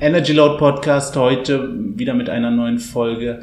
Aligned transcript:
Energy 0.00 0.32
Load 0.32 0.56
Podcast 0.56 1.14
heute 1.14 1.68
wieder 1.74 2.14
mit 2.14 2.30
einer 2.30 2.50
neuen 2.50 2.78
Folge. 2.78 3.42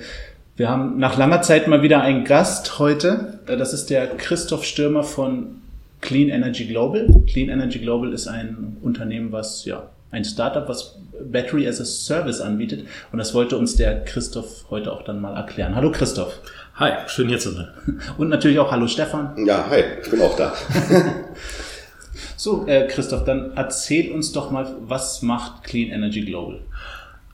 Wir 0.55 0.69
haben 0.69 0.97
nach 0.97 1.15
langer 1.15 1.43
Zeit 1.43 1.67
mal 1.67 1.83
wieder 1.83 2.01
einen 2.01 2.25
Gast 2.25 2.79
heute. 2.79 3.39
Das 3.45 3.73
ist 3.73 3.91
der 3.91 4.07
Christoph 4.07 4.63
Stürmer 4.63 5.03
von 5.03 5.61
Clean 6.01 6.29
Energy 6.29 6.65
Global. 6.65 7.07
Clean 7.27 7.49
Energy 7.49 7.77
Global 7.77 8.11
ist 8.11 8.25
ein 8.25 8.77
Unternehmen, 8.81 9.31
was 9.31 9.65
ja 9.65 9.83
ein 10.09 10.25
Startup, 10.25 10.67
was 10.67 10.97
Battery 11.31 11.67
as 11.67 11.79
a 11.79 11.85
Service 11.85 12.41
anbietet. 12.41 12.87
Und 13.11 13.19
das 13.19 13.35
wollte 13.35 13.55
uns 13.55 13.75
der 13.75 14.03
Christoph 14.03 14.65
heute 14.71 14.91
auch 14.91 15.03
dann 15.03 15.21
mal 15.21 15.35
erklären. 15.35 15.75
Hallo 15.75 15.91
Christoph. 15.91 16.39
Hi, 16.73 16.91
schön 17.05 17.27
hier 17.27 17.37
zu 17.37 17.51
sein. 17.51 17.67
Und 18.17 18.29
natürlich 18.29 18.57
auch 18.57 18.71
Hallo 18.71 18.87
Stefan. 18.87 19.45
Ja, 19.45 19.67
hi, 19.69 19.83
ich 20.01 20.09
bin 20.09 20.21
auch 20.21 20.35
da. 20.35 20.55
So, 22.37 22.67
äh, 22.67 22.87
Christoph, 22.87 23.25
dann 23.25 23.51
erzähl 23.55 24.11
uns 24.11 24.31
doch 24.31 24.51
mal, 24.51 24.67
was 24.87 25.23
macht 25.23 25.63
Clean 25.63 25.89
Energy 25.89 26.21
Global? 26.21 26.59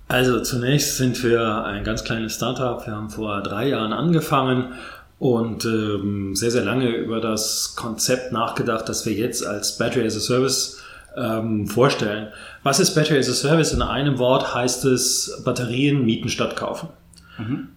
Also 0.07 0.39
zunächst 0.39 0.97
sind 0.97 1.21
wir 1.23 1.65
ein 1.65 1.83
ganz 1.83 2.03
kleines 2.05 2.35
Startup. 2.35 2.85
Wir 2.85 2.95
haben 2.95 3.09
vor 3.09 3.41
drei 3.43 3.69
Jahren 3.69 3.91
angefangen 3.91 4.73
und 5.19 5.65
ähm, 5.65 6.35
sehr, 6.35 6.51
sehr 6.51 6.63
lange 6.63 6.89
über 6.89 7.19
das 7.19 7.75
Konzept 7.75 8.31
nachgedacht, 8.31 8.87
das 8.87 9.05
wir 9.05 9.13
jetzt 9.13 9.45
als 9.45 9.77
Battery 9.77 10.05
as 10.05 10.15
a 10.15 10.21
Service 10.21 10.81
ähm, 11.17 11.67
vorstellen. 11.67 12.29
Was 12.63 12.79
ist 12.79 12.95
Battery 12.95 13.19
as 13.19 13.29
a 13.29 13.33
Service? 13.33 13.73
In 13.73 13.81
einem 13.81 14.19
Wort 14.19 14.55
heißt 14.55 14.85
es 14.85 15.41
Batterien 15.43 16.05
mieten 16.05 16.29
statt 16.29 16.55
kaufen. 16.55 16.89
Mhm. 17.37 17.69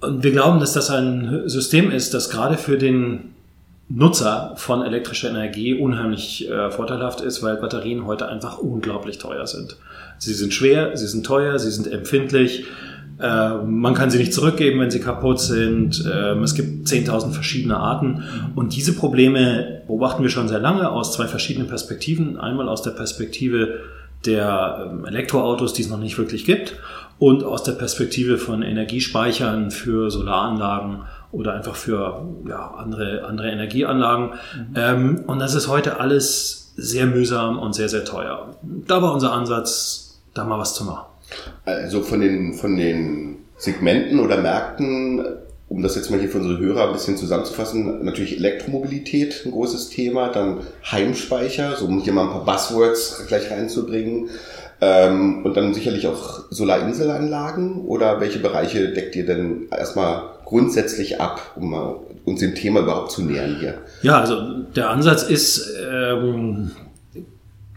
Und 0.00 0.22
wir 0.22 0.32
glauben, 0.32 0.60
dass 0.60 0.74
das 0.74 0.90
ein 0.90 1.48
System 1.48 1.90
ist, 1.90 2.12
das 2.12 2.28
gerade 2.28 2.58
für 2.58 2.76
den 2.76 3.34
Nutzer 3.88 4.52
von 4.56 4.82
elektrischer 4.82 5.30
Energie 5.30 5.74
unheimlich 5.74 6.48
äh, 6.48 6.70
vorteilhaft 6.70 7.22
ist, 7.22 7.42
weil 7.42 7.56
Batterien 7.56 8.06
heute 8.06 8.28
einfach 8.28 8.58
unglaublich 8.58 9.18
teuer 9.18 9.46
sind. 9.46 9.76
Sie 10.18 10.34
sind 10.34 10.52
schwer, 10.52 10.96
sie 10.96 11.06
sind 11.06 11.24
teuer, 11.24 11.58
sie 11.58 11.70
sind 11.70 11.90
empfindlich. 11.90 12.66
Äh, 13.18 13.54
man 13.64 13.94
kann 13.94 14.10
sie 14.10 14.18
nicht 14.18 14.34
zurückgeben, 14.34 14.78
wenn 14.80 14.90
sie 14.90 15.00
kaputt 15.00 15.40
sind. 15.40 16.04
Äh, 16.04 16.34
es 16.40 16.54
gibt 16.54 16.86
10.000 16.86 17.32
verschiedene 17.32 17.78
Arten. 17.78 18.24
Und 18.54 18.76
diese 18.76 18.94
Probleme 18.94 19.82
beobachten 19.86 20.22
wir 20.22 20.30
schon 20.30 20.48
sehr 20.48 20.60
lange 20.60 20.90
aus 20.90 21.14
zwei 21.14 21.26
verschiedenen 21.26 21.68
Perspektiven. 21.68 22.38
Einmal 22.38 22.68
aus 22.68 22.82
der 22.82 22.90
Perspektive 22.90 23.80
der 24.26 24.90
ähm, 24.90 25.06
Elektroautos, 25.06 25.72
die 25.72 25.82
es 25.82 25.88
noch 25.88 25.98
nicht 25.98 26.18
wirklich 26.18 26.44
gibt, 26.44 26.74
und 27.18 27.42
aus 27.42 27.62
der 27.62 27.72
Perspektive 27.72 28.38
von 28.38 28.62
Energiespeichern 28.62 29.70
für 29.70 30.10
Solaranlagen 30.10 31.02
oder 31.32 31.54
einfach 31.54 31.76
für 31.76 32.26
ja, 32.48 32.74
andere, 32.76 33.24
andere 33.26 33.50
Energieanlagen. 33.50 34.30
Mhm. 34.56 34.74
Ähm, 34.76 35.24
und 35.26 35.38
das 35.38 35.54
ist 35.54 35.68
heute 35.68 36.00
alles 36.00 36.72
sehr 36.76 37.06
mühsam 37.06 37.58
und 37.58 37.74
sehr, 37.74 37.88
sehr 37.88 38.04
teuer. 38.04 38.56
Da 38.62 39.02
war 39.02 39.12
unser 39.12 39.32
Ansatz, 39.32 40.20
da 40.34 40.44
mal 40.44 40.58
was 40.58 40.74
zu 40.74 40.84
machen. 40.84 41.06
Also 41.64 42.02
von 42.02 42.20
den, 42.20 42.54
von 42.54 42.76
den 42.76 43.38
Segmenten 43.56 44.20
oder 44.20 44.38
Märkten, 44.38 45.24
um 45.68 45.82
das 45.82 45.96
jetzt 45.96 46.10
mal 46.10 46.18
hier 46.18 46.30
für 46.30 46.38
unsere 46.38 46.58
Hörer 46.58 46.86
ein 46.86 46.92
bisschen 46.92 47.16
zusammenzufassen, 47.16 48.04
natürlich 48.04 48.36
Elektromobilität 48.36 49.42
ein 49.44 49.50
großes 49.50 49.90
Thema, 49.90 50.28
dann 50.28 50.60
Heimspeicher, 50.90 51.76
so 51.76 51.86
um 51.86 52.00
hier 52.00 52.12
mal 52.12 52.22
ein 52.22 52.30
paar 52.30 52.44
Buzzwords 52.44 53.26
gleich 53.26 53.50
reinzubringen. 53.50 54.30
Ähm, 54.80 55.44
und 55.44 55.56
dann 55.56 55.74
sicherlich 55.74 56.06
auch 56.06 56.44
Solarinselanlagen 56.50 57.84
oder 57.84 58.20
welche 58.20 58.38
Bereiche 58.38 58.92
deckt 58.92 59.16
ihr 59.16 59.26
denn 59.26 59.66
erstmal 59.76 60.37
grundsätzlich 60.48 61.20
ab, 61.20 61.52
um 61.56 61.74
uns 62.24 62.40
dem 62.40 62.54
Thema 62.54 62.80
überhaupt 62.80 63.10
zu 63.10 63.22
nähern 63.22 63.56
hier? 63.60 63.74
Ja, 64.02 64.20
also 64.20 64.40
der 64.74 64.90
Ansatz 64.90 65.22
ist, 65.22 65.76
ähm, 65.90 66.70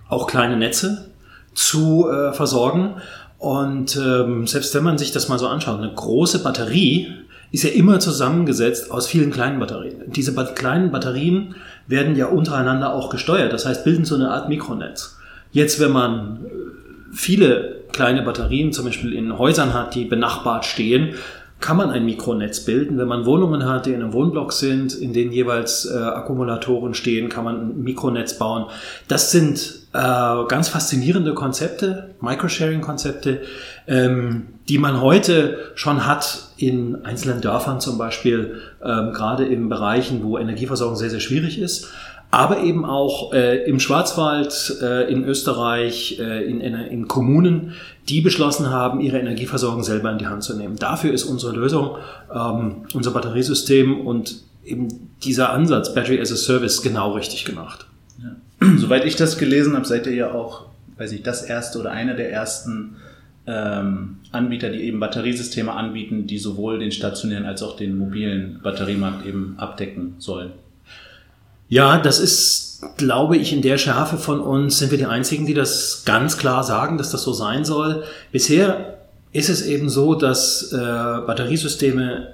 auch 0.08 0.28
kleine 0.28 0.58
Netze 0.58 1.10
zu 1.54 2.08
äh, 2.10 2.34
versorgen. 2.34 2.96
Und 3.40 3.98
ähm, 3.98 4.46
selbst 4.46 4.76
wenn 4.76 4.84
man 4.84 4.98
sich 4.98 5.12
das 5.12 5.30
mal 5.30 5.40
so 5.40 5.48
anschaut, 5.48 5.80
eine 5.80 5.92
große 5.92 6.44
Batterie 6.44 7.08
ist 7.52 7.64
ja 7.64 7.72
immer 7.72 8.00
zusammengesetzt 8.00 8.92
aus 8.92 9.08
vielen 9.08 9.32
kleinen 9.32 9.60
Batterien. 9.60 10.04
Diese 10.08 10.34
ba 10.34 10.46
kleinen 10.46 10.92
Batterien 10.92 11.56
werden 11.88 12.16
ja 12.16 12.28
untereinander 12.28 12.94
auch 12.94 13.10
gesteuert, 13.10 13.52
das 13.52 13.66
heißt 13.66 13.84
bilden 13.84 14.06
so 14.06 14.16
eine 14.16 14.30
Art 14.32 14.48
Mikronetz. 14.48 15.18
Jetzt, 15.52 15.80
wenn 15.80 15.92
man 15.92 16.46
äh, 16.46 16.50
viele 17.14 17.82
kleine 17.92 18.22
Batterien 18.22 18.72
zum 18.72 18.86
Beispiel 18.86 19.14
in 19.14 19.38
Häusern 19.38 19.74
hat, 19.74 19.96
die 19.96 20.06
benachbart 20.06 20.66
stehen, 20.66 21.16
kann 21.62 21.78
man 21.78 21.92
ein 21.92 22.04
Mikronetz 22.04 22.66
bilden. 22.66 22.98
Wenn 22.98 23.08
man 23.08 23.26
Wohnungen 23.26 23.66
hat, 23.66 23.86
die 23.86 23.92
in 23.92 24.02
einem 24.02 24.14
Wohnblock 24.14 24.52
sind, 24.52 24.96
in 24.96 25.14
denen 25.14 25.32
jeweils 25.32 25.86
äh, 25.86 25.98
Akkumulatoren 25.98 26.96
stehen, 26.96 27.30
kann 27.30 27.46
man 27.46 27.56
ein 27.56 27.84
Mikronetz 27.84 28.38
bauen. 28.38 28.66
Das 29.08 29.32
sind 29.32 29.82
äh, 29.94 30.46
ganz 30.48 30.70
faszinierende 30.70 31.34
Konzepte, 31.36 32.16
Microsharing-Konzepte, 32.20 33.42
ähm, 33.88 34.48
die 34.68 34.80
man 34.80 35.02
heute 35.02 35.58
schon 35.76 36.08
hat 36.08 36.50
in 36.58 37.06
einzelnen 37.06 37.42
Dörfern 37.42 37.80
zum 37.80 37.98
Beispiel, 37.98 38.62
ähm, 38.84 39.14
gerade 39.14 39.46
in 39.46 39.70
Bereichen, 39.70 40.24
wo 40.24 40.38
Energieversorgung 40.38 40.96
sehr, 40.96 41.10
sehr 41.10 41.20
schwierig 41.20 41.60
ist 41.60 41.88
aber 42.32 42.62
eben 42.64 42.86
auch 42.86 43.34
äh, 43.34 43.64
im 43.66 43.82
Schwarzwald, 43.82 44.78
äh, 44.82 45.12
in 45.12 45.26
Österreich, 45.26 46.18
äh, 46.18 46.44
in, 46.46 46.62
in, 46.62 46.74
in, 46.76 47.08
Kommunen, 47.10 47.74
die 48.08 48.22
beschlossen 48.22 48.70
haben, 48.70 49.02
ihre 49.02 49.20
Energieversorgung 49.20 49.84
selber 49.84 50.12
in 50.12 50.18
die 50.18 50.28
Hand 50.28 50.42
zu 50.44 50.56
nehmen. 50.56 50.78
Dafür 50.78 51.14
ist 51.14 51.26
unsere 51.26 51.54
Lösung, 51.54 51.98
ähm, 52.34 52.86
unser 52.94 53.12
Batteriesystem 53.12 54.00
und 54.00 54.44
eben 54.64 55.10
dieser 55.24 55.52
Ansatz, 55.52 55.94
Battery 55.94 56.22
as 56.22 56.32
a 56.32 56.38
Service, 56.38 56.82
genau 56.82 57.12
richtig 57.12 57.44
gemacht. 57.44 57.86
Ja. 58.24 58.68
Soweit 58.78 59.06
ich 59.06 59.18
das 59.18 59.38
gelesen 59.38 59.76
habe, 59.76 59.86
seid 59.86 60.08
ihr 60.08 60.16
ja 60.16 60.32
auch, 60.32 60.68
weiß 60.98 61.12
ich, 61.12 61.24
das 61.24 61.44
erste 61.44 61.80
oder 61.80 61.92
einer 61.92 62.14
der 62.14 62.32
ersten 62.32 62.96
ähm, 63.46 64.20
Anbieter, 64.32 64.70
die 64.70 64.84
eben 64.84 65.02
Batteriesysteme 65.02 65.74
anbieten, 65.74 66.28
die 66.28 66.38
sowohl 66.38 66.80
den 66.80 66.94
stationären 66.94 67.46
als 67.46 67.62
auch 67.62 67.76
den 67.76 67.98
mobilen 67.98 68.62
Batteriemarkt 68.64 69.26
eben 69.26 69.56
abdecken 69.58 70.16
sollen. 70.20 70.52
Ja, 71.72 72.00
das 72.00 72.20
ist, 72.20 72.82
glaube 72.98 73.38
ich, 73.38 73.54
in 73.54 73.62
der 73.62 73.78
Schärfe 73.78 74.18
von 74.18 74.42
uns 74.42 74.78
sind 74.78 74.92
wir 74.92 74.98
die 74.98 75.06
Einzigen, 75.06 75.46
die 75.46 75.54
das 75.54 76.04
ganz 76.06 76.38
klar 76.38 76.66
sagen, 76.66 76.98
dass 76.98 77.12
das 77.12 77.24
so 77.24 77.32
sein 77.32 77.64
soll. 77.64 78.04
Bisher 78.34 78.98
ist 79.32 79.48
es 79.48 79.66
eben 79.66 79.88
so, 79.88 80.16
dass 80.16 80.74
äh, 80.74 80.76
Batteriesysteme 80.76 82.34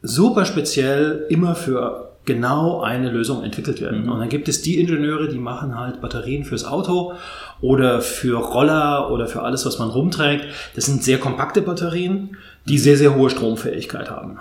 super 0.00 0.46
speziell 0.46 1.26
immer 1.28 1.54
für 1.54 2.12
genau 2.24 2.80
eine 2.80 3.10
Lösung 3.10 3.44
entwickelt 3.44 3.82
werden. 3.82 4.04
Mhm. 4.04 4.12
Und 4.12 4.20
dann 4.20 4.30
gibt 4.30 4.48
es 4.48 4.62
die 4.62 4.80
Ingenieure, 4.80 5.28
die 5.28 5.38
machen 5.38 5.78
halt 5.78 6.00
Batterien 6.00 6.44
fürs 6.44 6.64
Auto 6.64 7.12
oder 7.60 8.00
für 8.00 8.38
Roller 8.38 9.10
oder 9.10 9.26
für 9.26 9.42
alles, 9.42 9.66
was 9.66 9.78
man 9.78 9.90
rumträgt. 9.90 10.46
Das 10.74 10.86
sind 10.86 11.04
sehr 11.04 11.18
kompakte 11.18 11.60
Batterien, 11.60 12.38
die 12.66 12.78
sehr, 12.78 12.96
sehr 12.96 13.14
hohe 13.14 13.28
Stromfähigkeit 13.28 14.10
haben. 14.10 14.38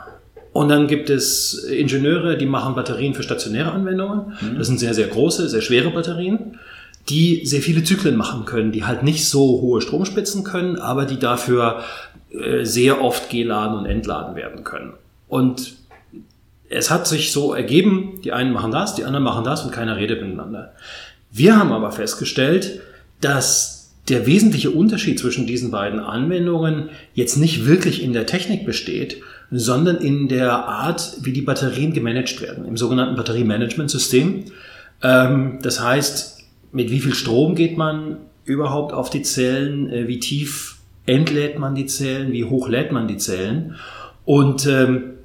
Und 0.51 0.69
dann 0.69 0.87
gibt 0.87 1.09
es 1.09 1.53
Ingenieure, 1.63 2.37
die 2.37 2.45
machen 2.45 2.75
Batterien 2.75 3.13
für 3.13 3.23
stationäre 3.23 3.71
Anwendungen. 3.71 4.33
Mhm. 4.41 4.57
Das 4.57 4.67
sind 4.67 4.79
sehr, 4.79 4.93
sehr 4.93 5.07
große, 5.07 5.47
sehr 5.47 5.61
schwere 5.61 5.91
Batterien, 5.91 6.59
die 7.07 7.45
sehr 7.45 7.61
viele 7.61 7.83
Zyklen 7.83 8.15
machen 8.15 8.45
können, 8.45 8.71
die 8.71 8.83
halt 8.83 9.03
nicht 9.03 9.27
so 9.27 9.61
hohe 9.61 9.81
Stromspitzen 9.81 10.43
können, 10.43 10.77
aber 10.77 11.05
die 11.05 11.19
dafür 11.19 11.83
äh, 12.31 12.65
sehr 12.65 13.01
oft 13.01 13.29
geladen 13.29 13.77
und 13.77 13.85
entladen 13.85 14.35
werden 14.35 14.63
können. 14.63 14.93
Und 15.27 15.73
es 16.69 16.91
hat 16.91 17.07
sich 17.07 17.31
so 17.31 17.53
ergeben, 17.53 18.19
die 18.23 18.31
einen 18.31 18.53
machen 18.53 18.71
das, 18.71 18.95
die 18.95 19.03
anderen 19.03 19.23
machen 19.23 19.43
das 19.43 19.63
und 19.63 19.71
keiner 19.71 19.97
redet 19.97 20.21
miteinander. 20.21 20.73
Wir 21.31 21.57
haben 21.57 21.71
aber 21.71 21.91
festgestellt, 21.91 22.81
dass 23.21 23.91
der 24.07 24.25
wesentliche 24.25 24.71
Unterschied 24.71 25.19
zwischen 25.19 25.45
diesen 25.45 25.71
beiden 25.71 25.99
Anwendungen 25.99 26.89
jetzt 27.13 27.37
nicht 27.37 27.65
wirklich 27.65 28.01
in 28.03 28.13
der 28.13 28.25
Technik 28.25 28.65
besteht, 28.65 29.17
sondern 29.51 29.97
in 29.97 30.27
der 30.27 30.51
Art, 30.67 31.17
wie 31.21 31.33
die 31.33 31.41
Batterien 31.41 31.93
gemanagt 31.93 32.41
werden, 32.41 32.65
im 32.65 32.77
sogenannten 32.77 33.15
Batteriemanagementsystem. 33.15 34.45
Ähm, 35.01 35.59
das 35.61 35.81
heißt, 35.81 36.43
mit 36.71 36.91
wie 36.91 36.99
viel 36.99 37.13
Strom 37.13 37.55
geht 37.55 37.77
man 37.77 38.17
überhaupt 38.45 38.93
auf 38.93 39.09
die 39.09 39.21
Zellen, 39.21 39.91
äh, 39.91 40.07
wie 40.07 40.19
tief 40.19 40.77
entlädt 41.05 41.57
man 41.57 41.75
die 41.75 41.87
Zellen, 41.87 42.31
wie 42.31 42.45
hoch 42.45 42.67
lädt 42.67 42.91
man 42.91 43.07
die 43.07 43.17
Zellen. 43.17 43.75
Und 44.25 44.67
ähm, 44.67 45.15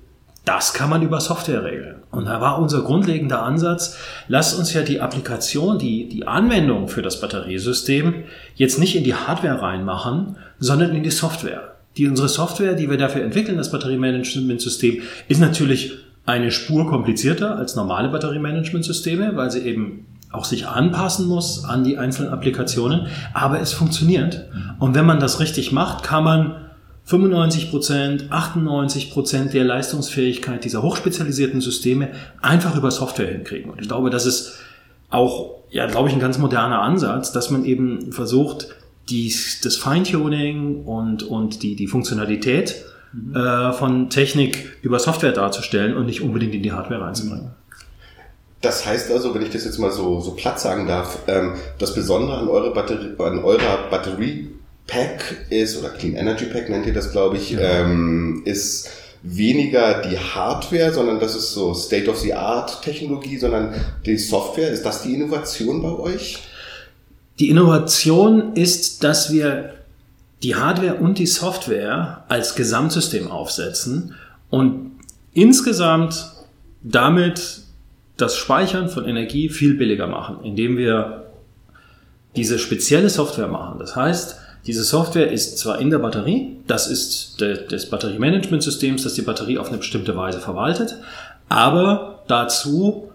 das 0.44 0.72
kann 0.74 0.90
man 0.90 1.02
über 1.02 1.20
Software 1.20 1.64
regeln. 1.64 1.96
Und 2.10 2.26
da 2.26 2.40
war 2.40 2.58
unser 2.58 2.82
grundlegender 2.82 3.42
Ansatz, 3.42 3.98
lasst 4.28 4.58
uns 4.58 4.72
ja 4.72 4.82
die 4.82 5.00
Applikation, 5.00 5.78
die, 5.78 6.08
die 6.08 6.26
Anwendung 6.26 6.88
für 6.88 7.02
das 7.02 7.20
Batteriesystem 7.20 8.24
jetzt 8.54 8.78
nicht 8.78 8.94
in 8.94 9.04
die 9.04 9.14
Hardware 9.14 9.60
reinmachen, 9.60 10.36
sondern 10.58 10.94
in 10.94 11.02
die 11.02 11.10
Software. 11.10 11.73
Die, 11.96 12.08
unsere 12.08 12.28
Software, 12.28 12.74
die 12.74 12.90
wir 12.90 12.96
dafür 12.96 13.22
entwickeln, 13.22 13.56
das 13.56 13.70
Batteriemanagementsystem, 13.70 15.02
ist 15.28 15.40
natürlich 15.40 15.92
eine 16.26 16.50
Spur 16.50 16.88
komplizierter 16.88 17.56
als 17.56 17.76
normale 17.76 18.08
Batteriemanagementsysteme, 18.08 19.36
weil 19.36 19.50
sie 19.50 19.60
eben 19.60 20.06
auch 20.32 20.44
sich 20.44 20.66
anpassen 20.66 21.26
muss 21.26 21.64
an 21.64 21.84
die 21.84 21.96
einzelnen 21.96 22.32
Applikationen, 22.32 23.06
aber 23.32 23.60
es 23.60 23.72
funktioniert. 23.72 24.46
Und 24.80 24.94
wenn 24.94 25.06
man 25.06 25.20
das 25.20 25.38
richtig 25.38 25.70
macht, 25.70 26.02
kann 26.02 26.24
man 26.24 26.56
95 27.04 27.70
Prozent, 27.70 28.26
98 28.30 29.12
Prozent 29.12 29.52
der 29.52 29.64
Leistungsfähigkeit 29.64 30.64
dieser 30.64 30.82
hochspezialisierten 30.82 31.60
Systeme 31.60 32.08
einfach 32.40 32.76
über 32.76 32.90
Software 32.90 33.30
hinkriegen. 33.30 33.70
Und 33.70 33.80
ich 33.80 33.88
glaube, 33.88 34.10
das 34.10 34.26
ist 34.26 34.54
auch, 35.10 35.62
ja, 35.70 35.86
glaube 35.86 36.08
ich, 36.08 36.14
ein 36.14 36.20
ganz 36.20 36.38
moderner 36.38 36.80
Ansatz, 36.80 37.30
dass 37.30 37.50
man 37.50 37.64
eben 37.64 38.10
versucht, 38.10 38.68
die, 39.08 39.34
das 39.62 39.76
Feintuning 39.76 40.84
und, 40.84 41.22
und 41.22 41.62
die, 41.62 41.76
die 41.76 41.86
Funktionalität 41.86 42.84
mhm. 43.12 43.36
äh, 43.36 43.72
von 43.72 44.10
Technik 44.10 44.78
über 44.82 44.98
Software 44.98 45.32
darzustellen 45.32 45.96
und 45.96 46.06
nicht 46.06 46.22
unbedingt 46.22 46.54
in 46.54 46.62
die 46.62 46.72
Hardware 46.72 47.02
reinzubringen. 47.02 47.50
Das 48.60 48.86
heißt 48.86 49.10
also, 49.10 49.34
wenn 49.34 49.42
ich 49.42 49.50
das 49.50 49.64
jetzt 49.64 49.78
mal 49.78 49.90
so, 49.90 50.20
so 50.20 50.32
platt 50.32 50.58
sagen 50.58 50.86
darf, 50.86 51.18
ähm, 51.26 51.54
das 51.78 51.94
Besondere 51.94 52.38
an, 52.38 52.48
eure 52.48 52.72
Batterie, 52.72 53.10
an 53.18 53.44
eurer 53.44 53.90
Batterie 53.90 54.50
Pack 54.86 55.46
ist, 55.50 55.78
oder 55.78 55.90
Clean 55.90 56.14
Energy 56.14 56.46
Pack 56.46 56.70
nennt 56.70 56.86
ihr 56.86 56.94
das, 56.94 57.12
glaube 57.12 57.36
ich, 57.36 57.50
ja. 57.50 57.60
ähm, 57.60 58.42
ist 58.44 58.90
weniger 59.22 60.02
die 60.02 60.18
Hardware, 60.18 60.92
sondern 60.92 61.18
das 61.18 61.34
ist 61.34 61.52
so 61.52 61.72
State-of-the-Art-Technologie, 61.74 63.38
sondern 63.38 63.74
die 64.04 64.18
Software. 64.18 64.70
Ist 64.70 64.84
das 64.84 65.02
die 65.02 65.14
Innovation 65.14 65.82
bei 65.82 65.92
euch? 65.92 66.42
Die 67.38 67.50
Innovation 67.50 68.54
ist, 68.54 69.02
dass 69.02 69.32
wir 69.32 69.74
die 70.42 70.54
Hardware 70.54 70.96
und 70.96 71.18
die 71.18 71.26
Software 71.26 72.24
als 72.28 72.54
Gesamtsystem 72.54 73.30
aufsetzen 73.30 74.14
und 74.50 74.92
insgesamt 75.32 76.30
damit 76.82 77.62
das 78.16 78.36
Speichern 78.36 78.88
von 78.88 79.04
Energie 79.06 79.48
viel 79.48 79.74
billiger 79.74 80.06
machen, 80.06 80.38
indem 80.44 80.76
wir 80.76 81.24
diese 82.36 82.58
spezielle 82.58 83.10
Software 83.10 83.48
machen. 83.48 83.78
Das 83.78 83.96
heißt, 83.96 84.36
diese 84.66 84.84
Software 84.84 85.30
ist 85.30 85.58
zwar 85.58 85.80
in 85.80 85.90
der 85.90 85.98
Batterie, 85.98 86.56
das 86.66 86.86
ist 86.88 87.40
de, 87.40 87.66
des 87.66 87.90
Batteriemanagementsystems, 87.90 89.02
das 89.02 89.14
die 89.14 89.22
Batterie 89.22 89.58
auf 89.58 89.68
eine 89.68 89.78
bestimmte 89.78 90.16
Weise 90.16 90.40
verwaltet, 90.40 90.96
aber 91.48 92.22
dazu 92.28 93.10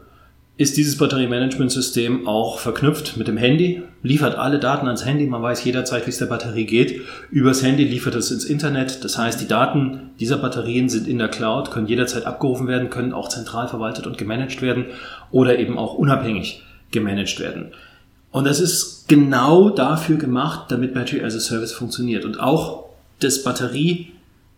ist 0.60 0.76
dieses 0.76 0.98
Batteriemanagementsystem 0.98 2.28
auch 2.28 2.60
verknüpft 2.60 3.16
mit 3.16 3.30
dem 3.30 3.38
Handy, 3.38 3.82
liefert 4.04 4.36
alle 4.36 4.60
Daten 4.60 4.88
ans 4.88 5.06
Handy, 5.06 5.26
man 5.26 5.42
weiß 5.42 5.64
jederzeit, 5.64 6.06
wie 6.06 6.10
es 6.10 6.18
der 6.18 6.26
Batterie 6.26 6.66
geht. 6.66 7.02
Übers 7.32 7.64
Handy 7.64 7.86
liefert 7.86 8.16
es 8.16 8.30
ins 8.30 8.44
Internet, 8.44 9.06
das 9.06 9.18
heißt, 9.18 9.40
die 9.40 9.48
Daten 9.48 10.10
dieser 10.20 10.36
Batterien 10.36 10.90
sind 10.90 11.08
in 11.08 11.18
der 11.18 11.30
Cloud, 11.30 11.72
können 11.72 11.88
jederzeit 11.88 12.26
abgerufen 12.26 12.68
werden, 12.68 12.90
können 12.90 13.14
auch 13.14 13.30
zentral 13.30 13.70
verwaltet 13.70 14.06
und 14.06 14.18
gemanagt 14.18 14.62
werden 14.62 14.88
oder 15.32 15.58
eben 15.60 15.78
auch 15.78 15.94
unabhängig 15.94 16.62
gemanagt 16.92 17.40
werden. 17.40 17.72
Und 18.32 18.46
das 18.46 18.60
ist 18.60 19.08
genau 19.08 19.70
dafür 19.70 20.18
gemacht, 20.18 20.70
damit 20.72 20.94
Battery 20.94 21.24
as 21.24 21.38
a 21.38 21.40
Service 21.40 21.72
funktioniert. 21.72 22.26
Und 22.26 22.42
auch 22.42 22.90
das 23.22 23.44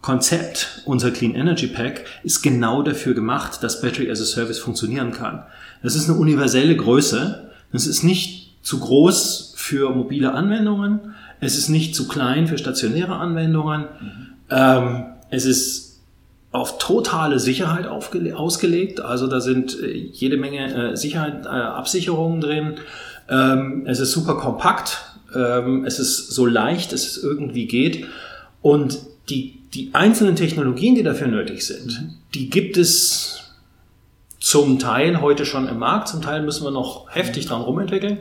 Batteriekonzept, 0.02 0.82
unser 0.86 1.12
Clean 1.12 1.36
Energy 1.36 1.68
Pack, 1.68 2.06
ist 2.24 2.42
genau 2.42 2.82
dafür 2.82 3.14
gemacht, 3.14 3.64
dass 3.64 3.82
Battery 3.82 4.10
as 4.10 4.22
a 4.22 4.26
Service 4.26 4.60
funktionieren 4.60 5.12
kann. 5.12 5.44
Das 5.84 5.96
ist 5.96 6.10
eine 6.10 6.20
universelle 6.20 6.76
Größe. 6.76 7.52
Das 7.72 7.88
ist 7.88 8.04
nicht 8.04 8.56
zu 8.64 8.80
groß 8.80 9.54
für 9.56 9.92
mobile 9.92 10.34
Anwendungen. 10.34 11.14
Es 11.40 11.58
ist 11.58 11.70
nicht 11.70 11.96
zu 11.96 12.08
klein 12.08 12.48
für 12.48 12.58
stationäre 12.58 13.16
Anwendungen. 13.16 13.82
Mhm. 13.82 14.28
Ähm, 14.50 15.06
es 15.30 15.46
ist 15.46 16.00
auf 16.52 16.78
totale 16.80 17.40
Sicherheit 17.40 17.88
ausgelegt. 17.88 19.00
Also 19.00 19.28
da 19.28 19.40
sind 19.40 19.82
äh, 19.82 19.92
jede 19.92 20.38
Menge 20.38 20.92
äh, 20.92 20.98
Sicherheit, 20.98 21.46
äh, 21.46 21.50
Absicherungen 21.50 22.42
drin. 22.42 22.76
Ähm, 23.30 23.86
es 23.88 24.00
ist 24.00 24.12
super 24.12 24.36
kompakt. 24.36 25.00
Ähm, 25.34 25.86
es 25.86 26.00
ist 26.00 26.32
so 26.32 26.46
leicht, 26.46 26.92
es 26.92 27.18
irgendwie 27.18 27.68
geht. 27.68 28.06
Und 28.62 29.00
die, 29.30 29.61
die 29.74 29.92
einzelnen 29.94 30.36
Technologien, 30.36 30.96
die 30.96 31.04
dafür 31.04 31.28
nötig 31.28 31.66
sind, 31.66 32.18
die 32.34 32.50
gibt 32.50 32.78
es 32.78 33.42
zum 34.40 34.80
Teil 34.80 35.22
heute 35.22 35.46
schon 35.46 35.68
im 35.68 35.80
Markt, 35.80 36.08
zum 36.08 36.22
Teil 36.22 36.42
müssen 36.42 36.64
wir 36.64 36.72
noch 36.72 37.10
heftig 37.10 37.46
dran 37.46 37.62
rumentwickeln, 37.62 38.20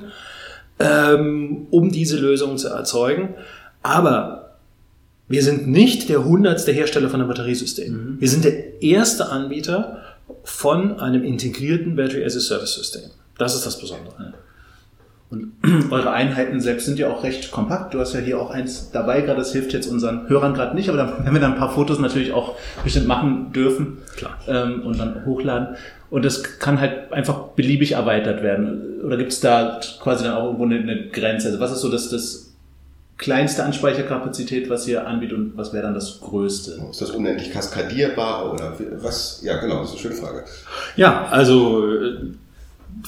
ähm, 0.79 1.67
um 1.71 1.91
diese 1.91 2.19
Lösung 2.19 2.59
zu 2.59 2.69
erzeugen. 2.69 3.35
Aber 3.83 4.59
wir 5.29 5.43
sind 5.43 5.67
nicht 5.67 6.09
der 6.09 6.25
hundertste 6.25 6.73
Hersteller 6.73 7.09
von 7.09 7.21
einem 7.21 7.29
Batteriesystem. 7.29 7.93
Mhm. 7.93 8.21
Wir 8.21 8.29
sind 8.29 8.45
der 8.45 8.83
erste 8.83 9.31
Anbieter 9.31 10.03
von 10.45 11.01
einem 11.01 11.25
integrierten 11.25 11.97
Battery 11.97 12.25
as 12.25 12.37
a 12.37 12.41
Service 12.41 12.75
System. 12.75 13.11
Das 13.39 13.55
ist 13.55 13.65
das 13.65 13.79
Besondere. 13.81 14.35
Und 15.31 15.53
eure 15.91 16.11
Einheiten 16.11 16.61
selbst 16.61 16.87
sind 16.87 16.99
ja 16.99 17.09
auch 17.09 17.23
recht 17.23 17.53
kompakt. 17.53 17.95
Du 17.95 18.01
hast 18.01 18.15
ja 18.15 18.21
hier 18.21 18.41
auch 18.41 18.51
eins 18.51 18.91
dabei, 18.91 19.21
gerade 19.21 19.39
das 19.39 19.53
hilft 19.53 19.73
jetzt 19.73 19.87
unseren 19.87 20.29
Hörern 20.29 20.55
gerade 20.55 20.75
nicht, 20.75 20.89
aber 20.89 20.99
dann 20.99 21.19
werden 21.25 21.35
wir 21.35 21.41
dann 21.41 21.53
ein 21.53 21.59
paar 21.59 21.73
Fotos 21.73 21.99
natürlich 21.99 22.33
auch 22.33 22.57
bestimmt 22.83 23.07
machen 23.07 23.53
dürfen 23.53 23.99
Klar. 24.17 24.39
Ähm, 24.49 24.83
und 24.83 24.99
dann 24.99 25.25
hochladen. 25.25 25.77
Und 26.11 26.25
das 26.25 26.43
kann 26.59 26.81
halt 26.81 27.13
einfach 27.13 27.49
beliebig 27.55 27.93
erweitert 27.93 28.43
werden. 28.43 29.01
Oder 29.05 29.17
gibt 29.17 29.33
es 29.33 29.41
da 29.41 29.81
quasi 30.03 30.25
dann 30.25 30.35
auch 30.35 30.45
irgendwo 30.47 30.65
eine, 30.65 30.79
eine, 30.79 31.09
Grenze? 31.09 31.49
Also 31.49 31.61
was 31.61 31.73
ist 31.73 31.81
so 31.81 31.91
das, 31.91 32.11
das 32.11 32.53
kleinste 33.17 33.65
Anspeicherkapazität, 33.65 34.69
was 34.69 34.89
ihr 34.89 35.07
anbietet 35.07 35.39
und 35.39 35.57
was 35.57 35.73
wäre 35.73 35.85
dann 35.85 35.95
das 35.95 36.21
größte? 36.21 36.81
Ist 36.91 37.01
das 37.01 37.11
unendlich 37.11 37.53
kaskadierbar 37.53 38.53
oder 38.53 38.77
was? 39.01 39.41
Ja, 39.43 39.59
genau, 39.59 39.81
das 39.81 39.91
ist 39.91 39.93
eine 39.93 40.01
schöne 40.01 40.15
Frage. 40.15 40.45
Ja, 40.97 41.27
also 41.27 41.87
äh, 41.87 42.17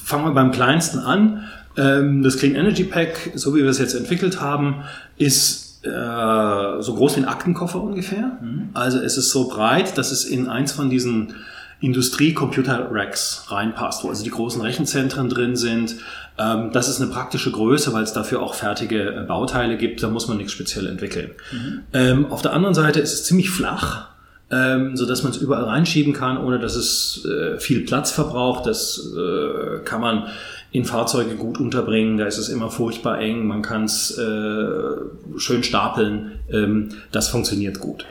fangen 0.03 0.25
wir 0.27 0.33
beim 0.33 0.53
kleinsten 0.53 1.01
an. 1.01 1.49
Ähm, 1.77 2.23
das 2.23 2.39
Clean 2.39 2.55
Energy 2.55 2.85
Pack, 2.85 3.33
so 3.35 3.55
wie 3.55 3.63
wir 3.63 3.71
es 3.71 3.79
jetzt 3.79 3.95
entwickelt 3.95 4.41
haben, 4.41 4.83
ist 5.17 5.85
äh, 5.85 6.83
so 6.83 6.95
groß 6.95 7.17
wie 7.17 7.21
ein 7.21 7.29
Aktenkoffer 7.29 7.81
ungefähr. 7.81 8.39
Mhm. 8.41 8.71
Also 8.75 8.99
es 8.99 9.17
ist 9.17 9.31
so 9.31 9.49
breit, 9.49 9.97
dass 9.99 10.13
es 10.13 10.25
in 10.25 10.49
eins 10.49 10.73
von 10.73 10.91
diesen 10.91 11.35
Industrie-Computer-Racks 11.81 13.47
reinpasst, 13.49 14.05
wo 14.05 14.09
also 14.09 14.23
die 14.23 14.31
großen 14.31 14.63
Rechenzentren 14.63 15.29
drin 15.29 15.57
sind. 15.57 15.97
Ähm, 16.39 16.71
das 16.73 16.89
ist 16.89 17.01
eine 17.01 17.11
praktische 17.11 17.51
Größe, 17.51 17.93
weil 17.93 18.05
es 18.05 18.13
dafür 18.13 18.41
auch 18.41 18.55
fertige 18.55 19.15
äh, 19.15 19.25
Bauteile 19.27 19.77
gibt. 19.77 20.03
Da 20.03 20.09
muss 20.09 20.29
man 20.29 20.37
nichts 20.37 20.53
speziell 20.53 20.87
entwickeln. 20.87 21.33
Mhm. 21.53 21.81
Ähm, 21.93 22.27
auf 22.27 22.43
der 22.43 22.53
anderen 22.53 22.75
Seite 22.75 23.01
ist 23.01 23.13
es 23.13 23.25
ziemlich 23.25 23.51
flach 23.51 24.13
ähm, 24.53 24.97
so 24.97 25.07
dass 25.07 25.23
man 25.23 25.33
es 25.33 25.39
überall 25.39 25.65
reinschieben 25.65 26.13
kann, 26.13 26.37
ohne 26.37 26.59
dass 26.59 26.77
es 26.77 27.25
äh, 27.25 27.59
viel 27.59 27.81
Platz 27.81 28.13
verbraucht. 28.13 28.67
Das 28.67 29.11
äh, 29.17 29.79
kann 29.85 30.01
man 30.01 30.29
in 30.73 30.87
Fahrzeuge 30.87 31.37
gut 31.37 31.61
unterbringen. 31.61 32.17
Da 32.17 32.25
ist 32.25 32.39
es 32.39 32.49
immer 32.49 32.71
furchtbar 32.71 33.21
eng. 33.21 33.47
Man 33.47 33.61
kann 33.61 33.85
es 33.85 34.17
äh, 34.19 35.37
schön 35.37 35.63
stapeln. 35.63 36.33
Ähm, 36.51 36.89
das 37.13 37.29
funktioniert 37.29 37.79
gut. 37.79 38.07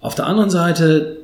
Auf 0.00 0.16
der 0.16 0.26
anderen 0.26 0.50
Seite, 0.50 1.18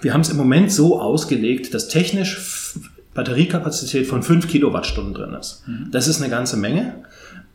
wir 0.00 0.14
haben 0.14 0.20
es 0.20 0.30
im 0.30 0.36
Moment 0.36 0.72
so 0.72 1.00
ausgelegt, 1.00 1.74
dass 1.74 1.88
technisch 1.88 2.76
Batteriekapazität 3.12 4.06
von 4.06 4.22
5 4.22 4.46
Kilowattstunden 4.46 5.14
drin 5.14 5.34
ist. 5.34 5.66
Mhm. 5.66 5.88
Das 5.90 6.06
ist 6.06 6.20
eine 6.20 6.30
ganze 6.30 6.56
Menge. 6.56 6.94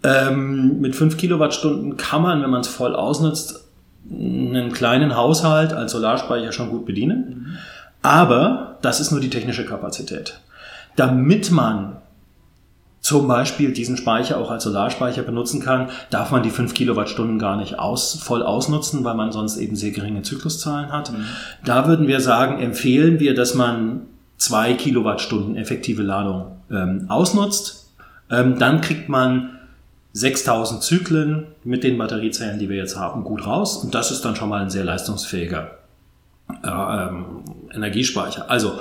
Ähm, 0.04 0.81
mit 0.81 0.96
5 0.98 1.16
Kilowattstunden 1.16 1.96
kann 1.96 2.22
man, 2.22 2.42
wenn 2.42 2.50
man 2.50 2.62
es 2.62 2.68
voll 2.68 2.94
ausnutzt, 2.94 3.64
einen 4.12 4.74
kleinen 4.74 5.16
Haushalt 5.16 5.71
als 5.71 5.94
Solarspeicher 5.94 6.52
schon 6.52 6.71
gut 6.71 6.86
bedienen. 6.86 7.45
Mhm. 7.48 7.57
Aber 8.02 8.78
das 8.81 9.00
ist 9.00 9.12
nur 9.12 9.21
die 9.21 9.30
technische 9.30 9.66
Kapazität 9.66 10.40
damit 10.99 11.51
man 11.51 11.95
zum 13.01 13.27
Beispiel 13.29 13.71
diesen 13.71 13.95
Speicher 13.95 14.37
auch 14.37 14.51
als 14.51 14.65
Solarspeicher 14.65 15.23
benutzen 15.23 15.61
kann, 15.61 15.89
darf 16.09 16.31
man 16.31 16.44
die 16.44 16.49
5 16.49 16.73
Kilowattstunden 16.73 17.39
gar 17.39 17.56
nicht 17.56 17.79
aus, 17.79 18.19
voll 18.21 18.44
ausnutzen, 18.44 19.06
weil 19.06 19.15
man 19.15 19.31
sonst 19.31 19.57
eben 19.57 19.77
sehr 19.77 19.91
geringe 19.91 20.21
Zykluszahlen 20.21 20.91
hat. 20.91 21.11
Mhm. 21.11 21.23
Da 21.63 21.87
würden 21.87 22.07
wir 22.07 22.19
sagen, 22.19 22.61
empfehlen 22.61 23.19
wir, 23.21 23.33
dass 23.33 23.56
man 23.56 24.01
2 24.37 24.73
Kilowattstunden 24.73 25.56
effektive 25.56 26.03
Ladung 26.03 26.57
ähm, 26.69 27.06
ausnutzt. 27.07 27.89
Ähm, 28.29 28.59
dann 28.59 28.81
kriegt 28.81 29.07
man 29.07 29.51
6000 30.13 30.83
Zyklen 30.83 31.47
mit 31.63 31.85
den 31.85 31.97
Batteriezellen, 31.97 32.59
die 32.59 32.68
wir 32.68 32.77
jetzt 32.77 32.97
haben, 32.97 33.23
gut 33.23 33.45
raus. 33.45 33.77
Und 33.77 33.95
das 33.95 34.11
ist 34.11 34.25
dann 34.25 34.35
schon 34.35 34.49
mal 34.49 34.61
ein 34.61 34.69
sehr 34.69 34.83
leistungsfähiger 34.83 35.71
äh, 36.63 36.68
ähm, 36.68 37.44
Energiespeicher. 37.73 38.49
Also 38.49 38.79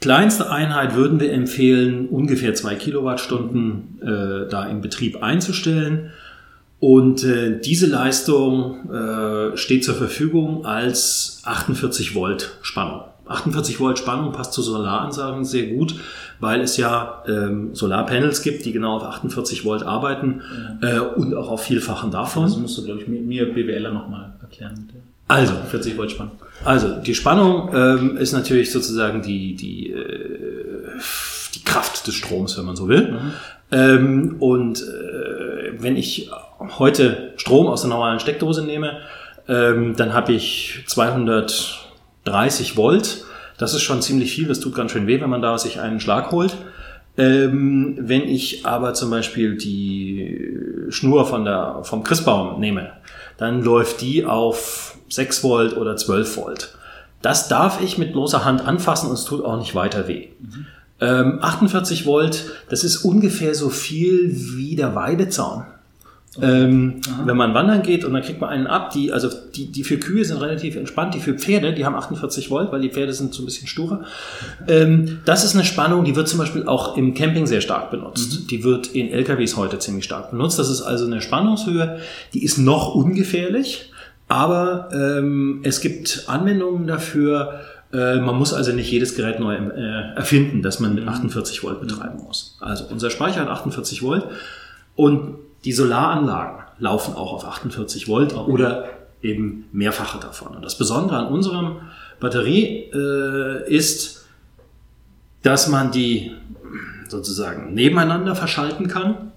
Kleinste 0.00 0.50
Einheit 0.50 0.94
würden 0.94 1.18
wir 1.18 1.32
empfehlen, 1.32 2.08
ungefähr 2.08 2.54
zwei 2.54 2.76
Kilowattstunden 2.76 4.00
äh, 4.00 4.48
da 4.48 4.66
im 4.66 4.80
Betrieb 4.80 5.22
einzustellen. 5.22 6.10
Und 6.80 7.24
äh, 7.24 7.58
diese 7.60 7.86
Leistung 7.86 8.88
äh, 8.90 9.56
steht 9.56 9.84
zur 9.84 9.96
Verfügung 9.96 10.64
als 10.64 11.42
48 11.44 12.14
Volt 12.14 12.56
Spannung. 12.62 13.02
48 13.26 13.80
Volt 13.80 13.98
Spannung 13.98 14.32
passt 14.32 14.52
zu 14.52 14.62
Solaransagen 14.62 15.44
sehr 15.44 15.66
gut, 15.66 15.96
weil 16.38 16.60
es 16.60 16.76
ja 16.76 17.24
ähm, 17.26 17.74
Solarpanels 17.74 18.42
gibt, 18.42 18.64
die 18.64 18.72
genau 18.72 18.96
auf 18.96 19.02
48 19.02 19.64
Volt 19.64 19.82
arbeiten 19.82 20.42
ja. 20.80 20.96
äh, 20.96 21.00
und 21.00 21.34
auch 21.34 21.50
auf 21.50 21.64
Vielfachen 21.64 22.12
davon. 22.12 22.44
Das 22.44 22.56
musst 22.56 22.78
du, 22.78 22.84
glaube 22.84 23.02
ich, 23.02 23.08
mir, 23.08 23.20
mir 23.20 23.52
BWLer 23.52 23.92
nochmal 23.92 24.34
erklären. 24.40 24.86
Bitte. 24.86 25.07
Also, 25.28 25.54
40 25.70 25.96
Volt 25.98 26.10
Spannung. 26.10 26.38
Also, 26.64 26.96
die 26.96 27.14
Spannung 27.14 27.70
ähm, 27.74 28.16
ist 28.16 28.32
natürlich 28.32 28.72
sozusagen 28.72 29.22
die, 29.22 29.54
die, 29.54 29.92
äh, 29.92 30.98
die 31.54 31.64
Kraft 31.64 32.06
des 32.06 32.14
Stroms, 32.14 32.56
wenn 32.58 32.64
man 32.64 32.76
so 32.76 32.88
will. 32.88 33.12
Mhm. 33.12 33.32
Ähm, 33.70 34.36
und 34.40 34.80
äh, 34.80 35.72
wenn 35.78 35.96
ich 35.96 36.30
heute 36.78 37.34
Strom 37.36 37.66
aus 37.66 37.82
der 37.82 37.90
normalen 37.90 38.20
Steckdose 38.20 38.64
nehme, 38.64 38.98
ähm, 39.46 39.94
dann 39.96 40.14
habe 40.14 40.32
ich 40.32 40.84
230 40.86 42.76
Volt. 42.76 43.24
Das 43.58 43.74
ist 43.74 43.82
schon 43.82 44.00
ziemlich 44.02 44.32
viel, 44.32 44.48
das 44.48 44.60
tut 44.60 44.74
ganz 44.74 44.92
schön 44.92 45.06
weh, 45.06 45.20
wenn 45.20 45.30
man 45.30 45.42
da 45.42 45.58
sich 45.58 45.80
einen 45.80 46.00
Schlag 46.00 46.30
holt. 46.32 46.56
Ähm, 47.16 47.96
wenn 48.00 48.22
ich 48.22 48.64
aber 48.64 48.94
zum 48.94 49.10
Beispiel 49.10 49.56
die 49.56 50.48
Schnur 50.90 51.26
von 51.26 51.44
der, 51.44 51.80
vom 51.82 52.04
Christbaum 52.04 52.60
nehme, 52.60 52.92
dann 53.36 53.62
läuft 53.62 54.00
die 54.00 54.24
auf 54.24 54.97
6 55.08 55.42
Volt 55.44 55.76
oder 55.76 55.96
12 55.96 56.36
Volt. 56.36 56.74
Das 57.22 57.48
darf 57.48 57.80
ich 57.82 57.98
mit 57.98 58.12
bloßer 58.12 58.44
Hand 58.44 58.66
anfassen 58.66 59.08
und 59.08 59.14
es 59.14 59.24
tut 59.24 59.44
auch 59.44 59.58
nicht 59.58 59.74
weiter 59.74 60.06
weh. 60.08 60.28
Mhm. 60.40 60.66
Ähm, 61.00 61.38
48 61.40 62.06
Volt, 62.06 62.46
das 62.68 62.84
ist 62.84 62.98
ungefähr 62.98 63.54
so 63.54 63.70
viel 63.70 64.30
wie 64.32 64.76
der 64.76 64.94
Weidezaun. 64.94 65.64
Ähm, 66.40 67.00
wenn 67.24 67.36
man 67.36 67.54
wandern 67.54 67.82
geht 67.82 68.04
und 68.04 68.12
dann 68.12 68.22
kriegt 68.22 68.40
man 68.40 68.50
einen 68.50 68.66
ab, 68.66 68.90
die, 68.90 69.12
also 69.12 69.28
die, 69.56 69.72
die 69.72 69.82
für 69.82 69.98
Kühe 69.98 70.24
sind 70.24 70.36
relativ 70.36 70.76
entspannt, 70.76 71.14
die 71.14 71.20
für 71.20 71.34
Pferde, 71.34 71.72
die 71.72 71.84
haben 71.84 71.96
48 71.96 72.50
Volt, 72.50 72.70
weil 72.70 72.80
die 72.80 72.90
Pferde 72.90 73.12
sind 73.12 73.34
so 73.34 73.42
ein 73.42 73.46
bisschen 73.46 73.66
sturer. 73.66 74.04
Ähm, 74.68 75.18
das 75.24 75.42
ist 75.42 75.54
eine 75.54 75.64
Spannung, 75.64 76.04
die 76.04 76.14
wird 76.14 76.28
zum 76.28 76.38
Beispiel 76.38 76.66
auch 76.66 76.96
im 76.96 77.14
Camping 77.14 77.46
sehr 77.46 77.60
stark 77.60 77.90
benutzt. 77.90 78.42
Mhm. 78.42 78.46
Die 78.48 78.62
wird 78.62 78.88
in 78.88 79.10
LKWs 79.10 79.56
heute 79.56 79.78
ziemlich 79.78 80.04
stark 80.04 80.30
benutzt. 80.30 80.58
Das 80.58 80.68
ist 80.68 80.82
also 80.82 81.06
eine 81.06 81.22
Spannungshöhe, 81.22 81.98
die 82.34 82.44
ist 82.44 82.58
noch 82.58 82.94
ungefährlich, 82.94 83.90
aber 84.28 84.90
ähm, 84.92 85.60
es 85.64 85.80
gibt 85.80 86.24
Anwendungen 86.26 86.86
dafür, 86.86 87.60
äh, 87.92 88.16
man 88.20 88.36
muss 88.36 88.52
also 88.52 88.72
nicht 88.72 88.90
jedes 88.90 89.14
Gerät 89.14 89.40
neu 89.40 89.54
äh, 89.54 90.14
erfinden, 90.14 90.62
dass 90.62 90.80
man 90.80 90.94
mit 90.94 91.08
48 91.08 91.62
Volt 91.62 91.80
betreiben 91.80 92.22
muss. 92.22 92.56
Also 92.60 92.84
unser 92.90 93.10
Speicher 93.10 93.40
hat 93.40 93.48
48 93.48 94.02
Volt 94.02 94.24
und 94.94 95.36
die 95.64 95.72
Solaranlagen 95.72 96.64
laufen 96.78 97.14
auch 97.14 97.32
auf 97.32 97.44
48 97.44 98.08
Volt 98.08 98.34
oder 98.36 98.90
eben 99.22 99.64
mehrfache 99.72 100.20
davon. 100.20 100.54
Und 100.56 100.64
das 100.64 100.76
Besondere 100.78 101.18
an 101.18 101.26
unserem 101.28 101.76
Batterie 102.20 102.90
äh, 102.92 103.74
ist, 103.74 104.26
dass 105.42 105.68
man 105.68 105.90
die 105.90 106.32
sozusagen 107.08 107.74
nebeneinander 107.74 108.34
verschalten 108.34 108.88
kann. 108.88 109.32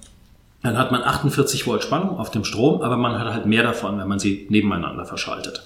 Dann 0.64 0.78
hat 0.78 0.92
man 0.92 1.02
48 1.02 1.66
Volt 1.66 1.84
Spannung 1.84 2.18
auf 2.18 2.30
dem 2.30 2.44
Strom, 2.44 2.82
aber 2.82 2.98
man 2.98 3.18
hat 3.18 3.34
halt 3.34 3.46
mehr 3.46 3.64
davon, 3.64 3.98
wenn 3.98 4.08
man 4.08 4.20
sie 4.20 4.46
nebeneinander 4.50 5.06
verschaltet. 5.06 5.64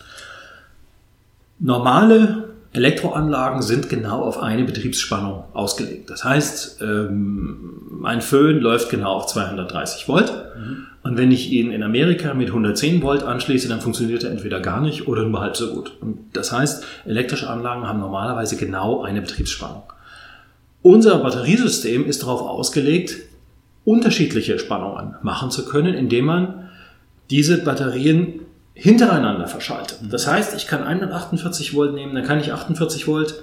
Normale 1.59 2.45
Elektroanlagen 2.75 3.61
sind 3.61 3.87
genau 3.89 4.21
auf 4.21 4.37
eine 4.37 4.65
Betriebsspannung 4.65 5.45
ausgelegt. 5.53 6.09
Das 6.09 6.25
heißt, 6.25 6.81
ähm, 6.81 8.01
ein 8.03 8.21
Föhn 8.21 8.59
läuft 8.59 8.89
genau 8.89 9.13
auf 9.13 9.27
230 9.27 10.07
Volt. 10.07 10.31
Mhm. 10.57 10.87
Und 11.03 11.17
wenn 11.17 11.31
ich 11.31 11.51
ihn 11.51 11.71
in 11.71 11.83
Amerika 11.83 12.33
mit 12.33 12.49
110 12.49 13.01
Volt 13.01 13.23
anschließe, 13.23 13.69
dann 13.69 13.79
funktioniert 13.79 14.23
er 14.23 14.31
entweder 14.31 14.59
gar 14.59 14.81
nicht 14.81 15.07
oder 15.07 15.23
nur 15.23 15.39
halb 15.39 15.55
so 15.55 15.73
gut. 15.73 15.93
Und 16.01 16.19
das 16.33 16.51
heißt, 16.51 16.83
elektrische 17.05 17.49
Anlagen 17.49 17.87
haben 17.87 17.99
normalerweise 17.99 18.57
genau 18.57 19.03
eine 19.03 19.21
Betriebsspannung. 19.21 19.83
Unser 20.81 21.19
Batteriesystem 21.19 22.05
ist 22.05 22.23
darauf 22.23 22.41
ausgelegt, 22.41 23.15
unterschiedliche 23.85 24.59
Spannungen 24.59 25.15
machen 25.21 25.51
zu 25.51 25.65
können, 25.65 25.93
indem 25.93 26.25
man 26.25 26.69
diese 27.29 27.63
Batterien 27.63 28.41
hintereinander 28.73 29.47
verschaltet. 29.47 29.99
Das 30.11 30.27
heißt, 30.27 30.55
ich 30.55 30.67
kann 30.67 30.83
148 30.83 31.73
Volt 31.73 31.93
nehmen, 31.93 32.13
dann 32.13 32.25
kann 32.25 32.39
ich 32.39 32.51
48 32.51 33.07
Volt 33.07 33.41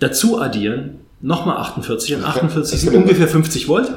dazu 0.00 0.40
addieren, 0.40 0.96
nochmal 1.20 1.58
48 1.58 2.16
und 2.16 2.24
48 2.24 2.80
sind 2.80 2.94
ungefähr 2.94 3.28
50 3.28 3.68
Volt. 3.68 3.90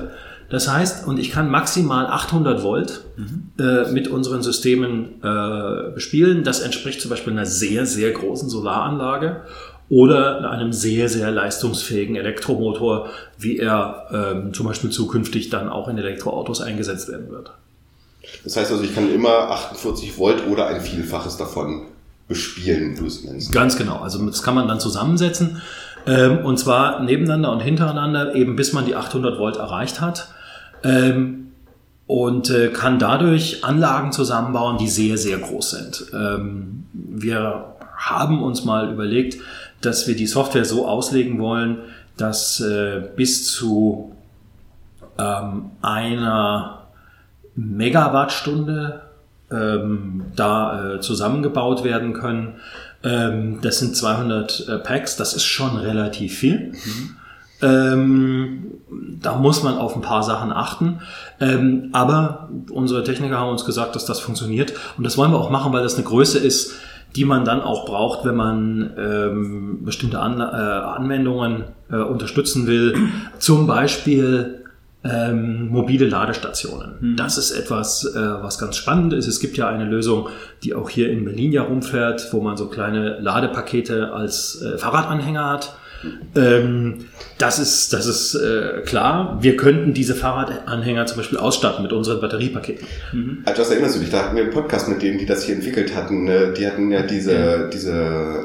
Das 0.49 0.69
heißt, 0.69 1.07
und 1.07 1.17
ich 1.17 1.31
kann 1.31 1.49
maximal 1.49 2.07
800 2.07 2.61
Volt 2.61 3.05
mhm. 3.15 3.51
äh, 3.57 3.89
mit 3.91 4.09
unseren 4.09 4.41
Systemen 4.41 5.21
äh, 5.23 5.91
bespielen. 5.93 6.43
Das 6.43 6.59
entspricht 6.59 6.99
zum 6.99 7.09
Beispiel 7.09 7.31
einer 7.31 7.45
sehr, 7.45 7.85
sehr 7.85 8.11
großen 8.11 8.49
Solaranlage 8.49 9.43
oder 9.91 10.49
einem 10.49 10.71
sehr, 10.71 11.09
sehr 11.09 11.31
leistungsfähigen 11.31 12.15
Elektromotor, 12.15 13.09
wie 13.37 13.57
er 13.57 14.07
ähm, 14.13 14.53
zum 14.53 14.65
Beispiel 14.65 14.89
zukünftig 14.89 15.49
dann 15.49 15.67
auch 15.67 15.89
in 15.89 15.97
Elektroautos 15.97 16.61
eingesetzt 16.61 17.09
werden 17.09 17.29
wird. 17.29 17.51
Das 18.45 18.55
heißt 18.55 18.71
also, 18.71 18.83
ich 18.83 18.95
kann 18.95 19.13
immer 19.13 19.49
48 19.49 20.17
Volt 20.17 20.47
oder 20.47 20.67
ein 20.67 20.79
Vielfaches 20.79 21.35
davon 21.35 21.87
bespielen, 22.29 22.95
du 22.95 23.05
es 23.05 23.25
nennst. 23.25 23.51
Ganz 23.51 23.77
genau. 23.77 23.97
Also 23.97 24.25
das 24.25 24.41
kann 24.43 24.55
man 24.55 24.69
dann 24.69 24.79
zusammensetzen. 24.79 25.61
Ähm, 26.07 26.45
und 26.45 26.57
zwar 26.57 27.03
nebeneinander 27.03 27.51
und 27.51 27.59
hintereinander, 27.59 28.33
eben 28.33 28.55
bis 28.55 28.71
man 28.71 28.85
die 28.85 28.95
800 28.95 29.37
Volt 29.39 29.57
erreicht 29.57 29.99
hat. 29.99 30.29
Ähm, 30.85 31.51
und 32.07 32.49
äh, 32.49 32.69
kann 32.69 32.97
dadurch 32.97 33.65
Anlagen 33.65 34.13
zusammenbauen, 34.13 34.77
die 34.77 34.87
sehr, 34.87 35.17
sehr 35.17 35.37
groß 35.37 35.71
sind. 35.71 36.05
Ähm, 36.13 36.85
wir 36.93 37.75
haben 37.97 38.41
uns 38.41 38.63
mal 38.63 38.91
überlegt, 38.91 39.37
dass 39.81 40.07
wir 40.07 40.15
die 40.15 40.27
Software 40.27 40.65
so 40.65 40.87
auslegen 40.87 41.39
wollen, 41.39 41.79
dass 42.17 42.59
äh, 42.59 43.01
bis 43.15 43.47
zu 43.47 44.15
ähm, 45.17 45.71
einer 45.81 46.87
Megawattstunde 47.55 49.01
ähm, 49.51 50.25
da 50.35 50.95
äh, 50.95 51.01
zusammengebaut 51.01 51.83
werden 51.83 52.13
können. 52.13 52.55
Ähm, 53.03 53.59
das 53.61 53.79
sind 53.79 53.95
200 53.95 54.67
äh, 54.67 54.77
Packs, 54.77 55.17
das 55.17 55.33
ist 55.33 55.43
schon 55.43 55.77
relativ 55.77 56.37
viel. 56.37 56.71
Mhm. 56.71 57.15
Ähm, 57.63 58.63
da 59.21 59.35
muss 59.35 59.61
man 59.61 59.77
auf 59.77 59.95
ein 59.95 60.01
paar 60.01 60.23
Sachen 60.23 60.51
achten. 60.51 61.01
Ähm, 61.39 61.89
aber 61.91 62.49
unsere 62.69 63.03
Techniker 63.03 63.37
haben 63.37 63.51
uns 63.51 63.65
gesagt, 63.65 63.95
dass 63.95 64.05
das 64.05 64.19
funktioniert. 64.19 64.73
Und 64.97 65.03
das 65.03 65.17
wollen 65.17 65.31
wir 65.31 65.39
auch 65.39 65.49
machen, 65.49 65.71
weil 65.73 65.83
das 65.83 65.95
eine 65.95 66.03
Größe 66.03 66.39
ist, 66.39 66.73
die 67.15 67.25
man 67.25 67.45
dann 67.45 67.61
auch 67.61 67.85
braucht, 67.85 68.25
wenn 68.25 68.35
man 68.35 68.93
ähm, 68.97 69.79
bestimmte 69.83 70.19
An 70.19 70.39
äh, 70.39 70.43
Anwendungen 70.43 71.65
äh, 71.91 71.97
unterstützen 71.97 72.67
will. 72.67 72.95
Zum 73.37 73.67
Beispiel 73.67 74.61
ähm, 75.03 75.69
mobile 75.69 76.07
Ladestationen. 76.07 76.93
Mhm. 76.99 77.15
Das 77.15 77.37
ist 77.37 77.51
etwas, 77.51 78.05
äh, 78.05 78.19
was 78.19 78.59
ganz 78.59 78.77
spannend 78.77 79.13
ist. 79.13 79.27
Es 79.27 79.39
gibt 79.39 79.57
ja 79.57 79.67
eine 79.67 79.85
Lösung, 79.85 80.29
die 80.63 80.73
auch 80.73 80.89
hier 80.89 81.09
in 81.11 81.25
Berlin 81.25 81.51
ja 81.51 81.63
rumfährt, 81.63 82.31
wo 82.31 82.41
man 82.41 82.55
so 82.55 82.67
kleine 82.67 83.19
Ladepakete 83.19 84.13
als 84.13 84.61
äh, 84.61 84.77
Fahrradanhänger 84.77 85.49
hat. 85.49 85.75
Ähm, 86.35 87.05
das 87.37 87.59
ist, 87.59 87.93
das 87.93 88.05
ist 88.05 88.35
äh, 88.35 88.81
klar. 88.85 89.37
Wir 89.41 89.57
könnten 89.57 89.93
diese 89.93 90.15
Fahrradanhänger 90.15 91.05
zum 91.05 91.17
Beispiel 91.17 91.37
ausstatten 91.37 91.83
mit 91.83 91.93
unseren 91.93 92.21
Batteriepaketen. 92.21 92.87
Mhm. 93.13 93.43
Also 93.45 93.61
das 93.61 93.71
erinnerst 93.71 93.95
du 93.95 93.99
dich, 93.99 94.09
da 94.09 94.25
hatten 94.25 94.35
wir 94.35 94.43
einen 94.43 94.53
Podcast 94.53 94.87
mit 94.89 95.01
denen, 95.01 95.17
die 95.17 95.25
das 95.25 95.43
hier 95.43 95.55
entwickelt 95.55 95.95
hatten. 95.95 96.25
Ne? 96.25 96.53
Die 96.55 96.67
hatten 96.67 96.91
ja 96.91 97.01
diese, 97.01 97.33
ja. 97.33 97.67
diese 97.67 97.91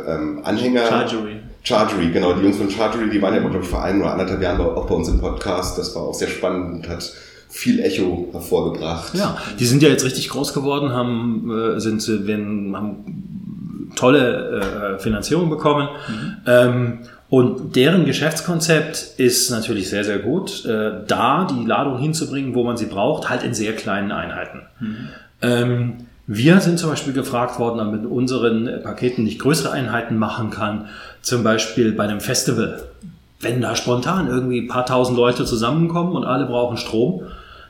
ähm, 0.09 0.41
Anhänger. 0.45 0.87
Chargery. 0.87 1.37
Chargery, 1.63 2.11
genau. 2.13 2.33
Die 2.35 2.43
Jungs 2.43 2.57
von 2.57 2.71
Chargery, 2.71 3.11
die 3.11 3.21
waren 3.21 3.35
ja, 3.35 3.41
glaube 3.41 3.59
ich, 3.61 3.69
vor 3.69 3.83
ein 3.83 4.01
oder 4.01 4.13
anderthalb 4.13 4.41
Jahren 4.41 4.61
auch 4.61 4.87
bei 4.87 4.95
uns 4.95 5.09
im 5.09 5.21
Podcast. 5.21 5.77
Das 5.79 5.95
war 5.95 6.03
auch 6.03 6.15
sehr 6.15 6.29
spannend 6.29 6.75
und 6.75 6.89
hat 6.89 7.13
viel 7.49 7.81
Echo 7.81 8.29
hervorgebracht. 8.33 9.15
Ja, 9.15 9.37
die 9.59 9.67
sind 9.67 9.83
ja 9.83 9.89
jetzt 9.89 10.05
richtig 10.05 10.29
groß 10.29 10.53
geworden, 10.53 10.93
haben, 10.93 11.51
äh, 11.77 11.81
sind, 11.81 12.07
werden, 12.27 12.77
haben 12.77 13.91
tolle 13.97 14.97
äh, 14.97 14.99
Finanzierung 15.01 15.51
bekommen. 15.51 15.89
Mhm. 16.09 16.37
Ähm, 16.47 16.99
und 17.29 17.75
deren 17.75 18.05
Geschäftskonzept 18.05 19.15
ist 19.19 19.51
natürlich 19.51 19.91
sehr, 19.91 20.05
sehr 20.05 20.19
gut, 20.19 20.65
äh, 20.65 20.93
da 21.07 21.45
die 21.51 21.67
Ladung 21.67 21.99
hinzubringen, 21.99 22.55
wo 22.55 22.63
man 22.63 22.77
sie 22.77 22.87
braucht, 22.87 23.29
halt 23.29 23.43
in 23.43 23.53
sehr 23.53 23.75
kleinen 23.75 24.13
Einheiten. 24.13 24.63
Mhm. 24.79 24.97
Ähm, 25.43 25.93
wir 26.29 26.61
sind 26.61 26.79
zum 26.79 26.91
Beispiel 26.91 27.13
gefragt 27.13 27.59
worden, 27.59 27.81
ob 27.81 27.87
man 27.87 28.01
mit 28.01 28.11
unseren 28.11 28.83
Paketen 28.83 29.25
nicht 29.25 29.41
größere 29.41 29.73
Einheiten 29.73 30.17
machen 30.17 30.51
kann, 30.51 30.87
zum 31.21 31.43
Beispiel 31.43 31.93
bei 31.93 32.05
einem 32.05 32.21
Festival. 32.21 32.83
Wenn 33.41 33.61
da 33.61 33.77
spontan 33.77 34.29
irgendwie 34.29 34.61
ein 34.61 34.69
paar 34.69 34.87
tausend 34.87 35.17
Leute 35.17 35.45
zusammenkommen 35.45 36.13
und 36.13 36.25
alle 36.25 36.47
brauchen 36.47 36.77
Strom, 36.77 37.23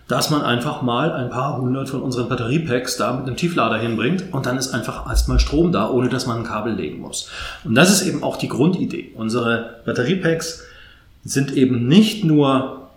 dass 0.08 0.30
man 0.30 0.42
einfach 0.42 0.82
mal 0.82 1.12
ein 1.12 1.30
paar 1.30 1.58
hundert 1.58 1.88
von 1.88 2.00
unseren 2.00 2.28
Batteriepacks 2.28 2.96
da 2.96 3.12
mit 3.12 3.26
einem 3.26 3.36
Tieflader 3.36 3.78
hinbringt 3.78 4.32
und 4.32 4.46
dann 4.46 4.56
ist 4.56 4.72
einfach 4.72 5.08
erstmal 5.08 5.40
Strom 5.40 5.72
da, 5.72 5.90
ohne 5.90 6.08
dass 6.08 6.26
man 6.26 6.38
ein 6.38 6.44
Kabel 6.44 6.74
legen 6.74 7.00
muss. 7.00 7.28
Und 7.64 7.74
das 7.74 7.90
ist 7.90 8.06
eben 8.06 8.22
auch 8.22 8.36
die 8.36 8.48
Grundidee. 8.48 9.12
Unsere 9.16 9.80
Batteriepacks 9.84 10.62
sind 11.24 11.52
eben 11.52 11.88
nicht 11.88 12.24
nur 12.24 12.88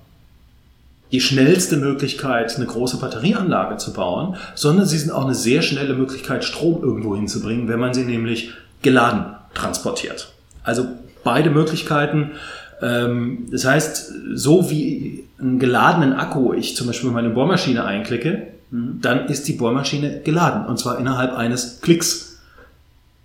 die 1.11 1.21
schnellste 1.21 1.77
Möglichkeit, 1.77 2.55
eine 2.55 2.67
große 2.67 2.97
Batterieanlage 2.97 3.77
zu 3.77 3.93
bauen, 3.93 4.35
sondern 4.53 4.85
sie 4.85 4.99
sind 4.99 5.11
auch 5.11 5.25
eine 5.25 5.33
sehr 5.33 5.63
schnelle 5.63 5.95
Möglichkeit, 5.95 6.43
Strom 6.43 6.83
irgendwo 6.83 7.15
hinzubringen, 7.15 7.67
wenn 7.67 7.79
man 7.79 7.95
sie 7.95 8.03
nämlich 8.03 8.51
geladen 8.83 9.25
transportiert. 9.55 10.31
Also 10.63 10.85
beide 11.23 11.49
Möglichkeiten. 11.49 12.31
Ähm, 12.81 13.47
das 13.51 13.65
heißt, 13.65 14.13
so 14.33 14.69
wie 14.69 15.25
einen 15.39 15.59
geladenen 15.59 16.13
Akku 16.13 16.53
ich 16.53 16.75
zum 16.75 16.87
Beispiel 16.87 17.11
meine 17.11 17.29
Bohrmaschine 17.29 17.85
einklicke, 17.85 18.47
dann 18.71 19.27
ist 19.27 19.47
die 19.47 19.53
Bohrmaschine 19.53 20.21
geladen 20.21 20.65
und 20.67 20.77
zwar 20.77 20.99
innerhalb 20.99 21.33
eines 21.33 21.81
Klicks. 21.81 22.39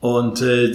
Und 0.00 0.42
äh, 0.42 0.72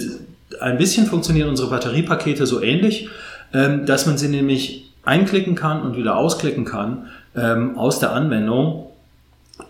ein 0.60 0.78
bisschen 0.78 1.06
funktionieren 1.06 1.48
unsere 1.48 1.70
Batteriepakete 1.70 2.46
so 2.46 2.62
ähnlich, 2.62 3.08
ähm, 3.52 3.86
dass 3.86 4.06
man 4.06 4.18
sie 4.18 4.28
nämlich 4.28 4.92
einklicken 5.04 5.54
kann 5.54 5.82
und 5.82 5.96
wieder 5.96 6.16
ausklicken 6.16 6.64
kann 6.64 7.06
ähm, 7.36 7.76
aus 7.78 7.98
der 7.98 8.12
Anwendung, 8.12 8.86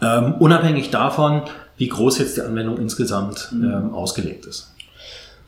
ähm, 0.03 0.35
unabhängig 0.35 0.91
davon, 0.91 1.43
wie 1.77 1.89
groß 1.89 2.19
jetzt 2.19 2.37
die 2.37 2.43
Anwendung 2.43 2.79
insgesamt 2.79 3.51
mhm. 3.53 3.65
ähm, 3.65 3.95
ausgelegt 3.95 4.47
ist. 4.47 4.73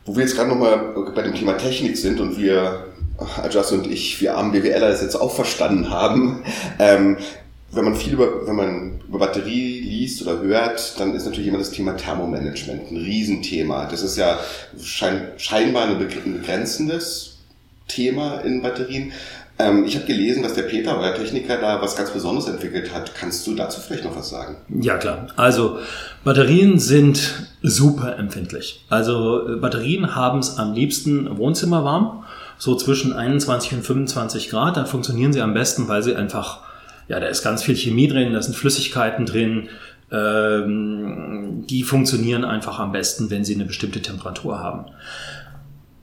Wo 0.04 0.14
wir 0.14 0.22
jetzt 0.22 0.34
gerade 0.34 0.48
nochmal 0.48 0.94
bei 1.14 1.22
dem 1.22 1.34
Thema 1.34 1.52
Technik 1.56 1.96
sind 1.96 2.20
und 2.20 2.38
wir 2.38 2.86
Adjust 3.42 3.72
und 3.72 3.86
ich, 3.86 4.20
wir 4.20 4.36
armen 4.36 4.52
BWLer, 4.52 4.90
das 4.90 5.02
jetzt 5.02 5.16
auch 5.16 5.34
verstanden 5.34 5.90
haben. 5.90 6.44
Ähm, 6.78 7.16
wenn 7.72 7.84
man 7.84 7.96
viel 7.96 8.12
über, 8.12 8.46
wenn 8.46 8.56
man 8.56 9.00
über 9.08 9.18
Batterie 9.18 9.80
liest 9.80 10.22
oder 10.22 10.40
hört, 10.40 11.00
dann 11.00 11.14
ist 11.14 11.24
natürlich 11.24 11.48
immer 11.48 11.58
das 11.58 11.70
Thema 11.70 11.96
Thermomanagement 11.96 12.90
ein 12.90 12.96
Riesenthema. 12.98 13.86
Das 13.86 14.02
ist 14.02 14.16
ja 14.16 14.38
schein, 14.80 15.28
scheinbar 15.38 15.86
ein 15.86 15.98
begrenzendes 15.98 17.38
Thema 17.88 18.40
in 18.40 18.62
Batterien. 18.62 19.12
Ähm, 19.58 19.84
ich 19.84 19.94
habe 19.96 20.06
gelesen, 20.06 20.42
dass 20.42 20.54
der 20.54 20.62
Peter, 20.62 20.98
euer 20.98 21.14
Techniker, 21.14 21.56
da 21.58 21.80
was 21.80 21.96
ganz 21.96 22.10
Besonderes 22.10 22.48
entwickelt 22.48 22.92
hat. 22.92 23.14
Kannst 23.14 23.46
du 23.46 23.54
dazu 23.54 23.80
vielleicht 23.80 24.04
noch 24.04 24.16
was 24.16 24.28
sagen? 24.28 24.56
Ja, 24.68 24.96
klar. 24.98 25.28
Also 25.36 25.78
Batterien 26.24 26.78
sind 26.78 27.48
super 27.62 28.18
empfindlich. 28.18 28.84
Also 28.88 29.58
Batterien 29.60 30.14
haben 30.14 30.40
es 30.40 30.58
am 30.58 30.72
liebsten 30.72 31.38
Wohnzimmer 31.38 31.84
warm, 31.84 32.24
so 32.62 32.76
zwischen 32.76 33.12
21 33.12 33.72
und 33.72 33.82
25 33.82 34.48
Grad. 34.48 34.76
Dann 34.76 34.86
funktionieren 34.86 35.32
sie 35.32 35.40
am 35.40 35.52
besten, 35.52 35.88
weil 35.88 36.00
sie 36.04 36.14
einfach, 36.14 36.60
ja, 37.08 37.18
da 37.18 37.26
ist 37.26 37.42
ganz 37.42 37.64
viel 37.64 37.74
Chemie 37.74 38.06
drin, 38.06 38.32
da 38.32 38.40
sind 38.40 38.54
Flüssigkeiten 38.54 39.26
drin. 39.26 39.68
Ähm, 40.12 41.64
die 41.68 41.82
funktionieren 41.82 42.44
einfach 42.44 42.78
am 42.78 42.92
besten, 42.92 43.30
wenn 43.30 43.44
sie 43.44 43.56
eine 43.56 43.64
bestimmte 43.64 44.00
Temperatur 44.00 44.60
haben. 44.60 44.84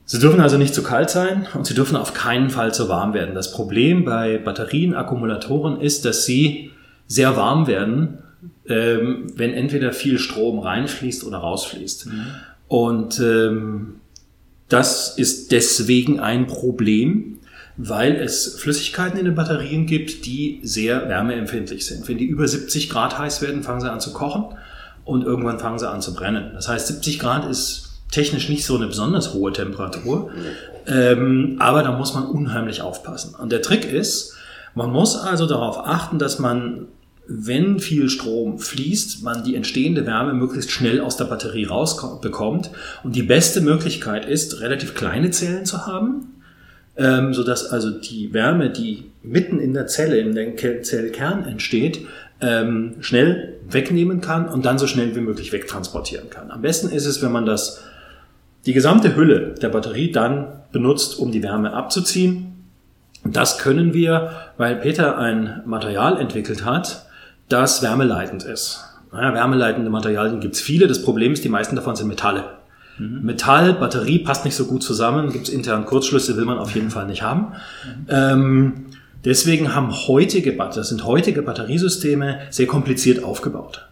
Sie 0.04 0.18
dürfen 0.18 0.40
also 0.40 0.58
nicht 0.58 0.74
zu 0.74 0.82
kalt 0.82 1.08
sein 1.08 1.46
und 1.54 1.66
sie 1.66 1.72
dürfen 1.72 1.96
auf 1.96 2.12
keinen 2.12 2.50
Fall 2.50 2.74
zu 2.74 2.90
warm 2.90 3.14
werden. 3.14 3.34
Das 3.34 3.52
Problem 3.52 4.04
bei 4.04 4.36
Batterien, 4.36 4.94
Akkumulatoren 4.94 5.80
ist, 5.80 6.04
dass 6.04 6.26
sie 6.26 6.72
sehr 7.06 7.38
warm 7.38 7.68
werden, 7.68 8.18
ähm, 8.66 9.28
wenn 9.34 9.54
entweder 9.54 9.94
viel 9.94 10.18
Strom 10.18 10.58
reinfließt 10.58 11.24
oder 11.24 11.38
rausfließt. 11.38 12.08
Mhm. 12.08 12.26
Und 12.68 13.18
ähm, 13.18 13.99
das 14.70 15.16
ist 15.18 15.52
deswegen 15.52 16.20
ein 16.20 16.46
Problem, 16.46 17.38
weil 17.76 18.16
es 18.16 18.56
Flüssigkeiten 18.56 19.18
in 19.18 19.24
den 19.24 19.34
Batterien 19.34 19.86
gibt, 19.86 20.26
die 20.26 20.60
sehr 20.62 21.08
wärmeempfindlich 21.08 21.86
sind. 21.86 22.06
Wenn 22.08 22.18
die 22.18 22.26
über 22.26 22.46
70 22.46 22.88
Grad 22.90 23.18
heiß 23.18 23.42
werden, 23.42 23.62
fangen 23.62 23.80
sie 23.80 23.90
an 23.90 24.00
zu 24.00 24.12
kochen 24.12 24.44
und 25.04 25.24
irgendwann 25.24 25.58
fangen 25.58 25.78
sie 25.78 25.88
an 25.88 26.00
zu 26.00 26.14
brennen. 26.14 26.50
Das 26.54 26.68
heißt, 26.68 26.88
70 26.88 27.18
Grad 27.18 27.48
ist 27.50 28.00
technisch 28.10 28.48
nicht 28.48 28.64
so 28.64 28.76
eine 28.76 28.86
besonders 28.86 29.34
hohe 29.34 29.52
Temperatur, 29.52 30.30
ähm, 30.86 31.56
aber 31.58 31.82
da 31.82 31.96
muss 31.96 32.14
man 32.14 32.26
unheimlich 32.26 32.82
aufpassen. 32.82 33.34
Und 33.34 33.50
der 33.50 33.62
Trick 33.62 33.90
ist, 33.90 34.34
man 34.74 34.90
muss 34.90 35.16
also 35.16 35.46
darauf 35.46 35.78
achten, 35.86 36.18
dass 36.18 36.38
man, 36.38 36.86
wenn 37.32 37.78
viel 37.78 38.08
Strom 38.08 38.58
fließt, 38.58 39.22
man 39.22 39.44
die 39.44 39.54
entstehende 39.54 40.04
Wärme 40.04 40.34
möglichst 40.34 40.72
schnell 40.72 41.00
aus 41.00 41.16
der 41.16 41.26
Batterie 41.26 41.64
rausbekommt. 41.64 42.70
Und 43.04 43.14
die 43.14 43.22
beste 43.22 43.60
Möglichkeit 43.60 44.26
ist, 44.26 44.60
relativ 44.60 44.94
kleine 44.94 45.30
Zellen 45.30 45.64
zu 45.64 45.86
haben, 45.86 46.42
ähm, 46.96 47.32
sodass 47.32 47.70
also 47.70 47.90
die 47.90 48.34
Wärme, 48.34 48.70
die 48.70 49.04
mitten 49.22 49.60
in 49.60 49.74
der 49.74 49.86
Zelle, 49.86 50.18
in 50.18 50.34
den 50.34 50.56
Zellkern 50.82 51.44
entsteht, 51.44 52.04
ähm, 52.40 52.96
schnell 53.00 53.60
wegnehmen 53.68 54.20
kann 54.20 54.48
und 54.48 54.64
dann 54.64 54.78
so 54.78 54.88
schnell 54.88 55.14
wie 55.14 55.20
möglich 55.20 55.52
wegtransportieren 55.52 56.30
kann. 56.30 56.50
Am 56.50 56.62
besten 56.62 56.88
ist 56.88 57.06
es, 57.06 57.22
wenn 57.22 57.30
man 57.30 57.46
das 57.46 57.80
die 58.66 58.72
gesamte 58.72 59.14
Hülle 59.14 59.54
der 59.62 59.68
Batterie 59.68 60.10
dann 60.10 60.48
benutzt, 60.72 61.18
um 61.18 61.30
die 61.30 61.42
Wärme 61.44 61.72
abzuziehen. 61.74 62.64
Das 63.24 63.58
können 63.58 63.94
wir, 63.94 64.32
weil 64.56 64.76
Peter 64.76 65.16
ein 65.16 65.62
Material 65.64 66.18
entwickelt 66.18 66.64
hat, 66.64 67.06
das 67.50 67.82
wärmeleitend 67.82 68.44
ist. 68.44 68.84
Naja, 69.12 69.34
wärmeleitende 69.34 69.90
Materialien 69.90 70.40
gibt 70.40 70.54
es 70.54 70.60
viele. 70.60 70.86
Das 70.86 71.02
Problem 71.02 71.32
ist, 71.32 71.44
die 71.44 71.48
meisten 71.48 71.76
davon 71.76 71.96
sind 71.96 72.08
Metalle. 72.08 72.44
Mhm. 72.98 73.22
Metall, 73.22 73.74
Batterie 73.74 74.20
passt 74.20 74.44
nicht 74.44 74.54
so 74.54 74.66
gut 74.66 74.82
zusammen, 74.82 75.32
gibt 75.32 75.48
es 75.48 75.54
intern 75.54 75.84
Kurzschlüsse, 75.84 76.36
will 76.36 76.44
man 76.44 76.58
auf 76.58 76.74
jeden 76.74 76.90
Fall 76.90 77.06
nicht 77.06 77.22
haben. 77.22 77.52
Mhm. 77.84 78.06
Ähm, 78.08 78.72
deswegen 79.24 79.74
haben 79.74 79.90
heutige, 79.90 80.56
sind 80.82 81.04
heutige 81.04 81.42
Batteriesysteme 81.42 82.40
sehr 82.50 82.66
kompliziert 82.66 83.24
aufgebaut. 83.24 83.88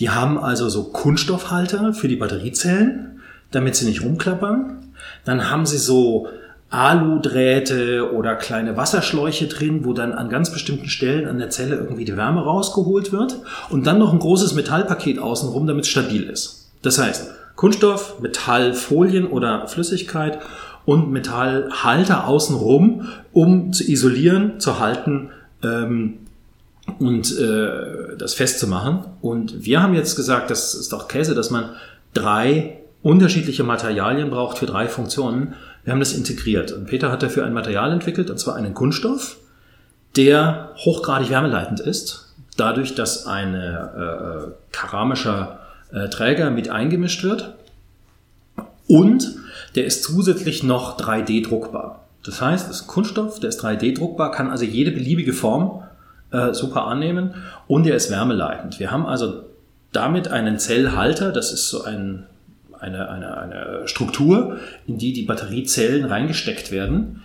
Die 0.00 0.10
haben 0.10 0.38
also 0.38 0.68
so 0.68 0.84
Kunststoffhalter 0.84 1.92
für 1.92 2.08
die 2.08 2.16
Batteriezellen, 2.16 3.20
damit 3.50 3.76
sie 3.76 3.84
nicht 3.84 4.02
rumklappern. 4.02 4.78
Dann 5.24 5.50
haben 5.50 5.66
sie 5.66 5.78
so 5.78 6.28
Aludrähte 6.72 8.12
oder 8.12 8.34
kleine 8.34 8.76
Wasserschläuche 8.76 9.46
drin, 9.46 9.84
wo 9.84 9.92
dann 9.92 10.12
an 10.12 10.30
ganz 10.30 10.50
bestimmten 10.50 10.88
Stellen 10.88 11.28
an 11.28 11.38
der 11.38 11.50
Zelle 11.50 11.76
irgendwie 11.76 12.06
die 12.06 12.16
Wärme 12.16 12.42
rausgeholt 12.42 13.12
wird. 13.12 13.36
Und 13.68 13.86
dann 13.86 13.98
noch 13.98 14.12
ein 14.12 14.18
großes 14.18 14.54
Metallpaket 14.54 15.18
außenrum, 15.18 15.66
damit 15.66 15.84
es 15.84 15.90
stabil 15.90 16.22
ist. 16.22 16.70
Das 16.80 16.98
heißt, 16.98 17.30
Kunststoff, 17.56 18.20
Metallfolien 18.20 19.26
oder 19.26 19.68
Flüssigkeit 19.68 20.38
und 20.86 21.12
Metallhalter 21.12 22.26
außenrum, 22.26 23.06
um 23.32 23.72
zu 23.72 23.84
isolieren, 23.84 24.58
zu 24.58 24.80
halten 24.80 25.30
ähm, 25.62 26.20
und 26.98 27.38
äh, 27.38 28.16
das 28.16 28.34
festzumachen. 28.34 29.00
Und 29.20 29.64
wir 29.64 29.82
haben 29.82 29.94
jetzt 29.94 30.16
gesagt, 30.16 30.50
das 30.50 30.74
ist 30.74 30.92
doch 30.92 31.06
Käse, 31.06 31.34
dass 31.34 31.50
man 31.50 31.70
drei 32.14 32.78
unterschiedliche 33.02 33.64
Materialien 33.64 34.30
braucht 34.30 34.58
für 34.58 34.66
drei 34.66 34.88
Funktionen. 34.88 35.54
Wir 35.84 35.92
haben 35.92 36.00
das 36.00 36.12
integriert. 36.12 36.72
Und 36.72 36.86
Peter 36.86 37.10
hat 37.10 37.22
dafür 37.22 37.44
ein 37.44 37.52
Material 37.52 37.92
entwickelt, 37.92 38.30
und 38.30 38.38
zwar 38.38 38.56
einen 38.56 38.74
Kunststoff, 38.74 39.38
der 40.16 40.70
hochgradig 40.76 41.30
wärmeleitend 41.30 41.80
ist, 41.80 42.32
dadurch, 42.56 42.94
dass 42.94 43.26
ein 43.26 43.54
äh, 43.54 43.88
keramischer 44.70 45.60
äh, 45.92 46.08
Träger 46.08 46.50
mit 46.50 46.68
eingemischt 46.68 47.24
wird. 47.24 47.54
Und 48.86 49.36
der 49.74 49.86
ist 49.86 50.04
zusätzlich 50.04 50.62
noch 50.62 50.98
3D-druckbar. 50.98 52.00
Das 52.24 52.40
heißt, 52.40 52.70
es 52.70 52.82
ist 52.82 52.86
Kunststoff, 52.86 53.40
der 53.40 53.48
ist 53.48 53.64
3D-druckbar, 53.64 54.30
kann 54.30 54.50
also 54.50 54.64
jede 54.64 54.92
beliebige 54.92 55.32
Form 55.32 55.82
äh, 56.30 56.52
super 56.52 56.86
annehmen 56.86 57.34
und 57.66 57.84
der 57.84 57.96
ist 57.96 58.10
wärmeleitend. 58.10 58.78
Wir 58.78 58.90
haben 58.90 59.06
also 59.06 59.44
damit 59.92 60.28
einen 60.28 60.58
Zellhalter, 60.58 61.32
das 61.32 61.52
ist 61.52 61.68
so 61.68 61.82
ein 61.84 62.26
eine, 62.82 63.08
eine, 63.08 63.36
eine 63.38 63.88
Struktur, 63.88 64.58
in 64.86 64.98
die 64.98 65.12
die 65.12 65.22
Batteriezellen 65.22 66.04
reingesteckt 66.04 66.70
werden, 66.70 67.22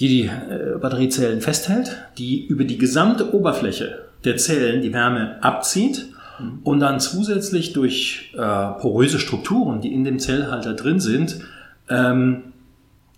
die 0.00 0.08
die 0.08 0.22
äh, 0.22 0.78
Batteriezellen 0.80 1.40
festhält, 1.40 1.96
die 2.18 2.46
über 2.46 2.64
die 2.64 2.78
gesamte 2.78 3.34
Oberfläche 3.34 3.98
der 4.24 4.36
Zellen 4.36 4.82
die 4.82 4.92
Wärme 4.92 5.42
abzieht 5.42 6.06
mhm. 6.40 6.60
und 6.64 6.80
dann 6.80 6.98
zusätzlich 6.98 7.72
durch 7.72 8.32
äh, 8.34 8.38
poröse 8.38 9.18
Strukturen, 9.18 9.80
die 9.80 9.92
in 9.92 10.04
dem 10.04 10.18
Zellhalter 10.18 10.74
drin 10.74 10.98
sind, 10.98 11.40
ähm, 11.88 12.42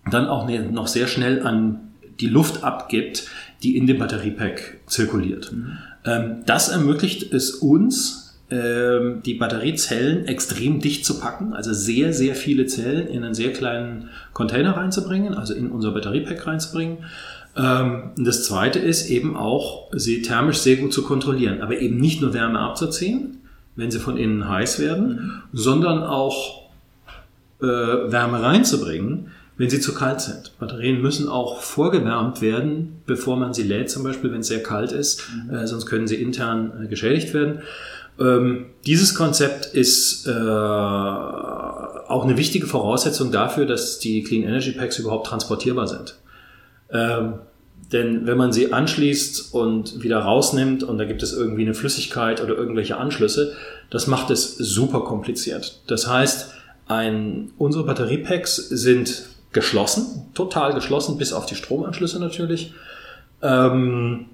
dann 0.09 0.27
auch 0.27 0.47
ne, 0.47 0.59
noch 0.59 0.87
sehr 0.87 1.07
schnell 1.07 1.45
an 1.45 1.79
die 2.19 2.27
Luft 2.27 2.63
abgibt, 2.63 3.27
die 3.63 3.77
in 3.77 3.87
dem 3.87 3.97
Batteriepack 3.97 4.81
zirkuliert. 4.87 5.51
Mhm. 5.51 5.77
Ähm, 6.05 6.35
das 6.45 6.69
ermöglicht 6.69 7.33
es 7.33 7.51
uns, 7.51 8.26
ähm, 8.49 9.21
die 9.25 9.33
Batteriezellen 9.33 10.25
extrem 10.25 10.79
dicht 10.79 11.05
zu 11.05 11.19
packen, 11.19 11.53
also 11.53 11.73
sehr, 11.73 12.13
sehr 12.13 12.33
viele 12.33 12.65
Zellen 12.65 13.07
in 13.07 13.23
einen 13.23 13.33
sehr 13.33 13.51
kleinen 13.51 14.09
Container 14.33 14.77
reinzubringen, 14.77 15.33
also 15.33 15.53
in 15.53 15.69
unser 15.69 15.91
Batteriepack 15.91 16.47
reinzubringen. 16.47 16.99
Ähm, 17.57 18.11
das 18.17 18.45
zweite 18.45 18.79
ist 18.79 19.09
eben 19.09 19.35
auch, 19.35 19.89
sie 19.93 20.21
thermisch 20.21 20.59
sehr 20.59 20.77
gut 20.77 20.93
zu 20.93 21.03
kontrollieren, 21.03 21.61
aber 21.61 21.79
eben 21.79 21.97
nicht 21.97 22.21
nur 22.21 22.33
Wärme 22.33 22.59
abzuziehen, 22.59 23.39
wenn 23.75 23.91
sie 23.91 23.99
von 23.99 24.17
innen 24.17 24.47
heiß 24.47 24.79
werden, 24.79 25.09
mhm. 25.09 25.41
sondern 25.51 26.03
auch 26.03 26.69
äh, 27.61 27.65
Wärme 27.65 28.41
reinzubringen, 28.41 29.31
wenn 29.57 29.69
sie 29.69 29.79
zu 29.79 29.93
kalt 29.93 30.21
sind. 30.21 30.57
Batterien 30.59 31.01
müssen 31.01 31.27
auch 31.27 31.61
vorgewärmt 31.61 32.41
werden, 32.41 33.01
bevor 33.07 33.37
man 33.37 33.53
sie 33.53 33.63
lädt, 33.63 33.89
zum 33.89 34.03
Beispiel, 34.03 34.31
wenn 34.31 34.41
es 34.41 34.47
sehr 34.47 34.61
kalt 34.61 34.91
ist, 34.91 35.23
mhm. 35.47 35.53
äh, 35.53 35.67
sonst 35.67 35.87
können 35.87 36.07
sie 36.07 36.15
intern 36.15 36.83
äh, 36.83 36.87
geschädigt 36.87 37.33
werden. 37.33 37.59
Ähm, 38.19 38.67
dieses 38.85 39.15
Konzept 39.15 39.65
ist 39.67 40.27
äh, 40.27 40.31
auch 40.31 42.23
eine 42.23 42.37
wichtige 42.37 42.67
Voraussetzung 42.67 43.31
dafür, 43.31 43.65
dass 43.65 43.99
die 43.99 44.23
Clean 44.23 44.43
Energy 44.43 44.71
Packs 44.71 44.97
überhaupt 44.99 45.27
transportierbar 45.27 45.87
sind. 45.87 46.15
Ähm, 46.91 47.35
denn 47.91 48.27
wenn 48.27 48.37
man 48.37 48.51
sie 48.51 48.73
anschließt 48.73 49.53
und 49.53 50.03
wieder 50.03 50.19
rausnimmt 50.19 50.83
und 50.83 50.97
da 50.97 51.05
gibt 51.05 51.23
es 51.23 51.33
irgendwie 51.33 51.61
eine 51.61 51.73
Flüssigkeit 51.73 52.41
oder 52.41 52.55
irgendwelche 52.55 52.97
Anschlüsse, 52.97 53.53
das 53.89 54.07
macht 54.07 54.29
es 54.29 54.57
super 54.57 55.01
kompliziert. 55.01 55.81
Das 55.87 56.07
heißt, 56.07 56.53
ein, 56.87 57.51
unsere 57.57 57.85
Batteriepacks 57.85 58.55
sind 58.55 59.29
geschlossen, 59.53 60.25
total 60.33 60.73
geschlossen, 60.73 61.17
bis 61.17 61.33
auf 61.33 61.45
die 61.45 61.55
Stromanschlüsse 61.55 62.19
natürlich. 62.19 62.73
Ähm, 63.41 64.25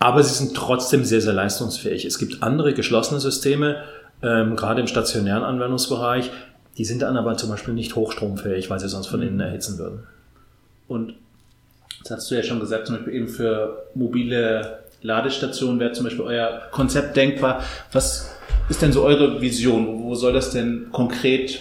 aber 0.00 0.22
sie 0.22 0.34
sind 0.34 0.56
trotzdem 0.56 1.04
sehr, 1.04 1.20
sehr 1.20 1.34
leistungsfähig. 1.34 2.06
Es 2.06 2.18
gibt 2.18 2.42
andere 2.42 2.74
geschlossene 2.74 3.20
Systeme, 3.20 3.84
ähm, 4.22 4.56
gerade 4.56 4.80
im 4.80 4.86
stationären 4.86 5.44
Anwendungsbereich, 5.44 6.30
die 6.78 6.84
sind 6.84 7.02
dann 7.02 7.16
aber 7.16 7.36
zum 7.36 7.50
Beispiel 7.50 7.74
nicht 7.74 7.94
hochstromfähig, 7.94 8.70
weil 8.70 8.80
sie 8.80 8.88
sonst 8.88 9.08
von 9.08 9.20
innen 9.22 9.38
erhitzen 9.38 9.78
würden. 9.78 10.06
Und 10.88 11.14
das 12.02 12.12
hast 12.12 12.30
du 12.30 12.34
ja 12.34 12.42
schon 12.42 12.60
gesagt, 12.60 12.86
zum 12.86 12.96
Beispiel 12.96 13.14
eben 13.14 13.28
für 13.28 13.84
mobile 13.94 14.80
Ladestationen 15.02 15.78
wäre 15.78 15.92
zum 15.92 16.04
Beispiel 16.04 16.24
euer 16.24 16.62
Konzept 16.70 17.16
denkbar. 17.16 17.62
Was 17.92 18.34
ist 18.70 18.80
denn 18.80 18.92
so 18.92 19.02
eure 19.02 19.40
Vision? 19.40 20.02
Wo 20.02 20.14
soll 20.14 20.32
das 20.32 20.50
denn 20.50 20.88
konkret 20.92 21.60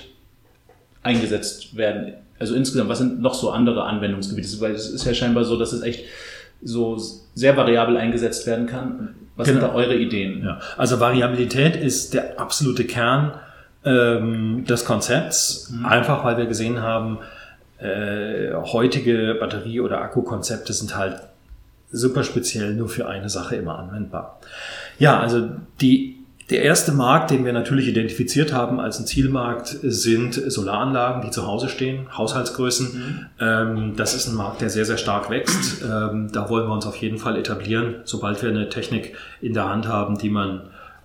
eingesetzt 1.04 1.75
werden? 1.75 2.13
also 2.39 2.56
insgesamt, 2.56 2.89
was 2.89 2.99
sind 2.99 3.21
noch 3.21 3.34
so 3.34 3.52
andere 3.52 3.84
Anwendungsgebiete? 3.84 4.47
Weil 4.62 4.71
es 4.71 4.89
ist 4.89 5.06
ja 5.06 5.13
scheinbar 5.13 5.43
so, 5.43 5.58
dass 5.58 5.73
es 5.73 5.82
echt 5.82 6.06
so 6.62 6.98
sehr 7.36 7.56
variabel 7.58 7.98
eingesetzt 7.98 8.45
werden 8.48 8.67
kann. 8.67 9.15
Was 9.36 9.48
genau. 9.48 9.62
sind 9.62 9.69
da 9.69 9.76
eure 9.76 9.95
Ideen? 9.95 10.43
Ja. 10.43 10.60
Also 10.78 11.00
Variabilität 11.00 11.76
ist 11.76 12.13
der 12.13 12.39
absolute 12.39 12.86
Kern 12.86 13.34
ähm, 13.86 14.65
des 14.65 14.86
Konzepts, 14.86 15.72
mhm. 15.72 15.86
einfach 15.86 16.24
weil 16.26 16.38
wir 16.38 16.45
gesehen 16.45 16.82
haben, 16.82 17.19
äh, 17.80 18.54
heutige 18.54 19.38
Batterie- 19.39 19.80
oder 19.80 20.02
Akkukonzepte 20.02 20.74
sind 20.74 20.98
halt 20.98 21.22
super 21.91 22.24
speziell 22.24 22.74
nur 22.74 22.89
für 22.89 23.08
eine 23.08 23.30
Sache 23.30 23.56
immer 23.56 23.80
anwendbar. 23.80 24.39
Ja, 25.00 25.19
also 25.19 25.50
die 25.80 26.18
der 26.49 26.63
erste 26.63 26.91
Markt, 26.91 27.29
den 27.31 27.45
wir 27.45 27.53
natürlich 27.53 27.88
identifiziert 27.88 28.53
haben 28.53 28.79
als 28.79 28.99
ein 28.99 29.05
Zielmarkt, 29.05 29.67
sind 29.83 30.33
Solaranlagen, 30.33 31.21
die 31.21 31.29
zu 31.29 31.45
Hause 31.45 31.69
stehen, 31.69 32.07
Haushaltsgrößen. 32.17 32.88
Mhm. 32.88 33.25
Ähm, 33.39 33.93
das 33.95 34.15
ist 34.15 34.27
ein 34.27 34.35
Markt, 34.35 34.62
der 34.62 34.69
sehr, 34.69 34.85
sehr 34.85 34.97
stark 34.97 35.29
wächst. 35.29 35.83
Ähm, 35.83 36.29
da 36.31 36.49
wollen 36.49 36.67
wir 36.67 36.73
uns 36.73 36.88
auf 36.88 36.95
jeden 36.95 37.19
Fall 37.19 37.38
etablieren, 37.38 37.95
sobald 38.03 38.41
wir 38.41 38.49
eine 38.49 38.69
Technik 38.69 39.15
in 39.41 39.53
der 39.53 39.69
Hand 39.69 39.88
haben, 39.88 40.17
die 40.17 40.29
man 40.29 40.62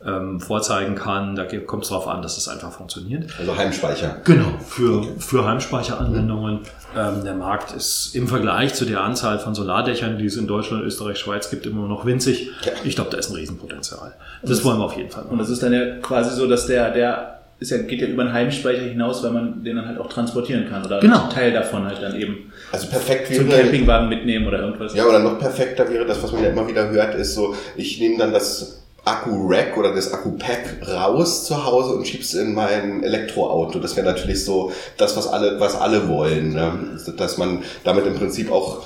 ähm, 0.07 0.41
vorzeigen 0.41 0.95
kann. 0.95 1.35
Da 1.35 1.45
kommt 1.45 1.85
es 1.85 1.89
darauf 1.89 2.09
an, 2.09 2.23
dass 2.23 2.37
es 2.37 2.49
einfach 2.49 2.73
funktioniert. 2.73 3.31
Also 3.39 3.57
Heimspeicher. 3.57 4.19
Genau, 4.25 4.59
für, 4.67 5.05
für 5.19 5.47
Heimspeicheranwendungen. 5.47 6.61
Ähm, 6.97 7.25
der 7.25 7.35
Markt 7.35 7.73
ist 7.73 8.15
im 8.15 8.29
Vergleich 8.29 8.75
zu 8.75 8.85
der 8.85 9.01
Anzahl 9.01 9.39
von 9.39 9.55
Solardächern, 9.55 10.19
die 10.19 10.27
es 10.27 10.37
in 10.37 10.47
Deutschland, 10.47 10.85
Österreich, 10.85 11.19
Schweiz 11.19 11.51
gibt, 11.51 11.67
immer 11.67 11.89
noch 11.89 12.05
winzig. 12.05 12.51
Ja. 12.63 12.73
Ich 12.85 12.95
glaube, 12.95 13.11
da 13.11 13.19
ist 13.19 13.31
ein 13.31 13.37
Riesenpotenzial. 13.37 14.13
Das, 14.43 14.51
das 14.51 14.65
wollen 14.65 14.79
wir 14.79 14.85
auf 14.85 14.97
jeden 14.97 15.11
Fall 15.11 15.25
machen. 15.25 15.33
Und 15.33 15.39
das 15.39 15.51
ist 15.51 15.63
dann 15.63 15.73
ja 15.73 15.97
quasi 15.97 16.37
so, 16.37 16.47
dass 16.47 16.67
der, 16.67 16.91
der 16.93 17.41
ist 17.59 17.71
ja, 17.71 17.79
geht 17.79 18.01
ja 18.01 18.07
über 18.09 18.23
einen 18.23 18.33
Heimspeicher 18.33 18.83
hinaus, 18.83 19.23
weil 19.23 19.31
man 19.31 19.65
den 19.65 19.77
dann 19.77 19.87
halt 19.87 19.99
auch 19.99 20.09
transportieren 20.09 20.69
kann 20.69 20.85
oder 20.85 21.01
genau. 21.01 21.29
Teil 21.29 21.53
davon 21.53 21.87
halt 21.87 22.03
dann 22.03 22.15
eben 22.17 22.53
also 22.73 22.89
perfekt 22.89 23.31
wäre, 23.31 23.41
zum 23.41 23.51
Campingwagen 23.51 24.09
mitnehmen 24.09 24.47
oder 24.47 24.59
irgendwas. 24.61 24.95
Ja, 24.95 25.07
oder 25.07 25.21
noch 25.21 25.39
perfekter 25.39 25.89
wäre 25.89 26.05
das, 26.05 26.23
was 26.23 26.33
man 26.33 26.43
ja 26.43 26.51
immer 26.51 26.67
wieder 26.69 26.91
hört, 26.91 27.15
ist 27.15 27.35
so, 27.35 27.55
ich 27.77 27.99
nehme 28.01 28.19
dann 28.19 28.33
das 28.33 28.84
Akku-Rack 29.05 29.77
oder 29.77 29.95
das 29.95 30.13
Akku-Pack 30.13 30.89
raus 30.89 31.47
zu 31.47 31.65
Hause 31.65 31.95
und 31.95 32.07
schieb's 32.07 32.35
in 32.35 32.55
mein 32.55 33.03
Elektroauto. 33.03 33.79
Das 33.79 33.97
wäre 33.97 34.07
natürlich 34.07 34.45
so 34.45 34.73
das, 34.97 35.17
was 35.17 35.27
alle, 35.27 35.61
was 35.61 35.75
alle 35.77 36.09
wollen. 36.09 36.55
Ne? 36.55 36.99
Dass 37.17 37.37
man 37.37 37.63
damit 37.85 38.07
im 38.07 38.15
Prinzip 38.15 38.51
auch 38.51 38.83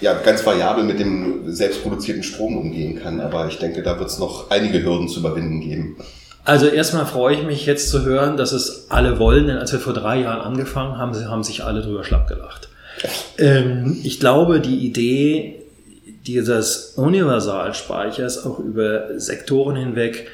ja, 0.00 0.14
ganz 0.14 0.44
variabel 0.44 0.84
mit 0.84 1.00
dem 1.00 1.50
selbstproduzierten 1.50 2.22
Strom 2.22 2.58
umgehen 2.58 3.00
kann. 3.02 3.20
Aber 3.20 3.48
ich 3.48 3.58
denke, 3.58 3.82
da 3.82 3.98
wird 3.98 4.10
es 4.10 4.18
noch 4.18 4.50
einige 4.50 4.82
Hürden 4.82 5.08
zu 5.08 5.20
überwinden 5.20 5.60
geben. 5.60 5.96
Also 6.44 6.66
erstmal 6.66 7.06
freue 7.06 7.34
ich 7.34 7.42
mich 7.42 7.66
jetzt 7.66 7.90
zu 7.90 8.04
hören, 8.04 8.36
dass 8.36 8.52
es 8.52 8.86
alle 8.88 9.18
wollen, 9.18 9.48
denn 9.48 9.58
als 9.58 9.72
wir 9.72 9.80
vor 9.80 9.94
drei 9.94 10.20
Jahren 10.20 10.40
angefangen 10.40 10.96
haben, 10.96 11.12
haben 11.28 11.42
sich 11.42 11.64
alle 11.64 11.82
drüber 11.82 12.04
schlapp 12.04 12.28
gelacht. 12.28 12.68
Ähm, 13.36 13.98
ich 14.04 14.20
glaube, 14.20 14.60
die 14.60 14.86
Idee 14.86 15.65
dieses 16.26 16.94
Universalspeichers 16.96 18.44
auch 18.44 18.58
über 18.58 19.18
Sektoren 19.18 19.76
hinweg 19.76 20.28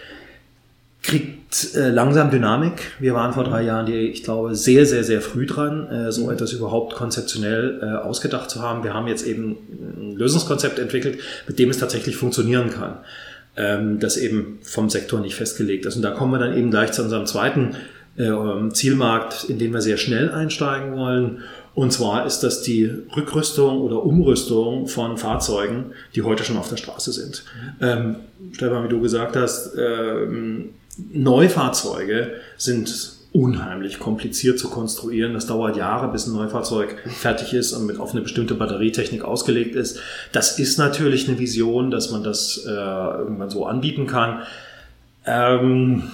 kriegt 1.03 1.75
äh, 1.75 1.91
langsam 1.91 2.31
Dynamik. 2.31 2.93
Wir 3.01 3.15
waren 3.15 3.33
vor 3.33 3.45
drei 3.45 3.63
Jahren, 3.63 3.87
die, 3.87 4.09
ich 4.09 4.23
glaube, 4.23 4.55
sehr, 4.55 4.87
sehr, 4.87 5.05
sehr 5.05 5.21
früh 5.21 5.47
dran, 5.47 5.89
äh, 5.89 6.13
so 6.13 6.31
etwas 6.31 6.53
überhaupt 6.53 6.95
konzeptionell 6.95 7.81
äh, 7.83 7.87
ausgedacht 8.07 8.51
zu 8.51 8.63
haben. 8.63 8.85
Wir 8.85 8.95
haben 8.95 9.09
jetzt 9.09 9.27
eben 9.27 9.57
ein 9.81 10.17
Lösungskonzept 10.17 10.79
entwickelt, 10.79 11.19
mit 11.49 11.59
dem 11.59 11.71
es 11.71 11.79
tatsächlich 11.79 12.17
funktionieren 12.17 12.71
kann, 12.71 12.99
ähm, 13.57 13.99
das 13.99 14.17
eben 14.17 14.61
vom 14.63 14.91
Sektor 14.91 15.21
nicht 15.21 15.35
festgelegt 15.35 15.87
ist. 15.87 15.97
Und 15.97 16.03
da 16.03 16.13
kommen 16.13 16.33
wir 16.33 16.39
dann 16.39 16.57
eben 16.57 16.71
gleich 16.71 16.93
zu 16.93 17.03
unserem 17.03 17.27
zweiten 17.27 17.75
äh, 18.17 18.31
Zielmarkt, 18.73 19.45
in 19.45 19.59
den 19.59 19.73
wir 19.73 19.81
sehr 19.81 19.97
schnell 19.97 20.31
einsteigen 20.31 20.97
wollen 20.97 21.43
und 21.75 21.93
zwar 21.93 22.27
ist 22.27 22.41
das 22.41 22.63
die 22.63 22.91
Rückrüstung 23.17 23.81
oder 23.81 24.05
Umrüstung 24.05 24.89
von 24.89 25.17
Fahrzeugen, 25.17 25.93
die 26.15 26.23
heute 26.23 26.45
schon 26.45 26.57
auf 26.59 26.69
der 26.69 26.77
Straße 26.77 27.13
sind. 27.13 27.45
Mhm. 27.55 27.87
Ähm, 27.87 28.17
Stefan, 28.53 28.85
wie 28.85 28.89
du 28.89 29.01
gesagt 29.01 29.37
hast, 29.37 29.73
ähm, 29.79 30.71
Neufahrzeuge 31.13 32.33
sind 32.59 33.17
unheimlich 33.33 33.99
kompliziert 33.99 34.59
zu 34.59 34.69
konstruieren. 34.69 35.33
Das 35.33 35.47
dauert 35.47 35.77
Jahre, 35.77 36.13
bis 36.13 36.27
ein 36.27 36.35
Neufahrzeug 36.35 36.97
fertig 37.07 37.55
ist 37.55 37.73
und 37.73 37.87
mit 37.87 37.99
auf 37.99 38.13
eine 38.13 38.21
bestimmte 38.21 38.55
Batterietechnik 38.55 39.25
ausgelegt 39.25 39.75
ist. 39.75 39.99
Das 40.33 40.59
ist 40.59 40.79
natürlich 40.79 41.27
eine 41.29 41.39
Vision, 41.39 41.91
dass 41.91 42.11
man 42.11 42.23
das 42.23 42.63
äh, 42.67 42.71
irgendwann 42.71 43.49
so 43.49 43.65
anbieten 43.65 44.07
kann. 44.07 44.43
Ähm, 45.25 46.11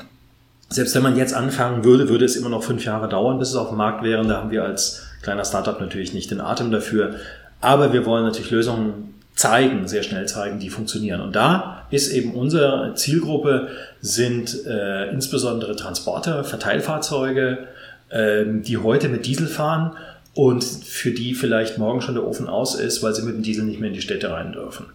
selbst 0.68 0.94
wenn 0.94 1.02
man 1.02 1.16
jetzt 1.16 1.34
anfangen 1.34 1.82
würde, 1.82 2.08
würde 2.08 2.24
es 2.24 2.36
immer 2.36 2.50
noch 2.50 2.62
fünf 2.62 2.84
Jahre 2.84 3.08
dauern, 3.08 3.40
bis 3.40 3.48
es 3.48 3.56
auf 3.56 3.70
dem 3.70 3.78
Markt 3.78 4.04
wäre. 4.04 4.24
Da 4.24 4.36
haben 4.36 4.52
wir 4.52 4.62
als 4.62 5.07
kleiner 5.22 5.44
Startup 5.44 5.80
natürlich 5.80 6.14
nicht 6.14 6.30
den 6.30 6.40
Atem 6.40 6.70
dafür. 6.70 7.16
Aber 7.60 7.92
wir 7.92 8.06
wollen 8.06 8.24
natürlich 8.24 8.50
Lösungen 8.50 9.14
zeigen, 9.34 9.86
sehr 9.86 10.02
schnell 10.02 10.26
zeigen, 10.26 10.58
die 10.58 10.68
funktionieren. 10.68 11.20
Und 11.20 11.36
da 11.36 11.86
ist 11.90 12.12
eben 12.12 12.34
unsere 12.34 12.94
Zielgruppe, 12.96 13.68
sind 14.00 14.66
äh, 14.66 15.10
insbesondere 15.10 15.76
Transporter, 15.76 16.42
Verteilfahrzeuge, 16.42 17.68
äh, 18.08 18.44
die 18.46 18.78
heute 18.78 19.08
mit 19.08 19.26
Diesel 19.26 19.46
fahren 19.46 19.92
und 20.34 20.64
für 20.64 21.12
die 21.12 21.34
vielleicht 21.34 21.78
morgen 21.78 22.00
schon 22.00 22.14
der 22.14 22.26
Ofen 22.26 22.48
aus 22.48 22.74
ist, 22.74 23.02
weil 23.02 23.14
sie 23.14 23.22
mit 23.22 23.34
dem 23.34 23.42
Diesel 23.42 23.64
nicht 23.64 23.80
mehr 23.80 23.88
in 23.88 23.94
die 23.94 24.02
Städte 24.02 24.30
rein 24.30 24.52
dürfen. 24.52 24.86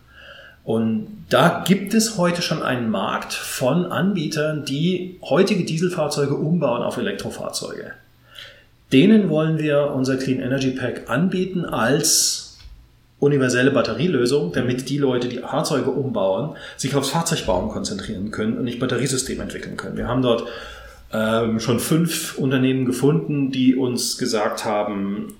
Und 0.66 1.26
da 1.30 1.64
gibt 1.66 1.94
es 1.94 2.18
heute 2.18 2.42
schon 2.42 2.62
einen 2.64 2.90
Markt 2.90 3.34
von 3.34 3.86
Anbietern, 3.86 4.64
die 4.64 5.20
heutige 5.22 5.66
Dieselfahrzeuge 5.66 6.36
umbauen 6.36 6.84
auf 6.84 6.98
Elektrofahrzeuge. 6.98 7.92
Denen 8.94 9.30
wollen 9.30 9.58
wir 9.58 9.92
unser 9.94 10.18
Clean 10.18 10.40
Energy 10.40 10.72
Pack 10.72 11.10
anbieten 11.10 11.66
als 11.66 12.60
universelle 13.20 13.72
Batterielösung, 13.72 14.52
damit 14.54 14.90
die 14.90 15.00
Leute, 15.00 15.30
die 15.30 15.40
Fahrzeuge 15.40 15.90
umbauen, 15.90 16.56
sich 16.78 16.96
aufs 16.96 17.10
Fahrzeugbauen 17.10 17.70
konzentrieren 17.70 18.32
können 18.32 18.58
und 18.58 18.66
nicht 18.66 18.80
Batteriesystem 18.80 19.40
entwickeln 19.42 19.78
können. 19.78 19.98
Wir 19.98 20.08
haben 20.08 20.22
dort 20.22 20.48
ähm, 21.12 21.60
schon 21.60 21.80
fünf 21.80 22.38
Unternehmen 22.38 22.86
gefunden, 22.86 23.52
die 23.52 23.76
uns 23.76 24.18
gesagt 24.18 24.66
haben, 24.66 25.34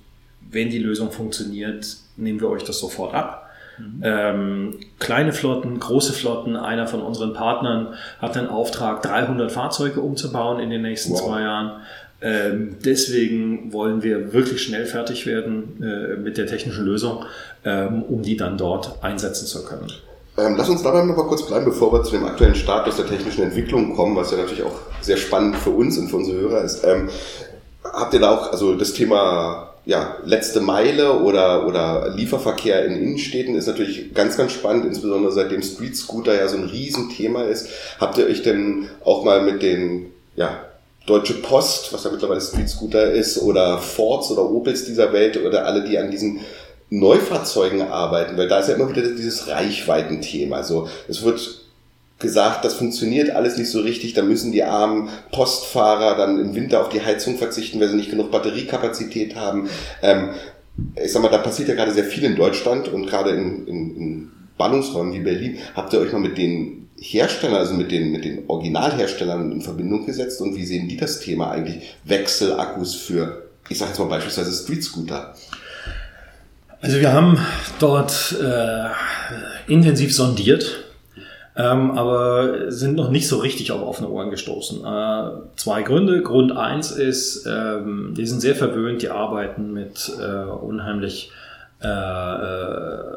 wenn 0.50 0.70
die 0.70 0.80
Lösung 0.80 1.12
funktioniert, 1.12 1.98
nehmen 2.16 2.42
wir 2.42 2.50
euch 2.50 2.64
das 2.64 2.80
sofort 2.80 3.14
ab. 3.14 3.50
Mhm. 3.78 4.02
Ähm, 4.04 4.80
kleine 5.00 5.34
Flotten, 5.34 5.80
große 5.80 6.14
Flotten. 6.14 6.56
Einer 6.56 6.88
von 6.88 7.02
unseren 7.02 7.34
Partnern 7.34 7.96
hat 8.20 8.36
den 8.36 8.48
Auftrag, 8.48 9.02
300 9.02 9.52
Fahrzeuge 9.52 10.00
umzubauen 10.00 10.60
in 10.60 10.70
den 10.70 10.84
nächsten 10.84 11.14
wow. 11.14 11.22
zwei 11.22 11.42
Jahren. 11.42 11.82
Ähm, 12.24 12.78
deswegen 12.84 13.74
wollen 13.74 14.02
wir 14.02 14.32
wirklich 14.32 14.64
schnell 14.64 14.86
fertig 14.86 15.26
werden 15.26 15.84
äh, 15.84 16.16
mit 16.18 16.38
der 16.38 16.48
technischen 16.48 16.86
Lösung, 16.86 17.26
ähm, 17.66 18.04
um 18.04 18.22
die 18.22 18.38
dann 18.38 18.58
dort 18.58 19.04
einsetzen 19.04 19.46
zu 19.46 19.66
können. 19.66 19.92
Ähm, 20.38 20.56
lass 20.58 20.70
uns 20.70 20.82
dabei 20.82 21.04
noch 21.04 21.18
mal 21.18 21.28
kurz 21.28 21.46
bleiben, 21.46 21.66
bevor 21.66 21.92
wir 21.92 22.04
zu 22.04 22.12
dem 22.12 22.26
aktuellen 22.26 22.56
Status 22.56 22.96
der 22.96 23.08
technischen 23.08 23.44
Entwicklung 23.44 23.94
kommen, 23.94 24.16
was 24.16 24.32
ja 24.32 24.38
natürlich 24.38 24.64
auch 24.64 24.80
sehr 25.02 25.18
spannend 25.18 25.58
für 25.58 25.72
uns 25.72 25.98
und 25.98 26.08
für 26.08 26.16
unsere 26.16 26.40
Hörer 26.40 26.64
ist. 26.64 26.84
Ähm, 26.86 27.10
habt 27.84 28.14
ihr 28.14 28.22
da 28.22 28.32
auch, 28.32 28.52
also 28.52 28.76
das 28.76 28.94
Thema 28.94 29.74
ja, 29.86 30.16
letzte 30.24 30.62
Meile 30.62 31.20
oder, 31.20 31.68
oder 31.68 32.14
Lieferverkehr 32.16 32.86
in 32.86 32.96
Innenstädten 32.96 33.56
ist 33.56 33.68
natürlich 33.68 34.14
ganz, 34.14 34.38
ganz 34.38 34.54
spannend, 34.54 34.86
insbesondere 34.86 35.34
seitdem 35.34 35.62
Street 35.62 35.98
Scooter 35.98 36.34
ja 36.34 36.48
so 36.48 36.56
ein 36.56 36.64
Riesenthema 36.64 37.44
ist. 37.44 37.68
Habt 38.00 38.18
ihr 38.18 38.26
euch 38.26 38.44
denn 38.44 38.88
auch 39.04 39.26
mal 39.26 39.42
mit 39.42 39.62
den 39.62 40.06
ja, 40.36 40.62
Deutsche 41.06 41.36
Post, 41.36 41.92
was 41.92 42.04
ja 42.04 42.12
mittlerweile 42.12 42.42
Street 42.42 42.70
Scooter 42.70 43.12
ist, 43.12 43.42
oder 43.42 43.78
Fords 43.78 44.32
oder 44.32 44.50
Opels 44.50 44.86
dieser 44.86 45.12
Welt 45.12 45.38
oder 45.38 45.66
alle, 45.66 45.84
die 45.84 45.98
an 45.98 46.12
diesen 46.12 46.40
Neufahrzeugen 46.90 47.82
arbeiten, 47.82 48.38
weil 48.38 48.48
da 48.48 48.60
ist 48.60 48.70
ja 48.70 48.76
immer 48.76 48.90
wieder 48.90 49.02
dieses 49.02 49.48
Reichweitenthema. 49.48 50.58
Also 50.58 50.88
es 51.08 51.24
wird 51.24 51.64
gesagt, 52.20 52.64
das 52.64 52.76
funktioniert 52.76 53.32
alles 53.32 53.58
nicht 53.58 53.70
so 53.70 53.82
richtig, 53.82 54.14
da 54.14 54.22
müssen 54.22 54.52
die 54.52 54.64
armen 54.64 55.10
Postfahrer 55.32 56.16
dann 56.16 56.40
im 56.40 56.56
Winter 56.56 56.82
auf 56.82 56.90
die 56.90 57.02
Heizung 57.02 57.38
verzichten, 57.38 57.80
weil 57.80 57.90
sie 57.90 57.98
nicht 57.98 58.12
genug 58.12 58.32
Batteriekapazität 58.32 59.36
haben. 59.36 59.70
Ähm, 60.02 60.30
ich 61.04 61.12
sag 61.12 61.22
mal, 61.22 61.30
da 61.30 61.40
passiert 61.40 61.68
ja 61.70 61.76
gerade 61.76 61.92
sehr 61.92 62.06
viel 62.06 62.24
in 62.24 62.36
Deutschland 62.36 62.88
und 62.88 63.08
gerade 63.08 63.32
in, 63.32 63.68
in, 63.68 63.98
in 63.98 64.32
Ballungsräumen 64.58 65.14
wie 65.14 65.20
Berlin. 65.20 65.58
Habt 65.76 65.94
ihr 65.94 66.00
euch 66.00 66.12
mal 66.12 66.20
mit 66.20 66.38
denen 66.38 66.83
Hersteller, 67.04 67.58
also 67.58 67.74
mit 67.74 67.92
den, 67.92 68.14
mit 68.14 68.24
den 68.24 68.46
Originalherstellern 68.48 69.52
in 69.52 69.62
Verbindung 69.62 70.06
gesetzt 70.06 70.42
und 70.42 70.56
wie 70.56 70.66
sehen 70.66 70.88
die 70.88 70.96
das 70.96 71.20
Thema 71.20 71.52
eigentlich? 71.52 71.96
Wechselakkus 72.06 72.96
für, 72.96 73.50
ich 73.68 73.78
sage 73.78 73.90
jetzt 73.90 74.00
mal 74.00 74.08
beispielsweise 74.08 74.54
Street 74.54 74.84
Scooter. 74.84 75.34
Also 76.80 77.00
wir 77.00 77.12
haben 77.12 77.38
dort 77.80 78.38
äh, 78.42 79.72
intensiv 79.72 80.16
sondiert, 80.16 80.86
ähm, 81.58 81.92
aber 81.92 82.72
sind 82.72 82.96
noch 82.96 83.10
nicht 83.10 83.28
so 83.28 83.40
richtig 83.40 83.74
auf 83.74 83.82
offene 83.82 84.10
Ohren 84.10 84.30
gestoßen. 84.30 84.86
Äh, 84.86 85.32
zwei 85.58 85.84
Gründe. 85.84 86.22
Grund 86.22 86.56
eins 86.56 86.92
ist, 86.92 87.46
ähm, 87.46 88.14
die 88.18 88.26
sind 88.26 88.40
sehr 88.40 88.56
verwöhnt, 88.56 89.02
die 89.02 89.10
arbeiten 89.10 89.74
mit 89.74 90.10
äh, 90.20 90.46
unheimlich 90.46 91.32
äh, 91.82 91.88
äh 91.88 93.14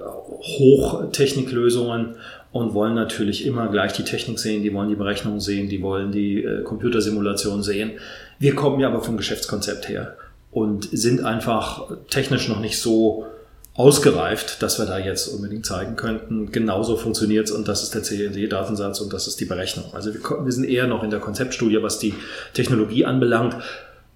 Hochtechniklösungen 0.59 2.17
und 2.53 2.75
wollen 2.75 2.95
natürlich 2.95 3.47
immer 3.47 3.69
gleich 3.69 3.93
die 3.93 4.05
Technik 4.05 4.39
sehen, 4.39 4.63
die 4.63 4.73
wollen 4.73 4.89
die 4.89 4.95
Berechnung 4.95 5.41
sehen, 5.41 5.69
die 5.69 5.83
wollen 5.83 6.13
die 6.13 6.43
äh, 6.43 6.63
Computersimulation 6.63 7.63
sehen. 7.63 7.93
Wir 8.39 8.55
kommen 8.55 8.81
ja 8.81 8.89
aber 8.89 9.03
vom 9.03 9.17
Geschäftskonzept 9.17 9.89
her. 9.89 10.17
und 10.51 10.89
sind 10.91 11.23
einfach 11.23 11.91
technisch 12.09 12.49
noch 12.49 12.61
nicht 12.61 12.81
so 12.81 13.27
ausgereift, 13.75 14.63
dass 14.63 14.79
wir 14.79 14.87
da 14.87 14.99
jetzt 14.99 15.29
unbedingt 15.29 15.67
zeigen 15.67 15.97
könnten, 15.97 16.51
genauso 16.51 16.97
funktioniert 16.97 17.49
es 17.49 17.53
und 17.53 17.69
das 17.69 17.83
ist 17.83 17.95
der 17.95 18.03
CND-Datensatz 18.03 19.01
und 19.01 19.13
das 19.13 19.27
ist 19.27 19.39
die 19.39 19.45
Berechnung. 19.45 19.85
Also 19.93 20.15
wir, 20.15 20.21
wir, 20.23 20.53
sind 20.53 20.65
eher 20.65 20.87
noch 20.87 21.03
in 21.03 21.11
der 21.11 21.21
Konzeptstudie, 21.21 21.83
was 21.83 21.99
die 21.99 22.15
Technologie 22.55 23.05
anbelangt 23.05 23.57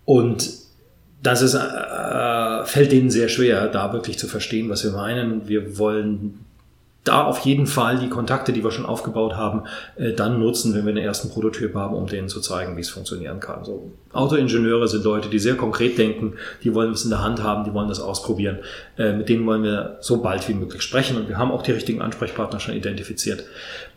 und 0.07 0.49
das 1.23 1.43
ist, 1.43 1.55
äh, 1.55 2.64
fällt 2.64 2.93
denen 2.93 3.11
sehr 3.11 3.29
schwer, 3.29 3.69
da 3.69 3.93
wirklich 3.93 4.19
zu 4.19 4.27
verstehen, 4.27 4.71
was 4.71 4.83
wir 4.83 4.93
meinen. 4.93 5.47
Wir 5.47 5.77
wollen 5.77 6.47
da 7.05 7.25
auf 7.25 7.39
jeden 7.41 7.67
Fall 7.67 7.99
die 7.99 8.11
Kontakte, 8.11 8.53
die 8.53 8.63
wir 8.63 8.71
schon 8.71 8.85
aufgebaut 8.85 9.35
haben, 9.35 9.65
äh, 9.97 10.13
dann 10.13 10.39
nutzen, 10.39 10.75
wenn 10.75 10.85
wir 10.85 10.93
den 10.93 11.03
ersten 11.03 11.31
Prototyp 11.31 11.75
haben, 11.75 11.95
um 11.95 12.07
denen 12.07 12.29
zu 12.29 12.41
zeigen, 12.41 12.77
wie 12.77 12.83
es 12.83 12.91
funktionieren 12.91 13.41
kann. 13.41 13.65
So, 13.65 13.93
Autoingenieure 14.13 14.87
sind 14.87 15.05
Leute, 15.05 15.31
die 15.31 15.39
sehr 15.39 15.57
konkret 15.57 15.97
denken, 15.97 16.35
die 16.63 16.75
wollen 16.75 16.93
es 16.93 17.05
in 17.05 17.11
der 17.11 17.23
Hand 17.23 17.43
haben, 17.43 17.65
die 17.65 17.73
wollen 17.73 17.89
das 17.89 18.01
ausprobieren. 18.01 18.59
Äh, 18.99 19.15
mit 19.15 19.29
denen 19.31 19.47
wollen 19.47 19.63
wir 19.63 19.97
so 20.01 20.21
bald 20.21 20.47
wie 20.49 20.55
möglich 20.55 20.83
sprechen 20.83 21.17
und 21.17 21.29
wir 21.29 21.39
haben 21.39 21.51
auch 21.51 21.63
die 21.63 21.73
richtigen 21.73 22.03
Ansprechpartner 22.03 22.61
schon 22.61 22.75
identifiziert. 22.75 23.45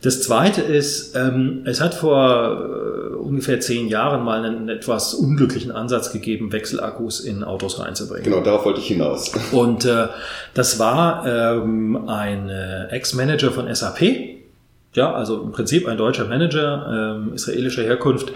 Das 0.03 0.21
Zweite 0.21 0.61
ist, 0.61 1.15
ähm, 1.15 1.61
es 1.63 1.79
hat 1.79 1.95
vor 1.95 2.61
äh, 2.61 3.15
ungefähr 3.15 3.61
zehn 3.61 3.87
Jahren 3.87 4.25
mal 4.25 4.43
einen 4.43 4.67
etwas 4.67 5.13
unglücklichen 5.13 5.71
Ansatz 5.71 6.11
gegeben, 6.11 6.51
Wechselakkus 6.51 7.21
in 7.21 7.45
Autos 7.45 7.79
reinzubringen. 7.79 8.25
Genau, 8.25 8.41
darauf 8.41 8.65
wollte 8.65 8.81
ich 8.81 8.87
hinaus. 8.87 9.31
Und 9.53 9.85
äh, 9.85 10.07
das 10.53 10.77
war 10.77 11.25
ähm, 11.25 12.09
ein 12.09 12.49
äh, 12.49 12.87
Ex-Manager 12.87 13.51
von 13.51 13.73
SAP, 13.73 14.01
ja, 14.93 15.13
also 15.13 15.41
im 15.41 15.53
Prinzip 15.53 15.87
ein 15.87 15.97
deutscher 15.97 16.25
Manager 16.25 17.15
ähm, 17.15 17.31
israelischer 17.33 17.83
Herkunft, 17.83 18.33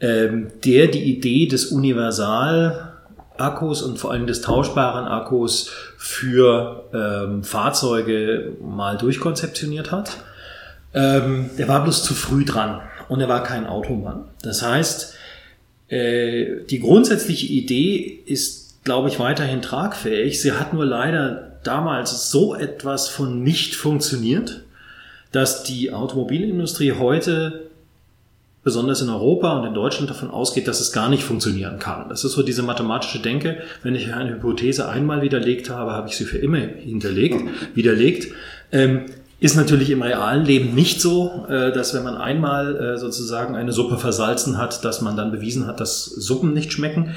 ähm, 0.00 0.46
der 0.64 0.86
die 0.86 1.02
Idee 1.02 1.46
des 1.46 1.66
Universal-Akkus 1.66 3.82
und 3.82 3.98
vor 3.98 4.12
allem 4.12 4.26
des 4.26 4.40
tauschbaren 4.40 5.04
Akkus 5.04 5.70
für 5.98 6.84
ähm, 6.94 7.44
Fahrzeuge 7.44 8.56
mal 8.62 8.96
durchkonzeptioniert 8.96 9.92
hat. 9.92 10.16
Ähm, 10.94 11.50
der 11.58 11.68
war 11.68 11.82
bloß 11.82 12.04
zu 12.04 12.14
früh 12.14 12.44
dran 12.44 12.80
und 13.08 13.20
er 13.20 13.28
war 13.28 13.42
kein 13.42 13.66
Automann. 13.66 14.24
Das 14.42 14.62
heißt, 14.62 15.14
äh, 15.88 16.64
die 16.68 16.80
grundsätzliche 16.80 17.46
Idee 17.46 18.20
ist, 18.26 18.84
glaube 18.84 19.08
ich, 19.08 19.18
weiterhin 19.18 19.62
tragfähig. 19.62 20.40
Sie 20.40 20.52
hat 20.52 20.72
nur 20.72 20.84
leider 20.84 21.52
damals 21.64 22.30
so 22.30 22.54
etwas 22.54 23.08
von 23.08 23.42
nicht 23.42 23.74
funktioniert, 23.74 24.64
dass 25.30 25.62
die 25.64 25.92
Automobilindustrie 25.92 26.92
heute 26.92 27.70
besonders 28.64 29.00
in 29.00 29.08
Europa 29.08 29.58
und 29.58 29.66
in 29.66 29.74
Deutschland 29.74 30.08
davon 30.08 30.30
ausgeht, 30.30 30.68
dass 30.68 30.80
es 30.80 30.92
gar 30.92 31.08
nicht 31.08 31.24
funktionieren 31.24 31.78
kann. 31.78 32.08
Das 32.08 32.24
ist 32.24 32.32
so 32.32 32.42
diese 32.42 32.62
mathematische 32.62 33.18
Denke. 33.18 33.58
Wenn 33.82 33.94
ich 33.94 34.12
eine 34.12 34.34
Hypothese 34.34 34.88
einmal 34.88 35.20
widerlegt 35.22 35.68
habe, 35.68 35.92
habe 35.92 36.08
ich 36.08 36.16
sie 36.16 36.24
für 36.24 36.38
immer 36.38 36.58
hinterlegt, 36.58 37.42
widerlegt. 37.74 38.28
Ähm, 38.70 39.06
ist 39.42 39.56
natürlich 39.56 39.90
im 39.90 40.02
realen 40.02 40.44
Leben 40.44 40.72
nicht 40.72 41.00
so, 41.00 41.46
äh, 41.48 41.72
dass 41.72 41.92
wenn 41.94 42.04
man 42.04 42.16
einmal 42.16 42.76
äh, 42.76 42.96
sozusagen 42.96 43.56
eine 43.56 43.72
Suppe 43.72 43.98
versalzen 43.98 44.56
hat, 44.56 44.84
dass 44.84 45.00
man 45.00 45.16
dann 45.16 45.32
bewiesen 45.32 45.66
hat, 45.66 45.80
dass 45.80 46.04
Suppen 46.04 46.52
nicht 46.54 46.72
schmecken. 46.72 47.16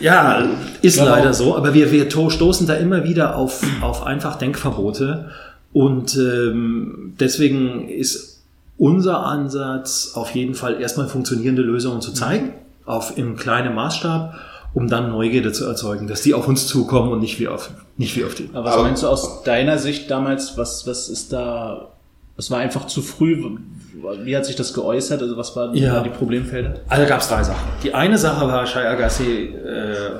Ja, 0.00 0.48
ist 0.80 0.98
genau. 0.98 1.10
leider 1.10 1.34
so. 1.34 1.54
Aber 1.54 1.74
wir, 1.74 1.92
wir 1.92 2.10
stoßen 2.10 2.66
da 2.66 2.74
immer 2.74 3.04
wieder 3.04 3.36
auf, 3.36 3.62
auf 3.82 4.06
einfach 4.06 4.36
Denkverbote. 4.36 5.28
Und 5.74 6.16
ähm, 6.16 7.12
deswegen 7.20 7.90
ist 7.90 8.42
unser 8.78 9.26
Ansatz 9.26 10.12
auf 10.14 10.30
jeden 10.30 10.54
Fall 10.54 10.80
erstmal 10.80 11.08
funktionierende 11.08 11.60
Lösungen 11.60 12.00
zu 12.00 12.12
zeigen, 12.12 12.54
auf 12.86 13.18
im 13.18 13.36
kleinen 13.36 13.74
Maßstab 13.74 14.34
um 14.74 14.88
dann 14.88 15.10
Neugierde 15.10 15.52
zu 15.52 15.64
erzeugen, 15.64 16.06
dass 16.06 16.22
die 16.22 16.34
auf 16.34 16.46
uns 16.46 16.66
zukommen 16.66 17.12
und 17.12 17.20
nicht 17.20 17.40
wie 17.40 17.48
auf, 17.48 17.70
nicht 17.96 18.16
wie 18.16 18.24
auf 18.24 18.34
die. 18.34 18.50
Aber 18.52 18.64
was 18.64 18.74
Aber 18.74 18.82
meinst 18.84 19.02
du 19.02 19.08
aus 19.08 19.42
deiner 19.42 19.78
Sicht 19.78 20.10
damals, 20.10 20.56
was, 20.56 20.86
was 20.86 21.08
ist 21.08 21.32
da, 21.32 21.88
was 22.36 22.50
war 22.50 22.58
einfach 22.58 22.86
zu 22.86 23.02
früh? 23.02 23.56
Wie 24.22 24.36
hat 24.36 24.46
sich 24.46 24.56
das 24.56 24.74
geäußert? 24.74 25.20
Also 25.22 25.36
was 25.36 25.56
waren 25.56 25.74
ja. 25.74 26.02
die 26.02 26.10
Problemfelder? 26.10 26.74
Also 26.88 27.06
gab 27.06 27.20
es 27.20 27.28
drei 27.28 27.42
Sachen. 27.42 27.66
Die 27.82 27.94
eine 27.94 28.18
Sache 28.18 28.46
war 28.46 28.66
Shai 28.66 28.88
Agassi, 28.88 29.46
äh, 29.46 30.10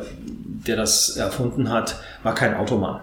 der 0.66 0.76
das 0.76 1.16
erfunden 1.16 1.70
hat, 1.70 1.96
war 2.22 2.34
kein 2.34 2.54
Automann. 2.54 3.00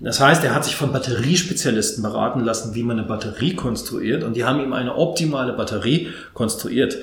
Das 0.00 0.20
heißt, 0.20 0.44
er 0.44 0.54
hat 0.54 0.64
sich 0.64 0.76
von 0.76 0.92
Batteriespezialisten 0.92 2.02
beraten 2.02 2.40
lassen, 2.40 2.74
wie 2.74 2.82
man 2.82 2.98
eine 2.98 3.06
Batterie 3.06 3.54
konstruiert 3.54 4.24
und 4.24 4.34
die 4.36 4.44
haben 4.44 4.60
ihm 4.60 4.72
eine 4.72 4.96
optimale 4.96 5.52
Batterie 5.52 6.08
konstruiert. 6.34 6.96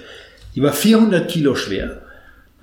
Die 0.55 0.61
war 0.61 0.73
400 0.73 1.27
Kilo 1.27 1.55
schwer, 1.55 2.01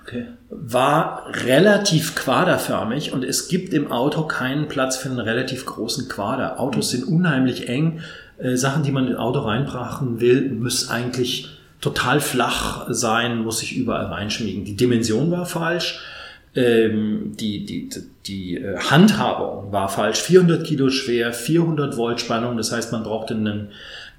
Okay. 0.09 0.25
War 0.49 1.27
relativ 1.45 2.15
quaderförmig 2.15 3.13
und 3.13 3.25
es 3.25 3.49
gibt 3.49 3.75
im 3.75 3.93
Auto 3.93 4.23
keinen 4.23 4.67
Platz 4.67 4.97
für 4.97 5.11
einen 5.11 5.19
relativ 5.19 5.67
großen 5.67 6.09
Quader. 6.09 6.59
Autos 6.59 6.91
sind 6.91 7.05
unheimlich 7.05 7.69
eng. 7.69 8.01
Äh, 8.39 8.57
Sachen, 8.57 8.83
die 8.83 8.91
man 8.91 9.07
in 9.07 9.13
ein 9.13 9.19
Auto 9.19 9.41
reinbrachen 9.41 10.19
will, 10.21 10.49
müssen 10.49 10.91
eigentlich 10.91 11.51
total 11.83 12.21
flach 12.21 12.87
sein, 12.89 13.41
muss 13.41 13.59
sich 13.59 13.77
überall 13.77 14.07
reinschmiegen. 14.07 14.65
Die 14.65 14.77
Dimension 14.77 15.31
war 15.31 15.45
falsch. 15.45 16.01
Ähm, 16.55 17.35
die, 17.39 17.67
die, 17.67 17.91
die 18.27 18.57
äh, 18.57 18.79
Handhabung 18.79 19.73
war 19.73 19.91
falsch. 19.91 20.21
400 20.21 20.67
Kilo 20.67 20.89
schwer, 20.89 21.35
400 21.35 21.99
Volt 21.99 22.19
Spannung. 22.21 22.57
Das 22.57 22.73
heißt, 22.73 22.93
man 22.93 23.03
brauchte 23.03 23.35
einen 23.35 23.69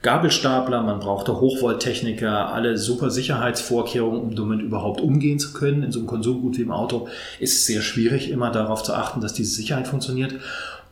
Gabelstapler, 0.02 0.82
man 0.82 1.00
brauchte 1.00 1.42
Hochvolttechniker, 1.42 2.54
alle 2.54 2.78
super 2.78 3.10
Sicherheitsvorkehrungen, 3.10 4.22
um 4.22 4.36
damit 4.36 4.62
überhaupt 4.62 5.02
umgehen 5.02 5.40
zu 5.40 5.52
können. 5.52 5.84
In 5.84 5.92
so 5.92 6.00
einem 6.00 6.08
Konsumgut 6.08 6.58
wie 6.58 6.62
im 6.62 6.72
Auto 6.72 7.10
ist 7.40 7.58
es 7.58 7.66
sehr 7.66 7.82
schwierig, 7.82 8.30
immer 8.30 8.50
darauf 8.50 8.82
zu 8.82 8.94
achten, 8.94 9.20
dass 9.20 9.34
diese 9.34 9.54
Sicherheit 9.54 9.90
funktioniert. 9.90 10.36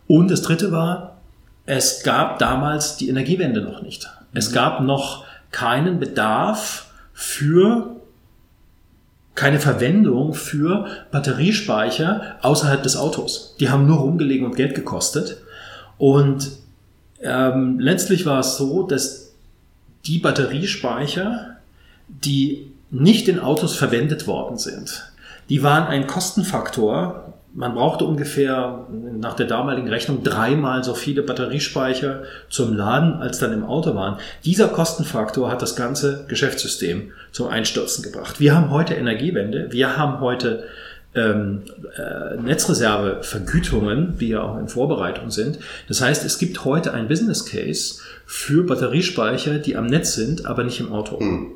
Und 0.07 0.29
das 0.29 0.41
dritte 0.41 0.73
war, 0.73 1.17
es 1.65 2.03
gab 2.03 2.39
damals 2.39 2.97
die 2.97 3.07
Energiewende 3.07 3.61
noch 3.61 3.81
nicht. 3.81 4.09
Es 4.33 4.49
mhm. 4.49 4.55
gab 4.55 4.81
noch 4.81 5.23
keinen 5.51 5.99
Bedarf 5.99 6.87
für 7.13 7.95
keine 9.35 9.59
Verwendung 9.59 10.33
für 10.33 10.87
Batteriespeicher 11.11 12.37
außerhalb 12.41 12.81
des 12.83 12.97
Autos. 12.97 13.55
Die 13.59 13.69
haben 13.69 13.85
nur 13.85 13.99
rumgelegen 13.99 14.45
und 14.45 14.55
Geld 14.55 14.75
gekostet. 14.75 15.37
Und 15.97 16.49
ähm, 17.21 17.79
letztlich 17.79 18.25
war 18.25 18.39
es 18.39 18.57
so, 18.57 18.83
dass 18.83 19.33
die 20.05 20.19
Batteriespeicher, 20.19 21.57
die 22.07 22.71
nicht 22.89 23.27
in 23.27 23.39
Autos 23.39 23.75
verwendet 23.75 24.27
worden 24.27 24.57
sind, 24.57 25.11
die 25.49 25.63
waren 25.63 25.87
ein 25.87 26.07
Kostenfaktor. 26.07 27.33
Man 27.53 27.73
brauchte 27.73 28.05
ungefähr 28.05 28.85
nach 29.19 29.33
der 29.33 29.47
damaligen 29.47 29.87
Rechnung 29.87 30.23
dreimal 30.23 30.83
so 30.83 30.93
viele 30.93 31.23
Batteriespeicher 31.23 32.23
zum 32.49 32.75
Laden, 32.75 33.15
als 33.15 33.39
dann 33.39 33.53
im 33.53 33.65
Auto 33.65 33.95
waren. 33.95 34.17
Dieser 34.45 34.67
Kostenfaktor 34.67 35.49
hat 35.49 35.61
das 35.61 35.75
ganze 35.75 36.25
Geschäftssystem 36.27 37.11
zum 37.31 37.47
Einstürzen 37.47 38.03
gebracht. 38.03 38.39
Wir 38.39 38.55
haben 38.55 38.69
heute 38.69 38.93
Energiewende, 38.93 39.71
wir 39.71 39.97
haben 39.97 40.19
heute 40.19 40.65
ähm, 41.17 41.61
äh, 41.97 42.37
Netzreservevergütungen, 42.41 44.17
die 44.19 44.29
ja 44.29 44.41
auch 44.41 44.57
in 44.57 44.67
Vorbereitung 44.67 45.31
sind. 45.31 45.59
Das 45.87 46.01
heißt, 46.01 46.25
es 46.25 46.37
gibt 46.37 46.65
heute 46.65 46.93
ein 46.93 47.07
Business 47.07 47.45
Case 47.45 47.99
für 48.25 48.63
Batteriespeicher, 48.65 49.59
die 49.59 49.75
am 49.75 49.87
Netz 49.87 50.15
sind, 50.15 50.45
aber 50.45 50.63
nicht 50.63 50.79
im 50.79 50.91
Auto. 50.91 51.19
Mhm. 51.19 51.51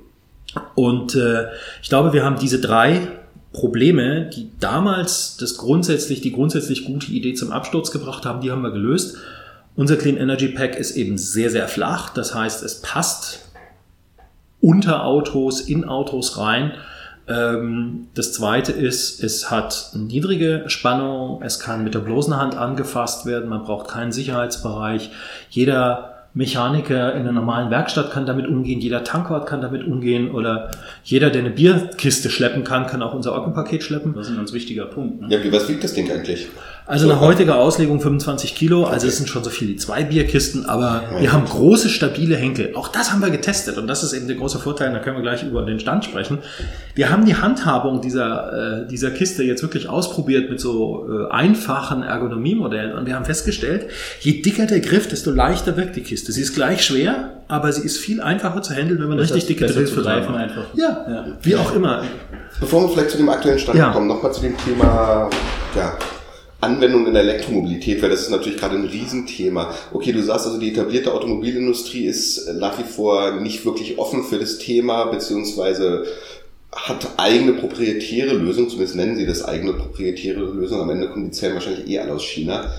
Und 0.76 1.16
äh, 1.16 1.48
ich 1.82 1.90
glaube, 1.90 2.14
wir 2.14 2.24
haben 2.24 2.40
diese 2.40 2.60
drei 2.60 3.08
Probleme, 3.54 4.30
die 4.30 4.50
damals 4.60 5.38
das 5.38 5.58
grundsätzlich, 5.58 6.22
die 6.22 6.32
grundsätzlich 6.32 6.86
gute 6.86 7.12
Idee 7.12 7.34
zum 7.34 7.52
Absturz 7.52 7.92
gebracht 7.92 8.26
haben, 8.26 8.42
die 8.42 8.52
haben 8.52 8.62
wir 8.62 8.72
gelöst. 8.72 9.18
Unser 9.76 9.98
Clean 9.98 10.18
Energy 10.18 10.50
Pack 10.50 10.78
ist 10.78 10.96
eben 10.96 11.18
sehr, 11.18 11.50
sehr 11.50 11.68
flach. 11.68 12.10
Das 12.10 12.34
heißt, 12.34 12.64
es 12.64 12.82
passt 12.82 13.46
unter 14.62 15.06
Autos, 15.06 15.62
in 15.62 15.86
Autos 15.86 16.38
rein 16.38 16.74
das 17.28 18.34
zweite 18.34 18.72
ist, 18.72 19.24
es 19.24 19.50
hat 19.50 19.92
niedrige 19.96 20.64
Spannung, 20.68 21.42
es 21.44 21.60
kann 21.60 21.84
mit 21.84 21.94
der 21.94 22.00
bloßen 22.00 22.36
Hand 22.36 22.58
angefasst 22.58 23.26
werden, 23.26 23.50
man 23.50 23.64
braucht 23.64 23.90
keinen 23.90 24.12
Sicherheitsbereich. 24.12 25.12
Jeder 25.50 26.12
Mechaniker 26.34 27.14
in 27.14 27.22
einer 27.22 27.34
normalen 27.34 27.70
Werkstatt 27.72 28.12
kann 28.12 28.26
damit 28.26 28.48
umgehen, 28.48 28.80
jeder 28.80 29.04
Tankwart 29.04 29.48
kann 29.48 29.62
damit 29.62 29.86
umgehen 29.86 30.32
oder 30.32 30.72
jeder, 31.04 31.30
der 31.30 31.42
eine 31.42 31.50
Bierkiste 31.50 32.30
schleppen 32.30 32.64
kann, 32.64 32.88
kann 32.88 33.02
auch 33.02 33.14
unser 33.14 33.34
Orkenpaket 33.34 33.84
schleppen. 33.84 34.14
Das 34.14 34.28
ist 34.28 34.34
ein 34.34 34.38
ganz 34.38 34.54
wichtiger 34.54 34.86
Punkt. 34.86 35.22
Ne? 35.22 35.28
Ja, 35.30 35.44
wie, 35.44 35.52
was 35.52 35.68
wiegt 35.68 35.84
das 35.84 35.94
Ding 35.94 36.10
eigentlich? 36.10 36.48
Also 36.92 37.08
nach 37.08 37.22
heutiger 37.22 37.56
Auslegung 37.56 38.02
25 38.02 38.54
Kilo, 38.54 38.84
also 38.84 39.08
es 39.08 39.16
sind 39.16 39.30
schon 39.30 39.46
so 39.46 39.50
viel 39.50 39.70
wie 39.70 39.76
zwei 39.78 40.04
Bierkisten, 40.04 40.66
aber 40.66 41.04
wir 41.20 41.32
haben 41.32 41.46
große, 41.46 41.88
stabile 41.88 42.36
Henkel. 42.36 42.76
Auch 42.76 42.90
das 42.90 43.14
haben 43.14 43.22
wir 43.22 43.30
getestet 43.30 43.78
und 43.78 43.88
das 43.88 44.04
ist 44.04 44.12
eben 44.12 44.28
der 44.28 44.36
große 44.36 44.60
Vorteil, 44.60 44.92
da 44.92 45.00
können 45.00 45.16
wir 45.16 45.22
gleich 45.22 45.42
über 45.42 45.62
den 45.62 45.80
Stand 45.80 46.04
sprechen. 46.04 46.40
Wir 46.94 47.10
haben 47.10 47.24
die 47.24 47.38
Handhabung 47.38 48.02
dieser, 48.02 48.82
äh, 48.84 48.88
dieser 48.90 49.10
Kiste 49.12 49.42
jetzt 49.42 49.62
wirklich 49.62 49.88
ausprobiert 49.88 50.50
mit 50.50 50.60
so 50.60 51.08
äh, 51.10 51.32
einfachen 51.32 52.04
Ergonomiemodellen 52.04 52.92
und 52.98 53.06
wir 53.06 53.16
haben 53.16 53.24
festgestellt, 53.24 53.86
je 54.20 54.42
dicker 54.42 54.66
der 54.66 54.82
Griff, 54.82 55.08
desto 55.08 55.32
leichter 55.32 55.78
wirkt 55.78 55.96
die 55.96 56.02
Kiste. 56.04 56.34
Sie 56.34 56.42
ist 56.42 56.54
gleich 56.56 56.84
schwer, 56.84 57.42
aber 57.48 57.72
sie 57.72 57.84
ist 57.84 58.00
viel 58.00 58.20
einfacher 58.20 58.64
zu 58.64 58.74
handeln, 58.74 59.00
wenn 59.00 59.08
man 59.08 59.18
das 59.18 59.34
richtig 59.34 59.60
dicke 59.60 59.72
Drills 59.72 59.94
Reifen 60.04 60.36
einfach. 60.36 60.66
Ja, 60.74 61.06
ja, 61.10 61.26
wie 61.42 61.56
auch 61.56 61.74
immer. 61.74 62.04
Bevor 62.60 62.82
wir 62.82 62.90
vielleicht 62.90 63.12
zu 63.12 63.18
dem 63.18 63.30
aktuellen 63.30 63.60
Stand 63.60 63.78
Ja. 63.78 63.92
kommen, 63.92 64.08
nochmal 64.08 64.34
zu 64.34 64.42
dem 64.42 64.58
Thema 64.58 65.30
ja, 65.74 65.94
Anwendung 66.62 67.08
in 67.08 67.14
der 67.14 67.24
Elektromobilität, 67.24 68.02
weil 68.02 68.10
das 68.10 68.22
ist 68.22 68.30
natürlich 68.30 68.60
gerade 68.60 68.76
ein 68.76 68.86
Riesenthema. 68.86 69.74
Okay, 69.92 70.12
du 70.12 70.22
sagst 70.22 70.46
also, 70.46 70.60
die 70.60 70.72
etablierte 70.72 71.14
Automobilindustrie 71.14 72.06
ist 72.06 72.54
nach 72.54 72.78
wie 72.78 72.84
vor 72.84 73.40
nicht 73.42 73.66
wirklich 73.66 73.98
offen 73.98 74.24
für 74.24 74.38
das 74.38 74.60
Thema, 74.60 75.06
beziehungsweise 75.06 76.06
hat 76.72 77.10
eigene 77.18 77.54
proprietäre 77.54 78.34
Lösungen, 78.34 78.70
zumindest 78.70 78.96
nennen 78.96 79.18
sie 79.18 79.26
das 79.26 79.44
eigene 79.44 79.74
proprietäre 79.74 80.40
Lösungen. 80.40 80.82
Am 80.82 80.90
Ende 80.90 81.10
kommen 81.10 81.26
die 81.26 81.32
Zellen 81.32 81.56
wahrscheinlich 81.56 81.90
eh 81.90 82.00
alle 82.00 82.14
aus 82.14 82.24
China. 82.24 82.72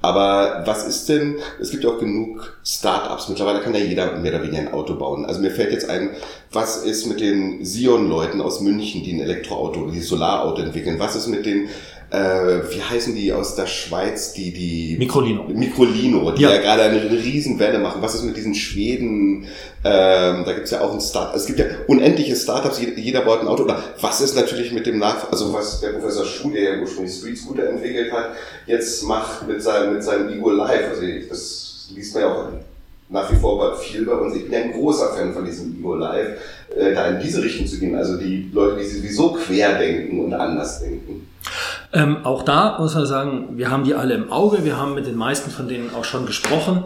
Aber 0.00 0.62
was 0.64 0.86
ist 0.86 1.08
denn, 1.08 1.36
es 1.60 1.70
gibt 1.70 1.82
ja 1.82 1.90
auch 1.90 1.98
genug 1.98 2.56
Startups, 2.64 3.28
mittlerweile 3.28 3.60
kann 3.60 3.74
ja 3.74 3.80
jeder 3.80 4.16
mehr 4.16 4.32
oder 4.32 4.42
weniger 4.44 4.60
ein 4.60 4.72
Auto 4.72 4.94
bauen. 4.94 5.24
Also 5.24 5.40
mir 5.40 5.50
fällt 5.50 5.72
jetzt 5.72 5.90
ein, 5.90 6.10
was 6.52 6.84
ist 6.84 7.06
mit 7.06 7.20
den 7.20 7.64
Sion-Leuten 7.64 8.40
aus 8.40 8.60
München, 8.60 9.02
die 9.02 9.12
ein 9.12 9.20
Elektroauto, 9.20 9.90
die 9.90 10.00
Solarauto 10.00 10.62
entwickeln? 10.62 11.00
Was 11.00 11.16
ist 11.16 11.26
mit 11.26 11.46
den, 11.46 11.68
äh, 12.10 12.60
wie 12.70 12.82
heißen 12.82 13.14
die 13.14 13.32
aus 13.32 13.54
der 13.54 13.66
Schweiz, 13.66 14.32
die, 14.32 14.52
die... 14.52 14.96
Microlino. 14.98 15.44
Microlino, 15.48 16.30
die 16.32 16.42
ja, 16.42 16.54
Ja. 16.54 16.60
gerade 16.60 16.84
eine 16.84 17.10
riesen 17.10 17.58
Welle 17.58 17.78
machen. 17.78 18.00
Was 18.00 18.14
ist 18.14 18.24
mit 18.24 18.36
diesen 18.36 18.54
Schweden? 18.54 19.46
Ähm, 19.84 20.44
da 20.44 20.52
gibt's 20.54 20.70
ja 20.70 20.80
auch 20.80 20.92
ein 20.92 21.00
Start, 21.00 21.36
es 21.36 21.46
gibt 21.46 21.58
ja 21.58 21.66
unendliche 21.86 22.34
Startups, 22.34 22.80
jeder, 22.80 22.98
jeder 22.98 23.20
baut 23.20 23.40
ein 23.40 23.46
Auto. 23.48 23.62
Oder 23.64 23.82
was 24.00 24.20
ist 24.20 24.34
natürlich 24.34 24.72
mit 24.72 24.86
dem 24.86 24.98
Nach, 24.98 25.30
also 25.30 25.52
was 25.52 25.80
der 25.80 25.90
Professor 25.90 26.24
Schuh, 26.24 26.50
der 26.50 26.62
ja 26.62 26.80
ursprünglich 26.80 27.14
Street 27.14 27.38
Scooter 27.38 27.68
entwickelt 27.68 28.10
hat, 28.10 28.30
jetzt 28.66 29.04
macht 29.04 29.46
mit 29.46 29.62
seinem, 29.62 29.94
mit 29.94 30.02
seinem 30.02 30.30
Ego 30.30 30.50
Live. 30.50 30.90
Also 30.90 31.02
das 31.28 31.88
liest 31.94 32.14
man 32.14 32.22
ja 32.22 32.32
auch 32.32 32.44
nach 33.10 33.30
wie 33.32 33.36
vor 33.36 33.76
viel 33.76 34.04
bei 34.04 34.12
uns. 34.12 34.34
Ich 34.34 34.44
bin 34.44 34.52
ja 34.52 34.58
ein 34.60 34.72
großer 34.72 35.14
Fan 35.14 35.32
von 35.32 35.44
diesem 35.44 35.78
Ego 35.78 35.94
Live, 35.94 36.38
äh, 36.76 36.94
da 36.94 37.06
in 37.08 37.20
diese 37.20 37.42
Richtung 37.42 37.66
zu 37.66 37.78
gehen. 37.78 37.94
Also 37.94 38.16
die 38.16 38.50
Leute, 38.52 38.80
die 38.80 38.86
sowieso 38.86 39.32
quer 39.32 39.78
denken 39.78 40.20
und 40.24 40.34
anders 40.34 40.80
denken. 40.80 41.28
Ähm, 41.92 42.18
auch 42.24 42.42
da 42.42 42.78
muss 42.78 42.94
man 42.94 43.06
sagen, 43.06 43.56
wir 43.56 43.70
haben 43.70 43.84
die 43.84 43.94
alle 43.94 44.14
im 44.14 44.30
Auge, 44.30 44.64
wir 44.64 44.76
haben 44.76 44.94
mit 44.94 45.06
den 45.06 45.16
meisten 45.16 45.50
von 45.50 45.68
denen 45.68 45.94
auch 45.94 46.04
schon 46.04 46.26
gesprochen. 46.26 46.84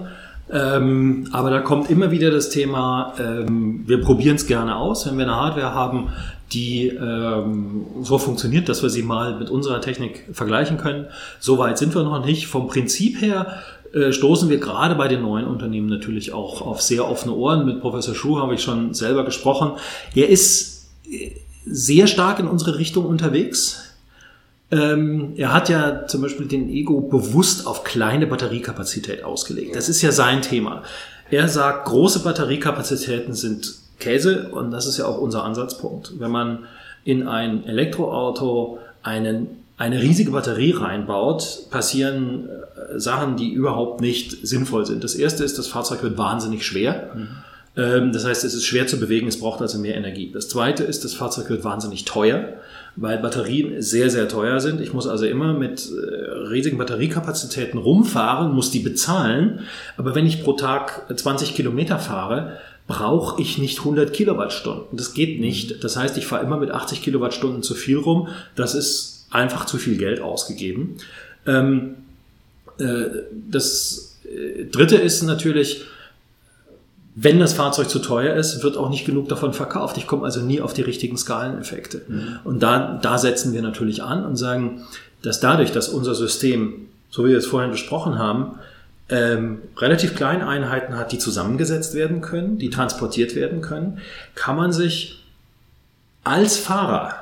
Ähm, 0.51 1.29
aber 1.33 1.51
da 1.51 1.61
kommt 1.61 1.91
immer 1.91 2.11
wieder 2.11 2.31
das 2.31 2.51
Thema, 2.51 3.15
ähm, 3.19 3.85
wir 3.87 4.01
probieren 4.01 4.37
es 4.37 4.47
gerne 4.47 4.77
aus, 4.77 5.07
wenn 5.07 5.17
wir 5.17 5.25
eine 5.25 5.37
Hardware 5.37 5.75
haben, 5.75 6.11
die 6.53 6.89
ähm, 6.89 7.87
so 8.03 8.19
funktioniert, 8.19 8.69
dass 8.69 8.83
wir 8.83 8.91
sie 8.91 9.03
mal 9.03 9.39
mit 9.39 9.49
unserer 9.49 9.81
Technik 9.81 10.29
vergleichen 10.33 10.77
können. 10.77 11.07
So 11.41 11.59
weit 11.59 11.79
sind 11.79 11.95
wir 11.95 12.03
noch 12.03 12.25
nicht. 12.25 12.47
Vom 12.47 12.67
Prinzip 12.67 13.21
her 13.23 13.63
äh, 13.95 14.13
stoßen 14.13 14.51
wir 14.51 14.59
gerade 14.59 14.95
bei 14.95 15.09
den 15.09 15.23
neuen 15.23 15.47
Unternehmen 15.47 15.89
natürlich 15.89 16.33
auch 16.33 16.61
auf 16.61 16.83
sehr 16.83 17.09
offene 17.09 17.35
Ohren. 17.35 17.65
Mit 17.65 17.81
Professor 17.81 18.15
Schuh 18.15 18.39
habe 18.39 18.55
ich 18.55 18.63
schon 18.63 18.95
selber 18.95 19.25
gesprochen. 19.25 19.73
Er 20.15 20.29
ist 20.29 20.91
äh, 21.11 21.33
sehr 21.65 22.07
stark 22.07 22.39
in 22.39 22.49
unsere 22.49 22.79
Richtung 22.79 23.07
unterwegs. 23.07 23.82
Ähm, 24.73 25.35
er 25.37 25.53
hat 25.53 25.69
ja 25.69 26.07
zum 26.07 26.23
Beispiel 26.23 26.47
den 26.49 26.69
Ego 26.71 27.03
bewusst 27.03 27.67
auf 27.67 27.85
kleine 27.85 28.27
Batteriekapazität 28.27 29.23
ausgelegt. 29.23 29.77
Das 29.77 29.89
ist 29.91 30.01
ja 30.01 30.13
sein 30.13 30.41
Thema. 30.41 30.83
Er 31.31 31.49
sagt, 31.49 31.87
große 31.87 32.21
Batteriekapazitäten 32.21 33.35
sind 33.35 33.75
Käse 33.99 34.49
und 34.51 34.71
das 34.71 34.87
ist 34.87 34.99
ja 34.99 35.05
auch 35.07 35.19
unser 35.19 35.45
Ansatzpunkt. 35.45 36.19
Wenn 36.19 36.31
man 36.31 36.61
in 37.05 37.29
ein 37.29 37.65
Elektroauto 37.67 38.79
einen, 39.03 39.63
eine 39.77 40.01
riesige 40.01 40.31
Batterie 40.31 40.73
reinbaut, 40.73 41.71
passieren 41.71 42.49
äh, 42.49 42.99
Sachen, 42.99 43.37
die 43.37 43.53
überhaupt 43.53 44.01
nicht 44.01 44.47
sinnvoll 44.47 44.87
sind. 44.87 45.05
Das 45.05 45.15
erste 45.15 45.45
ist, 45.45 45.59
das 45.59 45.67
Fahrzeug 45.67 46.03
wird 46.03 46.17
wahnsinnig 46.17 46.65
schwer. 46.65 47.11
Ähm, 47.77 48.13
Das 48.13 48.25
heißt, 48.25 48.45
es 48.45 48.55
ist 48.55 48.67
schwer 48.67 48.87
zu 48.87 48.99
bewegen, 48.99 49.29
es 49.29 49.41
braucht 49.41 49.61
also 49.61 49.79
mehr 49.79 49.97
Energie. 49.97 50.31
Das 50.33 50.49
zweite 50.49 50.85
ist, 50.85 51.05
das 51.05 51.15
Fahrzeug 51.15 51.49
wird 51.51 51.65
wahnsinnig 51.65 52.05
teuer, 52.05 52.49
weil 52.97 53.19
Batterien 53.19 53.81
sehr, 53.81 54.11
sehr 54.11 54.29
teuer 54.29 54.61
sind. 54.61 54.81
Ich 54.81 54.93
muss 54.93 55.07
also 55.07 55.25
immer 55.25 55.55
mit 55.55 55.91
äh, 55.91 56.31
riesigen 56.49 56.79
Batteriekapazitäten 56.79 57.79
rumfahren, 57.79 58.53
muss 58.53 58.71
die 58.71 58.81
bezahlen. 58.81 59.61
Aber 59.97 60.15
wenn 60.15 60.27
ich 60.27 60.43
pro 60.43 60.53
Tag 60.53 61.07
20 61.15 61.55
Kilometer 61.55 61.99
fahre, 61.99 62.59
brauche 62.87 63.41
ich 63.41 63.59
nicht 63.59 63.79
100 63.79 64.13
Kilowattstunden. 64.13 64.97
Das 64.97 65.15
geht 65.15 65.41
nicht. 65.41 65.83
Das 65.83 65.97
heißt, 65.97 66.19
ich 66.19 66.27
fahre 66.27 66.45
immer 66.45 66.59
mit 66.59 66.71
80 66.71 67.03
Kilowattstunden 67.03 67.63
zu 67.63 67.75
viel 67.75 67.99
rum. 67.99 68.29
Das 68.57 68.75
ist 68.75 69.27
einfach 69.31 69.65
zu 69.65 69.79
viel 69.79 69.97
Geld 69.97 70.21
ausgegeben. 70.21 70.97
Ähm, 71.47 71.95
äh, 72.79 73.05
das 73.51 74.19
äh, 74.25 74.65
dritte 74.65 74.97
ist 74.97 75.23
natürlich, 75.23 75.85
wenn 77.15 77.39
das 77.39 77.53
Fahrzeug 77.53 77.91
zu 77.91 77.99
teuer 77.99 78.35
ist, 78.35 78.63
wird 78.63 78.77
auch 78.77 78.89
nicht 78.89 79.05
genug 79.05 79.29
davon 79.29 79.53
verkauft. 79.53 79.99
Ich 79.99 80.07
komme 80.07 80.25
also 80.25 80.41
nie 80.41 80.61
auf 80.61 80.73
die 80.73 80.83
richtigen 80.83 81.19
Skaleneffekte. 81.19 82.03
Und 82.45 82.63
da, 82.63 82.99
da 83.03 83.19
setzen 83.19 83.53
wir 83.53 83.61
natürlich 83.61 84.03
an 84.03 84.25
und 84.25 84.37
sagen, 84.37 84.83
dass 85.21 85.39
dadurch, 85.39 85.73
dass 85.73 85.89
unser 85.89 86.15
System, 86.15 86.89
so 87.11 87.25
wie 87.25 87.31
wir 87.31 87.39
es 87.39 87.47
vorhin 87.47 87.71
besprochen 87.71 88.19
haben, 88.19 88.59
ähm, 89.11 89.59
relativ 89.77 90.15
kleine 90.15 90.49
Einheiten 90.49 90.97
hat, 90.97 91.13
die 91.13 91.19
zusammengesetzt 91.19 91.95
werden 91.95 92.23
können, 92.23 92.59
die 92.59 92.71
transportiert 92.71 93.35
werden 93.35 93.61
können, 93.61 93.99
kann 94.35 94.57
man 94.57 94.73
sich 94.73 95.23
als 96.25 96.57
Fahrer 96.57 97.15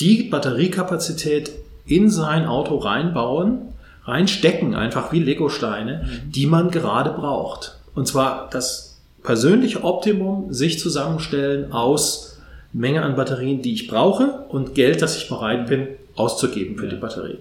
die 0.00 0.24
Batteriekapazität 0.24 1.50
in 1.84 2.10
sein 2.10 2.46
Auto 2.46 2.76
reinbauen, 2.76 3.74
reinstecken, 4.04 4.74
einfach 4.74 5.12
wie 5.12 5.20
Legosteine, 5.20 6.08
die 6.24 6.46
man 6.46 6.70
gerade 6.70 7.10
braucht. 7.10 7.76
Und 7.94 8.06
zwar 8.06 8.48
das 8.50 8.89
persönliche 9.22 9.84
Optimum 9.84 10.52
sich 10.52 10.78
zusammenstellen 10.78 11.72
aus 11.72 12.38
Menge 12.72 13.02
an 13.02 13.16
Batterien, 13.16 13.62
die 13.62 13.74
ich 13.74 13.88
brauche 13.88 14.44
und 14.48 14.74
Geld, 14.74 15.02
das 15.02 15.16
ich 15.16 15.28
bereit 15.28 15.66
bin 15.66 15.88
auszugeben 16.14 16.76
für 16.76 16.88
die 16.88 16.96
Batterie. 16.96 17.38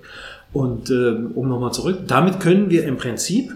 Und 0.54 0.90
ähm, 0.90 1.32
um 1.36 1.48
nochmal 1.48 1.74
zurück, 1.74 2.00
damit 2.08 2.40
können 2.40 2.70
wir 2.70 2.86
im 2.86 2.98
Prinzip 2.98 3.54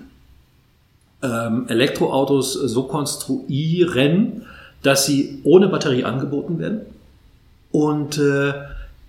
ähm, 1.24 1.66
Elektroautos 1.68 2.54
so 2.54 2.84
konstruieren, 2.84 4.44
dass 4.84 5.06
sie 5.06 5.40
ohne 5.44 5.68
Batterie 5.70 6.04
angeboten 6.04 6.60
werden 6.60 6.82
und 7.72 8.18
äh, 8.18 8.54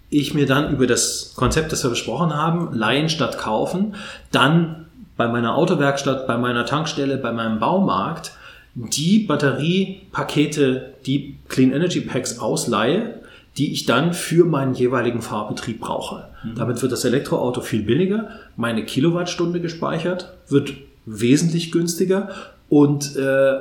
ich 0.08 0.32
mir 0.32 0.46
dann 0.46 0.72
über 0.72 0.86
das 0.86 1.34
Konzept, 1.34 1.72
das 1.72 1.82
wir 1.82 1.90
besprochen 1.90 2.32
haben, 2.32 2.72
leihen 2.72 3.08
statt 3.08 3.36
kaufen, 3.36 3.96
dann 4.30 4.86
bei 5.16 5.28
meiner 5.28 5.56
Autowerkstatt, 5.56 6.26
bei 6.26 6.38
meiner 6.38 6.64
Tankstelle, 6.64 7.16
bei 7.16 7.32
meinem 7.32 7.58
Baumarkt 7.58 8.32
die 8.74 9.20
Batteriepakete, 9.20 10.94
die 11.06 11.36
Clean 11.48 11.72
Energy 11.72 12.00
Packs 12.00 12.38
ausleihe, 12.38 13.20
die 13.56 13.72
ich 13.72 13.86
dann 13.86 14.14
für 14.14 14.44
meinen 14.44 14.74
jeweiligen 14.74 15.22
Fahrbetrieb 15.22 15.80
brauche. 15.80 16.28
Damit 16.56 16.82
wird 16.82 16.92
das 16.92 17.04
Elektroauto 17.04 17.60
viel 17.60 17.82
billiger, 17.82 18.28
meine 18.56 18.84
Kilowattstunde 18.84 19.60
gespeichert, 19.60 20.32
wird 20.48 20.74
wesentlich 21.06 21.70
günstiger 21.70 22.30
und 22.68 23.16
äh, 23.16 23.58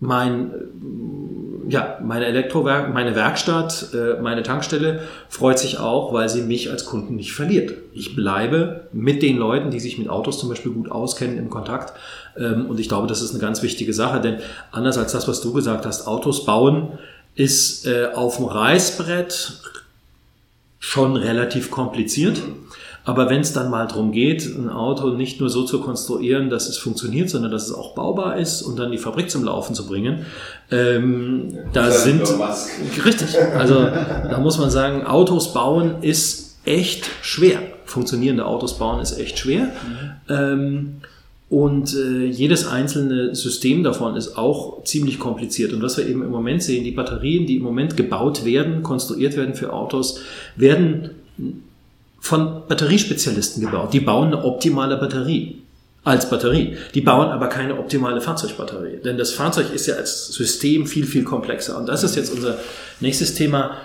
mein, 0.00 0.50
äh, 0.50 1.72
ja, 1.72 1.98
meine 2.02 2.26
Elektrowerk, 2.26 2.92
meine 2.92 3.14
Werkstatt, 3.14 3.88
äh, 3.94 4.20
meine 4.20 4.42
Tankstelle 4.42 5.00
freut 5.28 5.58
sich 5.58 5.78
auch, 5.78 6.12
weil 6.12 6.28
sie 6.28 6.42
mich 6.42 6.70
als 6.70 6.84
Kunden 6.84 7.16
nicht 7.16 7.32
verliert. 7.32 7.74
Ich 7.92 8.14
bleibe 8.14 8.88
mit 8.92 9.22
den 9.22 9.36
Leuten, 9.36 9.70
die 9.70 9.80
sich 9.80 9.98
mit 9.98 10.08
Autos 10.08 10.38
zum 10.38 10.48
Beispiel 10.48 10.72
gut 10.72 10.90
auskennen, 10.90 11.38
im 11.38 11.50
Kontakt. 11.50 11.92
Ähm, 12.38 12.66
und 12.66 12.80
ich 12.80 12.88
glaube, 12.88 13.06
das 13.06 13.22
ist 13.22 13.30
eine 13.30 13.40
ganz 13.40 13.62
wichtige 13.62 13.92
Sache, 13.92 14.20
denn 14.20 14.38
anders 14.72 14.98
als 14.98 15.12
das, 15.12 15.28
was 15.28 15.40
du 15.40 15.52
gesagt 15.52 15.86
hast, 15.86 16.06
Autos 16.06 16.44
bauen 16.44 16.98
ist 17.34 17.86
äh, 17.86 18.08
auf 18.14 18.36
dem 18.36 18.46
Reißbrett 18.46 19.60
schon 20.78 21.16
relativ 21.16 21.70
kompliziert. 21.70 22.40
Aber 23.04 23.30
wenn 23.30 23.40
es 23.40 23.52
dann 23.52 23.70
mal 23.70 23.86
darum 23.86 24.10
geht, 24.10 24.44
ein 24.46 24.68
Auto 24.68 25.10
nicht 25.10 25.38
nur 25.38 25.48
so 25.48 25.62
zu 25.62 25.80
konstruieren, 25.80 26.50
dass 26.50 26.68
es 26.68 26.76
funktioniert, 26.76 27.30
sondern 27.30 27.52
dass 27.52 27.68
es 27.68 27.72
auch 27.72 27.94
baubar 27.94 28.36
ist 28.36 28.62
und 28.62 28.80
dann 28.80 28.90
die 28.90 28.98
Fabrik 28.98 29.30
zum 29.30 29.44
Laufen 29.44 29.76
zu 29.76 29.86
bringen, 29.86 30.26
ähm, 30.72 31.56
da 31.72 31.86
Das 31.86 31.98
ist 31.98 32.02
sind 32.04 33.04
richtig. 33.04 33.38
Also 33.56 33.84
da 33.84 34.38
muss 34.40 34.58
man 34.58 34.70
sagen, 34.70 35.06
Autos 35.06 35.52
bauen 35.52 36.02
ist 36.02 36.56
echt 36.64 37.08
schwer. 37.22 37.60
Funktionierende 37.84 38.44
Autos 38.44 38.76
bauen 38.76 39.00
ist 39.00 39.16
echt 39.16 39.38
schwer. 39.38 39.68
Ähm, 40.28 41.00
und 41.48 41.94
äh, 41.94 42.26
jedes 42.26 42.66
einzelne 42.66 43.34
System 43.34 43.84
davon 43.84 44.16
ist 44.16 44.36
auch 44.36 44.82
ziemlich 44.82 45.20
kompliziert. 45.20 45.72
Und 45.72 45.80
was 45.80 45.96
wir 45.96 46.06
eben 46.06 46.22
im 46.22 46.30
Moment 46.30 46.62
sehen, 46.62 46.82
die 46.82 46.90
Batterien, 46.90 47.46
die 47.46 47.56
im 47.56 47.62
Moment 47.62 47.96
gebaut 47.96 48.44
werden, 48.44 48.82
konstruiert 48.82 49.36
werden 49.36 49.54
für 49.54 49.72
Autos, 49.72 50.20
werden 50.56 51.10
von 52.18 52.62
Batteriespezialisten 52.66 53.62
gebaut. 53.62 53.92
Die 53.92 54.00
bauen 54.00 54.28
eine 54.28 54.44
optimale 54.44 54.96
Batterie 54.96 55.62
als 56.02 56.28
Batterie. 56.28 56.76
Die 56.94 57.00
bauen 57.00 57.28
aber 57.28 57.48
keine 57.48 57.78
optimale 57.78 58.20
Fahrzeugbatterie. 58.20 58.98
Denn 59.04 59.16
das 59.16 59.32
Fahrzeug 59.32 59.72
ist 59.72 59.86
ja 59.86 59.94
als 59.94 60.28
System 60.28 60.86
viel, 60.86 61.06
viel 61.06 61.22
komplexer. 61.22 61.78
Und 61.78 61.86
das 61.88 62.02
ist 62.02 62.16
jetzt 62.16 62.32
unser 62.32 62.58
nächstes 63.00 63.34
Thema. 63.34 63.76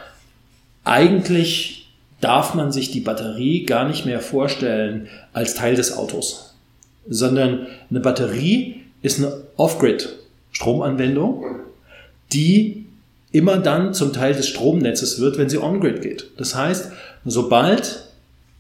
Eigentlich 0.83 1.89
darf 2.21 2.53
man 2.53 2.71
sich 2.71 2.91
die 2.91 3.01
Batterie 3.01 3.65
gar 3.65 3.87
nicht 3.87 4.05
mehr 4.05 4.19
vorstellen 4.19 5.07
als 5.33 5.55
Teil 5.55 5.75
des 5.75 5.97
Autos, 5.97 6.50
sondern 7.07 7.67
eine 7.89 7.99
Batterie 7.99 8.81
ist 9.01 9.19
eine 9.19 9.33
Off-Grid-Stromanwendung, 9.57 11.43
die 12.33 12.85
immer 13.31 13.57
dann 13.57 13.93
zum 13.93 14.13
Teil 14.13 14.33
des 14.33 14.47
Stromnetzes 14.47 15.19
wird, 15.19 15.37
wenn 15.37 15.49
sie 15.49 15.57
on-grid 15.57 16.01
geht. 16.01 16.31
Das 16.37 16.55
heißt, 16.55 16.91
sobald 17.25 18.07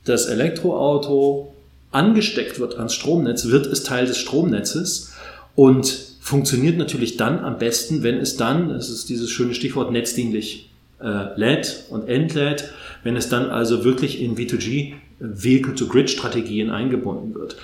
das 0.05 0.25
Elektroauto 0.27 1.53
angesteckt 1.91 2.59
wird 2.59 2.77
ans 2.77 2.93
Stromnetz, 2.93 3.45
wird 3.47 3.67
es 3.67 3.83
Teil 3.83 4.05
des 4.05 4.17
Stromnetzes 4.17 5.11
und 5.55 6.11
funktioniert 6.21 6.77
natürlich 6.77 7.17
dann 7.17 7.39
am 7.39 7.57
besten, 7.57 8.03
wenn 8.03 8.17
es 8.17 8.37
dann, 8.37 8.69
das 8.69 8.89
ist 8.89 9.09
dieses 9.09 9.29
schöne 9.29 9.53
Stichwort, 9.53 9.91
netzdienlich 9.91 10.69
äh, 11.01 11.37
lädt 11.37 11.85
und 11.89 12.07
entlädt, 12.07 12.71
wenn 13.03 13.17
es 13.17 13.27
dann 13.27 13.49
also 13.49 13.83
wirklich 13.83 14.21
in 14.21 14.37
V2G, 14.37 14.93
Vehicle-to-Grid-Strategien 15.19 16.69
eingebunden 16.69 17.35
wird. 17.35 17.57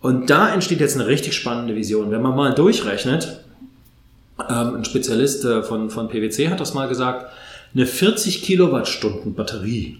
Und 0.00 0.30
da 0.30 0.52
entsteht 0.52 0.80
jetzt 0.80 0.96
eine 0.96 1.06
richtig 1.06 1.34
spannende 1.34 1.74
Vision. 1.74 2.10
Wenn 2.10 2.22
man 2.22 2.34
mal 2.34 2.54
durchrechnet, 2.54 3.40
ähm, 4.48 4.76
ein 4.76 4.84
Spezialist 4.84 5.44
äh, 5.44 5.62
von, 5.62 5.90
von 5.90 6.08
PwC 6.08 6.48
hat 6.48 6.60
das 6.60 6.74
mal 6.74 6.88
gesagt, 6.88 7.26
eine 7.74 7.86
40 7.86 8.42
Kilowattstunden 8.42 9.34
Batterie, 9.34 9.98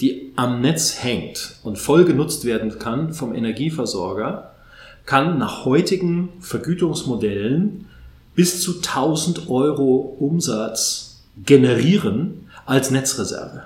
die 0.00 0.32
am 0.36 0.60
Netz 0.60 1.02
hängt 1.02 1.56
und 1.62 1.78
voll 1.78 2.04
genutzt 2.04 2.44
werden 2.44 2.78
kann 2.78 3.14
vom 3.14 3.34
Energieversorger, 3.34 4.52
kann 5.06 5.38
nach 5.38 5.64
heutigen 5.64 6.30
Vergütungsmodellen 6.40 7.86
bis 8.34 8.62
zu 8.62 8.76
1000 8.76 9.48
Euro 9.48 10.16
Umsatz 10.18 11.22
generieren 11.44 12.48
als 12.66 12.90
Netzreserve. 12.90 13.64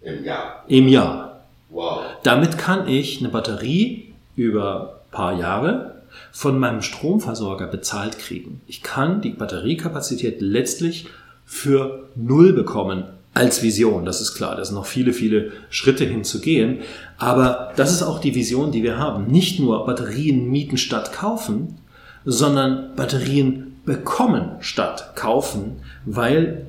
Im 0.00 0.24
Jahr. 0.24 0.64
Im 0.68 0.88
Jahr. 0.88 1.44
Wow. 1.70 2.02
Damit 2.22 2.58
kann 2.58 2.88
ich 2.88 3.20
eine 3.20 3.30
Batterie 3.30 4.03
über 4.36 5.00
paar 5.10 5.38
Jahre 5.38 6.02
von 6.32 6.58
meinem 6.58 6.82
Stromversorger 6.82 7.66
bezahlt 7.66 8.18
kriegen. 8.18 8.60
Ich 8.66 8.82
kann 8.82 9.20
die 9.20 9.30
Batteriekapazität 9.30 10.40
letztlich 10.40 11.06
für 11.44 12.08
null 12.14 12.52
bekommen 12.52 13.04
als 13.34 13.62
Vision. 13.62 14.04
Das 14.04 14.20
ist 14.20 14.34
klar, 14.34 14.56
da 14.56 14.64
sind 14.64 14.76
noch 14.76 14.86
viele, 14.86 15.12
viele 15.12 15.52
Schritte 15.70 16.04
hinzugehen. 16.04 16.78
Aber 17.18 17.72
das 17.76 17.92
ist 17.92 18.02
auch 18.02 18.20
die 18.20 18.34
Vision, 18.34 18.70
die 18.70 18.82
wir 18.82 18.98
haben. 18.98 19.26
Nicht 19.26 19.58
nur 19.58 19.84
Batterien 19.86 20.50
mieten 20.50 20.78
statt 20.78 21.12
kaufen, 21.12 21.78
sondern 22.24 22.94
Batterien 22.96 23.76
bekommen 23.84 24.52
statt 24.60 25.14
kaufen, 25.16 25.80
weil 26.06 26.66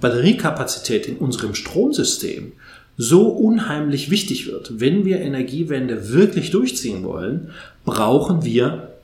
Batteriekapazität 0.00 1.06
in 1.06 1.16
unserem 1.16 1.54
Stromsystem 1.54 2.52
so 2.96 3.28
unheimlich 3.28 4.10
wichtig 4.10 4.46
wird. 4.46 4.80
Wenn 4.80 5.04
wir 5.04 5.20
Energiewende 5.20 6.10
wirklich 6.10 6.50
durchziehen 6.50 7.04
wollen, 7.04 7.50
brauchen 7.84 8.44
wir 8.44 8.94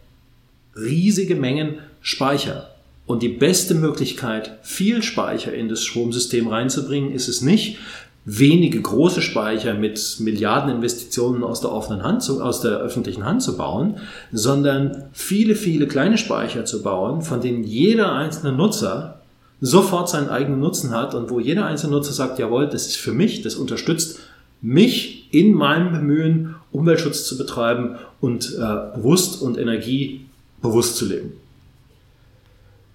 riesige 0.77 1.35
Mengen 1.35 1.79
Speicher. 2.01 2.71
Und 3.07 3.23
die 3.23 3.29
beste 3.29 3.75
Möglichkeit, 3.75 4.59
viel 4.63 5.03
Speicher 5.03 5.53
in 5.53 5.69
das 5.69 5.85
Stromsystem 5.85 6.47
reinzubringen, 6.47 7.13
ist 7.13 7.29
es 7.29 7.41
nicht, 7.41 7.79
wenige 8.25 8.81
große 8.81 9.23
Speicher 9.23 9.75
mit 9.75 10.19
Milliardeninvestitionen 10.21 11.43
aus 11.43 11.61
der 11.61 11.73
offenen 11.73 12.03
Hand 12.03 12.23
zu, 12.23 12.43
aus 12.43 12.61
der 12.61 12.79
öffentlichen 12.79 13.25
Hand 13.25 13.43
zu 13.43 13.57
bauen, 13.57 13.97
sondern 14.31 15.05
viele, 15.13 15.55
viele 15.55 15.89
kleine 15.89 16.19
Speicher 16.19 16.65
zu 16.65 16.83
bauen, 16.83 17.23
von 17.23 17.41
denen 17.41 17.65
jeder 17.65 18.13
einzelne 18.13 18.53
Nutzer 18.53 19.20
sofort 19.61 20.09
seinen 20.09 20.29
eigenen 20.29 20.61
Nutzen 20.61 20.91
hat 20.91 21.15
und 21.15 21.31
wo 21.31 21.39
jeder 21.39 21.67
einzelne 21.67 21.93
Nutzer 21.93 22.13
sagt, 22.13 22.39
jawohl, 22.39 22.69
das 22.69 22.87
ist 22.87 22.97
für 22.97 23.13
mich, 23.13 23.43
das 23.43 23.57
unterstützt 23.57 24.21
mich 24.63 25.29
in 25.33 25.55
meinem 25.55 25.93
Bemühen, 25.93 26.55
Umweltschutz 26.73 27.25
zu 27.25 27.39
betreiben 27.39 27.97
und 28.21 28.55
äh, 28.57 28.97
bewusst 28.97 29.43
und 29.43 29.59
energiebewusst 29.59 30.97
zu 30.97 31.07
leben. 31.07 31.33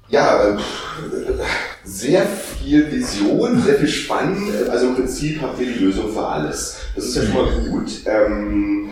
Ja, 0.10 0.50
äh, 0.50 0.58
sehr 1.84 2.26
viel 2.26 2.92
Vision, 2.92 3.62
sehr 3.62 3.76
viel 3.76 3.88
Spannend. 3.88 4.52
Also 4.70 4.88
im 4.88 4.96
Prinzip 4.96 5.42
habt 5.42 5.60
ihr 5.60 5.74
die 5.74 5.80
Lösung 5.80 6.14
für 6.14 6.26
alles. 6.26 6.78
Das 6.96 7.06
ist 7.06 7.16
ja 7.16 7.24
schon 7.24 7.34
mal 7.34 7.70
gut. 7.70 7.90
Ähm, 8.06 8.90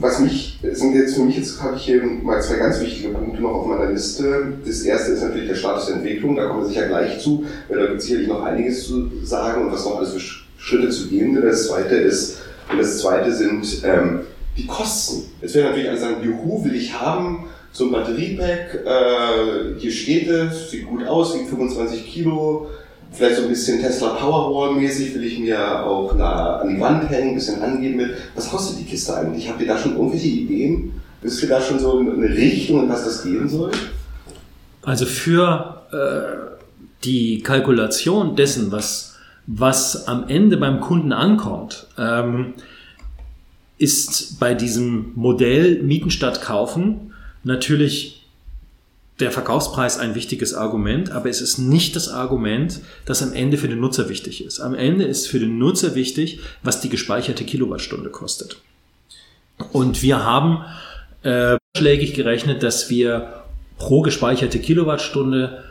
was 0.00 0.20
mich, 0.20 0.58
sind 0.62 0.94
jetzt 0.94 1.16
für 1.16 1.22
mich 1.22 1.36
jetzt 1.36 1.60
habe 1.60 1.76
ich 1.76 1.82
hier 1.82 2.02
mal 2.04 2.40
zwei 2.40 2.56
ganz 2.56 2.80
wichtige 2.80 3.08
Punkte 3.08 3.42
noch 3.42 3.50
auf 3.50 3.66
meiner 3.66 3.90
Liste. 3.90 4.54
Das 4.64 4.82
erste 4.82 5.12
ist 5.12 5.22
natürlich 5.22 5.48
der 5.48 5.56
Status 5.56 5.86
der 5.86 5.96
Entwicklung, 5.96 6.36
da 6.36 6.46
kommen 6.46 6.62
wir 6.62 6.68
sicher 6.68 6.86
gleich 6.86 7.20
zu, 7.20 7.44
weil 7.68 7.78
da 7.78 7.86
gibt 7.86 7.98
es 7.98 8.04
sicherlich 8.04 8.28
noch 8.28 8.42
einiges 8.42 8.86
zu 8.86 9.10
sagen 9.24 9.64
und 9.64 9.72
was 9.72 9.84
noch 9.84 9.98
alles 9.98 10.12
für 10.12 10.20
Schritte 10.58 10.90
zu 10.90 11.08
gehen 11.08 11.34
sind. 11.34 11.44
Das 11.44 11.66
zweite 11.66 11.96
ist, 11.96 12.38
und 12.70 12.78
das 12.78 12.98
zweite 12.98 13.32
sind 13.32 13.82
ähm, 13.84 14.20
die 14.56 14.66
Kosten. 14.66 15.24
Jetzt 15.40 15.54
werden 15.54 15.70
natürlich 15.70 15.88
alle 15.88 15.98
sagen, 15.98 16.16
juhu, 16.22 16.64
will 16.64 16.74
ich 16.74 16.92
haben, 16.92 17.46
so 17.72 17.86
ein 17.86 17.92
Batteriepack, 17.92 18.80
äh, 18.84 19.78
hier 19.78 19.92
steht 19.92 20.28
es, 20.28 20.70
sieht 20.70 20.86
gut 20.86 21.06
aus, 21.06 21.34
wiegt 21.34 21.48
25 21.48 22.06
Kilo, 22.06 22.68
vielleicht 23.12 23.36
so 23.36 23.42
ein 23.42 23.48
bisschen 23.48 23.80
Tesla 23.80 24.10
Powerwall 24.10 24.74
mäßig, 24.74 25.14
will 25.14 25.24
ich 25.24 25.38
mir 25.38 25.84
auch 25.84 26.14
nah 26.14 26.58
an 26.58 26.68
die 26.68 26.80
Wand 26.80 27.08
hängen, 27.10 27.30
ein 27.30 27.34
bisschen 27.34 27.62
angeben 27.62 27.96
mit. 27.96 28.10
Was 28.34 28.50
kostet 28.50 28.80
die 28.80 28.84
Kiste 28.84 29.16
eigentlich? 29.16 29.48
Habt 29.48 29.60
ihr 29.60 29.66
da 29.66 29.78
schon 29.78 29.96
irgendwelche 29.96 30.28
Ideen? 30.28 30.92
Wisst 31.22 31.42
ihr 31.42 31.48
da 31.48 31.60
schon 31.60 31.78
so 31.78 31.98
eine 31.98 32.28
Richtung, 32.28 32.84
in 32.84 32.88
was 32.88 33.04
das 33.04 33.22
gehen 33.24 33.48
soll? 33.48 33.72
Also 34.82 35.04
für 35.04 35.82
äh, 35.92 36.58
die 37.04 37.42
Kalkulation 37.42 38.36
dessen, 38.36 38.70
was, 38.70 39.16
was 39.46 40.06
am 40.06 40.28
Ende 40.28 40.56
beim 40.56 40.80
Kunden 40.80 41.12
ankommt, 41.12 41.86
ähm, 41.98 42.54
ist 43.78 44.38
bei 44.40 44.54
diesem 44.54 45.12
Modell 45.14 45.82
Mieten 45.82 46.10
statt 46.10 46.42
Kaufen 46.42 47.12
natürlich 47.44 48.17
der 49.20 49.32
Verkaufspreis 49.32 49.98
ein 49.98 50.14
wichtiges 50.14 50.54
Argument, 50.54 51.10
aber 51.10 51.28
es 51.28 51.40
ist 51.40 51.58
nicht 51.58 51.96
das 51.96 52.08
Argument, 52.08 52.80
das 53.04 53.22
am 53.22 53.32
Ende 53.32 53.58
für 53.58 53.68
den 53.68 53.80
Nutzer 53.80 54.08
wichtig 54.08 54.44
ist. 54.44 54.60
Am 54.60 54.74
Ende 54.74 55.04
ist 55.04 55.26
für 55.26 55.40
den 55.40 55.58
Nutzer 55.58 55.94
wichtig, 55.94 56.40
was 56.62 56.80
die 56.80 56.88
gespeicherte 56.88 57.44
Kilowattstunde 57.44 58.10
kostet. 58.10 58.58
Und 59.72 60.02
wir 60.02 60.24
haben 60.24 60.64
äh, 61.22 61.56
schlägig 61.76 62.14
gerechnet, 62.14 62.62
dass 62.62 62.90
wir 62.90 63.42
pro 63.76 64.02
gespeicherte 64.02 64.60
Kilowattstunde 64.60 65.64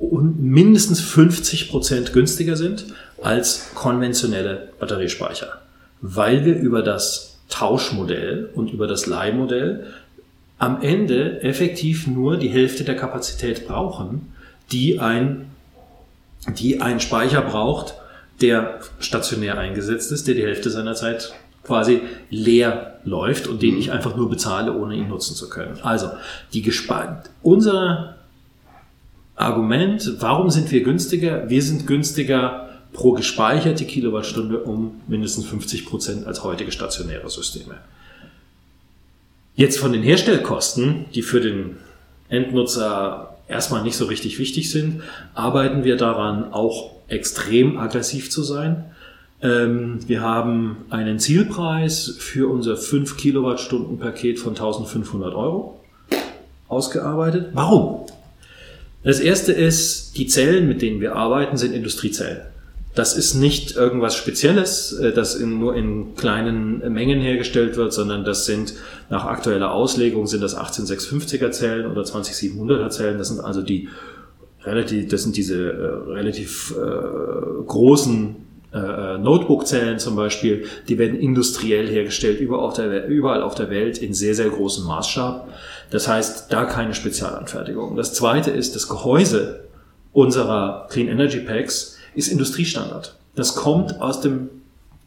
mindestens 0.00 1.00
50 1.00 1.70
Prozent 1.70 2.12
günstiger 2.12 2.56
sind 2.56 2.86
als 3.22 3.74
konventionelle 3.74 4.70
Batteriespeicher, 4.80 5.60
weil 6.00 6.44
wir 6.44 6.56
über 6.56 6.82
das 6.82 7.38
Tauschmodell 7.48 8.48
und 8.54 8.72
über 8.72 8.86
das 8.86 9.06
Leihmodell 9.06 9.86
am 10.60 10.82
Ende 10.82 11.42
effektiv 11.42 12.06
nur 12.06 12.36
die 12.36 12.50
Hälfte 12.50 12.84
der 12.84 12.94
Kapazität 12.94 13.66
brauchen, 13.66 14.32
die 14.70 15.00
ein, 15.00 15.46
die 16.58 16.82
ein 16.82 17.00
Speicher 17.00 17.40
braucht, 17.40 17.94
der 18.42 18.80
stationär 19.00 19.58
eingesetzt 19.58 20.12
ist, 20.12 20.28
der 20.28 20.34
die 20.34 20.42
Hälfte 20.42 20.68
seiner 20.70 20.94
Zeit 20.94 21.32
quasi 21.64 22.02
leer 22.28 23.00
läuft 23.04 23.46
und 23.46 23.62
den 23.62 23.78
ich 23.78 23.90
einfach 23.90 24.16
nur 24.16 24.28
bezahle, 24.28 24.76
ohne 24.76 24.96
ihn 24.96 25.08
nutzen 25.08 25.34
zu 25.34 25.48
können. 25.48 25.78
Also, 25.82 26.10
die 26.52 26.60
gespannt. 26.60 27.30
Unser 27.42 28.16
Argument, 29.36 30.16
warum 30.20 30.50
sind 30.50 30.70
wir 30.70 30.82
günstiger? 30.82 31.48
Wir 31.48 31.62
sind 31.62 31.86
günstiger 31.86 32.68
pro 32.92 33.12
gespeicherte 33.12 33.86
Kilowattstunde 33.86 34.58
um 34.58 35.00
mindestens 35.06 35.46
50 35.46 35.86
Prozent 35.86 36.26
als 36.26 36.44
heutige 36.44 36.70
stationäre 36.70 37.30
Systeme. 37.30 37.76
Jetzt 39.60 39.78
von 39.78 39.92
den 39.92 40.02
Herstellkosten, 40.02 41.04
die 41.14 41.20
für 41.20 41.42
den 41.42 41.76
Endnutzer 42.30 43.36
erstmal 43.46 43.82
nicht 43.82 43.94
so 43.94 44.06
richtig 44.06 44.38
wichtig 44.38 44.70
sind, 44.70 45.02
arbeiten 45.34 45.84
wir 45.84 45.98
daran, 45.98 46.50
auch 46.54 46.92
extrem 47.08 47.76
aggressiv 47.76 48.30
zu 48.30 48.42
sein. 48.42 48.86
Ähm, 49.42 49.98
wir 50.06 50.22
haben 50.22 50.78
einen 50.88 51.18
Zielpreis 51.18 52.16
für 52.18 52.50
unser 52.50 52.78
5 52.78 53.18
Kilowattstunden 53.18 53.98
Paket 53.98 54.38
von 54.38 54.52
1500 54.52 55.34
Euro 55.34 55.78
ausgearbeitet. 56.68 57.50
Warum? 57.52 58.06
Das 59.04 59.20
erste 59.20 59.52
ist, 59.52 60.16
die 60.16 60.26
Zellen, 60.26 60.68
mit 60.68 60.80
denen 60.80 61.02
wir 61.02 61.16
arbeiten, 61.16 61.58
sind 61.58 61.74
Industriezellen. 61.74 62.49
Das 62.94 63.16
ist 63.16 63.34
nicht 63.34 63.76
irgendwas 63.76 64.16
Spezielles, 64.16 64.92
äh, 64.92 65.12
das 65.12 65.34
in, 65.34 65.58
nur 65.58 65.76
in 65.76 66.14
kleinen 66.16 66.92
Mengen 66.92 67.20
hergestellt 67.20 67.76
wird, 67.76 67.92
sondern 67.92 68.24
das 68.24 68.46
sind 68.46 68.74
nach 69.08 69.24
aktueller 69.24 69.72
Auslegung 69.72 70.26
sind 70.26 70.42
das 70.42 70.56
18650er 70.56 71.50
Zellen 71.50 71.86
oder 71.86 72.02
20700er 72.02 72.90
Zellen. 72.90 73.18
Das 73.18 73.28
sind 73.28 73.40
also 73.40 73.62
die 73.62 73.88
relativ, 74.64 75.08
das 75.08 75.22
sind 75.22 75.36
diese 75.36 75.72
äh, 75.72 76.12
relativ 76.12 76.74
äh, 76.76 77.64
großen 77.66 78.36
äh, 78.72 79.18
Notebook-Zellen 79.18 79.98
zum 79.98 80.16
Beispiel. 80.16 80.66
Die 80.88 80.98
werden 80.98 81.18
industriell 81.18 81.88
hergestellt 81.88 82.40
überall 82.40 82.64
auf, 82.64 82.74
der, 82.74 83.06
überall 83.06 83.42
auf 83.42 83.54
der 83.54 83.70
Welt 83.70 83.98
in 83.98 84.14
sehr 84.14 84.34
sehr 84.34 84.48
großem 84.48 84.84
Maßstab. 84.84 85.48
Das 85.90 86.08
heißt, 86.08 86.52
da 86.52 86.64
keine 86.64 86.94
Spezialanfertigung. 86.94 87.96
Das 87.96 88.14
zweite 88.14 88.50
ist 88.50 88.74
das 88.74 88.88
Gehäuse 88.88 89.64
unserer 90.12 90.88
Clean 90.90 91.08
Energy 91.08 91.40
Packs 91.40 91.96
ist 92.14 92.28
Industriestandard. 92.28 93.16
Das 93.36 93.54
kommt 93.54 94.00
aus 94.00 94.20
dem 94.20 94.48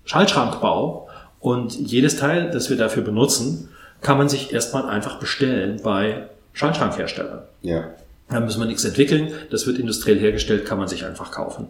Schaltschrankbau 0.06 1.10
und 1.39 1.74
jedes 1.76 2.18
Teil, 2.18 2.51
das 2.51 2.70
wir 2.70 2.78
dafür 2.78 3.04
benutzen, 3.04 3.70
kann 4.01 4.18
man 4.18 4.30
sich 4.30 4.54
erstmal 4.54 4.89
einfach 4.89 5.20
bestellen 5.20 5.80
bei 5.84 6.28
Schaltschrankherstellern. 6.54 7.43
Ja. 7.62 7.89
Da 8.30 8.39
müssen 8.39 8.60
wir 8.60 8.66
nichts 8.66 8.86
entwickeln. 8.86 9.32
Das 9.51 9.68
wird 9.68 9.78
industriell 9.78 10.18
hergestellt, 10.18 10.66
kann 10.66 10.78
man 10.78 10.88
sich 10.88 11.06
einfach 11.06 11.32
kaufen. 11.32 11.68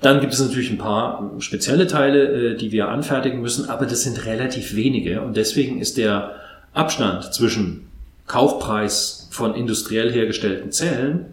Dann 0.00 0.20
gibt 0.20 0.32
es 0.32 0.40
natürlich 0.40 0.70
ein 0.70 0.78
paar 0.78 1.30
spezielle 1.38 1.86
Teile, 1.86 2.52
äh, 2.52 2.56
die 2.56 2.72
wir 2.72 2.88
anfertigen 2.88 3.40
müssen, 3.40 3.68
aber 3.68 3.86
das 3.86 4.02
sind 4.02 4.24
relativ 4.26 4.74
wenige. 4.74 5.20
Und 5.20 5.36
deswegen 5.36 5.80
ist 5.80 5.96
der 5.96 6.36
Abstand 6.72 7.32
zwischen 7.34 7.88
Kaufpreis 8.26 9.28
von 9.30 9.54
industriell 9.54 10.10
hergestellten 10.12 10.72
Zellen 10.72 11.26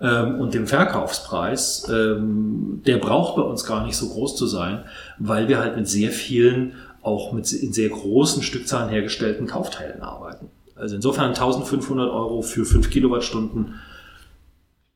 ähm, 0.00 0.40
und 0.40 0.54
dem 0.54 0.66
Verkaufspreis, 0.66 1.88
ähm, 1.88 2.82
der 2.86 2.98
braucht 2.98 3.36
bei 3.36 3.42
uns 3.42 3.64
gar 3.64 3.84
nicht 3.84 3.96
so 3.96 4.08
groß 4.08 4.36
zu 4.36 4.46
sein, 4.46 4.84
weil 5.18 5.48
wir 5.48 5.58
halt 5.58 5.76
mit 5.76 5.88
sehr 5.88 6.10
vielen, 6.10 6.74
auch 7.02 7.32
mit 7.32 7.50
in 7.52 7.72
sehr 7.72 7.88
großen 7.88 8.42
Stückzahlen 8.42 8.90
hergestellten 8.90 9.46
Kaufteilen 9.46 10.02
arbeiten. 10.02 10.50
Also 10.74 10.96
insofern 10.96 11.28
1500 11.28 12.10
Euro 12.10 12.42
für 12.42 12.64
5 12.64 12.90
Kilowattstunden 12.90 13.76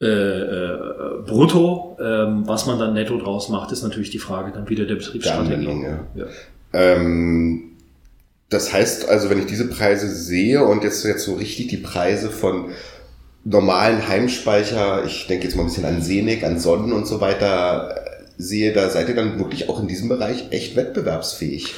äh, 0.03 0.07
äh, 0.07 0.79
brutto. 1.27 1.99
Ähm, 2.01 2.47
was 2.47 2.67
man 2.67 2.79
dann 2.79 2.95
netto 2.95 3.19
draus 3.19 3.49
macht, 3.49 3.71
ist 3.71 3.83
natürlich 3.83 4.11
die 4.11 4.19
Frage 4.19 4.53
dann 4.53 4.69
wieder 4.69 4.87
der 4.87 4.97
Betriebsstrategie. 4.97 5.67
Der 5.67 5.75
ja. 5.75 6.07
Ja. 6.15 6.27
Ähm, 6.73 7.73
das 8.49 8.73
heißt 8.73 9.09
also, 9.09 9.31
wenn 9.31 9.39
ich 9.39 9.47
diese 9.47 9.69
Preise 9.69 10.09
sehe 10.09 10.65
und 10.65 10.85
jetzt, 10.85 11.05
jetzt 11.05 11.25
so 11.25 11.35
richtig 11.35 11.69
die 11.69 11.77
Preise 11.77 12.31
von 12.31 12.71
normalen 13.45 14.07
Heimspeicher, 14.07 15.05
ich 15.05 15.27
denke 15.27 15.45
jetzt 15.45 15.57
mal 15.57 15.63
ein 15.63 15.69
bisschen 15.69 15.85
an 15.85 16.03
Senik, 16.03 16.45
an 16.45 16.59
Sonnen 16.59 16.93
und 16.93 17.07
so 17.07 17.21
weiter, 17.21 17.95
äh, 17.97 18.11
sehe, 18.37 18.73
da 18.73 18.89
seid 18.89 19.09
ihr 19.09 19.15
dann 19.15 19.39
wirklich 19.39 19.69
auch 19.69 19.81
in 19.81 19.89
diesem 19.89 20.09
Bereich 20.09 20.45
echt 20.51 20.77
wettbewerbsfähig. 20.77 21.75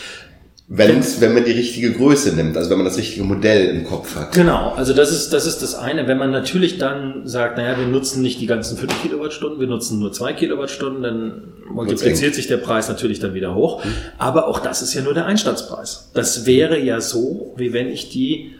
Wenn's, 0.75 1.21
wenn 1.21 1.35
man 1.35 1.45
die 1.45 1.53
richtige 1.53 1.93
Größe 1.93 2.35
nimmt, 2.35 2.57
also 2.57 2.71
wenn 2.71 2.79
man 2.79 2.87
das 2.87 2.97
richtige 2.97 3.25
Modell 3.25 3.67
im 3.67 3.85
Kopf 3.85 4.17
hat. 4.17 4.33
Genau, 4.33 4.73
also 4.75 4.95
das 4.95 5.11
ist, 5.11 5.31
das 5.33 5.45
ist 5.45 5.61
das 5.61 5.75
eine. 5.75 6.09
Wenn 6.09 6.17
man 6.17 6.31
natürlich 6.31 6.79
dann 6.79 7.27
sagt, 7.27 7.59
naja, 7.59 7.77
wir 7.79 7.87
nutzen 7.87 8.23
nicht 8.23 8.41
die 8.41 8.47
ganzen 8.47 8.79
5 8.79 9.03
Kilowattstunden, 9.03 9.61
wir 9.61 9.67
nutzen 9.67 9.99
nur 9.99 10.13
2 10.13 10.33
Kilowattstunden, 10.33 11.03
dann 11.03 11.43
multipliziert 11.69 12.35
sich 12.35 12.47
der 12.47 12.57
Preis 12.57 12.89
natürlich 12.89 13.19
dann 13.19 13.35
wieder 13.35 13.55
hoch. 13.55 13.85
Mhm. 13.85 13.93
Aber 14.17 14.47
auch 14.49 14.61
das 14.61 14.81
ist 14.81 14.95
ja 14.95 15.03
nur 15.03 15.13
der 15.13 15.27
Einstandspreis. 15.27 16.11
Das 16.15 16.47
wäre 16.47 16.79
ja 16.79 17.03
so, 17.03 17.53
wie 17.59 17.75
wenn 17.75 17.89
ich 17.89 18.09
die, 18.09 18.55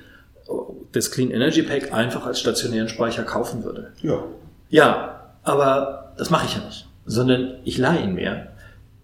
das 0.93 1.11
Clean 1.11 1.31
Energy 1.31 1.63
Pack 1.63 1.93
einfach 1.93 2.27
als 2.27 2.41
stationären 2.41 2.89
Speicher 2.89 3.23
kaufen 3.23 3.65
würde. 3.65 3.93
Ja. 4.03 4.25
Ja, 4.69 5.21
aber 5.43 6.13
das 6.17 6.31
mache 6.31 6.47
ich 6.47 6.55
ja 6.55 6.65
nicht, 6.65 6.87
sondern 7.07 7.55
ich 7.65 7.79
leihe 7.79 8.05
ihn 8.05 8.15
mir 8.15 8.49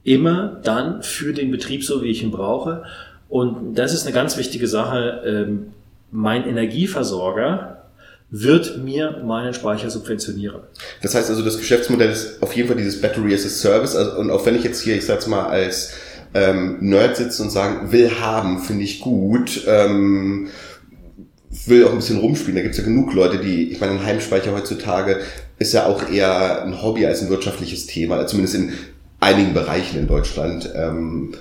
immer 0.05 0.61
dann 0.63 1.03
für 1.03 1.33
den 1.33 1.51
Betrieb 1.51 1.85
so, 1.85 2.03
wie 2.03 2.11
ich 2.11 2.23
ihn 2.23 2.31
brauche. 2.31 2.85
Und 3.29 3.75
das 3.75 3.93
ist 3.93 4.07
eine 4.07 4.15
ganz 4.15 4.37
wichtige 4.39 4.67
Sache. 4.67 5.23
Ähm, 5.25 5.73
mein 6.11 6.47
Energieversorger 6.47 7.85
wird 8.31 8.79
mir 8.79 9.23
meinen 9.25 9.55
Speicher 9.55 9.91
subventionieren. 9.91 10.61
Das 11.03 11.15
heißt 11.15 11.31
also, 11.31 11.43
das 11.43 11.59
Geschäftsmodell 11.59 12.11
ist 12.11 12.43
auf 12.43 12.55
jeden 12.55 12.69
Fall 12.69 12.77
dieses 12.77 13.01
Battery 13.01 13.35
as 13.35 13.45
a 13.45 13.49
Service. 13.49 13.97
Also, 13.97 14.19
und 14.19 14.31
auch 14.31 14.45
wenn 14.47 14.55
ich 14.55 14.65
jetzt 14.65 14.81
hier, 14.81 14.97
ich 14.97 15.07
sag's 15.07 15.27
mal, 15.27 15.47
als 15.47 15.95
ähm, 16.35 16.79
Nerd 16.81 17.17
sitze 17.17 17.43
und 17.43 17.51
sagen, 17.51 17.93
will 17.93 18.21
haben, 18.21 18.61
finde 18.61 18.85
ich 18.85 19.01
gut, 19.01 19.63
ähm, 19.67 20.49
will 21.67 21.85
auch 21.85 21.91
ein 21.91 21.97
bisschen 21.97 22.19
rumspielen. 22.19 22.57
Da 22.57 22.63
gibt's 22.63 22.79
ja 22.79 22.85
genug 22.85 23.13
Leute, 23.15 23.39
die, 23.39 23.73
ich 23.73 23.81
meine, 23.81 23.93
ein 23.93 24.05
Heimspeicher 24.05 24.53
heutzutage 24.53 25.21
ist 25.59 25.73
ja 25.73 25.87
auch 25.87 26.09
eher 26.09 26.63
ein 26.63 26.83
Hobby 26.83 27.07
als 27.07 27.23
ein 27.23 27.31
wirtschaftliches 27.31 27.87
Thema, 27.87 28.27
zumindest 28.27 28.55
in 28.55 28.73
einigen 29.21 29.55
Bereichen 29.55 29.99
in 29.99 30.07
Deutschland. 30.07 30.71
Ähm, 30.75 31.35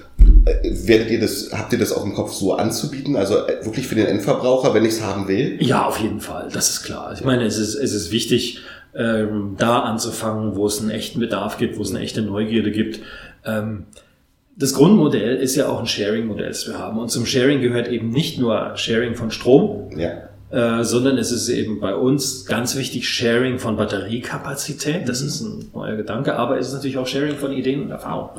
werdet 0.64 1.12
ihr 1.12 1.20
das, 1.20 1.52
habt 1.54 1.74
ihr 1.74 1.80
das 1.80 1.92
auch 1.92 2.04
im 2.04 2.14
Kopf 2.14 2.34
so 2.34 2.54
anzubieten? 2.54 3.16
Also 3.16 3.46
äh, 3.46 3.64
wirklich 3.66 3.88
für 3.88 3.96
den 3.96 4.08
Endverbraucher, 4.08 4.74
wenn 4.74 4.86
ich 4.86 4.94
es 4.94 5.04
haben 5.04 5.28
will? 5.28 5.58
Ja, 5.60 5.86
auf 5.86 6.00
jeden 6.00 6.22
Fall, 6.22 6.50
das 6.52 6.70
ist 6.70 6.84
klar. 6.84 7.14
Ich 7.14 7.24
meine, 7.24 7.46
es 7.46 7.58
ist, 7.58 7.76
es 7.76 7.94
ist 7.94 8.12
wichtig, 8.12 8.62
ähm, 8.96 9.56
da 9.58 9.80
anzufangen, 9.82 10.56
wo 10.56 10.66
es 10.66 10.80
einen 10.80 10.90
echten 10.90 11.20
Bedarf 11.20 11.58
gibt, 11.58 11.78
wo 11.78 11.84
es 11.84 11.92
eine 11.92 12.00
echte 12.00 12.22
Neugierde 12.22 12.72
gibt. 12.72 13.02
Ähm, 13.46 13.86
das 14.58 14.74
Grundmodell 14.74 15.38
ist 15.38 15.56
ja 15.56 15.70
auch 15.70 15.80
ein 15.80 15.86
Sharing-Modell, 15.86 16.48
das 16.48 16.68
wir 16.68 16.80
haben. 16.80 16.98
Und 16.98 17.10
zum 17.10 17.26
Sharing 17.26 17.62
gehört 17.62 17.88
eben 17.90 18.10
nicht 18.10 18.40
nur 18.40 18.76
Sharing 18.76 19.16
von 19.16 19.32
Strom, 19.32 19.90
ja. 19.96 20.24
Äh, 20.50 20.86
sondern 20.86 21.18
es 21.18 21.32
ist 21.34 21.50
eben 21.50 21.82
bei 21.82 21.94
uns 21.94 22.46
ganz 22.46 22.78
wichtig 22.78 23.08
Sharing 23.08 23.60
von 23.60 23.76
Batteriekapazität. 23.76 25.08
Das 25.08 25.22
ist 25.22 25.42
ein 25.42 25.70
neuer 25.74 25.98
Gedanke, 25.98 26.38
aber 26.38 26.58
es 26.58 26.70
ist 26.70 26.74
natürlich 26.74 26.98
auch 26.98 27.06
Sharing 27.06 27.36
von 27.36 27.52
Ideen 27.52 27.84
und 27.84 27.92
Erfahrungen. 27.92 28.32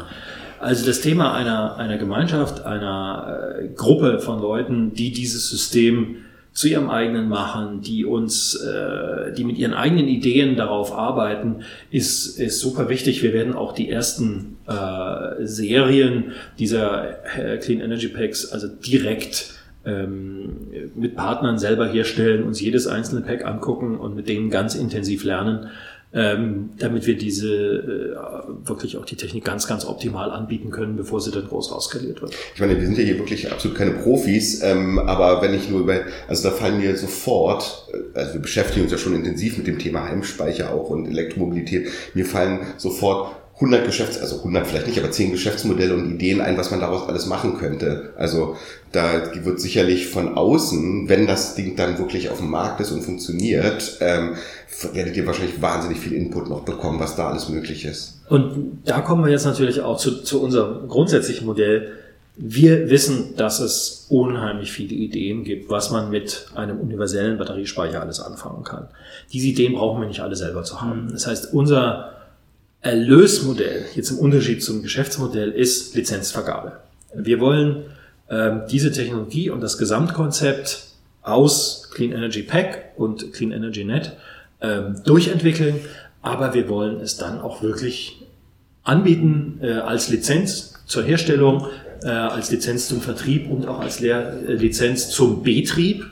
Also 0.59 0.87
das 0.87 1.03
Thema 1.03 1.35
einer, 1.35 1.77
einer 1.77 1.99
Gemeinschaft, 1.99 2.64
einer 2.64 3.59
äh, 3.61 3.69
Gruppe 3.69 4.19
von 4.19 4.41
Leuten, 4.41 4.95
die 4.95 5.12
dieses 5.12 5.51
System 5.51 6.16
zu 6.53 6.66
ihrem 6.66 6.91
eigenen 6.91 7.29
machen, 7.29 7.83
die 7.83 8.05
uns, 8.05 8.55
äh, 8.57 9.33
die 9.35 9.45
mit 9.45 9.59
ihren 9.59 9.75
eigenen 9.75 10.09
Ideen 10.09 10.57
darauf 10.57 10.93
arbeiten, 10.93 11.62
ist, 11.91 12.41
ist 12.41 12.59
super 12.59 12.89
wichtig. 12.89 13.23
Wir 13.23 13.33
werden 13.33 13.55
auch 13.55 13.73
die 13.73 13.89
ersten 13.89 14.57
äh, 14.69 15.47
Serien 15.47 16.33
dieser 16.59 17.25
äh, 17.37 17.59
Clean 17.59 17.81
Energy 17.81 18.09
Packs 18.09 18.53
also 18.53 18.69
direkt 18.69 19.55
ähm, 19.85 20.69
mit 20.95 21.16
Partnern 21.16 21.59
selber 21.59 21.89
herstellen, 21.89 22.45
uns 22.45 22.61
jedes 22.61 22.87
einzelne 22.87 23.23
Pack 23.23 23.45
angucken 23.45 23.97
und 23.97 24.14
mit 24.14 24.29
denen 24.29 24.51
ganz 24.51 24.75
intensiv 24.75 25.25
lernen, 25.25 25.69
ähm, 26.12 26.71
damit 26.79 27.07
wir 27.07 27.16
diese 27.16 27.55
äh, 27.55 28.66
wirklich 28.69 28.97
auch 28.97 29.05
die 29.05 29.16
Technik 29.16 29.45
ganz, 29.45 29.66
ganz 29.66 29.85
optimal 29.85 30.31
anbieten 30.31 30.71
können, 30.71 30.97
bevor 30.97 31.21
sie 31.21 31.31
dann 31.31 31.47
groß 31.47 31.71
rauskaliert 31.73 32.23
wird. 32.23 32.35
Ich 32.55 32.61
meine, 32.61 32.77
wir 32.77 32.87
sind 32.87 32.97
ja 32.97 33.05
hier 33.05 33.19
wirklich 33.19 33.51
absolut 33.53 33.77
keine 33.77 33.93
Profis, 33.93 34.62
ähm, 34.62 34.99
aber 34.99 35.43
wenn 35.43 35.53
ich 35.55 35.69
nur 35.69 35.81
über, 35.81 36.01
also 36.27 36.49
da 36.49 36.55
fallen 36.55 36.79
mir 36.79 36.97
sofort, 36.97 37.89
äh, 37.93 38.19
also 38.19 38.35
wir 38.35 38.41
beschäftigen 38.41 38.85
uns 38.85 38.93
ja 38.93 38.99
schon 38.99 39.14
intensiv 39.14 39.59
mit 39.59 39.66
dem 39.66 39.79
Thema 39.79 40.09
Heimspeicher 40.09 40.73
auch 40.73 40.91
und 40.91 41.07
Elektromobilität, 41.07 41.89
mir 42.14 42.25
fallen 42.25 42.61
sofort 42.79 43.37
100 43.61 43.85
Geschäfts-, 43.85 44.21
also 44.21 44.37
100 44.39 44.67
vielleicht 44.69 44.87
nicht, 44.87 44.99
aber 44.99 45.11
10 45.11 45.33
Geschäftsmodelle 45.33 45.95
und 45.95 46.09
Ideen 46.15 46.41
ein, 46.41 46.57
was 46.57 46.71
man 46.71 46.79
daraus 46.79 47.09
alles 47.09 47.27
machen 47.27 47.59
könnte. 47.59 48.13
Also 48.17 48.57
da 48.93 49.33
wird 49.35 49.61
sicherlich 49.61 50.07
von 50.07 50.37
außen, 50.37 51.09
wenn 51.09 51.27
das 51.27 51.57
Ding 51.57 51.75
dann 51.75 51.99
wirklich 51.99 52.31
auf 52.31 52.39
dem 52.39 52.51
Markt 52.51 52.81
ist 52.81 52.93
und 52.93 53.03
funktioniert, 53.03 53.99
ähm, 54.01 54.35
werdet 54.93 55.17
ihr 55.17 55.27
wahrscheinlich 55.27 55.61
wahnsinnig 55.61 55.99
viel 55.99 56.13
Input 56.13 56.49
noch 56.49 56.61
bekommen, 56.61 57.01
was 57.01 57.17
da 57.17 57.31
alles 57.31 57.49
möglich 57.49 57.85
ist. 57.85 58.21
Und 58.29 58.83
da 58.85 59.01
kommen 59.01 59.25
wir 59.25 59.33
jetzt 59.33 59.45
natürlich 59.45 59.81
auch 59.81 59.99
zu, 59.99 60.23
zu 60.23 60.41
unserem 60.41 60.87
grundsätzlichen 60.87 61.45
Modell. 61.45 61.95
Wir 62.37 62.89
wissen, 62.89 63.35
dass 63.37 63.59
es 63.59 64.07
unheimlich 64.09 64.71
viele 64.71 64.95
Ideen 64.95 65.43
gibt, 65.43 65.69
was 65.69 65.91
man 65.91 66.11
mit 66.11 66.47
einem 66.55 66.79
universellen 66.79 67.39
Batteriespeicher 67.39 68.01
alles 68.01 68.21
anfangen 68.21 68.63
kann. 68.63 68.87
Diese 69.33 69.49
Ideen 69.49 69.73
brauchen 69.73 70.01
wir 70.01 70.07
nicht 70.07 70.21
alle 70.21 70.37
selber 70.37 70.63
zu 70.63 70.81
haben. 70.81 71.07
Mhm. 71.07 71.11
Das 71.11 71.27
heißt, 71.27 71.53
unser 71.53 72.18
Erlösmodell, 72.81 73.87
jetzt 73.95 74.11
im 74.11 74.18
Unterschied 74.18 74.62
zum 74.62 74.83
Geschäftsmodell, 74.83 75.51
ist 75.51 75.95
Lizenzvergabe. 75.95 76.81
Wir 77.14 77.41
wollen 77.41 77.85
ähm, 78.31 78.62
diese 78.70 78.93
Technologie 78.93 79.51
und 79.51 79.61
das 79.61 79.79
Gesamtkonzept 79.79 80.87
aus 81.22 81.91
Clean 81.93 82.12
Energy 82.12 82.43
Pack 82.43 82.93
und 82.97 83.33
Clean 83.33 83.53
Energy 83.53 83.85
Net 83.85 84.12
ähm, 84.61 85.01
durchentwickeln, 85.05 85.81
aber 86.22 86.55
wir 86.55 86.68
wollen 86.68 87.01
es 87.01 87.16
dann 87.16 87.41
auch 87.41 87.62
wirklich 87.62 88.22
anbieten 88.85 89.59
äh, 89.62 89.72
als 89.72 90.09
Lizenz 90.09 90.74
zur 90.87 91.03
Herstellung, 91.03 91.66
äh, 92.03 92.09
als 92.09 92.51
Lizenz 92.51 92.89
zum 92.89 93.01
Vertrieb 93.01 93.51
und 93.51 93.66
auch 93.66 93.81
als 93.81 94.01
Lehr 94.01 94.41
äh, 94.47 94.55
Lizenz 94.55 95.11
zum 95.11 95.43
Betrieb. 95.43 96.05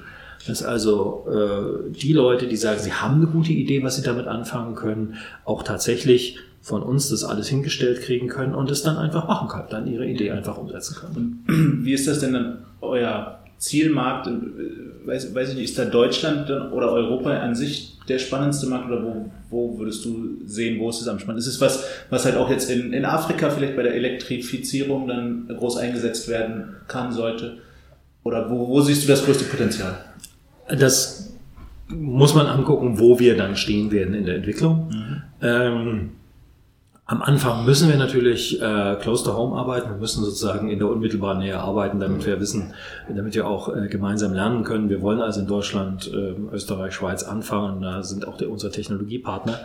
Dass 0.47 0.63
also 0.63 1.27
äh, 1.29 1.93
die 1.93 2.13
Leute, 2.13 2.47
die 2.47 2.57
sagen, 2.57 2.79
sie 2.81 2.93
haben 2.93 3.17
eine 3.17 3.27
gute 3.27 3.53
Idee, 3.53 3.83
was 3.83 3.97
sie 3.97 4.03
damit 4.03 4.29
anfangen 4.29 4.77
können, 4.77 5.17
auch 5.45 5.65
tatsächlich 5.65 6.39
von 6.67 6.83
uns 6.83 7.11
das 7.11 7.23
alles 7.23 7.47
hingestellt 7.47 8.03
kriegen 8.03 8.27
können 8.27 8.53
und 8.53 8.69
es 8.73 8.83
dann 8.83 8.97
einfach 8.97 9.29
machen 9.29 9.47
können, 9.47 9.69
dann 9.71 9.87
ihre 9.87 10.05
Idee 10.05 10.33
einfach 10.33 10.59
umsetzen 10.59 10.97
können. 10.97 11.45
Und 11.47 11.85
wie 11.85 11.93
ist 11.93 12.09
das 12.09 12.19
denn 12.19 12.33
dann 12.33 12.65
euer 12.81 13.39
Zielmarkt? 13.59 14.29
Weiß, 15.05 15.33
weiß 15.33 15.51
ich 15.51 15.55
nicht, 15.55 15.71
ist 15.71 15.79
da 15.79 15.85
Deutschland 15.85 16.51
oder 16.51 16.91
Europa 16.91 17.31
an 17.31 17.55
sich 17.55 17.97
der 18.09 18.19
spannendste 18.19 18.67
Markt 18.67 18.91
oder 18.91 19.01
wo, 19.05 19.31
wo 19.49 19.79
würdest 19.79 20.05
du 20.07 20.39
sehen, 20.45 20.81
wo 20.81 20.91
ist 20.91 21.01
es 21.01 21.07
am 21.07 21.21
spannendsten? 21.21 21.53
Ist 21.53 21.55
es 21.55 21.61
was, 21.61 21.85
was 22.11 22.25
halt 22.25 22.35
auch 22.35 22.51
jetzt 22.51 22.69
in, 22.69 22.93
in 22.93 23.05
Afrika 23.05 23.49
vielleicht 23.49 23.77
bei 23.77 23.85
der 23.85 23.95
Elektrifizierung 23.95 25.07
dann 25.07 25.47
groß 25.47 25.77
eingesetzt 25.77 26.27
werden 26.29 26.75
kann, 26.89 27.13
sollte? 27.13 27.59
Oder 28.25 28.51
wo, 28.51 28.67
wo 28.67 28.81
siehst 28.81 29.05
du 29.05 29.07
das 29.07 29.25
größte 29.25 29.45
Potenzial? 29.45 29.99
Das 30.69 31.33
muss 31.87 32.35
man 32.35 32.49
angucken, 32.49 32.99
wo 32.99 33.21
wir 33.21 33.37
dann 33.37 33.55
stehen 33.55 33.93
werden 33.93 34.15
in 34.15 34.27
der 34.27 34.35
Entwicklung. 34.35 34.89
Mhm. 34.89 35.23
Ähm, 35.43 36.11
am 37.09 37.23
Anfang 37.23 37.65
müssen 37.65 37.89
wir 37.89 37.97
natürlich 37.97 38.61
äh, 38.61 38.97
close 39.01 39.25
to 39.25 39.37
home 39.37 39.57
arbeiten. 39.57 39.91
Wir 39.91 39.97
müssen 39.97 40.25
sozusagen 40.25 40.69
in 40.69 40.81
der 40.81 40.89
unmittelbaren 40.89 41.39
Nähe 41.39 41.59
arbeiten, 41.59 42.01
damit 42.01 42.27
wir 42.27 42.41
wissen, 42.41 42.75
damit 43.09 43.35
wir 43.37 43.47
auch 43.47 43.69
äh, 43.75 43.87
gemeinsam 43.87 44.33
lernen 44.33 44.65
können. 44.65 44.89
Wir 44.89 45.01
wollen 45.03 45.21
also 45.21 45.39
in 45.41 45.47
Deutschland, 45.47 46.11
äh, 46.13 46.35
Österreich, 46.53 46.95
Schweiz 46.95 47.23
anfangen. 47.23 47.81
Da 47.81 48.03
sind 48.03 48.27
auch 48.27 48.37
der, 48.37 48.51
unsere 48.51 48.73
Technologiepartner. 48.73 49.61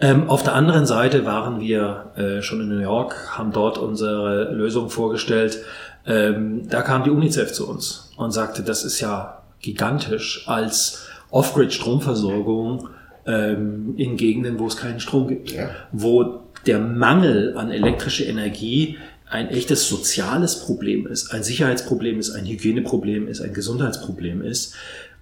Ähm, 0.00 0.30
auf 0.30 0.44
der 0.44 0.54
anderen 0.54 0.86
Seite 0.86 1.24
waren 1.26 1.58
wir 1.60 2.12
äh, 2.14 2.42
schon 2.42 2.60
in 2.60 2.68
New 2.68 2.78
York, 2.80 3.36
haben 3.36 3.50
dort 3.50 3.78
unsere 3.78 4.52
Lösung 4.52 4.88
vorgestellt. 4.88 5.58
Ähm, 6.06 6.68
da 6.68 6.82
kam 6.82 7.02
die 7.02 7.10
UNICEF 7.10 7.52
zu 7.52 7.68
uns 7.68 8.12
und 8.16 8.30
sagte, 8.30 8.62
das 8.62 8.84
ist 8.84 9.00
ja 9.00 9.42
gigantisch 9.60 10.44
als 10.46 11.08
Off-Grid-Stromversorgung 11.30 12.88
ähm, 13.26 13.94
in 13.96 14.16
Gegenden, 14.16 14.60
wo 14.60 14.68
es 14.68 14.76
keinen 14.76 15.00
Strom 15.00 15.26
gibt, 15.26 15.50
Ja. 15.50 15.70
wo 15.92 16.42
der 16.66 16.78
Mangel 16.78 17.56
an 17.56 17.70
elektrischer 17.70 18.26
Energie 18.26 18.98
ein 19.30 19.48
echtes 19.48 19.88
soziales 19.88 20.60
Problem 20.60 21.06
ist, 21.06 21.32
ein 21.32 21.42
Sicherheitsproblem 21.42 22.18
ist, 22.18 22.30
ein 22.30 22.46
Hygieneproblem 22.46 23.28
ist, 23.28 23.40
ein 23.40 23.52
Gesundheitsproblem 23.52 24.42
ist. 24.42 24.74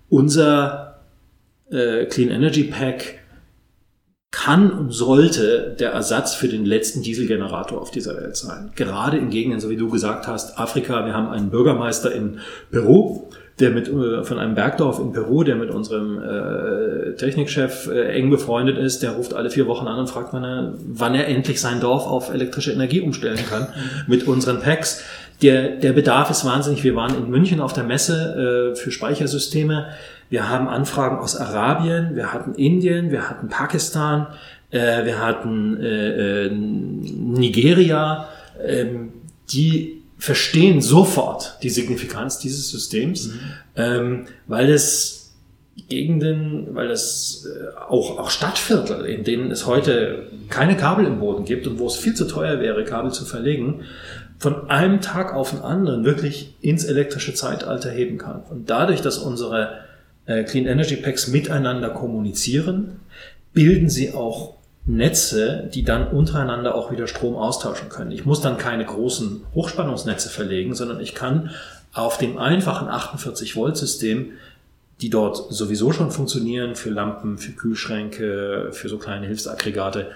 Unser 0.08 1.00
äh, 1.70 2.06
Clean 2.06 2.30
Energy 2.30 2.64
Pack 2.64 3.18
kann 4.30 4.70
und 4.70 4.92
sollte 4.92 5.74
der 5.78 5.92
Ersatz 5.92 6.34
für 6.34 6.48
den 6.48 6.64
letzten 6.64 7.02
Dieselgenerator 7.02 7.80
auf 7.80 7.90
dieser 7.90 8.16
Welt 8.16 8.36
sein. 8.36 8.70
Gerade 8.76 9.16
in 9.16 9.30
Gegenden, 9.30 9.60
so 9.60 9.70
wie 9.70 9.76
du 9.76 9.88
gesagt 9.88 10.26
hast, 10.26 10.58
Afrika, 10.58 11.06
wir 11.06 11.14
haben 11.14 11.28
einen 11.28 11.50
Bürgermeister 11.50 12.12
in 12.12 12.40
Peru, 12.70 13.30
der 13.58 13.70
mit 13.70 13.88
äh, 13.88 14.22
von 14.22 14.38
einem 14.38 14.54
Bergdorf 14.54 14.98
in 14.98 15.12
Peru, 15.12 15.42
der 15.42 15.56
mit 15.56 15.70
unserem 15.70 16.18
äh, 16.22 17.14
Technikchef 17.16 17.88
äh, 17.88 18.12
eng 18.12 18.28
befreundet 18.28 18.76
ist, 18.76 19.02
der 19.02 19.12
ruft 19.12 19.32
alle 19.32 19.50
vier 19.50 19.66
Wochen 19.66 19.86
an 19.86 19.98
und 19.98 20.10
fragt, 20.10 20.32
wann 20.32 20.44
er, 20.44 20.74
wann 20.86 21.14
er 21.14 21.26
endlich 21.28 21.60
sein 21.60 21.80
Dorf 21.80 22.06
auf 22.06 22.32
elektrische 22.32 22.72
Energie 22.72 23.00
umstellen 23.00 23.38
kann 23.48 23.68
mit 24.06 24.26
unseren 24.26 24.60
Packs. 24.60 25.02
Der, 25.42 25.76
der 25.76 25.92
Bedarf 25.92 26.30
ist 26.30 26.44
wahnsinnig. 26.44 26.84
Wir 26.84 26.94
waren 26.96 27.16
in 27.16 27.30
München 27.30 27.60
auf 27.60 27.72
der 27.72 27.84
Messe 27.84 28.72
äh, 28.72 28.76
für 28.76 28.90
Speichersysteme. 28.90 29.86
Wir 30.28 30.48
haben 30.50 30.68
Anfragen 30.68 31.18
aus 31.18 31.36
Arabien, 31.36 32.14
wir 32.14 32.32
hatten 32.32 32.54
Indien, 32.54 33.10
wir 33.10 33.30
hatten 33.30 33.48
Pakistan, 33.48 34.26
äh, 34.70 35.04
wir 35.04 35.22
hatten 35.22 35.80
äh, 35.80 36.46
äh, 36.46 36.50
Nigeria. 36.50 38.28
Ähm, 38.62 39.12
die 39.52 39.95
verstehen 40.18 40.80
sofort 40.80 41.58
die 41.62 41.70
Signifikanz 41.70 42.38
dieses 42.38 42.70
Systems, 42.70 43.30
ähm, 43.76 44.26
weil 44.46 44.70
es 44.70 45.16
Gegenden, 45.88 46.74
weil 46.74 46.90
es 46.90 47.46
äh, 47.46 47.76
auch, 47.78 48.18
auch 48.18 48.30
Stadtviertel, 48.30 49.04
in 49.04 49.24
denen 49.24 49.50
es 49.50 49.66
heute 49.66 50.30
keine 50.48 50.76
Kabel 50.76 51.06
im 51.06 51.20
Boden 51.20 51.44
gibt 51.44 51.66
und 51.66 51.78
wo 51.78 51.86
es 51.86 51.96
viel 51.96 52.14
zu 52.14 52.26
teuer 52.26 52.60
wäre, 52.60 52.84
Kabel 52.84 53.12
zu 53.12 53.24
verlegen, 53.24 53.82
von 54.38 54.70
einem 54.70 55.00
Tag 55.00 55.34
auf 55.34 55.50
den 55.50 55.60
anderen 55.60 56.04
wirklich 56.04 56.54
ins 56.60 56.84
elektrische 56.84 57.34
Zeitalter 57.34 57.90
heben 57.90 58.18
kann. 58.18 58.42
Und 58.50 58.70
dadurch, 58.70 59.00
dass 59.02 59.18
unsere 59.18 59.80
äh, 60.24 60.44
Clean 60.44 60.66
Energy 60.66 60.96
Packs 60.96 61.28
miteinander 61.28 61.90
kommunizieren, 61.90 63.00
bilden 63.52 63.88
sie 63.88 64.12
auch 64.12 64.55
Netze, 64.86 65.68
die 65.74 65.82
dann 65.82 66.08
untereinander 66.08 66.76
auch 66.76 66.92
wieder 66.92 67.08
Strom 67.08 67.34
austauschen 67.34 67.88
können. 67.88 68.12
Ich 68.12 68.24
muss 68.24 68.40
dann 68.40 68.56
keine 68.56 68.84
großen 68.84 69.44
Hochspannungsnetze 69.54 70.28
verlegen, 70.28 70.74
sondern 70.74 71.00
ich 71.00 71.14
kann 71.14 71.50
auf 71.92 72.18
dem 72.18 72.38
einfachen 72.38 72.88
48 72.88 73.56
Volt 73.56 73.76
System, 73.76 74.32
die 75.00 75.10
dort 75.10 75.52
sowieso 75.52 75.92
schon 75.92 76.10
funktionieren 76.10 76.76
für 76.76 76.90
Lampen, 76.90 77.36
für 77.36 77.52
Kühlschränke, 77.52 78.70
für 78.72 78.88
so 78.88 78.98
kleine 78.98 79.26
Hilfsaggregate, 79.26 80.08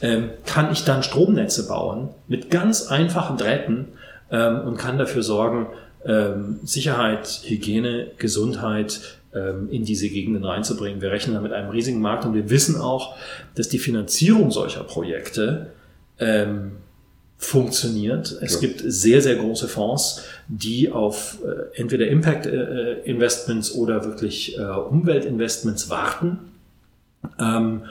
ähm, 0.00 0.30
kann 0.46 0.72
ich 0.72 0.84
dann 0.84 1.02
Stromnetze 1.02 1.68
bauen 1.68 2.08
mit 2.26 2.50
ganz 2.50 2.88
einfachen 2.88 3.36
Drähten 3.36 3.88
ähm, 4.30 4.62
und 4.62 4.76
kann 4.76 4.98
dafür 4.98 5.22
sorgen, 5.22 5.66
ähm, 6.04 6.60
Sicherheit, 6.64 7.42
Hygiene, 7.44 8.08
Gesundheit 8.18 9.18
in 9.70 9.84
diese 9.84 10.08
Gegenden 10.08 10.44
reinzubringen. 10.44 11.00
Wir 11.00 11.10
rechnen 11.10 11.34
da 11.34 11.40
mit 11.40 11.52
einem 11.52 11.70
riesigen 11.70 12.00
Markt 12.00 12.24
und 12.24 12.34
wir 12.34 12.50
wissen 12.50 12.76
auch, 12.80 13.16
dass 13.56 13.68
die 13.68 13.78
Finanzierung 13.78 14.50
solcher 14.50 14.84
Projekte 14.84 15.72
ähm, 16.18 16.72
funktioniert. 17.36 18.38
Es 18.40 18.54
Ja. 18.54 18.60
gibt 18.60 18.82
sehr, 18.86 19.20
sehr 19.20 19.36
große 19.36 19.68
Fonds, 19.68 20.24
die 20.48 20.90
auf 20.90 21.38
äh, 21.44 21.78
entweder 21.80 22.06
Impact-Investments 22.06 23.74
oder 23.74 24.04
wirklich 24.04 24.56
äh, 24.58 24.62
Umweltinvestments 24.62 25.90
warten. 25.90 26.38
Ähm, 27.38 27.82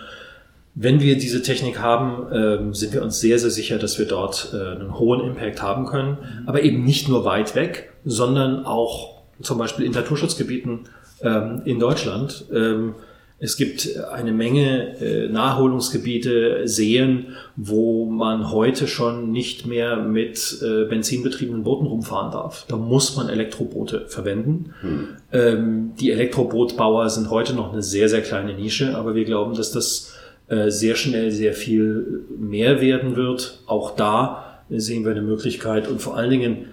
wenn 0.76 1.02
wir 1.02 1.18
diese 1.18 1.44
Technik 1.44 1.80
haben, 1.80 2.34
ähm, 2.34 2.74
sind 2.74 2.94
wir 2.94 3.04
uns 3.04 3.20
sehr, 3.20 3.38
sehr 3.38 3.52
sicher, 3.52 3.78
dass 3.78 4.00
wir 4.00 4.08
dort 4.08 4.52
äh, 4.54 4.58
einen 4.58 4.98
hohen 4.98 5.22
Impact 5.22 5.62
haben 5.62 5.86
können. 5.86 6.18
Aber 6.48 6.64
eben 6.64 6.84
nicht 6.84 7.10
nur 7.10 7.26
weit 7.26 7.54
weg, 7.54 7.91
sondern 8.06 8.66
auch 8.66 9.22
zum 9.41 9.58
Beispiel 9.60 9.86
in 9.86 9.91
Naturschutzgebieten 9.91 10.82
ähm, 11.24 11.61
in 11.65 11.80
Deutschland. 11.80 12.45
Ähm, 12.53 12.95
es 13.39 13.57
gibt 13.57 13.97
eine 13.97 14.32
Menge 14.32 15.01
äh, 15.01 15.28
Naherholungsgebiete, 15.28 16.61
Seen, 16.65 17.36
wo 17.57 18.05
man 18.05 18.51
heute 18.51 18.88
schon 18.88 19.32
nicht 19.32 19.65
mehr 19.65 19.97
mit 19.97 20.61
äh, 20.61 20.86
benzinbetriebenen 20.86 21.63
Booten 21.63 21.86
rumfahren 21.86 22.32
darf. 22.32 22.65
Da 22.69 22.78
muss 22.78 23.17
man 23.17 23.28
Elektroboote 23.28 24.05
verwenden. 24.07 24.74
Ähm, 25.34 25.91
die 25.99 26.11
Elektrobootbauer 26.11 27.09
sind 27.09 27.30
heute 27.32 27.53
noch 27.53 27.74
eine 27.74 27.84
sehr, 27.84 28.07
sehr 28.07 28.21
kleine 28.21 28.53
Nische, 28.53 28.95
aber 28.95 29.13
wir 29.13 29.26
glauben, 29.26 29.55
dass 29.55 29.74
das 29.74 30.13
äh, 30.47 30.69
sehr 30.69 30.95
schnell 30.95 31.32
sehr 31.32 31.53
viel 31.53 32.24
mehr 32.38 32.80
werden 32.80 33.17
wird. 33.17 33.59
Auch 33.65 33.93
da 33.95 34.61
sehen 34.69 35.03
wir 35.03 35.11
eine 35.11 35.21
Möglichkeit 35.21 35.89
und 35.89 36.01
vor 36.01 36.15
allen 36.15 36.30
Dingen 36.30 36.65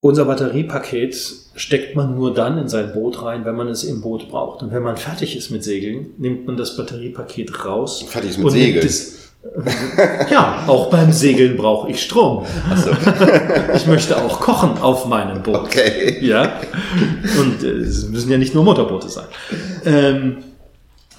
unser 0.00 0.24
Batteriepaket 0.24 1.14
steckt 1.54 1.94
man 1.94 2.14
nur 2.14 2.32
dann 2.32 2.56
in 2.58 2.68
sein 2.68 2.92
Boot 2.92 3.22
rein, 3.22 3.44
wenn 3.44 3.54
man 3.54 3.68
es 3.68 3.84
im 3.84 4.00
Boot 4.00 4.30
braucht. 4.30 4.62
Und 4.62 4.72
wenn 4.72 4.82
man 4.82 4.96
fertig 4.96 5.36
ist 5.36 5.50
mit 5.50 5.62
Segeln, 5.62 6.14
nimmt 6.16 6.46
man 6.46 6.56
das 6.56 6.76
Batteriepaket 6.76 7.66
raus. 7.66 8.04
Fertig 8.08 8.30
ist 8.30 8.38
mit 8.38 8.50
Segeln. 8.50 8.86
Es, 8.86 9.32
ja, 10.30 10.64
auch 10.66 10.90
beim 10.90 11.12
Segeln 11.12 11.56
brauche 11.56 11.90
ich 11.90 12.02
Strom. 12.02 12.44
Ich 13.74 13.86
möchte 13.86 14.16
auch 14.16 14.40
kochen 14.40 14.78
auf 14.78 15.06
meinem 15.06 15.42
Boot. 15.42 15.56
Okay. 15.56 16.18
Ja. 16.20 16.60
Und 17.38 17.62
äh, 17.62 17.68
es 17.68 18.08
müssen 18.08 18.30
ja 18.30 18.36
nicht 18.36 18.54
nur 18.54 18.64
Motorboote 18.64 19.08
sein. 19.08 19.26
Ähm, 19.84 20.38
äh, 20.38 20.49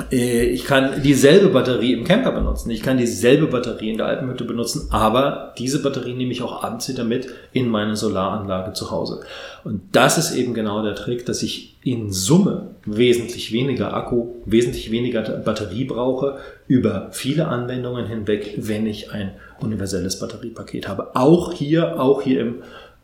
ich 0.10 0.66
kann 0.66 1.02
dieselbe 1.04 1.50
Batterie 1.50 1.94
im 1.94 2.04
Camper 2.04 2.32
benutzen. 2.32 2.70
Ich 2.72 2.82
kann 2.82 2.98
dieselbe 2.98 3.48
Batterie 3.48 3.92
in 3.92 3.98
der 3.98 4.08
Alpenhütte 4.08 4.44
benutzen, 4.44 4.88
aber 4.90 5.54
diese 5.58 5.82
Batterie 5.82 6.14
nehme 6.14 6.32
ich 6.32 6.42
auch 6.42 6.64
abends 6.64 6.90
wieder 6.90 7.04
mit 7.04 7.28
in 7.54 7.70
meine 7.70 7.96
Solaranlage 7.96 8.74
zu 8.74 8.92
Hause. 8.92 9.22
Und 9.64 9.82
das 9.92 10.18
ist 10.18 10.36
eben 10.36 10.54
genau 10.54 10.84
der 10.84 10.96
Trick, 10.96 11.26
dass 11.26 11.44
ich 11.44 11.78
in 11.84 12.12
Summe 12.12 12.76
wesentlich 12.86 13.52
weniger 13.52 13.94
Akku, 13.94 14.36
wesentlich 14.46 14.92
weniger 14.92 15.22
Batterie 15.22 15.86
brauche 15.86 16.40
über 16.68 17.10
viele 17.12 17.48
Anwendungen 17.48 18.08
hinweg, 18.08 18.56
wenn 18.58 18.86
ich 18.86 19.12
ein 19.12 19.32
universelles 19.60 20.20
Batteriepaket 20.20 20.88
habe. 20.88 21.16
Auch 21.16 21.54
hier, 21.54 22.00
auch 22.00 22.22
hier 22.22 22.42
im 22.42 22.56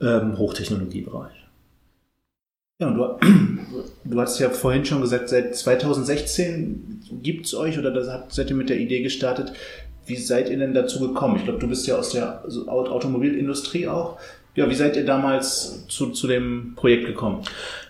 ähm, 0.02 0.38
Hochtechnologiebereich. 0.38 1.47
Ja, 2.80 2.88
und 2.88 2.95
du, 2.95 3.17
du 4.03 4.21
hast 4.21 4.38
ja 4.39 4.49
vorhin 4.49 4.86
schon 4.86 5.01
gesagt, 5.01 5.30
seit 5.30 5.55
2016 5.55 7.01
gibt's 7.23 7.55
euch 7.55 7.80
oder 7.80 7.89
das 7.91 8.07
habt, 8.07 8.34
seid 8.34 8.51
ihr 8.51 8.55
mit 8.55 8.69
der 8.69 8.78
Idee 8.78 9.01
gestartet. 9.01 9.51
Wie 10.05 10.15
seid 10.15 10.49
ihr 10.49 10.57
denn 10.57 10.75
dazu 10.75 10.99
gekommen? 10.99 11.38
Ich 11.38 11.43
glaube, 11.43 11.59
du 11.59 11.67
bist 11.67 11.88
ja 11.88 11.97
aus 11.97 12.11
der 12.11 12.43
Automobilindustrie 12.67 13.88
auch. 13.88 14.19
Ja, 14.55 14.69
wie 14.69 14.75
seid 14.75 14.95
ihr 14.95 15.05
damals 15.05 15.88
zu, 15.88 16.11
zu 16.11 16.28
dem 16.28 16.73
Projekt 16.75 17.07
gekommen? 17.07 17.41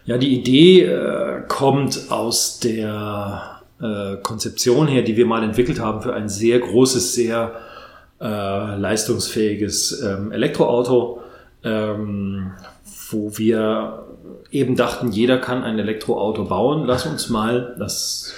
Ja, 0.05 0.17
die 0.17 0.33
Idee 0.33 0.83
äh, 0.83 1.41
kommt 1.47 2.09
aus 2.09 2.59
der 2.59 3.61
äh, 3.81 4.15
Konzeption 4.23 4.87
her, 4.87 5.01
die 5.01 5.17
wir 5.17 5.25
mal 5.25 5.43
entwickelt 5.43 5.79
haben 5.79 6.01
für 6.01 6.13
ein 6.13 6.29
sehr 6.29 6.59
großes, 6.59 7.13
sehr 7.13 7.55
äh, 8.19 8.25
leistungsfähiges 8.25 10.01
ähm, 10.01 10.31
Elektroauto, 10.31 11.21
ähm, 11.63 12.51
wo 13.09 13.37
wir 13.37 14.05
eben 14.51 14.75
dachten, 14.75 15.11
jeder 15.11 15.37
kann 15.37 15.63
ein 15.63 15.79
Elektroauto 15.79 16.45
bauen. 16.45 16.85
Lass 16.85 17.05
uns 17.05 17.29
mal 17.29 17.75
das 17.79 18.33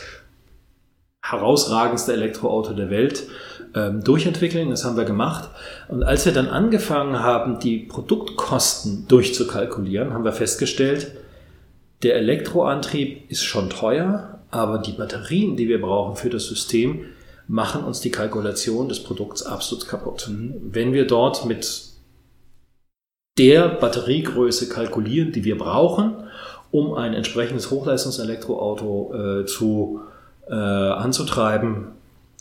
herausragendste 1.22 2.14
Elektroauto 2.14 2.74
der 2.74 2.90
Welt 2.90 3.28
ähm, 3.76 4.04
durchentwickeln. 4.04 4.70
Das 4.70 4.86
haben 4.86 4.98
wir 4.98 5.06
gemacht. 5.06 5.50
Und 5.88 6.04
als 6.04 6.26
wir 6.26 6.34
dann 6.34 6.48
angefangen 6.48 7.20
haben, 7.20 7.60
die 7.60 7.80
Produktkosten 7.80 9.08
durchzukalkulieren, 9.08 10.14
haben 10.14 10.24
wir 10.24 10.34
festgestellt, 10.34 11.12
der 12.04 12.16
Elektroantrieb 12.16 13.30
ist 13.30 13.44
schon 13.44 13.70
teuer, 13.70 14.40
aber 14.52 14.80
die 14.80 14.94
Batterien, 14.94 15.58
die 15.58 15.68
wir 15.68 15.82
brauchen 15.82 16.16
für 16.16 16.30
das 16.30 16.48
System, 16.48 17.06
machen 17.48 17.84
uns 17.84 18.00
die 18.00 18.12
Kalkulation 18.12 18.88
des 18.90 19.04
Produkts 19.04 19.44
absolut 19.44 19.88
kaputt. 19.88 20.30
Wenn 20.30 20.94
wir 20.94 21.06
dort 21.06 21.46
mit 21.46 21.89
der 23.40 23.70
Batteriegröße 23.70 24.70
kalkulieren, 24.70 25.32
die 25.32 25.46
wir 25.46 25.58
brauchen, 25.58 26.14
um 26.72 26.94
ein 26.94 27.14
entsprechendes 27.14 27.72
Hochleistungselektroauto 27.72 29.14
äh, 29.14 29.46
zu 29.46 30.02
äh, 30.48 30.54
anzutreiben, 30.54 31.88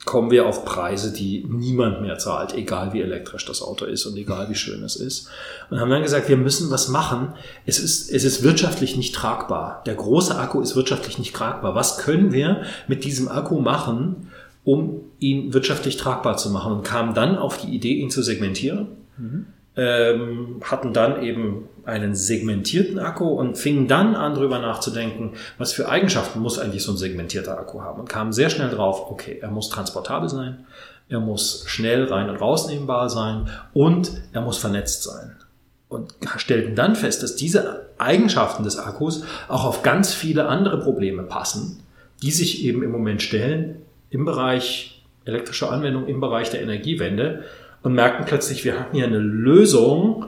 kommen 0.05 0.31
wir 0.31 0.47
auf 0.47 0.65
Preise, 0.65 1.13
die 1.13 1.45
niemand 1.49 2.03
mehr 2.03 2.19
zahlt, 2.19 2.55
egal 2.55 2.93
wie 2.93 3.01
elektrisch 3.01 3.45
das 3.45 3.63
Auto 3.63 3.85
ist 3.85 4.07
und 4.07 4.17
egal 4.17 4.49
wie 4.49 4.55
schön 4.55 4.83
es 4.83 4.97
ist. 4.97 5.29
Und 5.71 5.81
haben 5.81 5.91
dann 5.91 6.03
gesagt, 6.03 6.29
wir 6.29 6.37
müssen 6.37 6.71
was 6.71 6.89
machen. 6.89 7.35
Es 7.67 7.79
ist, 7.79 8.11
es 8.11 8.25
ist 8.25 8.43
wirtschaftlich 8.43 8.97
nicht 8.97 9.15
tragbar. 9.15 9.83
Der 9.87 9.95
große 9.95 10.37
Akku 10.37 10.61
ist 10.61 10.77
wirtschaftlich 10.77 11.19
nicht 11.19 11.35
tragbar. 11.35 11.75
Was 11.75 11.99
können 11.99 12.33
wir 12.33 12.63
mit 12.87 13.05
diesem 13.05 13.29
Akku 13.29 13.61
machen, 13.61 14.31
um 14.65 15.01
ihn 15.19 15.53
wirtschaftlich 15.53 15.97
tragbar 15.97 16.37
zu 16.37 16.51
machen? 16.51 16.73
Und 16.73 16.85
kamen 16.85 17.15
dann 17.15 17.37
auf 17.37 17.59
die 17.59 17.75
Idee, 17.75 17.95
ihn 17.95 18.11
zu 18.11 18.23
segmentieren. 18.23 18.89
Ähm, 19.79 20.61
hatten 20.65 20.93
dann 20.93 21.23
eben 21.23 21.69
einen 21.85 22.17
segmentierten 22.17 22.99
Akku 22.99 23.29
und 23.29 23.57
fingen 23.57 23.87
dann 23.87 24.17
an, 24.17 24.35
darüber 24.35 24.59
nachzudenken, 24.59 25.35
was 25.57 25.73
für 25.73 25.89
Eigenschaften 25.89 26.41
muss 26.41 26.59
eigentlich 26.59 26.83
so 26.83 26.93
ein 26.93 26.99
segmentierter 26.99 27.57
Akku 27.57 27.81
haben 27.81 28.01
und 28.01 28.09
kamen 28.09 28.33
sehr 28.33 28.51
schnell 28.51 28.71
drauf, 28.71 29.09
okay, 29.09 29.39
er 29.41 29.51
muss 29.51 29.69
transportabel 29.69 30.29
sein, 30.29 30.67
er 31.09 31.21
muss 31.21 31.63
schnell 31.67 32.05
rein 32.05 32.29
und 32.29 32.37
rausnehmbar 32.37 33.09
sein 33.09 33.49
und 33.73 34.11
er 34.33 34.41
muss 34.41 34.59
vernetzt 34.59 35.05
sein. 35.05 35.37
Und 35.89 36.13
stellten 36.37 36.75
dann 36.75 36.97
fest, 36.97 37.23
dass 37.23 37.37
diese 37.37 37.89
Eigenschaften 37.97 38.65
des 38.65 38.79
Akkus 38.79 39.25
auch 39.47 39.65
auf 39.65 39.83
ganz 39.83 40.13
viele 40.13 40.47
andere 40.47 40.81
Probleme 40.81 41.23
passen, 41.23 41.85
die 42.21 42.33
sich 42.33 42.65
eben 42.65 42.83
im 42.83 42.91
Moment 42.91 43.23
stellen 43.23 43.77
im 44.11 44.25
Bereich 44.25 45.05
elektrischer 45.25 45.71
Anwendung, 45.71 46.07
im 46.07 46.21
Bereich 46.21 46.51
der 46.51 46.63
Energiewende 46.63 47.45
und 47.83 47.95
merkten 47.95 48.25
plötzlich, 48.27 48.65
wir 48.65 48.79
haben 48.79 48.93
hier 48.93 49.07
eine 49.07 49.19
Lösung 49.19 50.27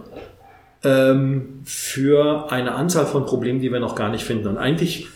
ähm, 0.85 1.61
für 1.65 2.51
eine 2.51 2.75
Anzahl 2.75 3.07
von 3.07 3.27
Problemen, 3.27 3.61
die 3.61 3.73
wir 3.73 3.81
noch 3.81 3.95
gar 3.95 4.11
nicht 4.11 4.25
finden. 4.25 4.49
Und 4.49 4.59
eigentlich 4.59 5.09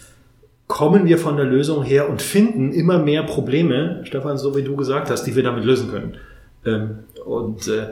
kommen 0.66 1.06
wir 1.06 1.18
von 1.18 1.36
der 1.36 1.46
Lösung 1.46 1.82
her 1.82 2.08
und 2.08 2.22
finden 2.22 2.72
immer 2.72 2.98
mehr 2.98 3.22
Probleme, 3.22 4.00
Stefan, 4.04 4.38
so 4.38 4.56
wie 4.56 4.62
du 4.62 4.76
gesagt 4.76 5.10
hast, 5.10 5.24
die 5.24 5.36
wir 5.36 5.42
damit 5.42 5.64
lösen 5.64 5.90
können. 5.90 6.16
Ähm, 6.64 7.04
und 7.24 7.68
äh, 7.68 7.88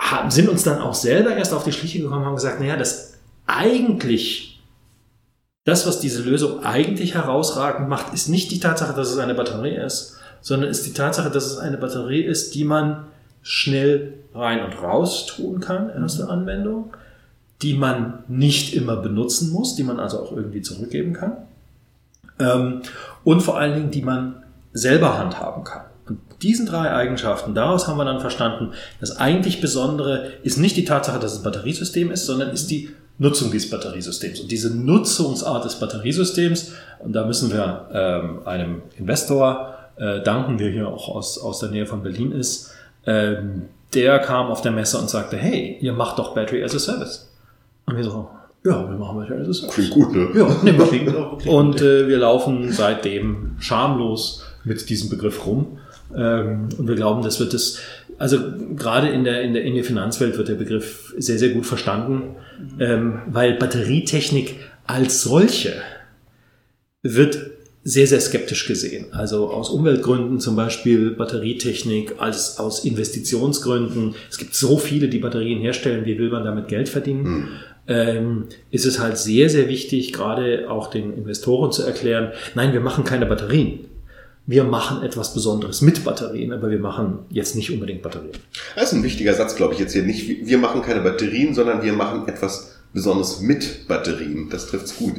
haben, 0.00 0.30
sind 0.30 0.48
uns 0.48 0.64
dann 0.64 0.80
auch 0.80 0.94
selber 0.94 1.34
erst 1.34 1.52
auf 1.52 1.64
die 1.64 1.72
Schliche 1.72 2.00
gekommen, 2.00 2.24
haben 2.24 2.34
gesagt, 2.34 2.60
naja, 2.60 2.76
das 2.76 3.18
eigentlich, 3.46 4.62
das, 5.64 5.86
was 5.86 6.00
diese 6.00 6.22
Lösung 6.22 6.62
eigentlich 6.62 7.14
herausragend 7.14 7.88
macht, 7.88 8.12
ist 8.12 8.28
nicht 8.28 8.50
die 8.50 8.60
Tatsache, 8.60 8.94
dass 8.94 9.10
es 9.10 9.18
eine 9.18 9.34
Batterie 9.34 9.76
ist, 9.76 10.18
sondern 10.44 10.68
ist 10.68 10.84
die 10.84 10.92
Tatsache, 10.92 11.30
dass 11.30 11.46
es 11.46 11.56
eine 11.56 11.78
Batterie 11.78 12.20
ist, 12.20 12.54
die 12.54 12.64
man 12.64 13.06
schnell 13.42 14.12
rein 14.34 14.62
und 14.62 14.80
raus 14.82 15.24
tun 15.24 15.58
kann, 15.58 15.88
erste 15.88 16.28
Anwendung, 16.28 16.92
die 17.62 17.72
man 17.72 18.24
nicht 18.28 18.74
immer 18.74 18.96
benutzen 18.96 19.50
muss, 19.50 19.74
die 19.74 19.84
man 19.84 19.98
also 19.98 20.20
auch 20.20 20.32
irgendwie 20.32 20.60
zurückgeben 20.60 21.14
kann. 21.14 21.32
Ähm, 22.38 22.82
und 23.24 23.40
vor 23.40 23.56
allen 23.56 23.74
Dingen, 23.74 23.90
die 23.90 24.02
man 24.02 24.42
selber 24.74 25.16
handhaben 25.16 25.64
kann. 25.64 25.84
Und 26.06 26.18
diesen 26.42 26.66
drei 26.66 26.92
Eigenschaften, 26.92 27.54
daraus 27.54 27.88
haben 27.88 27.96
wir 27.96 28.04
dann 28.04 28.20
verstanden, 28.20 28.72
das 29.00 29.16
eigentlich 29.16 29.62
Besondere 29.62 30.30
ist 30.42 30.58
nicht 30.58 30.76
die 30.76 30.84
Tatsache, 30.84 31.20
dass 31.20 31.32
es 31.32 31.38
ein 31.38 31.44
Batteriesystem 31.44 32.10
ist, 32.10 32.26
sondern 32.26 32.50
ist 32.50 32.70
die 32.70 32.90
Nutzung 33.16 33.50
dieses 33.50 33.70
Batteriesystems. 33.70 34.40
Und 34.40 34.50
diese 34.50 34.76
Nutzungsart 34.76 35.64
des 35.64 35.76
Batteriesystems, 35.76 36.72
und 36.98 37.14
da 37.14 37.24
müssen 37.24 37.50
wir 37.50 37.88
ähm, 37.94 38.46
einem 38.46 38.82
Investor 38.98 39.73
äh, 39.96 40.22
danken, 40.22 40.58
der 40.58 40.70
hier 40.70 40.88
auch 40.88 41.08
aus, 41.08 41.38
aus 41.38 41.60
der 41.60 41.70
Nähe 41.70 41.86
von 41.86 42.02
Berlin 42.02 42.32
ist, 42.32 42.72
ähm, 43.06 43.62
der 43.94 44.18
kam 44.18 44.46
auf 44.46 44.62
der 44.62 44.72
Messe 44.72 44.98
und 44.98 45.08
sagte, 45.08 45.36
hey, 45.36 45.76
ihr 45.80 45.92
macht 45.92 46.18
doch 46.18 46.34
Battery 46.34 46.64
as 46.64 46.74
a 46.74 46.78
Service. 46.78 47.30
Und 47.86 47.96
wir 47.96 48.04
so, 48.04 48.28
ja, 48.64 48.88
wir 48.88 48.96
machen 48.96 49.18
Battery 49.18 49.40
as 49.40 49.48
a 49.48 49.52
Service. 49.52 49.74
Klingt 49.74 49.90
gut, 49.90 50.12
ne? 50.14 50.28
Ja, 50.34 50.56
nee, 50.62 50.76
wir 50.76 50.86
klingt 50.86 51.46
Und 51.46 51.80
äh, 51.80 52.08
wir 52.08 52.18
laufen 52.18 52.72
seitdem 52.72 53.56
schamlos 53.60 54.44
mit 54.64 54.88
diesem 54.88 55.10
Begriff 55.10 55.46
rum. 55.46 55.78
Ähm, 56.14 56.68
und 56.76 56.88
wir 56.88 56.94
glauben, 56.94 57.22
das 57.22 57.40
wird 57.40 57.54
es, 57.54 57.80
also 58.18 58.38
gerade 58.76 59.08
in 59.08 59.24
der, 59.24 59.42
in 59.42 59.54
der, 59.54 59.64
in 59.64 59.74
der 59.74 59.84
Finanzwelt 59.84 60.36
wird 60.38 60.48
der 60.48 60.54
Begriff 60.54 61.14
sehr, 61.18 61.38
sehr 61.38 61.50
gut 61.50 61.66
verstanden, 61.66 62.36
ähm, 62.78 63.22
weil 63.26 63.54
Batterietechnik 63.54 64.56
als 64.86 65.22
solche 65.22 65.72
wird 67.02 67.53
sehr, 67.84 68.06
sehr 68.06 68.20
skeptisch 68.20 68.66
gesehen. 68.66 69.06
Also 69.12 69.50
aus 69.50 69.68
Umweltgründen 69.68 70.40
zum 70.40 70.56
Beispiel 70.56 71.10
Batterietechnik, 71.10 72.14
als 72.18 72.58
aus 72.58 72.84
Investitionsgründen. 72.84 74.14
Es 74.30 74.38
gibt 74.38 74.54
so 74.54 74.78
viele, 74.78 75.08
die 75.08 75.18
Batterien 75.18 75.60
herstellen. 75.60 76.06
Wie 76.06 76.18
will 76.18 76.30
man 76.30 76.44
damit 76.44 76.68
Geld 76.68 76.88
verdienen? 76.88 77.22
Mhm. 77.22 77.48
Ähm, 77.86 78.44
ist 78.70 78.86
es 78.86 78.98
halt 78.98 79.18
sehr, 79.18 79.50
sehr 79.50 79.68
wichtig, 79.68 80.14
gerade 80.14 80.70
auch 80.70 80.88
den 80.88 81.12
Investoren 81.12 81.70
zu 81.70 81.82
erklären, 81.82 82.32
nein, 82.54 82.72
wir 82.72 82.80
machen 82.80 83.04
keine 83.04 83.26
Batterien. 83.26 83.80
Wir 84.46 84.64
machen 84.64 85.02
etwas 85.02 85.34
Besonderes 85.34 85.82
mit 85.82 86.04
Batterien, 86.04 86.52
aber 86.52 86.70
wir 86.70 86.78
machen 86.78 87.20
jetzt 87.30 87.56
nicht 87.56 87.70
unbedingt 87.70 88.02
Batterien. 88.02 88.32
Das 88.74 88.84
ist 88.84 88.92
ein 88.92 89.02
wichtiger 89.02 89.34
Satz, 89.34 89.56
glaube 89.56 89.74
ich, 89.74 89.80
jetzt 89.80 89.92
hier. 89.92 90.02
Nicht, 90.02 90.46
wir 90.46 90.58
machen 90.58 90.82
keine 90.82 91.00
Batterien, 91.00 91.54
sondern 91.54 91.82
wir 91.82 91.92
machen 91.92 92.26
etwas 92.28 92.74
besonders 92.94 93.40
mit 93.40 93.88
Batterien. 93.88 94.48
Das 94.48 94.68
trifft's 94.68 94.96
gut. 94.96 95.14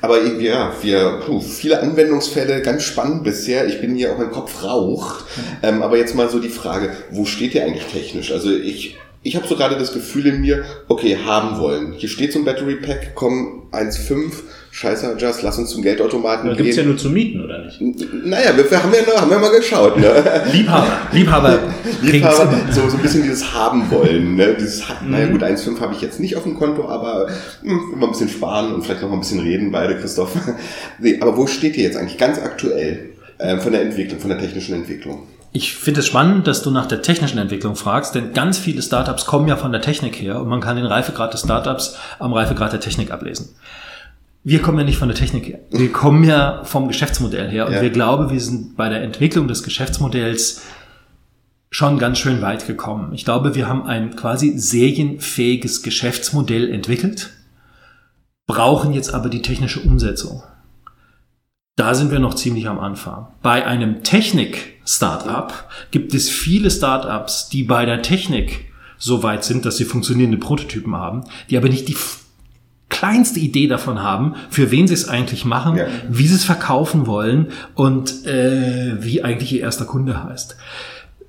Aber 0.00 0.22
ja, 0.22 0.74
wir, 0.82 1.20
puh, 1.24 1.40
viele 1.40 1.80
Anwendungsfälle, 1.80 2.60
ganz 2.60 2.82
spannend 2.82 3.22
bisher. 3.22 3.66
Ich 3.66 3.80
bin 3.80 3.94
hier 3.94 4.12
auch 4.12 4.18
mein 4.18 4.32
Kopf 4.32 4.62
raucht. 4.62 5.24
Ähm, 5.62 5.82
aber 5.82 5.96
jetzt 5.96 6.14
mal 6.14 6.28
so 6.28 6.40
die 6.40 6.48
Frage, 6.48 6.90
wo 7.10 7.24
steht 7.24 7.54
ihr 7.54 7.64
eigentlich 7.64 7.86
technisch? 7.86 8.32
Also 8.32 8.50
ich, 8.50 8.98
ich 9.22 9.36
habe 9.36 9.46
so 9.46 9.56
gerade 9.56 9.78
das 9.78 9.92
Gefühl 9.92 10.26
in 10.26 10.40
mir, 10.40 10.64
okay, 10.88 11.16
haben 11.24 11.58
wollen. 11.58 11.92
Hier 11.92 12.08
steht 12.08 12.32
so 12.32 12.40
ein 12.40 12.44
Battery 12.44 12.76
Pack, 12.76 13.14
komm 13.14 13.68
1,5 13.70 14.32
Scheiße, 14.74 15.16
Just, 15.18 15.42
lass 15.42 15.58
uns 15.58 15.68
zum 15.68 15.82
Geldautomaten 15.82 16.48
da 16.48 16.54
gehen. 16.54 16.64
Gibt's 16.64 16.78
ja 16.78 16.82
nur 16.82 16.96
zu 16.96 17.10
mieten, 17.10 17.44
oder 17.44 17.62
nicht? 17.62 17.78
Naja, 18.24 18.56
wir, 18.56 18.82
haben 18.82 18.90
ja 18.94 19.02
noch, 19.02 19.20
haben 19.20 19.30
ja 19.30 19.38
mal 19.38 19.54
geschaut. 19.54 19.98
Ne? 19.98 20.10
Liebhaber, 20.50 20.86
Liebhaber. 21.12 21.58
Liebhaber, 22.00 22.58
so, 22.70 22.88
so 22.88 22.96
ein 22.96 23.02
bisschen 23.02 23.22
dieses 23.22 23.52
haben 23.52 23.90
wollen. 23.90 24.34
Ne? 24.34 24.56
Dieses, 24.58 24.80
mhm. 25.02 25.10
naja 25.10 25.26
gut, 25.26 25.42
1,5 25.42 25.78
habe 25.78 25.92
ich 25.92 26.00
jetzt 26.00 26.20
nicht 26.20 26.36
auf 26.36 26.44
dem 26.44 26.54
Konto, 26.54 26.88
aber 26.88 27.28
hm, 27.60 27.92
immer 27.92 28.06
ein 28.06 28.12
bisschen 28.12 28.30
sparen 28.30 28.72
und 28.72 28.82
vielleicht 28.82 29.02
noch 29.02 29.10
mal 29.10 29.16
ein 29.16 29.20
bisschen 29.20 29.40
reden, 29.40 29.70
beide, 29.72 29.94
Christoph. 29.98 30.34
nee, 30.98 31.18
aber 31.20 31.36
wo 31.36 31.46
steht 31.46 31.76
ihr 31.76 31.84
jetzt 31.84 31.98
eigentlich 31.98 32.16
ganz 32.16 32.38
aktuell 32.38 33.10
äh, 33.36 33.58
von 33.58 33.72
der 33.72 33.82
Entwicklung, 33.82 34.20
von 34.20 34.30
der 34.30 34.38
technischen 34.38 34.74
Entwicklung? 34.74 35.24
Ich 35.52 35.74
finde 35.74 36.00
es 36.00 36.06
spannend, 36.06 36.46
dass 36.46 36.62
du 36.62 36.70
nach 36.70 36.86
der 36.86 37.02
technischen 37.02 37.36
Entwicklung 37.36 37.76
fragst, 37.76 38.14
denn 38.14 38.32
ganz 38.32 38.56
viele 38.56 38.80
Startups 38.80 39.26
kommen 39.26 39.48
ja 39.48 39.58
von 39.58 39.70
der 39.70 39.82
Technik 39.82 40.18
her 40.18 40.40
und 40.40 40.48
man 40.48 40.62
kann 40.62 40.76
den 40.76 40.86
Reifegrad 40.86 41.34
des 41.34 41.42
Startups 41.42 41.98
am 42.18 42.32
Reifegrad 42.32 42.72
der 42.72 42.80
Technik 42.80 43.10
ablesen 43.10 43.54
wir 44.44 44.60
kommen 44.60 44.78
ja 44.78 44.84
nicht 44.84 44.98
von 44.98 45.08
der 45.08 45.16
Technik 45.16 45.46
her. 45.46 45.60
Wir 45.70 45.92
kommen 45.92 46.24
ja 46.24 46.64
vom 46.64 46.88
Geschäftsmodell 46.88 47.48
her. 47.48 47.66
Und 47.66 47.74
ja. 47.74 47.82
wir 47.82 47.90
glauben, 47.90 48.30
wir 48.30 48.40
sind 48.40 48.76
bei 48.76 48.88
der 48.88 49.02
Entwicklung 49.02 49.46
des 49.46 49.62
Geschäftsmodells 49.62 50.62
schon 51.70 51.98
ganz 51.98 52.18
schön 52.18 52.42
weit 52.42 52.66
gekommen. 52.66 53.12
Ich 53.14 53.24
glaube, 53.24 53.54
wir 53.54 53.68
haben 53.68 53.84
ein 53.86 54.16
quasi 54.16 54.58
serienfähiges 54.58 55.82
Geschäftsmodell 55.82 56.70
entwickelt, 56.70 57.30
brauchen 58.46 58.92
jetzt 58.92 59.14
aber 59.14 59.28
die 59.28 59.42
technische 59.42 59.80
Umsetzung. 59.80 60.42
Da 61.76 61.94
sind 61.94 62.10
wir 62.10 62.18
noch 62.18 62.34
ziemlich 62.34 62.68
am 62.68 62.78
Anfang. 62.78 63.28
Bei 63.40 63.64
einem 63.64 64.02
Technik-Startup 64.02 65.52
gibt 65.90 66.12
es 66.12 66.28
viele 66.28 66.70
Startups, 66.70 67.48
die 67.48 67.62
bei 67.62 67.86
der 67.86 68.02
Technik 68.02 68.66
so 68.98 69.22
weit 69.22 69.42
sind, 69.42 69.64
dass 69.64 69.78
sie 69.78 69.86
funktionierende 69.86 70.36
Prototypen 70.36 70.94
haben, 70.94 71.24
die 71.48 71.56
aber 71.56 71.70
nicht 71.70 71.88
die 71.88 71.96
kleinste 72.92 73.40
Idee 73.40 73.66
davon 73.66 74.02
haben, 74.02 74.34
für 74.50 74.70
wen 74.70 74.86
sie 74.86 74.94
es 74.94 75.08
eigentlich 75.08 75.44
machen, 75.44 75.76
ja. 75.76 75.86
wie 76.08 76.28
sie 76.28 76.36
es 76.36 76.44
verkaufen 76.44 77.06
wollen 77.06 77.48
und 77.74 78.26
äh, 78.26 79.02
wie 79.02 79.24
eigentlich 79.24 79.52
ihr 79.52 79.62
erster 79.62 79.86
Kunde 79.86 80.22
heißt. 80.22 80.56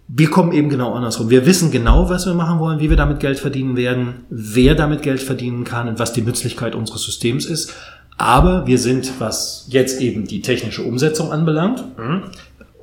Wir 0.10 0.30
kommen 0.30 0.52
eben 0.52 0.70
genau 0.70 0.94
andersrum. 0.94 1.30
Wir 1.30 1.46
wissen 1.46 1.72
genau, 1.72 2.10
was 2.10 2.26
wir 2.26 2.34
machen 2.34 2.60
wollen, 2.60 2.80
wie 2.80 2.90
wir 2.90 2.98
damit 2.98 3.22
Geld 3.22 3.40
verdienen 3.40 3.78
werden, 3.78 4.26
wer 4.30 4.76
damit 4.76 5.02
Geld 5.02 5.22
verdienen 5.22 5.64
kann 5.64 5.88
und 5.88 5.98
was 5.98 6.12
die 6.12 6.22
Nützlichkeit 6.22 6.76
unseres 6.76 7.04
Systems 7.04 7.46
ist. 7.46 7.74
Aber 8.18 8.68
wir 8.68 8.78
sind, 8.78 9.14
was 9.20 9.66
jetzt 9.70 10.02
eben 10.02 10.28
die 10.28 10.42
technische 10.42 10.84
Umsetzung 10.84 11.32
anbelangt, 11.32 11.84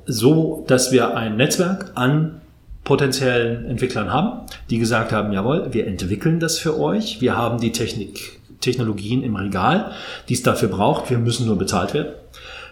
so, 0.06 0.64
dass 0.66 0.90
wir 0.90 1.16
ein 1.16 1.36
Netzwerk 1.36 1.92
an 1.94 2.40
potenziellen 2.82 3.66
Entwicklern 3.66 4.12
haben, 4.12 4.46
die 4.70 4.78
gesagt 4.78 5.12
haben, 5.12 5.32
jawohl, 5.32 5.68
wir 5.72 5.86
entwickeln 5.86 6.40
das 6.40 6.58
für 6.58 6.80
euch, 6.80 7.20
wir 7.20 7.36
haben 7.36 7.60
die 7.60 7.72
Technik 7.72 8.39
Technologien 8.60 9.22
im 9.22 9.36
Regal, 9.36 9.92
die 10.28 10.34
es 10.34 10.42
dafür 10.42 10.68
braucht. 10.68 11.10
Wir 11.10 11.18
müssen 11.18 11.46
nur 11.46 11.56
bezahlt 11.56 11.94
werden. 11.94 12.12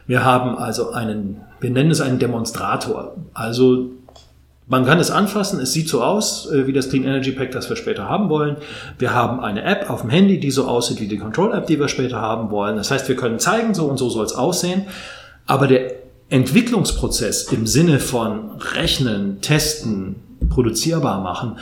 Wir 0.07 0.25
haben 0.25 0.57
also 0.57 0.93
einen, 0.93 1.43
wir 1.61 1.71
nennen 1.71 1.91
es 1.91 2.01
einen 2.01 2.19
Demonstrator. 2.19 3.17
Also 3.35 3.91
man 4.67 4.85
kann 4.85 4.99
es 4.99 5.11
anfassen, 5.11 5.61
es 5.61 5.73
sieht 5.73 5.89
so 5.89 6.03
aus 6.03 6.51
äh, 6.51 6.67
wie 6.67 6.73
das 6.73 6.91
Clean 6.91 7.05
Energy 7.05 7.33
Pack, 7.33 7.53
das 7.53 7.69
wir 7.71 7.77
später 7.77 8.09
haben 8.09 8.29
wollen. 8.29 8.57
Wir 8.99 9.15
haben 9.15 9.41
eine 9.41 9.63
App 9.65 9.89
auf 9.89 10.03
dem 10.03 10.11
Handy, 10.11 10.41
die 10.41 10.51
so 10.51 10.67
aussieht 10.67 11.01
wie 11.01 11.09
die 11.09 11.17
Control 11.17 11.55
App, 11.55 11.67
die 11.67 11.81
wir 11.81 11.89
später 11.89 12.21
haben 12.21 12.51
wollen. 12.51 12.77
Das 12.77 12.91
heißt, 12.91 13.09
wir 13.09 13.17
können 13.17 13.39
zeigen, 13.39 13.75
so 13.75 13.87
und 13.87 13.97
so 13.99 14.11
soll 14.11 14.27
es 14.27 14.35
aussehen. 14.35 14.85
Aber 15.47 15.67
der 15.67 15.93
Entwicklungsprozess 16.29 17.51
im 17.53 17.67
Sinne 17.67 17.99
von 17.99 18.51
Rechnen, 18.75 19.41
Testen, 19.41 20.17
produzierbar 20.51 21.23
machen, 21.23 21.57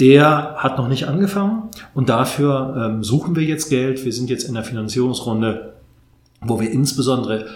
der 0.00 0.56
hat 0.56 0.78
noch 0.78 0.88
nicht 0.88 1.06
angefangen 1.06 1.70
und 1.94 2.08
dafür 2.08 2.74
ähm, 2.76 3.04
suchen 3.04 3.36
wir 3.36 3.42
jetzt 3.42 3.68
Geld. 3.68 4.04
Wir 4.04 4.12
sind 4.12 4.30
jetzt 4.30 4.44
in 4.44 4.54
der 4.54 4.64
Finanzierungsrunde, 4.64 5.74
wo 6.40 6.60
wir 6.60 6.70
insbesondere 6.70 7.46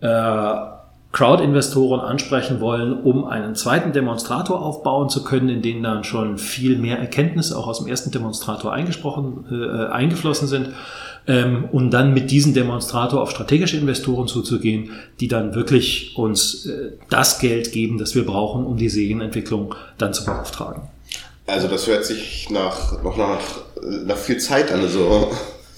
äh, 0.00 0.80
Crowd-Investoren 1.12 2.00
ansprechen 2.00 2.60
wollen, 2.60 2.92
um 2.92 3.24
einen 3.24 3.56
zweiten 3.56 3.92
Demonstrator 3.92 4.62
aufbauen 4.62 5.08
zu 5.08 5.24
können, 5.24 5.48
in 5.48 5.62
den 5.62 5.82
dann 5.82 6.04
schon 6.04 6.38
viel 6.38 6.78
mehr 6.78 6.98
Erkenntnisse 6.98 7.58
auch 7.58 7.66
aus 7.66 7.78
dem 7.78 7.88
ersten 7.88 8.12
Demonstrator 8.12 8.72
eingesprochen, 8.72 9.44
äh, 9.50 9.86
eingeflossen 9.86 10.46
sind, 10.46 10.68
ähm, 11.26 11.64
um 11.72 11.90
dann 11.90 12.14
mit 12.14 12.30
diesem 12.30 12.54
Demonstrator 12.54 13.20
auf 13.20 13.32
strategische 13.32 13.76
Investoren 13.76 14.28
zuzugehen, 14.28 14.90
die 15.18 15.26
dann 15.26 15.54
wirklich 15.54 16.16
uns 16.16 16.66
äh, 16.66 16.92
das 17.08 17.40
Geld 17.40 17.72
geben, 17.72 17.98
das 17.98 18.14
wir 18.14 18.24
brauchen, 18.24 18.64
um 18.64 18.76
die 18.76 18.88
Serienentwicklung 18.88 19.74
dann 19.98 20.14
zu 20.14 20.24
beauftragen. 20.24 20.82
Also 21.50 21.68
das 21.68 21.86
hört 21.86 22.04
sich 22.04 22.48
nach, 22.50 23.02
noch 23.02 23.16
nach, 23.16 23.40
nach 24.04 24.16
viel 24.16 24.38
Zeit 24.38 24.72
an. 24.72 24.80
Also. 24.80 25.30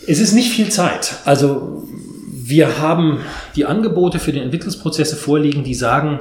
Es 0.07 0.20
ist 0.20 0.33
nicht 0.33 0.53
viel 0.53 0.68
Zeit. 0.70 1.14
Also 1.25 1.85
wir 2.31 2.79
haben 2.79 3.20
die 3.57 3.64
Angebote 3.64 4.18
für 4.18 4.33
die 4.33 4.41
Entwicklungsprozesse 4.41 5.16
vorliegen, 5.16 5.64
die 5.64 5.75
sagen, 5.75 6.18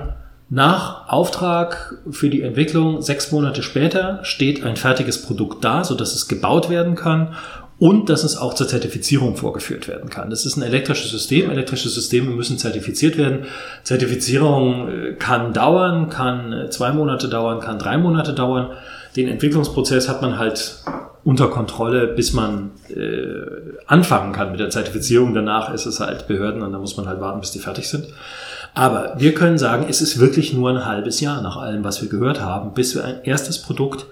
nach 0.50 1.08
Auftrag 1.08 1.98
für 2.12 2.30
die 2.30 2.42
Entwicklung 2.42 3.02
sechs 3.02 3.32
Monate 3.32 3.64
später 3.64 4.20
steht 4.24 4.66
ein 4.66 4.76
fertiges 4.76 5.22
Produkt 5.22 5.64
da, 5.64 5.86
so 5.86 5.96
dass 5.96 6.14
es 6.14 6.28
gebaut 6.28 6.70
werden 6.70 6.96
kann 6.96 7.36
und 7.80 8.10
dass 8.10 8.24
es 8.24 8.38
auch 8.38 8.54
zur 8.54 8.68
Zertifizierung 8.68 9.38
vorgeführt 9.38 9.88
werden 9.88 10.10
kann. 10.10 10.30
Das 10.30 10.46
ist 10.46 10.58
ein 10.58 10.62
elektrisches 10.62 11.10
System. 11.10 11.50
Elektrische 11.50 11.90
Systeme 11.90 12.30
müssen 12.30 12.60
zertifiziert 12.60 13.18
werden. 13.18 13.46
Zertifizierung 13.84 14.90
äh, 14.90 15.14
kann 15.14 15.52
dauern, 15.54 16.10
kann 16.10 16.54
äh, 16.54 16.70
zwei 16.70 16.92
Monate 16.92 17.28
dauern, 17.28 17.60
kann 17.60 17.80
drei 17.80 17.98
Monate 17.98 18.34
dauern. 18.34 18.72
Den 19.16 19.28
Entwicklungsprozess 19.28 20.08
hat 20.08 20.22
man 20.22 20.38
halt 20.38 20.84
unter 21.24 21.50
Kontrolle, 21.50 22.08
bis 22.08 22.34
man 22.34 22.72
äh, 22.90 23.78
anfangen 23.86 24.34
kann 24.34 24.52
mit 24.52 24.60
der 24.60 24.70
Zertifizierung. 24.70 25.34
Danach 25.34 25.74
ist 25.74 25.86
es 25.86 26.00
halt 26.00 26.28
Behörden 26.28 26.64
und 26.64 26.72
da 26.72 26.80
muss 26.80 26.98
man 26.98 27.08
halt 27.08 27.22
warten, 27.22 27.42
bis 27.42 27.52
die 27.52 27.60
fertig 27.60 27.88
sind. 27.90 28.08
Aber 28.74 29.16
wir 29.18 29.34
können 29.34 29.58
sagen, 29.58 29.86
es 29.90 30.02
ist 30.02 30.20
wirklich 30.20 30.54
nur 30.54 30.70
ein 30.70 30.86
halbes 30.86 31.20
Jahr 31.20 31.42
nach 31.42 31.58
allem, 31.58 31.84
was 31.84 32.02
wir 32.02 32.10
gehört 32.10 32.42
haben, 32.42 32.74
bis 32.74 32.96
wir 32.96 33.04
ein 33.04 33.24
erstes 33.24 33.62
Produkt 33.62 34.06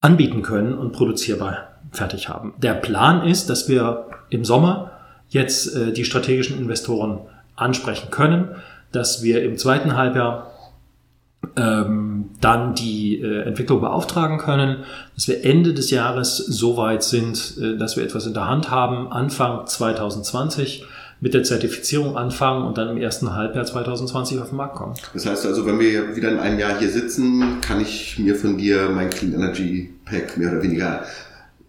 anbieten 0.00 0.42
können 0.42 0.74
und 0.74 0.92
produzierbar 0.92 1.68
fertig 1.92 2.28
haben. 2.28 2.54
Der 2.58 2.74
Plan 2.74 3.26
ist, 3.26 3.48
dass 3.48 3.68
wir 3.68 4.06
im 4.30 4.44
Sommer 4.44 4.90
jetzt 5.28 5.74
äh, 5.74 5.92
die 5.92 6.04
strategischen 6.04 6.58
Investoren 6.58 7.20
ansprechen 7.54 8.10
können, 8.10 8.56
dass 8.92 9.22
wir 9.22 9.42
im 9.42 9.56
zweiten 9.56 9.96
Halbjahr 9.96 10.52
ähm, 11.56 12.30
dann 12.40 12.74
die 12.74 13.20
äh, 13.20 13.42
Entwicklung 13.42 13.80
beauftragen 13.80 14.38
können, 14.38 14.84
dass 15.14 15.28
wir 15.28 15.44
Ende 15.44 15.74
des 15.74 15.90
Jahres 15.90 16.36
so 16.36 16.76
weit 16.76 17.02
sind, 17.02 17.54
äh, 17.60 17.76
dass 17.76 17.96
wir 17.96 18.04
etwas 18.04 18.26
in 18.26 18.34
der 18.34 18.46
Hand 18.46 18.70
haben, 18.70 19.10
Anfang 19.10 19.66
2020 19.66 20.84
mit 21.20 21.32
der 21.32 21.44
Zertifizierung 21.44 22.16
anfangen 22.16 22.66
und 22.66 22.76
dann 22.76 22.90
im 22.90 22.98
ersten 22.98 23.34
Halbjahr 23.34 23.64
2020 23.64 24.38
auf 24.38 24.50
den 24.50 24.56
Markt 24.56 24.76
kommen. 24.76 24.94
Das 25.14 25.24
heißt 25.24 25.46
also, 25.46 25.64
wenn 25.64 25.78
wir 25.78 26.14
wieder 26.14 26.30
in 26.30 26.38
einem 26.38 26.58
Jahr 26.58 26.78
hier 26.78 26.90
sitzen, 26.90 27.60
kann 27.62 27.80
ich 27.80 28.18
mir 28.18 28.36
von 28.36 28.58
dir 28.58 28.90
mein 28.90 29.08
Clean 29.08 29.32
Energy 29.32 29.94
Pack 30.04 30.36
mehr 30.36 30.52
oder 30.52 30.62
weniger 30.62 31.04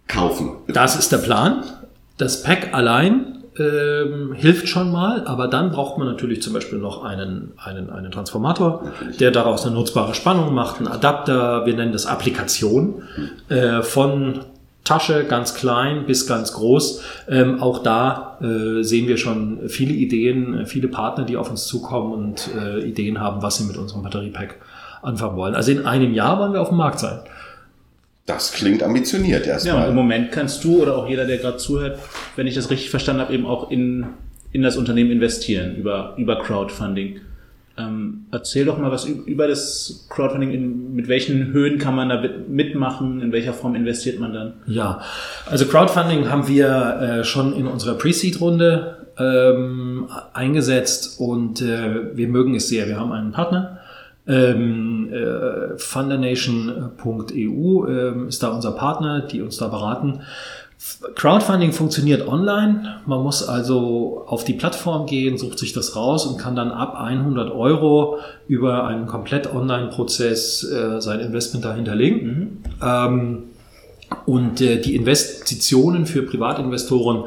kaufen. 0.06 0.50
Das 0.68 0.98
ist 0.98 1.12
der 1.12 1.18
Plan. 1.18 1.64
Das 2.18 2.42
Pack 2.42 2.74
allein 2.74 3.37
ähm, 3.58 4.32
hilft 4.32 4.68
schon 4.68 4.92
mal, 4.92 5.26
aber 5.26 5.48
dann 5.48 5.70
braucht 5.70 5.98
man 5.98 6.06
natürlich 6.06 6.42
zum 6.42 6.52
Beispiel 6.52 6.78
noch 6.78 7.04
einen, 7.04 7.52
einen, 7.56 7.90
einen 7.90 8.10
Transformator, 8.10 8.82
natürlich. 8.84 9.16
der 9.18 9.30
daraus 9.30 9.64
eine 9.66 9.74
nutzbare 9.74 10.14
Spannung 10.14 10.54
macht, 10.54 10.78
einen 10.78 10.88
Adapter, 10.88 11.66
wir 11.66 11.74
nennen 11.74 11.92
das 11.92 12.06
Applikation, 12.06 13.02
äh, 13.48 13.82
von 13.82 14.40
Tasche 14.84 15.24
ganz 15.24 15.54
klein 15.54 16.06
bis 16.06 16.26
ganz 16.26 16.54
groß. 16.54 17.02
Ähm, 17.28 17.60
auch 17.60 17.82
da 17.82 18.38
äh, 18.40 18.82
sehen 18.82 19.06
wir 19.06 19.18
schon 19.18 19.68
viele 19.68 19.92
Ideen, 19.92 20.64
viele 20.64 20.88
Partner, 20.88 21.24
die 21.24 21.36
auf 21.36 21.50
uns 21.50 21.66
zukommen 21.66 22.14
und 22.14 22.48
äh, 22.56 22.80
Ideen 22.80 23.20
haben, 23.20 23.42
was 23.42 23.58
sie 23.58 23.64
mit 23.64 23.76
unserem 23.76 24.02
Batteriepack 24.02 24.56
anfangen 25.02 25.36
wollen. 25.36 25.54
Also 25.54 25.72
in 25.72 25.84
einem 25.84 26.14
Jahr 26.14 26.38
wollen 26.38 26.54
wir 26.54 26.62
auf 26.62 26.68
dem 26.68 26.78
Markt 26.78 27.00
sein. 27.00 27.20
Das 28.28 28.52
klingt 28.52 28.82
ambitioniert 28.82 29.46
erstmal. 29.46 29.84
Ja, 29.84 29.88
im 29.88 29.94
Moment 29.94 30.32
kannst 30.32 30.62
du 30.62 30.82
oder 30.82 30.98
auch 30.98 31.08
jeder, 31.08 31.24
der 31.24 31.38
gerade 31.38 31.56
zuhört, 31.56 31.98
wenn 32.36 32.46
ich 32.46 32.54
das 32.54 32.70
richtig 32.70 32.90
verstanden 32.90 33.22
habe, 33.22 33.32
eben 33.32 33.46
auch 33.46 33.70
in, 33.70 34.04
in 34.52 34.60
das 34.62 34.76
Unternehmen 34.76 35.10
investieren 35.10 35.76
über, 35.76 36.12
über 36.18 36.38
Crowdfunding. 36.42 37.20
Ähm, 37.78 38.26
erzähl 38.30 38.66
doch 38.66 38.76
mal 38.76 38.90
was 38.90 39.06
über 39.06 39.48
das 39.48 40.06
Crowdfunding. 40.10 40.50
In, 40.50 40.94
mit 40.94 41.08
welchen 41.08 41.52
Höhen 41.54 41.78
kann 41.78 41.96
man 41.96 42.10
da 42.10 42.22
mitmachen? 42.46 43.22
In 43.22 43.32
welcher 43.32 43.54
Form 43.54 43.74
investiert 43.74 44.20
man 44.20 44.34
dann? 44.34 44.52
Ja, 44.66 45.00
also 45.46 45.64
Crowdfunding 45.64 46.28
haben 46.28 46.48
wir 46.48 47.00
äh, 47.00 47.24
schon 47.24 47.56
in 47.56 47.66
unserer 47.66 47.94
Pre-Seed-Runde 47.94 49.06
ähm, 49.18 50.06
eingesetzt 50.34 51.18
und 51.18 51.62
äh, 51.62 52.14
wir 52.14 52.28
mögen 52.28 52.54
es 52.54 52.68
sehr. 52.68 52.88
Wir 52.88 53.00
haben 53.00 53.12
einen 53.12 53.32
Partner, 53.32 53.77
ähm, 54.28 55.12
äh, 55.12 55.78
Fundernation.eu 55.78 57.86
äh, 57.86 58.28
ist 58.28 58.42
da 58.42 58.48
unser 58.48 58.72
Partner, 58.72 59.20
die 59.20 59.40
uns 59.40 59.56
da 59.56 59.68
beraten. 59.68 60.20
Crowdfunding 61.16 61.72
funktioniert 61.72 62.28
online. 62.28 63.00
Man 63.06 63.22
muss 63.22 63.42
also 63.42 64.24
auf 64.26 64.44
die 64.44 64.52
Plattform 64.52 65.06
gehen, 65.06 65.36
sucht 65.36 65.58
sich 65.58 65.72
das 65.72 65.96
raus 65.96 66.24
und 66.24 66.38
kann 66.38 66.54
dann 66.54 66.70
ab 66.70 67.00
100 67.00 67.50
Euro 67.50 68.18
über 68.46 68.86
einen 68.86 69.06
komplett 69.06 69.52
Online-Prozess 69.52 70.62
äh, 70.64 71.00
sein 71.00 71.20
Investment 71.20 71.64
dahinterlegen. 71.64 72.26
Mhm. 72.26 72.58
Ähm, 72.80 73.42
und 74.24 74.60
äh, 74.60 74.80
die 74.80 74.94
Investitionen 74.94 76.06
für 76.06 76.22
Privatinvestoren 76.22 77.24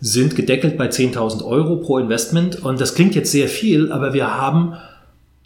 sind 0.00 0.34
gedeckelt 0.34 0.76
bei 0.76 0.88
10.000 0.88 1.44
Euro 1.44 1.76
pro 1.76 1.98
Investment. 1.98 2.64
Und 2.64 2.80
das 2.80 2.94
klingt 2.94 3.14
jetzt 3.14 3.30
sehr 3.30 3.48
viel, 3.48 3.92
aber 3.92 4.12
wir 4.12 4.36
haben 4.36 4.74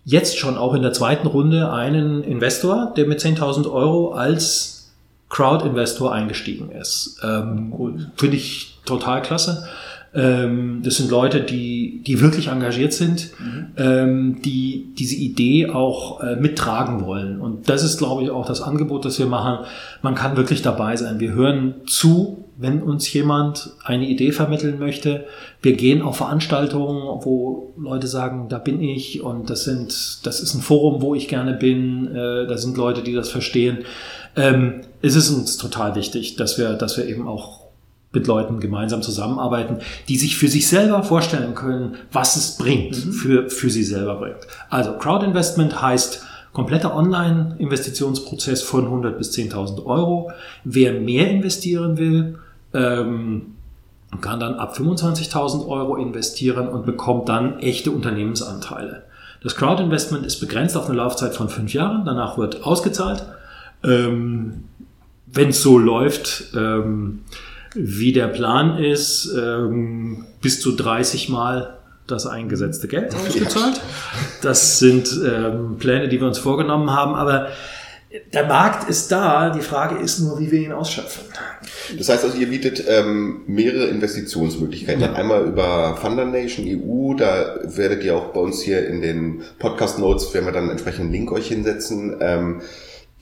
jetzt 0.05 0.39
schon 0.39 0.57
auch 0.57 0.75
in 0.75 0.83
der 0.83 0.93
zweiten 0.93 1.27
Runde 1.27 1.73
einen 1.73 2.25
Investor, 2.25 2.93
der 2.97 3.07
mit 3.07 3.21
10.000 3.21 3.71
Euro 3.71 4.13
als 4.13 4.93
Crowd-Investor 5.29 6.13
eingestiegen 6.13 6.71
ist. 6.73 7.21
Ähm, 7.23 7.73
Finde 8.17 8.37
ich 8.37 8.79
total 8.85 9.23
klasse. 9.23 9.67
Ähm, 10.15 10.83
das 10.85 10.97
sind 10.97 11.11
Leute, 11.11 11.41
die, 11.41 12.03
die 12.07 12.21
wirklich 12.21 12.49
engagiert 12.49 12.93
sind, 12.93 13.31
mhm. 13.39 13.67
ähm, 13.79 14.43
die 14.43 14.93
diese 14.99 15.17
Idee 15.17 15.71
auch 15.71 16.21
äh, 16.21 16.37
mittragen 16.37 17.07
wollen. 17.07 17.41
Und 17.41 17.71
das 17.71 17.83
ist, 17.83 17.97
glaube 17.97 18.23
ich, 18.23 18.31
auch 18.31 18.45
das 18.45 18.61
Angebot, 18.61 19.07
das 19.07 19.19
wir 19.19 19.27
machen. 19.27 19.65
Man 20.03 20.15
kann 20.15 20.37
wirklich 20.37 20.61
dabei 20.61 20.97
sein. 20.97 21.19
Wir 21.19 21.33
hören 21.33 21.77
zu, 21.87 22.42
wenn 22.63 22.83
uns 22.83 23.13
jemand 23.13 23.71
eine 23.85 24.09
Idee 24.09 24.33
vermitteln 24.33 24.79
möchte. 24.79 25.27
Wir 25.61 25.75
gehen 25.75 26.01
auf 26.01 26.17
Veranstaltungen, 26.17 27.03
wo 27.25 27.75
Leute 27.77 28.07
sagen, 28.07 28.49
da 28.49 28.59
bin 28.59 28.81
ich 28.81 29.23
und 29.23 29.51
das 29.51 29.65
sind, 29.65 30.25
das 30.25 30.41
ist 30.41 30.55
ein 30.55 30.63
Forum, 30.63 31.03
wo 31.03 31.15
ich 31.15 31.29
gerne 31.29 31.55
bin. 31.55 32.15
Äh, 32.15 32.47
da 32.47 32.57
sind 32.57 32.77
Leute, 32.77 33.03
die 33.03 33.13
das 33.13 33.29
verstehen. 33.29 33.79
Ähm, 34.37 34.83
es 35.03 35.17
ist 35.17 35.31
uns 35.31 35.59
total 35.59 35.95
wichtig, 35.95 36.37
dass 36.37 36.57
wir, 36.59 36.75
dass 36.75 36.97
wir 36.97 37.07
eben 37.07 37.29
auch 37.29 37.63
mit 38.13 38.27
Leuten 38.27 38.61
gemeinsam 38.61 39.03
zusammenarbeiten, 39.03 39.79
die 40.09 40.17
sich 40.17 40.37
für 40.37 40.49
sich 40.49 40.69
selber 40.69 41.03
vorstellen 41.03 41.55
können, 41.55 41.97
was 42.13 42.37
es 42.37 42.57
bringt, 42.57 43.07
mhm. 43.07 43.13
für, 43.13 43.51
für 43.51 43.71
sie 43.71 43.85
selber 43.85 44.17
bringt. 44.17 44.47
Also 44.71 44.93
Crowd 44.99 45.25
Investment 45.25 45.81
heißt 45.81 46.23
kompletter 46.53 46.95
Online-Investitionsprozess 46.95 48.63
von 48.63 48.85
100 48.85 49.17
bis 49.17 49.33
10.000 49.33 49.85
Euro. 49.87 50.31
Wer 50.65 50.93
mehr 50.93 51.31
investieren 51.31 51.97
will, 51.97 52.39
ähm, 52.75 53.55
kann 54.21 54.41
dann 54.41 54.55
ab 54.55 54.77
25.000 54.77 55.67
Euro 55.67 55.97
investieren 55.97 56.69
und 56.69 56.85
bekommt 56.85 57.29
dann 57.29 57.59
echte 57.61 57.91
Unternehmensanteile. 57.91 59.05
Das 59.43 59.57
Crowd 59.57 59.83
Investment 59.83 60.25
ist 60.25 60.39
begrenzt 60.39 60.77
auf 60.77 60.87
eine 60.87 60.97
Laufzeit 60.97 61.35
von 61.35 61.49
fünf 61.49 61.73
Jahren. 61.73 62.05
Danach 62.05 62.39
wird 62.39 62.65
ausgezahlt. 62.65 63.25
Ähm, 63.83 64.65
Wenn 65.27 65.49
es 65.49 65.63
so 65.63 65.79
läuft, 65.79 66.45
ähm, 66.55 67.21
wie 67.75 68.13
der 68.13 68.29
Plan 68.29 68.77
ist, 68.79 69.33
ähm, 69.35 70.27
bis 70.41 70.61
zu 70.61 70.77
30 70.77 71.31
Mal 71.31 71.79
das 72.07 72.27
eingesetzte 72.27 72.89
Geld 72.89 73.15
ausgezahlt. 73.15 73.81
Das 74.43 74.79
sind 74.79 75.09
ähm, 75.25 75.77
Pläne, 75.79 76.09
die 76.09 76.21
wir 76.21 76.27
uns 76.27 76.39
vorgenommen 76.39 76.91
haben, 76.91 77.15
aber 77.15 77.49
der 78.33 78.47
Markt 78.47 78.89
ist 78.89 79.11
da. 79.11 79.51
Die 79.51 79.61
Frage 79.61 80.03
ist 80.03 80.21
nur, 80.21 80.39
wie 80.39 80.51
wir 80.51 80.61
ihn 80.61 80.73
ausschöpfen. 80.73 81.25
Das 81.97 82.09
heißt 82.09 82.25
also, 82.25 82.37
ihr 82.37 82.49
bietet 82.49 82.85
ähm, 82.89 83.43
mehrere 83.47 83.87
Investitionsmöglichkeiten. 83.87 85.03
Ja. 85.03 85.13
Einmal 85.15 85.47
über 85.47 85.97
Funder 85.97 86.25
Nation 86.25 86.67
EU, 86.67 87.15
da 87.15 87.57
werdet 87.65 88.05
ihr 88.05 88.17
auch 88.17 88.33
bei 88.33 88.41
uns 88.41 88.63
hier 88.63 88.87
in 88.87 89.01
den 89.01 89.43
Podcast 89.59 89.99
Notes, 89.99 90.33
werden 90.35 90.47
wir 90.47 90.53
dann 90.53 90.65
einen 90.65 90.73
entsprechenden 90.73 91.13
Link 91.13 91.33
euch 91.33 91.49
hinsetzen. 91.49 92.17
Ähm, 92.21 92.63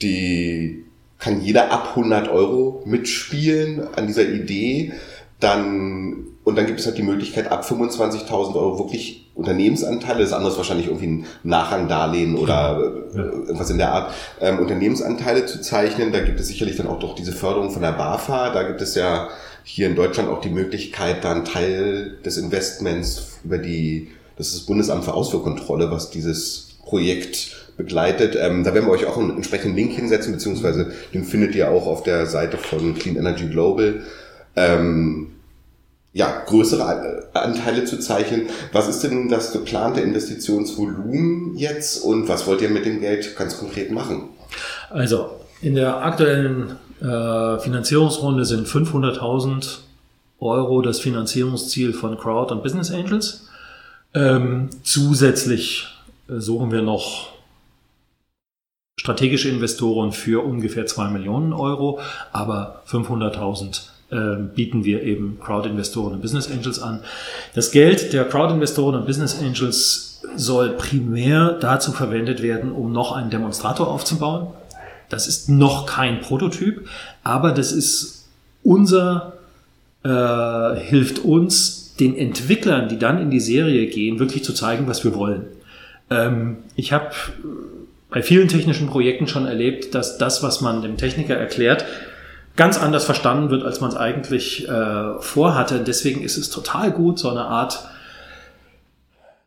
die 0.01 0.85
kann 1.19 1.41
jeder 1.41 1.71
ab 1.71 1.89
100 1.95 2.29
Euro 2.29 2.83
mitspielen 2.85 3.87
an 3.95 4.07
dieser 4.07 4.27
Idee. 4.27 4.93
Dann, 5.39 6.27
und 6.43 6.57
dann 6.57 6.65
gibt 6.65 6.79
es 6.79 6.85
halt 6.87 6.97
die 6.97 7.03
Möglichkeit, 7.03 7.51
ab 7.51 7.63
25.000 7.63 8.55
Euro 8.55 8.79
wirklich 8.79 9.29
Unternehmensanteile, 9.35 10.21
das 10.21 10.33
andere 10.33 10.51
ist 10.51 10.57
wahrscheinlich 10.57 10.87
irgendwie 10.87 11.07
ein 11.07 11.25
Nachrangdarlehen 11.43 12.35
oder 12.35 12.81
ja. 13.13 13.23
irgendwas 13.23 13.69
in 13.69 13.77
der 13.77 13.91
Art, 13.91 14.13
ähm, 14.39 14.59
Unternehmensanteile 14.59 15.45
zu 15.45 15.61
zeichnen. 15.61 16.11
Da 16.11 16.19
gibt 16.19 16.39
es 16.39 16.47
sicherlich 16.47 16.77
dann 16.77 16.87
auch 16.87 16.99
doch 16.99 17.15
diese 17.15 17.31
Förderung 17.31 17.71
von 17.71 17.81
der 17.81 17.91
BAFA. 17.91 18.51
Da 18.51 18.63
gibt 18.63 18.81
es 18.81 18.95
ja 18.95 19.29
hier 19.63 19.87
in 19.87 19.95
Deutschland 19.95 20.29
auch 20.29 20.41
die 20.41 20.49
Möglichkeit, 20.49 21.23
dann 21.23 21.45
Teil 21.45 22.17
des 22.25 22.37
Investments 22.37 23.39
über 23.43 23.59
die, 23.59 24.09
das 24.37 24.47
ist 24.47 24.55
das 24.55 24.65
Bundesamt 24.65 25.05
für 25.05 25.13
Ausfuhrkontrolle, 25.13 25.91
was 25.91 26.09
dieses 26.09 26.77
Projekt 26.83 27.69
begleitet. 27.77 28.35
Ähm, 28.39 28.63
da 28.63 28.73
werden 28.73 28.85
wir 28.85 28.91
euch 28.91 29.05
auch 29.05 29.17
einen 29.17 29.35
entsprechenden 29.35 29.75
Link 29.75 29.93
hinsetzen, 29.93 30.33
beziehungsweise 30.33 30.91
den 31.13 31.23
findet 31.23 31.55
ihr 31.55 31.69
auch 31.69 31.85
auf 31.85 32.03
der 32.03 32.25
Seite 32.25 32.57
von 32.57 32.95
Clean 32.95 33.15
Energy 33.15 33.47
Global. 33.47 34.01
Ähm, 34.55 35.31
ja, 36.13 36.43
größere 36.45 37.29
Anteile 37.33 37.85
zu 37.85 37.97
zeichnen. 37.99 38.47
Was 38.73 38.87
ist 38.87 39.01
denn 39.03 39.29
das 39.29 39.53
geplante 39.53 40.01
Investitionsvolumen 40.01 41.55
jetzt 41.55 42.03
und 42.03 42.27
was 42.27 42.47
wollt 42.47 42.61
ihr 42.61 42.69
mit 42.69 42.85
dem 42.85 42.99
Geld 42.99 43.35
ganz 43.37 43.57
konkret 43.57 43.91
machen? 43.91 44.29
Also, 44.89 45.37
In 45.61 45.75
der 45.75 46.03
aktuellen 46.03 46.75
äh, 47.01 47.59
Finanzierungsrunde 47.59 48.45
sind 48.45 48.67
500.000 48.67 49.77
Euro 50.39 50.81
das 50.81 50.99
Finanzierungsziel 50.99 51.93
von 51.93 52.17
Crowd 52.17 52.51
und 52.51 52.63
Business 52.63 52.91
Angels. 52.91 53.47
Ähm, 54.13 54.69
zusätzlich 54.83 55.87
äh, 56.27 56.39
suchen 56.39 56.71
wir 56.71 56.81
noch 56.81 57.29
strategische 58.99 59.49
Investoren 59.49 60.11
für 60.11 60.43
ungefähr 60.43 60.85
2 60.85 61.09
Millionen 61.09 61.53
Euro, 61.53 61.99
aber 62.31 62.83
500.000 62.87 63.69
äh, 63.69 63.90
bieten 64.55 64.83
wir 64.83 65.03
eben 65.03 65.39
Crowd-Investoren 65.39 66.13
und 66.13 66.21
Business 66.21 66.51
Angels 66.51 66.81
an. 66.81 66.99
Das 67.55 67.71
Geld 67.71 68.13
der 68.13 68.25
Crowd-Investoren 68.25 68.95
und 68.95 69.05
Business 69.05 69.39
Angels 69.41 70.21
soll 70.35 70.71
primär 70.71 71.57
dazu 71.59 71.91
verwendet 71.91 72.41
werden, 72.41 72.71
um 72.71 72.91
noch 72.91 73.13
einen 73.13 73.29
Demonstrator 73.29 73.87
aufzubauen. 73.87 74.47
Das 75.09 75.27
ist 75.27 75.49
noch 75.49 75.85
kein 75.85 76.21
Prototyp, 76.21 76.87
aber 77.23 77.51
das 77.51 77.71
ist 77.71 78.27
unser, 78.63 79.33
äh, 80.03 80.79
hilft 80.79 81.19
uns, 81.19 81.95
den 81.99 82.17
Entwicklern, 82.17 82.89
die 82.89 82.97
dann 82.97 83.21
in 83.21 83.29
die 83.29 83.39
Serie 83.39 83.87
gehen, 83.87 84.19
wirklich 84.19 84.43
zu 84.43 84.53
zeigen, 84.53 84.87
was 84.87 85.03
wir 85.03 85.13
wollen. 85.13 85.45
Ähm, 86.09 86.57
ich 86.75 86.93
habe 86.93 87.11
bei 88.09 88.21
vielen 88.21 88.47
technischen 88.47 88.87
Projekten 88.87 89.27
schon 89.27 89.45
erlebt, 89.45 89.93
dass 89.93 90.17
das, 90.17 90.43
was 90.43 90.61
man 90.61 90.81
dem 90.81 90.97
Techniker 90.97 91.35
erklärt, 91.35 91.85
ganz 92.55 92.77
anders 92.77 93.05
verstanden 93.05 93.49
wird, 93.49 93.63
als 93.63 93.81
man 93.81 93.91
es 93.91 93.95
eigentlich 93.95 94.67
äh, 94.67 95.19
vorhatte. 95.19 95.79
Deswegen 95.79 96.21
ist 96.21 96.37
es 96.37 96.49
total 96.49 96.91
gut, 96.91 97.19
so 97.19 97.29
eine 97.29 97.45
Art 97.45 97.87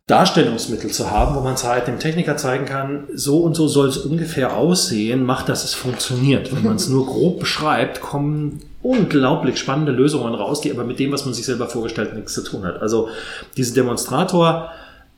Darstellungsmittel 0.07 0.91
zu 0.91 1.11
haben, 1.11 1.35
wo 1.35 1.41
man 1.41 1.57
halt 1.57 1.87
dem 1.87 1.99
Techniker 1.99 2.37
zeigen 2.37 2.67
kann, 2.67 3.05
so 3.15 3.39
und 3.39 3.55
so 3.55 3.69
soll 3.69 3.89
es 3.89 3.97
ungefähr 3.97 4.55
aussehen, 4.55 5.25
macht, 5.25 5.49
dass 5.49 5.65
es 5.65 5.73
funktioniert. 5.73 6.55
Wenn 6.55 6.63
man 6.63 6.77
es 6.77 6.91
nur 6.91 7.07
grob 7.07 7.41
beschreibt, 7.41 8.03
kommen 8.03 8.61
unglaublich 8.83 9.59
spannende 9.59 9.93
Lösungen 9.93 10.35
raus, 10.35 10.61
die 10.61 10.71
aber 10.71 10.85
mit 10.85 10.99
dem, 10.99 11.11
was 11.11 11.25
man 11.25 11.33
sich 11.33 11.47
selber 11.47 11.69
vorgestellt 11.69 12.15
nichts 12.15 12.35
zu 12.35 12.43
tun 12.43 12.67
hat. 12.67 12.83
Also 12.83 13.09
dieser 13.57 13.75
Demonstrator 13.75 14.71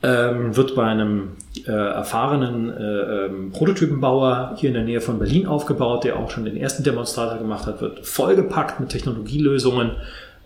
ähm, 0.03 0.55
wird 0.55 0.75
bei 0.75 0.83
einem 0.83 1.29
äh, 1.65 1.71
erfahrenen 1.71 2.69
äh, 2.69 3.25
ähm, 3.25 3.51
Prototypenbauer 3.51 4.55
hier 4.57 4.69
in 4.69 4.75
der 4.75 4.83
Nähe 4.83 5.01
von 5.01 5.17
Berlin 5.17 5.47
aufgebaut, 5.47 6.03
der 6.03 6.17
auch 6.17 6.29
schon 6.29 6.45
den 6.45 6.55
ersten 6.55 6.83
Demonstrator 6.83 7.39
gemacht 7.39 7.65
hat, 7.65 7.81
wird 7.81 8.05
vollgepackt 8.05 8.79
mit 8.79 8.89
Technologielösungen, 8.89 9.91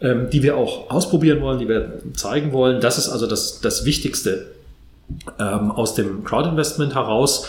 ähm, 0.02 0.30
die 0.30 0.42
wir 0.42 0.56
auch 0.56 0.90
ausprobieren 0.90 1.42
wollen, 1.42 1.60
die 1.60 1.68
wir 1.68 2.00
zeigen 2.14 2.54
wollen. 2.54 2.80
Das 2.80 2.98
ist 2.98 3.10
also 3.10 3.28
das, 3.28 3.60
das 3.60 3.84
Wichtigste 3.84 4.48
ähm, 5.38 5.72
aus 5.72 5.96
dem 5.96 6.24
Crowdinvestment 6.24 6.96
heraus. 6.96 7.46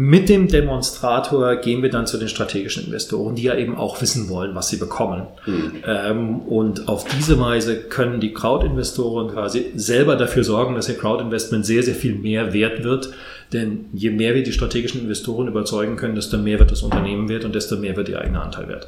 Mit 0.00 0.28
dem 0.28 0.46
Demonstrator 0.46 1.56
gehen 1.56 1.82
wir 1.82 1.90
dann 1.90 2.06
zu 2.06 2.18
den 2.18 2.28
strategischen 2.28 2.84
Investoren, 2.84 3.34
die 3.34 3.42
ja 3.42 3.56
eben 3.56 3.74
auch 3.74 4.00
wissen 4.00 4.28
wollen, 4.28 4.54
was 4.54 4.68
sie 4.68 4.76
bekommen. 4.76 5.26
Mhm. 5.44 5.72
Ähm, 5.84 6.38
und 6.42 6.86
auf 6.86 7.04
diese 7.04 7.40
Weise 7.40 7.80
können 7.80 8.20
die 8.20 8.32
Crowd-Investoren 8.32 9.32
quasi 9.32 9.72
selber 9.74 10.14
dafür 10.14 10.44
sorgen, 10.44 10.76
dass 10.76 10.88
ihr 10.88 10.96
Crowd-Investment 10.96 11.66
sehr, 11.66 11.82
sehr 11.82 11.96
viel 11.96 12.14
mehr 12.14 12.52
wert 12.52 12.84
wird. 12.84 13.10
Denn 13.52 13.86
je 13.92 14.10
mehr 14.10 14.36
wir 14.36 14.44
die 14.44 14.52
strategischen 14.52 15.00
Investoren 15.00 15.48
überzeugen 15.48 15.96
können, 15.96 16.14
desto 16.14 16.38
mehr 16.38 16.60
wird 16.60 16.70
das 16.70 16.82
Unternehmen 16.82 17.28
wert 17.28 17.44
und 17.44 17.56
desto 17.56 17.76
mehr 17.76 17.96
wird 17.96 18.08
ihr 18.08 18.20
eigener 18.20 18.44
Anteil 18.44 18.68
wert. 18.68 18.86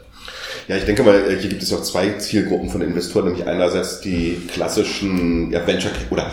Ja, 0.68 0.76
ich 0.76 0.84
denke 0.84 1.02
mal, 1.02 1.16
äh, 1.16 1.36
hier 1.40 1.50
gibt 1.50 1.64
es 1.64 1.72
auch 1.72 1.82
zwei 1.82 2.10
Zielgruppen 2.18 2.70
von 2.70 2.82
Investoren, 2.82 3.24
nämlich 3.24 3.48
einerseits 3.48 4.00
die 4.00 4.40
klassischen 4.52 5.50
ja, 5.50 5.66
Venture 5.66 5.90
oder 6.10 6.30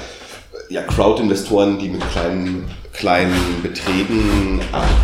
ja, 0.70 0.84
Crowd-Investoren, 0.84 1.80
die 1.80 1.90
mit 1.90 2.08
kleinen, 2.12 2.66
kleinen 2.98 3.62
Beträgen 3.62 4.60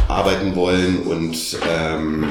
arbeiten 0.08 0.56
wollen 0.56 1.04
und 1.04 1.38
ähm, 1.70 2.26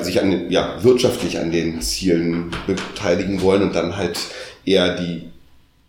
sich 0.00 0.20
an, 0.20 0.50
ja, 0.50 0.82
wirtschaftlich 0.82 1.38
an 1.38 1.52
den 1.52 1.80
Zielen 1.82 2.50
beteiligen 2.66 3.42
wollen 3.42 3.62
und 3.62 3.74
dann 3.74 3.96
halt 3.96 4.18
eher 4.64 4.96
die 4.96 5.30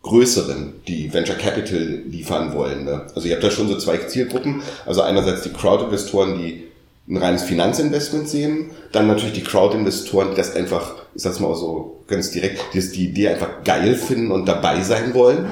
größeren, 0.04 0.74
die 0.88 1.12
Venture 1.12 1.36
Capital 1.36 2.02
liefern 2.06 2.54
wollen. 2.54 2.86
Ne? 2.86 3.08
Also 3.16 3.28
ihr 3.28 3.34
habt 3.36 3.44
da 3.44 3.50
schon 3.50 3.68
so 3.68 3.78
zwei 3.78 3.98
Zielgruppen. 3.98 4.62
Also 4.86 5.02
einerseits 5.02 5.42
die 5.42 5.54
Crowd-Investoren, 5.54 6.38
die 6.38 6.66
ein 7.08 7.18
reines 7.18 7.44
Finanzinvestment 7.44 8.28
sehen, 8.30 8.72
dann 8.92 9.08
natürlich 9.08 9.34
die 9.34 9.44
Crowd-Investoren, 9.44 10.32
die 10.32 10.36
das 10.36 10.56
einfach, 10.56 10.96
ich 11.16 11.24
sag's 11.24 11.40
mal 11.40 11.56
so 11.56 12.04
ganz 12.08 12.30
direkt, 12.30 12.62
die 12.74 12.82
die 12.92 13.06
Idee 13.06 13.30
einfach 13.30 13.64
geil 13.64 13.96
finden 13.96 14.32
und 14.32 14.46
dabei 14.46 14.82
sein 14.82 15.14
wollen. 15.14 15.48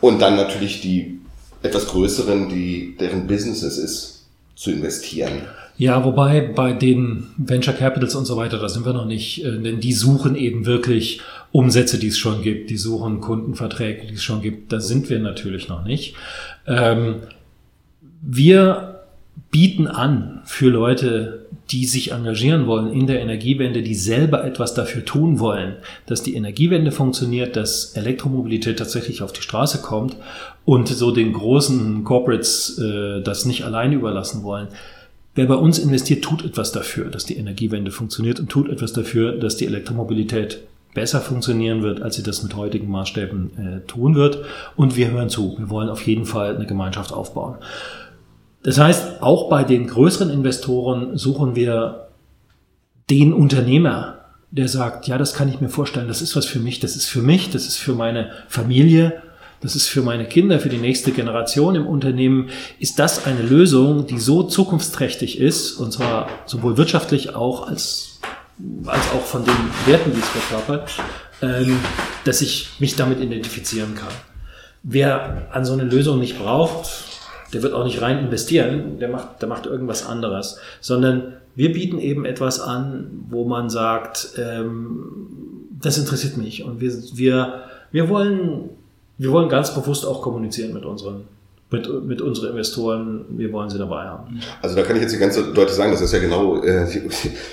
Und 0.00 0.20
dann 0.22 0.36
natürlich 0.36 0.80
die 0.80 1.17
etwas 1.62 1.86
größeren, 1.88 2.48
die, 2.48 2.96
deren 2.98 3.26
Business 3.26 3.62
es 3.62 3.78
ist, 3.78 4.26
zu 4.54 4.70
investieren. 4.72 5.42
Ja, 5.76 6.04
wobei 6.04 6.40
bei 6.40 6.72
den 6.72 7.28
Venture 7.36 7.74
Capitals 7.74 8.16
und 8.16 8.24
so 8.24 8.36
weiter, 8.36 8.58
da 8.58 8.68
sind 8.68 8.84
wir 8.84 8.92
noch 8.92 9.06
nicht, 9.06 9.44
äh, 9.44 9.58
denn 9.58 9.78
die 9.78 9.92
suchen 9.92 10.34
eben 10.34 10.66
wirklich 10.66 11.20
Umsätze, 11.52 11.98
die 11.98 12.08
es 12.08 12.18
schon 12.18 12.42
gibt, 12.42 12.70
die 12.70 12.76
suchen 12.76 13.20
Kundenverträge, 13.20 14.06
die 14.06 14.14
es 14.14 14.22
schon 14.22 14.42
gibt. 14.42 14.72
Da 14.72 14.80
sind 14.80 15.08
wir 15.08 15.20
natürlich 15.20 15.68
noch 15.68 15.84
nicht. 15.84 16.14
Ähm, 16.66 17.22
wir 18.20 19.04
bieten 19.52 19.86
an 19.86 20.42
für 20.44 20.68
Leute, 20.68 21.46
die 21.70 21.84
sich 21.84 22.12
engagieren 22.12 22.66
wollen 22.66 22.92
in 22.92 23.06
der 23.06 23.20
Energiewende, 23.20 23.82
die 23.82 23.94
selber 23.94 24.44
etwas 24.44 24.74
dafür 24.74 25.04
tun 25.04 25.38
wollen, 25.38 25.76
dass 26.06 26.22
die 26.22 26.34
Energiewende 26.34 26.92
funktioniert, 26.92 27.56
dass 27.56 27.92
Elektromobilität 27.92 28.78
tatsächlich 28.78 29.22
auf 29.22 29.32
die 29.32 29.42
Straße 29.42 29.82
kommt 29.82 30.16
und 30.64 30.88
so 30.88 31.10
den 31.10 31.32
großen 31.32 32.04
Corporates 32.04 32.78
äh, 32.78 33.20
das 33.22 33.44
nicht 33.44 33.64
alleine 33.64 33.96
überlassen 33.96 34.42
wollen. 34.44 34.68
Wer 35.34 35.46
bei 35.46 35.54
uns 35.54 35.78
investiert, 35.78 36.24
tut 36.24 36.44
etwas 36.44 36.72
dafür, 36.72 37.10
dass 37.10 37.26
die 37.26 37.36
Energiewende 37.36 37.90
funktioniert 37.90 38.40
und 38.40 38.48
tut 38.48 38.68
etwas 38.68 38.92
dafür, 38.92 39.32
dass 39.32 39.56
die 39.56 39.66
Elektromobilität 39.66 40.60
besser 40.94 41.20
funktionieren 41.20 41.82
wird, 41.82 42.02
als 42.02 42.16
sie 42.16 42.22
das 42.22 42.42
mit 42.42 42.56
heutigen 42.56 42.90
Maßstäben 42.90 43.50
äh, 43.56 43.86
tun 43.86 44.14
wird. 44.14 44.44
Und 44.74 44.96
wir 44.96 45.10
hören 45.10 45.28
zu. 45.28 45.56
Wir 45.58 45.70
wollen 45.70 45.90
auf 45.90 46.06
jeden 46.06 46.24
Fall 46.24 46.56
eine 46.56 46.66
Gemeinschaft 46.66 47.12
aufbauen. 47.12 47.56
Das 48.62 48.78
heißt, 48.78 49.22
auch 49.22 49.48
bei 49.48 49.64
den 49.64 49.86
größeren 49.86 50.30
Investoren 50.30 51.16
suchen 51.16 51.54
wir 51.54 52.08
den 53.08 53.32
Unternehmer, 53.32 54.18
der 54.50 54.68
sagt, 54.68 55.06
ja, 55.06 55.18
das 55.18 55.34
kann 55.34 55.48
ich 55.48 55.60
mir 55.60 55.68
vorstellen, 55.68 56.08
das 56.08 56.22
ist 56.22 56.34
was 56.34 56.46
für 56.46 56.58
mich, 56.58 56.80
das 56.80 56.96
ist 56.96 57.06
für 57.06 57.22
mich, 57.22 57.50
das 57.50 57.66
ist 57.66 57.76
für 57.76 57.92
meine 57.92 58.30
Familie, 58.48 59.22
das 59.60 59.74
ist 59.74 59.88
für 59.88 60.02
meine 60.02 60.24
Kinder, 60.24 60.60
für 60.60 60.68
die 60.68 60.78
nächste 60.78 61.10
Generation 61.10 61.74
im 61.74 61.86
Unternehmen. 61.86 62.50
Ist 62.78 62.98
das 62.98 63.26
eine 63.26 63.42
Lösung, 63.42 64.06
die 64.06 64.18
so 64.18 64.44
zukunftsträchtig 64.44 65.38
ist, 65.38 65.72
und 65.74 65.92
zwar 65.92 66.28
sowohl 66.46 66.76
wirtschaftlich 66.76 67.34
auch 67.34 67.66
als, 67.68 68.20
als 68.86 69.10
auch 69.12 69.24
von 69.24 69.44
den 69.44 69.56
Werten, 69.86 70.12
die 70.12 70.20
es 70.20 70.28
verkörpert, 70.28 70.92
ähm, 71.42 71.78
dass 72.24 72.40
ich 72.40 72.68
mich 72.78 72.96
damit 72.96 73.20
identifizieren 73.20 73.94
kann. 73.94 74.12
Wer 74.84 75.48
an 75.50 75.64
so 75.64 75.72
eine 75.72 75.84
Lösung 75.84 76.20
nicht 76.20 76.38
braucht, 76.38 77.07
der 77.52 77.62
wird 77.62 77.72
auch 77.72 77.84
nicht 77.84 78.02
rein 78.02 78.18
investieren, 78.18 78.98
der 78.98 79.08
macht, 79.08 79.40
der 79.40 79.48
macht 79.48 79.66
irgendwas 79.66 80.06
anderes, 80.06 80.58
sondern 80.80 81.34
wir 81.54 81.72
bieten 81.72 81.98
eben 81.98 82.24
etwas 82.24 82.60
an, 82.60 83.24
wo 83.30 83.44
man 83.44 83.70
sagt, 83.70 84.30
ähm, 84.38 85.68
das 85.80 85.98
interessiert 85.98 86.36
mich 86.36 86.64
und 86.64 86.80
wir, 86.80 86.92
wir, 87.14 87.62
wir 87.90 88.08
wollen, 88.08 88.70
wir 89.16 89.30
wollen 89.32 89.48
ganz 89.48 89.74
bewusst 89.74 90.06
auch 90.06 90.22
kommunizieren 90.22 90.72
mit 90.72 90.84
unseren 90.84 91.24
mit, 91.70 92.04
mit 92.04 92.22
unseren 92.22 92.50
Investoren, 92.50 93.26
wir 93.28 93.52
wollen 93.52 93.68
sie 93.68 93.78
dabei 93.78 94.04
haben. 94.04 94.40
Also 94.62 94.74
da 94.74 94.82
kann 94.82 94.96
ich 94.96 95.02
jetzt 95.02 95.18
ganz 95.20 95.36
deutlich 95.36 95.70
sagen, 95.70 95.92
das 95.92 96.00
ist 96.00 96.12
ja 96.12 96.18
genau 96.18 96.62
äh, 96.62 96.86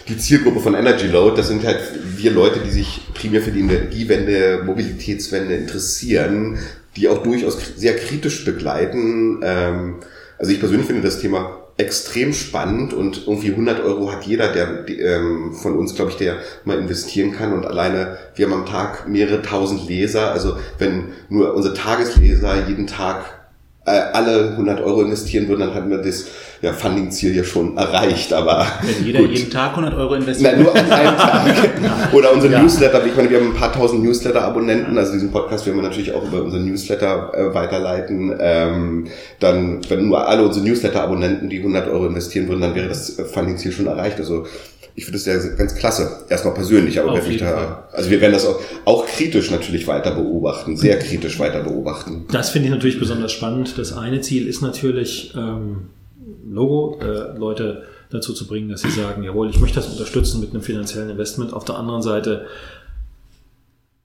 die 0.08 0.18
Zielgruppe 0.18 0.62
von 0.62 0.74
Energy 0.74 1.08
Load. 1.08 1.36
Das 1.36 1.50
sind 1.50 1.66
halt 1.66 1.80
wir 2.16 2.32
Leute, 2.32 2.60
die 2.66 2.72
sich 2.72 3.02
primär 3.14 3.41
für 3.41 3.52
die 3.52 3.60
Energiewende, 3.60 4.62
Mobilitätswende 4.66 5.56
interessieren, 5.56 6.60
die 6.96 7.08
auch 7.08 7.24
durchaus 7.24 7.58
sehr 7.76 7.96
kritisch 7.96 8.46
begleiten. 8.46 9.41
Ähm, 9.43 9.96
also 10.38 10.52
ich 10.52 10.60
persönlich 10.60 10.88
finde 10.88 11.02
das 11.02 11.20
Thema 11.20 11.62
extrem 11.78 12.34
spannend 12.34 12.93
und 12.93 13.28
irgendwie 13.28 13.52
100 13.52 13.84
Euro 13.84 14.12
hat 14.12 14.24
jeder, 14.24 14.48
der 14.54 14.88
ähm, 14.88 15.54
von 15.54 15.78
uns, 15.78 15.96
glaube 15.96 16.12
ich, 16.12 16.18
der 16.18 16.38
mal 16.64 16.80
investieren 16.80 17.34
kann 17.34 17.52
und 17.52 17.66
alleine, 17.66 18.18
wir 18.36 18.46
haben 18.46 18.54
am 18.54 18.66
Tag 18.66 19.10
mehrere 19.10 19.41
tausend 19.41 19.88
Leser, 19.88 20.32
also 20.32 20.56
wenn 20.78 21.10
nur 21.28 21.54
unsere 21.54 21.74
Tagesleser 21.74 22.68
jeden 22.68 22.88
Tag 22.88 23.26
äh, 23.86 23.92
alle 24.14 24.52
100 24.52 24.82
Euro 24.82 25.02
investieren 25.02 25.48
würden, 25.48 25.62
dann 25.62 25.74
hätten 25.74 25.90
wir 25.90 26.00
das 26.00 26.26
ja, 26.62 26.74
Funding-Ziel 26.74 27.36
ja 27.36 27.44
schon 27.44 27.78
erreicht, 27.78 28.34
aber. 28.34 28.66
Wenn 28.82 29.06
jeder 29.06 29.20
gut. 29.20 29.32
jeden 29.32 29.52
Tag 29.52 29.72
100 29.72 29.94
Euro 29.94 30.16
investiert. 30.16 30.56
Na, 30.58 30.64
nur 30.64 30.76
an 30.76 30.92
einem 30.92 31.18
Tag. 31.18 32.14
Oder 32.14 32.34
unsere 32.34 32.54
ja. 32.54 32.62
Newsletter. 32.62 33.06
Ich 33.06 33.16
meine, 33.16 33.30
wir 33.30 33.40
haben 33.40 33.50
ein 33.50 33.54
paar 33.54 33.72
tausend 33.72 34.04
Newsletter-Abonnenten. 34.04 34.98
Also 34.98 35.14
diesen 35.14 35.32
Podcast 35.32 35.66
werden 35.68 35.78
wir 35.78 35.84
natürlich 35.84 36.14
auch 36.14 36.24
über 36.24 36.42
unsere 36.42 36.64
Newsletter 36.64 37.32
äh, 37.36 37.54
weiterleiten. 37.54 38.36
Ähm, 38.40 39.08
dann, 39.40 39.82
wenn 39.90 40.08
nur 40.08 40.28
alle 40.28 40.44
unsere 40.44 40.66
Newsletter-Abonnenten 40.66 41.50
die 41.50 41.60
100 41.60 41.88
Euro 41.88 42.08
investieren 42.08 42.48
würden, 42.48 42.62
dann 42.62 42.74
wäre 42.74 42.88
das 42.88 43.22
Funding-Ziel 43.34 43.72
schon 43.72 43.86
erreicht. 43.86 44.18
Also 44.20 44.48
ich 44.96 45.04
finde 45.04 45.20
das 45.20 45.26
ja 45.26 45.38
ganz 45.56 45.76
klasse. 45.76 46.24
Erstmal 46.30 46.54
persönlich, 46.54 47.00
aber 47.00 47.22
jeden 47.22 47.46
da, 47.46 47.52
Fall. 47.52 47.84
also 47.91 48.10
wir 48.10 48.22
werden 48.22 48.32
das 48.32 48.46
auch, 48.46 48.60
auch 48.86 49.06
kritisch 49.06 49.52
natürlich 49.52 49.88
weiter 49.88 50.16
beobachten, 50.16 50.78
sehr 50.78 50.98
kritisch 51.00 51.38
weiter 51.38 51.64
beobachten. 51.64 52.26
Das 52.32 52.50
finde 52.50 52.70
ich 52.70 52.74
natürlich 52.74 53.00
besonders 53.00 53.34
spannend. 53.34 53.78
Das 53.78 53.91
eine 53.91 54.22
Ziel 54.22 54.48
ist 54.48 54.62
natürlich, 54.62 55.34
ähm, 55.36 55.89
Logo 56.50 57.00
äh, 57.02 57.38
Leute 57.38 57.84
dazu 58.10 58.34
zu 58.34 58.48
bringen, 58.48 58.70
dass 58.70 58.82
sie 58.82 58.89
sagen, 58.89 59.24
jawohl, 59.24 59.50
ich 59.50 59.60
möchte 59.60 59.76
das 59.76 59.88
unterstützen 59.88 60.39
mit 60.39 60.52
einem 60.52 60.62
finanziellen 60.62 61.10
Investment. 61.10 61.54
Auf 61.54 61.66
der 61.66 61.76
anderen 61.76 62.02
Seite 62.02 62.46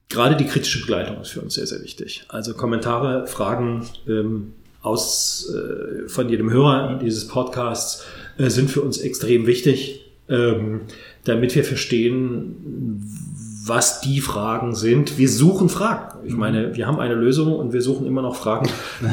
gerade 0.08 0.36
die 0.36 0.46
kritische 0.46 0.80
Begleitung 0.80 1.20
ist 1.20 1.30
für 1.30 1.40
uns 1.40 1.54
sehr, 1.54 1.66
sehr 1.66 1.82
wichtig. 1.82 2.24
Also 2.28 2.54
Kommentare, 2.54 3.28
Fragen 3.28 3.86
ähm, 4.08 4.54
aus, 4.82 5.54
äh, 5.54 6.08
von 6.08 6.28
jedem 6.28 6.50
Hörer 6.50 6.98
dieses 7.00 7.28
Podcasts 7.28 8.04
äh, 8.38 8.50
sind 8.50 8.70
für 8.70 8.80
uns 8.82 8.98
extrem 8.98 9.46
wichtig, 9.46 10.09
ähm, 10.30 10.82
damit 11.24 11.54
wir 11.54 11.64
verstehen, 11.64 13.02
was 13.66 14.00
die 14.00 14.20
Fragen 14.20 14.74
sind. 14.74 15.18
Wir 15.18 15.28
suchen 15.28 15.68
Fragen. 15.68 16.26
Ich 16.26 16.34
meine, 16.34 16.74
wir 16.76 16.86
haben 16.86 16.98
eine 16.98 17.14
Lösung 17.14 17.54
und 17.54 17.72
wir 17.72 17.82
suchen 17.82 18.06
immer 18.06 18.22
noch 18.22 18.34
Fragen, 18.34 18.68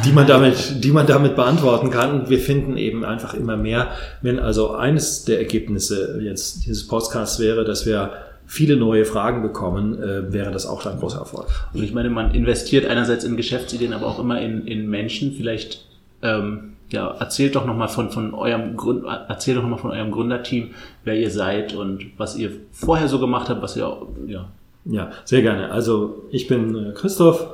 die 0.06 0.12
man 0.12 0.26
damit, 0.26 0.76
die 0.84 0.92
man 0.92 1.06
damit 1.06 1.36
beantworten 1.36 1.90
kann. 1.90 2.22
Und 2.22 2.30
wir 2.30 2.40
finden 2.40 2.78
eben 2.78 3.04
einfach 3.04 3.34
immer 3.34 3.58
mehr. 3.58 3.90
Wenn 4.22 4.40
also 4.40 4.72
eines 4.72 5.26
der 5.26 5.40
Ergebnisse 5.40 6.20
jetzt 6.22 6.66
dieses 6.66 6.88
Podcasts 6.88 7.40
wäre, 7.40 7.66
dass 7.66 7.86
wir 7.86 8.12
viele 8.46 8.78
neue 8.78 9.04
Fragen 9.04 9.42
bekommen, 9.42 10.02
äh, 10.02 10.32
wäre 10.32 10.52
das 10.52 10.66
auch 10.66 10.86
ein 10.86 11.00
großer 11.00 11.20
Erfolg. 11.20 11.48
Und 11.74 11.84
ich 11.84 11.94
meine, 11.94 12.10
man 12.10 12.34
investiert 12.34 12.86
einerseits 12.86 13.26
in 13.26 13.36
Geschäftsideen, 13.36 13.92
aber 13.92 14.08
auch 14.08 14.20
immer 14.20 14.42
in, 14.42 14.66
in 14.66 14.90
Menschen. 14.90 15.34
Vielleicht 15.34 15.86
ähm, 16.22 16.77
ja, 16.90 17.08
erzählt 17.20 17.56
doch 17.56 17.66
nochmal 17.66 17.90
von, 17.90 18.12
von 18.12 18.34
eurem 18.34 18.78
Grund, 18.78 19.06
erzählt 19.06 19.58
doch 19.58 19.64
noch 19.64 19.70
mal 19.70 19.78
von 19.78 19.92
eurem 19.92 20.12
Gründerteam, 20.12 20.72
wer 21.04 21.16
ihr 21.16 21.32
seid 21.32 21.76
und 21.76 22.12
was 22.18 22.38
ihr 22.38 22.52
vorher 22.72 23.08
so 23.08 23.20
gemacht 23.20 23.50
habt, 23.50 23.62
was 23.62 23.76
ihr 23.76 23.98
ja. 24.28 24.50
Ja, 24.90 25.12
sehr 25.26 25.42
gerne. 25.42 25.72
Also 25.72 26.24
ich 26.32 26.48
bin 26.48 26.76
äh, 26.76 26.94
Christoph, 26.94 27.48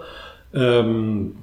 ähm, 0.53 1.36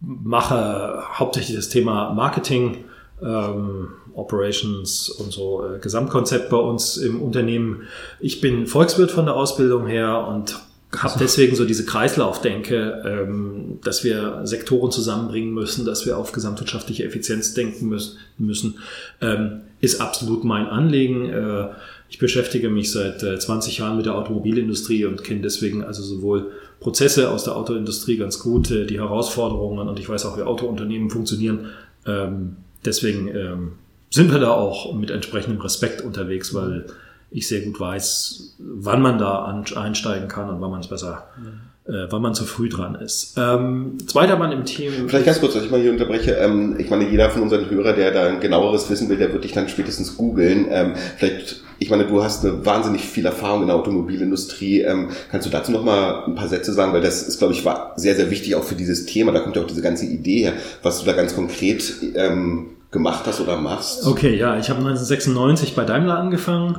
mache 0.00 1.00
hauptsächlich 1.14 1.56
das 1.56 1.68
Thema 1.68 2.12
Marketing, 2.12 2.84
ähm, 3.22 3.88
Operations 4.14 5.08
und 5.08 5.32
so 5.32 5.64
äh, 5.64 5.78
Gesamtkonzept 5.78 6.50
bei 6.50 6.56
uns 6.56 6.96
im 6.96 7.22
Unternehmen. 7.22 7.82
Ich 8.18 8.40
bin 8.40 8.66
Volkswirt 8.66 9.12
von 9.12 9.26
der 9.26 9.36
Ausbildung 9.36 9.86
her 9.86 10.26
und 10.26 10.60
habe 10.96 11.18
deswegen 11.18 11.56
so 11.56 11.64
diese 11.64 11.86
Kreislaufdenke, 11.86 13.02
ähm, 13.06 13.78
dass 13.82 14.04
wir 14.04 14.42
Sektoren 14.44 14.90
zusammenbringen 14.90 15.52
müssen, 15.54 15.86
dass 15.86 16.04
wir 16.04 16.18
auf 16.18 16.32
gesamtwirtschaftliche 16.32 17.04
Effizienz 17.04 17.54
denken 17.54 17.88
müssen, 17.88 18.18
müssen 18.38 18.78
ähm, 19.20 19.62
ist 19.80 20.00
absolut 20.00 20.44
mein 20.44 20.66
Anliegen. 20.66 21.30
Äh, 21.30 21.68
ich 22.10 22.18
beschäftige 22.18 22.68
mich 22.68 22.92
seit 22.92 23.22
äh, 23.22 23.38
20 23.38 23.78
Jahren 23.78 23.96
mit 23.96 24.04
der 24.04 24.14
Automobilindustrie 24.14 25.06
und 25.06 25.24
kenne 25.24 25.40
deswegen 25.40 25.82
also 25.82 26.02
sowohl 26.02 26.52
Prozesse 26.78 27.30
aus 27.30 27.44
der 27.44 27.56
Autoindustrie 27.56 28.18
ganz 28.18 28.38
gut, 28.38 28.70
äh, 28.70 28.84
die 28.84 29.00
Herausforderungen 29.00 29.88
und 29.88 29.98
ich 29.98 30.08
weiß 30.08 30.26
auch, 30.26 30.36
wie 30.36 30.42
Autounternehmen 30.42 31.08
funktionieren. 31.08 31.70
Ähm, 32.06 32.56
deswegen 32.84 33.28
ähm, 33.28 33.72
sind 34.10 34.30
wir 34.30 34.40
da 34.40 34.50
auch 34.50 34.92
mit 34.94 35.10
entsprechendem 35.10 35.62
Respekt 35.62 36.02
unterwegs, 36.02 36.52
weil 36.52 36.86
ich 37.32 37.48
sehr 37.48 37.62
gut 37.62 37.80
weiß, 37.80 38.54
wann 38.58 39.02
man 39.02 39.18
da 39.18 39.44
einsteigen 39.74 40.28
kann 40.28 40.50
und 40.50 40.60
wann 40.60 40.70
man 40.70 40.80
es 40.80 40.88
besser, 40.88 41.26
mhm. 41.38 41.92
äh, 41.92 42.06
wann 42.10 42.22
man 42.22 42.34
zu 42.34 42.44
früh 42.44 42.68
dran 42.68 42.94
ist. 42.94 43.34
Ähm, 43.38 43.96
zweiter 44.06 44.36
Mann 44.36 44.52
im 44.52 44.64
Team. 44.64 45.08
Vielleicht 45.08 45.26
ganz 45.26 45.40
kurz, 45.40 45.54
dass 45.54 45.64
ich 45.64 45.70
mal 45.70 45.80
hier 45.80 45.92
unterbreche. 45.92 46.32
Ähm, 46.32 46.76
ich 46.78 46.90
meine, 46.90 47.08
jeder 47.08 47.30
von 47.30 47.42
unseren 47.42 47.68
Hörern, 47.70 47.96
der 47.96 48.10
da 48.10 48.26
ein 48.26 48.40
genaueres 48.40 48.88
wissen 48.90 49.08
will, 49.08 49.16
der 49.16 49.32
wird 49.32 49.44
dich 49.44 49.52
dann 49.52 49.68
spätestens 49.68 50.16
googeln. 50.16 50.66
Ähm, 50.70 50.94
vielleicht, 51.16 51.62
ich 51.78 51.90
meine, 51.90 52.06
du 52.06 52.22
hast 52.22 52.44
eine 52.44 52.64
wahnsinnig 52.66 53.02
viel 53.02 53.24
Erfahrung 53.24 53.62
in 53.62 53.68
der 53.68 53.76
Automobilindustrie. 53.76 54.82
Ähm, 54.82 55.08
kannst 55.30 55.46
du 55.46 55.50
dazu 55.50 55.72
noch 55.72 55.84
mal 55.84 56.24
ein 56.26 56.34
paar 56.34 56.48
Sätze 56.48 56.74
sagen? 56.74 56.92
Weil 56.92 57.00
das 57.00 57.22
ist, 57.22 57.38
glaube 57.38 57.54
ich, 57.54 57.64
war 57.64 57.94
sehr, 57.96 58.14
sehr 58.14 58.30
wichtig 58.30 58.54
auch 58.56 58.64
für 58.64 58.74
dieses 58.74 59.06
Thema. 59.06 59.32
Da 59.32 59.40
kommt 59.40 59.56
ja 59.56 59.62
auch 59.62 59.66
diese 59.66 59.82
ganze 59.82 60.04
Idee 60.04 60.42
her, 60.42 60.52
was 60.82 61.00
du 61.00 61.06
da 61.06 61.12
ganz 61.12 61.34
konkret 61.34 61.94
ähm, 62.14 62.66
gemacht 62.90 63.22
hast 63.26 63.40
oder 63.40 63.56
machst. 63.56 64.06
Okay, 64.06 64.36
ja, 64.36 64.58
ich 64.58 64.68
habe 64.68 64.80
1996 64.80 65.74
bei 65.74 65.84
Daimler 65.84 66.18
angefangen 66.18 66.78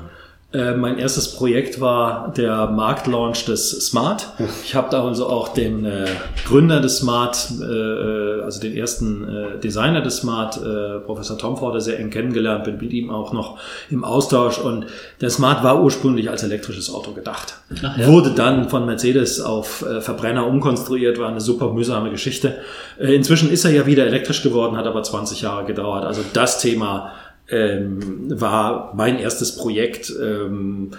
äh, 0.54 0.76
mein 0.76 0.99
erstes 0.99 1.34
Projekt 1.34 1.82
war 1.82 2.32
der 2.38 2.68
Marktlaunch 2.68 3.45
des 3.45 3.72
Smart. 3.88 4.28
Ich 4.64 4.76
habe 4.76 4.88
da 4.91 5.04
also 5.04 5.28
auch 5.28 5.47
den 5.47 5.84
äh, 5.84 6.06
Gründer 6.45 6.80
des 6.80 6.97
Smart, 6.97 7.49
äh, 7.60 7.64
äh 7.66 8.43
also 8.43 8.62
den 8.62 8.76
ersten 8.76 9.28
äh, 9.28 9.60
Designer 9.60 10.01
des 10.01 10.18
Smart, 10.18 10.58
äh, 10.58 10.99
Professor 10.99 11.39
Tom 11.39 11.58
Forder, 11.58 11.82
sehr 11.82 11.99
eng 11.99 12.12
kennengelernt, 12.12 12.66
bin 12.66 12.78
mit 12.78 12.93
ihm 12.93 13.10
auch 13.10 13.34
noch 13.34 13.58
im 13.89 14.04
Austausch. 14.04 14.60
Und 14.60 14.86
der 15.22 15.32
Smart 15.32 15.64
war 15.64 15.82
ursprünglich 15.82 16.30
als 16.30 16.43
elektrisches 16.43 16.93
Auto 16.93 17.14
gedacht. 17.14 17.56
Ja. 17.82 18.08
Wurde 18.08 18.32
dann 18.32 18.70
von 18.70 18.86
Mercedes 18.86 19.41
auf 19.41 19.84
Verbrenner 20.01 20.45
umkonstruiert, 20.45 21.18
war 21.18 21.30
eine 21.30 21.41
super 21.41 21.74
mühsame 21.74 22.12
Geschichte. 22.12 22.58
inzwischen 22.99 23.49
ist 23.49 23.66
er 23.66 23.72
ja 23.72 23.86
wieder 23.88 24.06
elektrisch 24.06 24.43
geworden, 24.43 24.78
hat 24.78 24.86
aber 24.86 25.01
20 25.01 25.41
Jahre 25.41 25.66
gedauert. 25.66 26.06
Also 26.06 26.22
das 26.34 26.60
Thema 26.60 27.12
ähm, 27.50 28.39
war 28.39 28.94
mein 28.96 29.20
erstes 29.20 29.56
Projekt. 29.56 30.14
Ähm, 30.22 30.91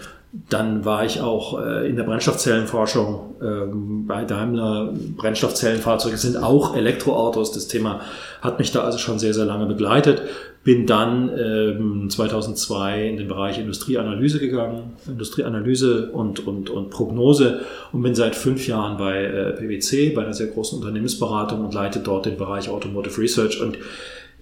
dann 0.50 0.84
war 0.84 1.04
ich 1.04 1.20
auch 1.20 1.64
äh, 1.64 1.88
in 1.88 1.94
der 1.94 2.02
Brennstoffzellenforschung 2.02 3.36
ähm, 3.40 4.06
bei 4.06 4.24
Daimler. 4.24 4.92
Brennstoffzellenfahrzeuge 5.16 6.16
sind 6.16 6.36
auch 6.36 6.76
Elektroautos. 6.76 7.52
Das 7.52 7.68
Thema 7.68 8.00
hat 8.40 8.58
mich 8.58 8.72
da 8.72 8.82
also 8.82 8.98
schon 8.98 9.20
sehr, 9.20 9.32
sehr 9.32 9.44
lange 9.44 9.66
begleitet. 9.66 10.22
Bin 10.64 10.86
dann 10.86 11.30
ähm, 11.38 12.10
2002 12.10 13.08
in 13.10 13.16
den 13.18 13.28
Bereich 13.28 13.58
Industrieanalyse 13.58 14.40
gegangen, 14.40 14.94
Industrieanalyse 15.06 16.10
und, 16.10 16.44
und, 16.44 16.68
und 16.68 16.90
Prognose 16.90 17.60
und 17.92 18.02
bin 18.02 18.16
seit 18.16 18.34
fünf 18.34 18.66
Jahren 18.66 18.96
bei 18.96 19.24
äh, 19.24 19.52
PwC, 19.52 20.10
bei 20.10 20.22
einer 20.22 20.34
sehr 20.34 20.48
großen 20.48 20.78
Unternehmensberatung 20.78 21.64
und 21.64 21.74
leite 21.74 22.00
dort 22.00 22.26
den 22.26 22.36
Bereich 22.36 22.68
Automotive 22.68 23.20
Research. 23.20 23.60
Und 23.60 23.78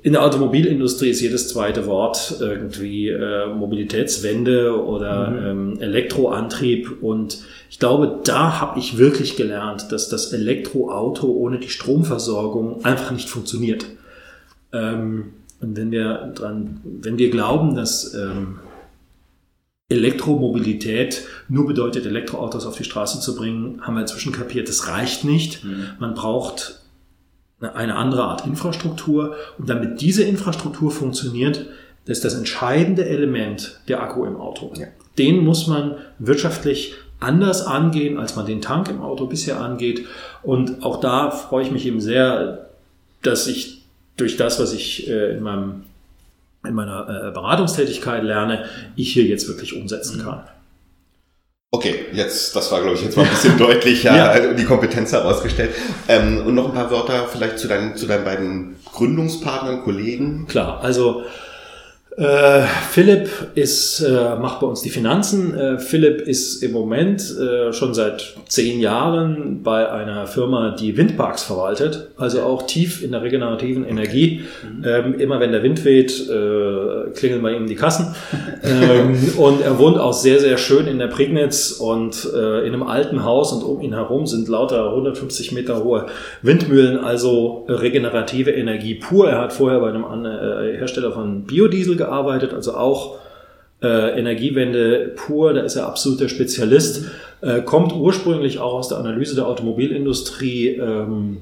in 0.02 0.14
der 0.14 0.24
Automobilindustrie 0.24 1.10
ist 1.10 1.20
jedes 1.20 1.48
zweite 1.48 1.86
Wort 1.86 2.36
irgendwie 2.40 3.08
äh, 3.08 3.46
Mobilitätswende 3.46 4.84
oder 4.84 5.30
mhm. 5.30 5.46
ähm, 5.74 5.80
Elektroantrieb. 5.80 7.02
Und 7.02 7.38
ich 7.70 7.78
glaube, 7.78 8.20
da 8.24 8.60
habe 8.60 8.80
ich 8.80 8.98
wirklich 8.98 9.36
gelernt, 9.36 9.92
dass 9.92 10.08
das 10.08 10.32
Elektroauto 10.32 11.28
ohne 11.28 11.60
die 11.60 11.68
Stromversorgung 11.68 12.84
einfach 12.84 13.12
nicht 13.12 13.28
funktioniert. 13.28 13.86
Ähm, 14.72 15.34
und 15.60 15.76
wenn 15.76 15.92
wir 15.92 16.32
dran, 16.34 16.80
wenn 16.82 17.18
wir 17.18 17.30
glauben, 17.30 17.76
dass 17.76 18.12
ähm, 18.14 18.58
Elektromobilität 19.88 21.22
nur 21.48 21.66
bedeutet, 21.66 22.06
Elektroautos 22.06 22.66
auf 22.66 22.76
die 22.76 22.84
Straße 22.84 23.20
zu 23.20 23.36
bringen, 23.36 23.80
haben 23.82 23.94
wir 23.94 24.00
inzwischen 24.00 24.32
kapiert, 24.32 24.68
das 24.68 24.88
reicht 24.88 25.22
nicht. 25.22 25.62
Mhm. 25.62 25.86
Man 26.00 26.14
braucht 26.14 26.81
eine 27.62 27.96
andere 27.96 28.24
Art 28.24 28.46
Infrastruktur. 28.46 29.36
Und 29.58 29.68
damit 29.68 30.00
diese 30.00 30.22
Infrastruktur 30.24 30.90
funktioniert, 30.90 31.66
das 32.06 32.18
ist 32.18 32.24
das 32.24 32.34
entscheidende 32.34 33.06
Element 33.06 33.80
der 33.88 34.02
Akku 34.02 34.24
im 34.24 34.36
Auto. 34.36 34.72
Ja. 34.76 34.86
Den 35.18 35.44
muss 35.44 35.66
man 35.66 35.96
wirtschaftlich 36.18 36.94
anders 37.20 37.64
angehen, 37.64 38.18
als 38.18 38.34
man 38.34 38.46
den 38.46 38.60
Tank 38.60 38.88
im 38.88 39.00
Auto 39.00 39.26
bisher 39.26 39.60
angeht. 39.60 40.06
Und 40.42 40.82
auch 40.82 41.00
da 41.00 41.30
freue 41.30 41.64
ich 41.64 41.70
mich 41.70 41.86
eben 41.86 42.00
sehr, 42.00 42.66
dass 43.22 43.46
ich 43.46 43.82
durch 44.16 44.36
das, 44.36 44.58
was 44.60 44.72
ich 44.72 45.08
äh, 45.08 45.36
in, 45.36 45.42
meinem, 45.42 45.84
in 46.66 46.74
meiner 46.74 47.28
äh, 47.28 47.30
Beratungstätigkeit 47.32 48.24
lerne, 48.24 48.64
ich 48.96 49.12
hier 49.12 49.24
jetzt 49.24 49.46
wirklich 49.48 49.74
umsetzen 49.74 50.18
mhm. 50.18 50.34
Okay, 51.74 52.04
jetzt, 52.12 52.54
das 52.54 52.70
war, 52.70 52.82
glaube 52.82 52.96
ich, 52.96 53.02
jetzt 53.02 53.16
mal 53.16 53.22
ein 53.22 53.30
bisschen 53.30 53.56
deutlicher 53.58 54.14
ja. 54.14 54.52
die 54.52 54.64
Kompetenz 54.64 55.10
herausgestellt. 55.12 55.74
Ähm, 56.06 56.42
und 56.46 56.54
noch 56.54 56.66
ein 56.66 56.74
paar 56.74 56.90
Wörter 56.90 57.26
vielleicht 57.32 57.58
zu 57.58 57.66
deinen, 57.66 57.96
zu 57.96 58.06
deinen 58.06 58.24
beiden 58.24 58.76
Gründungspartnern, 58.92 59.82
Kollegen. 59.82 60.46
Klar, 60.46 60.80
also 60.82 61.22
äh, 62.16 62.62
Philipp 62.90 63.30
ist, 63.54 64.00
äh, 64.00 64.36
macht 64.36 64.60
bei 64.60 64.66
uns 64.66 64.82
die 64.82 64.90
Finanzen. 64.90 65.54
Äh, 65.54 65.78
Philipp 65.78 66.20
ist 66.20 66.62
im 66.62 66.72
Moment 66.72 67.22
äh, 67.38 67.72
schon 67.72 67.94
seit 67.94 68.36
zehn 68.48 68.80
Jahren 68.80 69.62
bei 69.62 69.90
einer 69.90 70.26
Firma, 70.26 70.76
die 70.78 70.96
Windparks 70.98 71.42
verwaltet, 71.42 72.08
also 72.18 72.42
auch 72.42 72.66
tief 72.66 73.02
in 73.02 73.12
der 73.12 73.22
regenerativen 73.22 73.86
Energie. 73.86 74.42
Mhm. 74.62 74.84
Ähm, 74.84 75.20
immer 75.20 75.40
wenn 75.40 75.52
der 75.52 75.62
Wind 75.62 75.86
weht, 75.86 76.28
äh, 76.28 77.10
klingeln 77.14 77.40
bei 77.40 77.54
ihm 77.54 77.66
die 77.66 77.76
Kassen. 77.76 78.14
ähm, 78.62 79.16
und 79.38 79.62
er 79.62 79.78
wohnt 79.78 79.96
auch 79.96 80.12
sehr, 80.12 80.38
sehr 80.38 80.58
schön 80.58 80.86
in 80.86 80.98
der 80.98 81.06
Prignitz 81.06 81.70
und 81.72 82.28
äh, 82.34 82.66
in 82.66 82.74
einem 82.74 82.82
alten 82.82 83.24
Haus 83.24 83.54
und 83.54 83.62
um 83.62 83.80
ihn 83.80 83.94
herum 83.94 84.26
sind 84.26 84.48
lauter 84.48 84.90
150 84.90 85.52
Meter 85.52 85.82
hohe 85.82 86.06
Windmühlen, 86.42 86.98
also 86.98 87.64
regenerative 87.68 88.50
Energie 88.50 88.96
pur. 88.96 89.30
Er 89.30 89.40
hat 89.40 89.54
vorher 89.54 89.80
bei 89.80 89.88
einem 89.88 90.02
Hersteller 90.76 91.12
von 91.12 91.44
Biodiesel 91.44 92.01
gearbeitet, 92.04 92.52
also 92.52 92.74
auch 92.74 93.18
äh, 93.82 94.18
Energiewende 94.18 95.12
pur, 95.16 95.54
da 95.54 95.62
ist 95.62 95.76
er 95.76 95.86
absoluter 95.86 96.28
Spezialist, 96.28 97.10
äh, 97.40 97.62
kommt 97.62 97.92
ursprünglich 97.92 98.58
auch 98.60 98.74
aus 98.74 98.88
der 98.88 98.98
Analyse 98.98 99.34
der 99.34 99.46
Automobilindustrie, 99.46 100.76
ähm, 100.76 101.38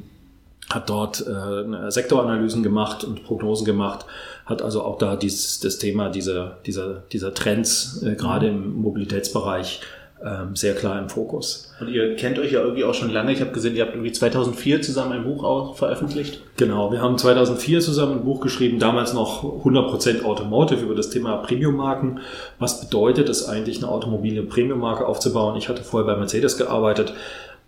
hat 0.70 0.88
dort 0.88 1.26
äh, 1.26 1.90
Sektoranalysen 1.90 2.62
gemacht 2.62 3.04
und 3.04 3.24
Prognosen 3.24 3.64
gemacht, 3.64 4.06
hat 4.46 4.62
also 4.62 4.82
auch 4.82 4.98
da 4.98 5.16
dieses, 5.16 5.60
das 5.60 5.78
Thema 5.78 6.08
dieser, 6.08 6.58
dieser, 6.64 7.02
dieser 7.12 7.34
Trends 7.34 8.02
äh, 8.02 8.14
gerade 8.14 8.48
im 8.48 8.80
Mobilitätsbereich 8.80 9.80
ähm, 10.24 10.54
sehr 10.54 10.74
klar 10.74 10.98
im 10.98 11.08
Fokus. 11.08 11.72
Und 11.80 11.88
ihr 11.88 12.14
kennt 12.16 12.38
euch 12.38 12.52
ja 12.52 12.60
irgendwie 12.60 12.84
auch 12.84 12.94
schon 12.94 13.10
lange. 13.10 13.32
Ich 13.32 13.40
habe 13.40 13.52
gesehen, 13.52 13.74
ihr 13.74 13.82
habt 13.82 13.94
irgendwie 13.94 14.12
2004 14.12 14.82
zusammen 14.82 15.12
ein 15.12 15.24
Buch 15.24 15.44
auch 15.44 15.76
veröffentlicht. 15.76 16.42
Genau, 16.56 16.92
wir 16.92 17.00
haben 17.00 17.16
2004 17.16 17.80
zusammen 17.80 18.18
ein 18.18 18.24
Buch 18.24 18.40
geschrieben, 18.40 18.78
damals 18.78 19.14
noch 19.14 19.44
100% 19.64 20.24
Automotive 20.24 20.82
über 20.82 20.94
das 20.94 21.10
Thema 21.10 21.38
Premium-Marken. 21.38 22.20
Was 22.58 22.80
bedeutet 22.80 23.28
es 23.28 23.48
eigentlich, 23.48 23.78
eine 23.78 23.88
automobile 23.88 24.42
Premium-Marke 24.42 25.06
aufzubauen? 25.06 25.56
Ich 25.56 25.68
hatte 25.68 25.82
vorher 25.82 26.12
bei 26.12 26.18
Mercedes 26.18 26.58
gearbeitet 26.58 27.14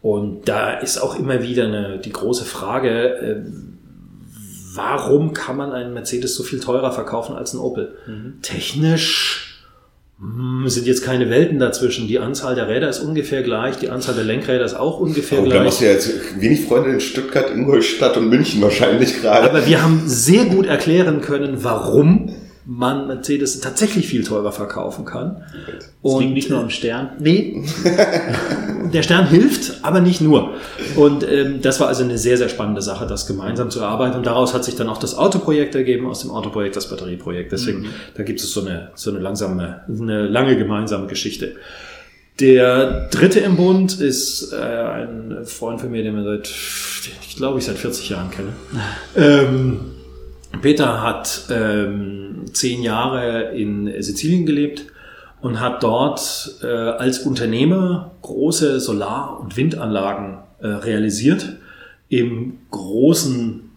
und 0.03 0.49
da 0.49 0.73
ist 0.73 0.99
auch 0.99 1.19
immer 1.19 1.43
wieder 1.43 1.65
eine, 1.65 1.99
die 1.99 2.13
große 2.13 2.45
Frage, 2.45 3.17
äh, 3.17 3.43
warum 4.75 5.33
kann 5.33 5.57
man 5.57 5.73
einen 5.73 5.95
Mercedes 5.95 6.35
so 6.35 6.43
viel 6.43 6.61
teurer 6.61 6.93
verkaufen 6.93 7.37
als 7.37 7.55
ein 7.55 7.61
Opel? 7.61 7.97
Mhm. 8.07 8.43
Technisch 8.43 9.52
hm, 10.23 10.69
sind 10.69 10.87
jetzt 10.87 11.03
keine 11.03 11.31
Welten 11.31 11.59
dazwischen. 11.59 12.07
Die 12.07 12.21
Anzahl 12.21 12.55
der 12.55 12.69
Räder 12.69 12.89
ist 12.89 13.01
ungefähr 13.01 13.43
gleich, 13.43 13.79
die 13.79 13.91
Anzahl 13.91 14.15
der 14.15 14.23
Lenkräder 14.23 14.65
ist 14.65 14.75
auch 14.75 15.01
ungefähr 15.01 15.39
Aber 15.39 15.49
gleich. 15.49 15.59
Da 15.59 15.67
hast 15.67 15.81
du 15.81 15.85
ja 15.85 15.93
jetzt 15.93 16.41
wenig 16.41 16.65
Freunde 16.65 16.91
in 16.91 17.01
Stuttgart, 17.01 17.51
Ingolstadt 17.51 18.17
und 18.17 18.29
München 18.29 18.63
wahrscheinlich 18.63 19.21
gerade. 19.21 19.51
Aber 19.51 19.67
wir 19.67 19.83
haben 19.83 20.03
sehr 20.07 20.45
gut 20.45 20.67
erklären 20.67 21.23
können, 21.23 21.65
warum 21.65 22.33
man 22.65 23.09
Mercedes 23.09 23.61
tatsächlich 23.61 24.07
viel 24.07 24.25
teurer 24.25 24.53
verkaufen 24.53 25.05
kann. 25.05 25.43
Das 26.03 26.19
liegt 26.21 26.35
nicht 26.35 26.51
nur 26.51 26.61
am 26.61 26.71
Stern. 26.71 27.11
Nee, 27.19 27.65
der 28.93 29.03
Stern 29.03 29.27
hilft, 29.27 29.81
aber 29.83 30.01
nicht 30.01 30.21
nur. 30.21 30.55
Und 30.97 31.29
ähm, 31.29 31.61
das 31.61 31.81
war 31.81 31.89
also 31.89 32.05
eine 32.05 32.19
sehr, 32.19 32.37
sehr 32.37 32.49
spannende 32.49 32.83
Sache, 32.83 33.07
das 33.07 33.27
gemeinsam 33.27 33.71
zu 33.71 33.81
erarbeiten. 33.81 34.17
Und 34.17 34.27
daraus 34.27 34.55
hat 34.55 34.65
sich 34.65 34.77
dann 34.77 34.89
auch 34.89 34.99
das 34.99 35.17
Autoprojekt 35.17 35.75
ergeben, 35.75 36.07
aus 36.07 36.21
dem 36.21 36.31
Autoprojekt 36.31 36.77
das 36.77 36.89
Batterieprojekt. 36.89 37.51
Deswegen, 37.51 37.81
mhm. 37.81 37.89
da 38.15 38.23
gibt 38.23 38.41
es 38.41 38.53
so 38.53 38.61
eine, 38.61 38.91
so 38.95 39.11
eine 39.11 39.19
langsame, 39.19 39.81
eine 39.89 40.27
lange 40.27 40.57
gemeinsame 40.57 41.09
Geschichte. 41.09 41.57
Der 42.41 43.09
dritte 43.09 43.41
im 43.41 43.57
Bund 43.57 44.01
ist 44.01 44.53
äh, 44.53 44.57
ein 44.57 45.45
Freund 45.45 45.81
von 45.81 45.91
mir, 45.91 46.03
den 46.03 46.17
wir 46.17 46.25
seit, 46.25 46.49
ich 47.29 47.37
glaube 47.37 47.59
ich, 47.59 47.65
seit 47.65 47.77
40 47.77 48.09
Jahren 48.09 48.31
kenne. 48.31 48.53
Ähm, 49.17 49.81
Peter 50.61 51.03
hat 51.03 51.47
ähm, 51.51 52.32
zehn 52.53 52.83
Jahre 52.83 53.53
in 53.55 53.91
Sizilien 54.03 54.47
gelebt 54.47 54.87
und 55.41 55.61
hat 55.61 55.83
dort 55.83 56.57
äh, 56.63 56.67
als 56.67 57.21
Unternehmer 57.21 58.13
große 58.23 58.81
Solar- 58.81 59.41
und 59.41 59.57
Windanlagen 59.57 60.39
äh, 60.61 60.69
realisiert 60.69 61.57
im 62.09 62.59
großen 62.71 63.71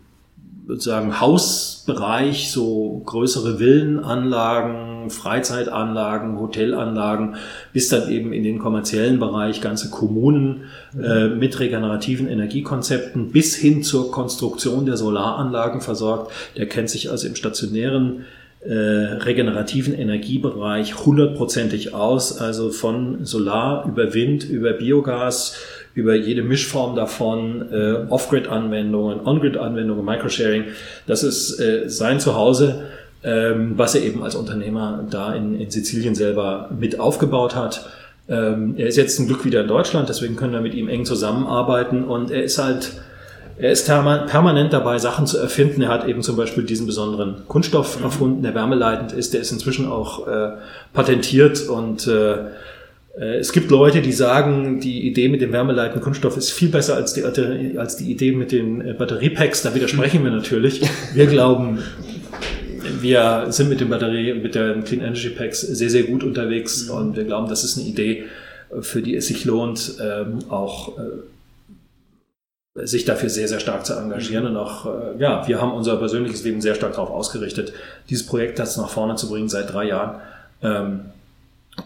sozusagen 0.67 1.19
Hausbereich, 1.19 2.51
so 2.51 3.01
größere 3.05 3.59
Villenanlagen, 3.59 5.09
Freizeitanlagen, 5.09 6.39
Hotelanlagen, 6.39 7.35
bis 7.71 7.89
dann 7.89 8.09
eben 8.09 8.33
in 8.33 8.43
den 8.43 8.57
kommerziellen 8.57 9.19
Bereich 9.19 9.61
ganze 9.61 9.89
Kommunen 9.89 10.63
äh, 10.99 11.27
mit 11.27 11.59
regenerativen 11.59 12.27
Energiekonzepten 12.27 13.31
bis 13.31 13.55
hin 13.55 13.83
zur 13.83 14.11
Konstruktion 14.11 14.85
der 14.85 14.97
Solaranlagen 14.97 15.81
versorgt. 15.81 16.31
Der 16.57 16.67
kennt 16.67 16.89
sich 16.89 17.11
also 17.11 17.27
im 17.27 17.35
stationären 17.35 18.25
äh, 18.67 18.73
regenerativen 18.73 19.93
Energiebereich 19.93 21.05
hundertprozentig 21.05 21.93
aus, 21.93 22.39
also 22.39 22.71
von 22.71 23.23
Solar 23.25 23.85
über 23.87 24.13
Wind, 24.13 24.43
über 24.43 24.73
Biogas, 24.73 25.57
über 25.93 26.15
jede 26.15 26.41
Mischform 26.41 26.95
davon, 26.95 27.71
äh, 27.71 28.05
Off-Grid-Anwendungen, 28.09 29.25
On-Grid-Anwendungen, 29.25 30.03
Microsharing. 30.03 30.65
Das 31.05 31.23
ist 31.23 31.59
äh, 31.59 31.89
sein 31.89 32.19
Zuhause, 32.19 32.85
ähm, 33.23 33.73
was 33.77 33.95
er 33.95 34.01
eben 34.01 34.23
als 34.23 34.35
Unternehmer 34.35 35.05
da 35.09 35.33
in, 35.33 35.59
in 35.59 35.69
Sizilien 35.69 36.15
selber 36.15 36.69
mit 36.77 36.99
aufgebaut 36.99 37.55
hat. 37.55 37.87
Ähm, 38.27 38.73
er 38.77 38.87
ist 38.87 38.97
jetzt 38.97 39.15
zum 39.15 39.27
Glück 39.27 39.45
wieder 39.45 39.61
in 39.61 39.67
Deutschland, 39.67 40.09
deswegen 40.09 40.35
können 40.35 40.53
wir 40.53 40.61
mit 40.61 40.73
ihm 40.73 40.89
eng 40.89 41.05
zusammenarbeiten 41.05 42.03
und 42.03 42.31
er 42.31 42.43
ist 42.43 42.57
halt 42.57 42.93
er 43.57 43.71
ist 43.71 43.87
permanent 43.87 44.73
dabei, 44.73 44.97
Sachen 44.97 45.27
zu 45.27 45.37
erfinden. 45.37 45.81
Er 45.81 45.89
hat 45.89 46.07
eben 46.07 46.21
zum 46.21 46.35
Beispiel 46.35 46.63
diesen 46.63 46.85
besonderen 46.85 47.43
Kunststoff 47.47 48.03
erfunden, 48.03 48.43
der 48.43 48.53
wärmeleitend 48.53 49.13
ist. 49.13 49.33
Der 49.33 49.41
ist 49.41 49.51
inzwischen 49.51 49.87
auch 49.87 50.27
äh, 50.27 50.51
patentiert 50.93 51.67
und 51.69 52.05
äh, 52.07 52.35
äh, 53.17 53.37
es 53.37 53.53
gibt 53.53 53.71
Leute, 53.71 54.01
die 54.01 54.11
sagen, 54.11 54.79
die 54.79 55.07
Idee 55.07 55.29
mit 55.29 55.41
dem 55.41 55.51
wärmeleitenden 55.53 56.01
Kunststoff 56.01 56.35
ist 56.37 56.51
viel 56.51 56.69
besser 56.69 56.95
als 56.95 57.13
die, 57.13 57.23
als 57.77 57.97
die 57.97 58.11
Idee 58.11 58.33
mit 58.33 58.51
den 58.51 58.81
äh, 58.81 58.93
Batteriepacks. 58.93 59.61
Da 59.61 59.73
widersprechen 59.73 60.23
wir 60.23 60.31
natürlich. 60.31 60.81
Wir 61.13 61.27
glauben, 61.27 61.79
wir 62.99 63.47
sind 63.49 63.69
mit 63.69 63.79
den 63.79 63.89
Batterie, 63.89 64.33
mit 64.33 64.55
den 64.55 64.83
Clean 64.83 65.01
Energy 65.01 65.29
Packs 65.29 65.61
sehr, 65.61 65.89
sehr 65.89 66.03
gut 66.03 66.23
unterwegs 66.23 66.87
mhm. 66.87 66.95
und 66.95 67.15
wir 67.15 67.23
glauben, 67.23 67.47
das 67.47 67.63
ist 67.63 67.77
eine 67.77 67.87
Idee, 67.87 68.25
für 68.81 69.01
die 69.01 69.15
es 69.15 69.27
sich 69.27 69.45
lohnt, 69.45 69.93
ähm, 70.01 70.39
auch 70.49 70.97
äh, 70.97 71.01
sich 72.75 73.05
dafür 73.05 73.29
sehr, 73.29 73.47
sehr 73.47 73.59
stark 73.59 73.85
zu 73.85 73.93
engagieren. 73.93 74.43
Mhm. 74.43 74.49
Und 74.51 74.57
auch, 74.57 74.85
ja, 75.17 75.47
wir 75.47 75.61
haben 75.61 75.71
unser 75.71 75.95
persönliches 75.97 76.43
Leben 76.43 76.61
sehr 76.61 76.75
stark 76.75 76.93
darauf 76.93 77.09
ausgerichtet, 77.09 77.73
dieses 78.09 78.25
Projekt 78.25 78.59
das 78.59 78.77
nach 78.77 78.89
vorne 78.89 79.15
zu 79.15 79.29
bringen 79.29 79.49
seit 79.49 79.73
drei 79.73 79.85
Jahren. 79.85 80.21
Ähm, 80.61 80.99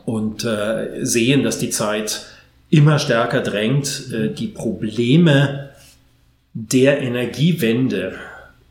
und 0.06 0.44
äh, 0.45 1.03
sehen, 1.03 1.44
dass 1.44 1.57
die 1.57 1.70
Zeit 1.70 2.26
immer 2.70 2.99
stärker 2.99 3.41
drängt. 3.41 4.11
Äh, 4.14 4.30
die 4.30 4.48
Probleme 4.48 5.70
der 6.53 7.02
Energiewende 7.02 8.16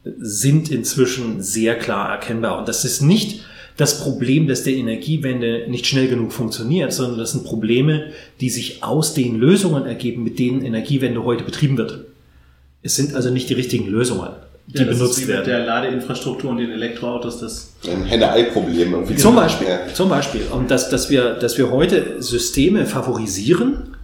sind 0.04 0.70
inzwischen 0.70 1.42
sehr 1.42 1.78
klar 1.78 2.10
erkennbar. 2.10 2.58
Und 2.58 2.68
das 2.68 2.84
ist 2.84 3.02
nicht 3.02 3.44
das 3.76 4.00
Problem, 4.00 4.48
dass 4.48 4.64
der 4.64 4.74
Energiewende 4.74 5.66
nicht 5.68 5.86
schnell 5.86 6.08
genug 6.08 6.32
funktioniert, 6.32 6.92
sondern 6.92 7.18
das 7.18 7.32
sind 7.32 7.44
Probleme, 7.44 8.06
die 8.40 8.50
sich 8.50 8.82
aus 8.82 9.14
den 9.14 9.36
Lösungen 9.36 9.86
ergeben, 9.86 10.24
mit 10.24 10.38
denen 10.38 10.64
Energiewende 10.64 11.22
heute 11.22 11.44
betrieben 11.44 11.78
wird. 11.78 12.06
Es 12.82 12.96
sind 12.96 13.14
also 13.14 13.30
nicht 13.30 13.48
die 13.48 13.54
richtigen 13.54 13.88
Lösungen 13.88 14.30
die 14.68 14.78
ja, 14.78 14.84
benutzt 14.84 15.26
werden. 15.26 15.40
Mit 15.40 15.46
der 15.46 15.64
Ladeinfrastruktur 15.64 16.50
und 16.50 16.58
den 16.58 16.70
Elektroautos 16.70 17.40
das 17.40 17.72
ein 17.86 18.04
Henne-Ei-Problem 18.04 18.92
irgendwie. 18.92 19.16
Zum 19.16 19.34
Beispiel, 19.34 19.66
ja. 19.66 19.80
zum 19.94 20.10
Beispiel, 20.10 20.42
und 20.52 20.70
dass, 20.70 20.90
dass 20.90 21.08
wir, 21.08 21.34
dass 21.34 21.56
wir 21.56 21.70
heute 21.70 22.22
Systeme 22.22 22.84
favorisieren, 22.84 23.96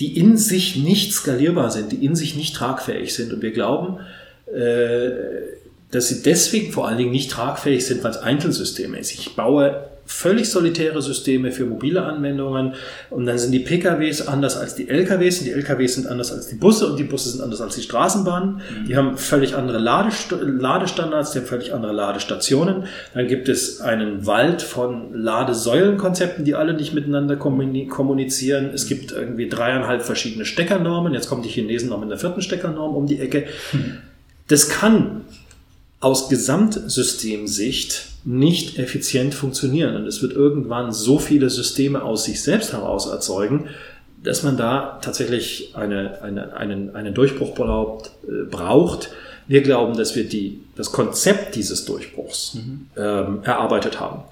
die 0.00 0.16
in 0.16 0.38
sich 0.38 0.76
nicht 0.76 1.12
skalierbar 1.12 1.70
sind, 1.70 1.92
die 1.92 2.04
in 2.04 2.14
sich 2.16 2.36
nicht 2.36 2.56
tragfähig 2.56 3.14
sind. 3.14 3.32
Und 3.32 3.42
wir 3.42 3.50
glauben, 3.50 3.98
äh, 4.46 5.10
dass 5.90 6.08
sie 6.08 6.22
deswegen 6.22 6.72
vor 6.72 6.88
allen 6.88 6.98
Dingen 6.98 7.10
nicht 7.10 7.30
tragfähig 7.30 7.84
sind, 7.84 8.02
weil 8.02 8.12
es 8.12 8.18
Einzelsysteme 8.18 8.98
ist. 8.98 9.12
Ich 9.12 9.36
baue 9.36 9.88
völlig 10.08 10.50
solitäre 10.50 11.02
Systeme 11.02 11.52
für 11.52 11.66
mobile 11.66 12.02
Anwendungen 12.02 12.74
und 13.10 13.26
dann 13.26 13.38
sind 13.38 13.52
die 13.52 13.58
PKWs 13.58 14.26
anders 14.26 14.56
als 14.56 14.74
die 14.74 14.88
LKWs 14.88 15.40
und 15.40 15.44
die 15.44 15.50
LKWs 15.52 15.94
sind 15.96 16.06
anders 16.06 16.32
als 16.32 16.48
die 16.48 16.54
Busse 16.54 16.86
und 16.86 16.98
die 16.98 17.04
Busse 17.04 17.28
sind 17.28 17.42
anders 17.42 17.60
als 17.60 17.74
die 17.74 17.82
Straßenbahnen. 17.82 18.54
Mhm. 18.54 18.86
Die 18.88 18.96
haben 18.96 19.18
völlig 19.18 19.54
andere 19.54 19.78
Ladest 19.78 20.30
Ladestandards, 20.30 21.32
die 21.32 21.40
haben 21.40 21.46
völlig 21.46 21.74
andere 21.74 21.92
Ladestationen. 21.92 22.84
Dann 23.12 23.26
gibt 23.28 23.50
es 23.50 23.82
einen 23.82 24.26
Wald 24.26 24.62
von 24.62 25.12
Ladesäulenkonzepten, 25.12 26.44
die 26.46 26.54
alle 26.54 26.72
nicht 26.72 26.94
miteinander 26.94 27.36
kommunizieren. 27.36 28.70
Es 28.72 28.86
gibt 28.86 29.12
irgendwie 29.12 29.48
dreieinhalb 29.48 30.02
verschiedene 30.02 30.46
Steckernormen. 30.46 31.12
Jetzt 31.12 31.28
kommen 31.28 31.42
die 31.42 31.50
Chinesen 31.50 31.90
noch 31.90 32.00
mit 32.00 32.08
einer 32.08 32.18
vierten 32.18 32.40
Steckernorm 32.40 32.96
um 32.96 33.06
die 33.06 33.20
Ecke. 33.20 33.44
Mhm. 33.72 33.98
Das 34.48 34.70
kann 34.70 35.26
aus 36.00 36.30
Gesamtsystemsicht 36.30 38.07
nicht 38.24 38.78
effizient 38.78 39.34
funktionieren. 39.34 39.96
Und 39.96 40.06
es 40.06 40.22
wird 40.22 40.32
irgendwann 40.32 40.92
so 40.92 41.18
viele 41.18 41.50
Systeme 41.50 42.02
aus 42.02 42.24
sich 42.24 42.42
selbst 42.42 42.72
heraus 42.72 43.06
erzeugen, 43.06 43.68
dass 44.22 44.42
man 44.42 44.56
da 44.56 44.98
tatsächlich 45.00 45.72
eine, 45.74 46.22
eine, 46.22 46.56
einen, 46.56 46.94
einen 46.94 47.14
Durchbruch 47.14 47.54
braucht, 47.54 48.10
äh, 48.26 48.44
braucht. 48.44 49.10
Wir 49.46 49.62
glauben, 49.62 49.96
dass 49.96 50.16
wir 50.16 50.28
die, 50.28 50.60
das 50.76 50.92
Konzept 50.92 51.54
dieses 51.54 51.84
Durchbruchs 51.84 52.54
mhm. 52.54 52.86
ähm, 52.96 53.40
erarbeitet 53.44 54.00
haben. 54.00 54.22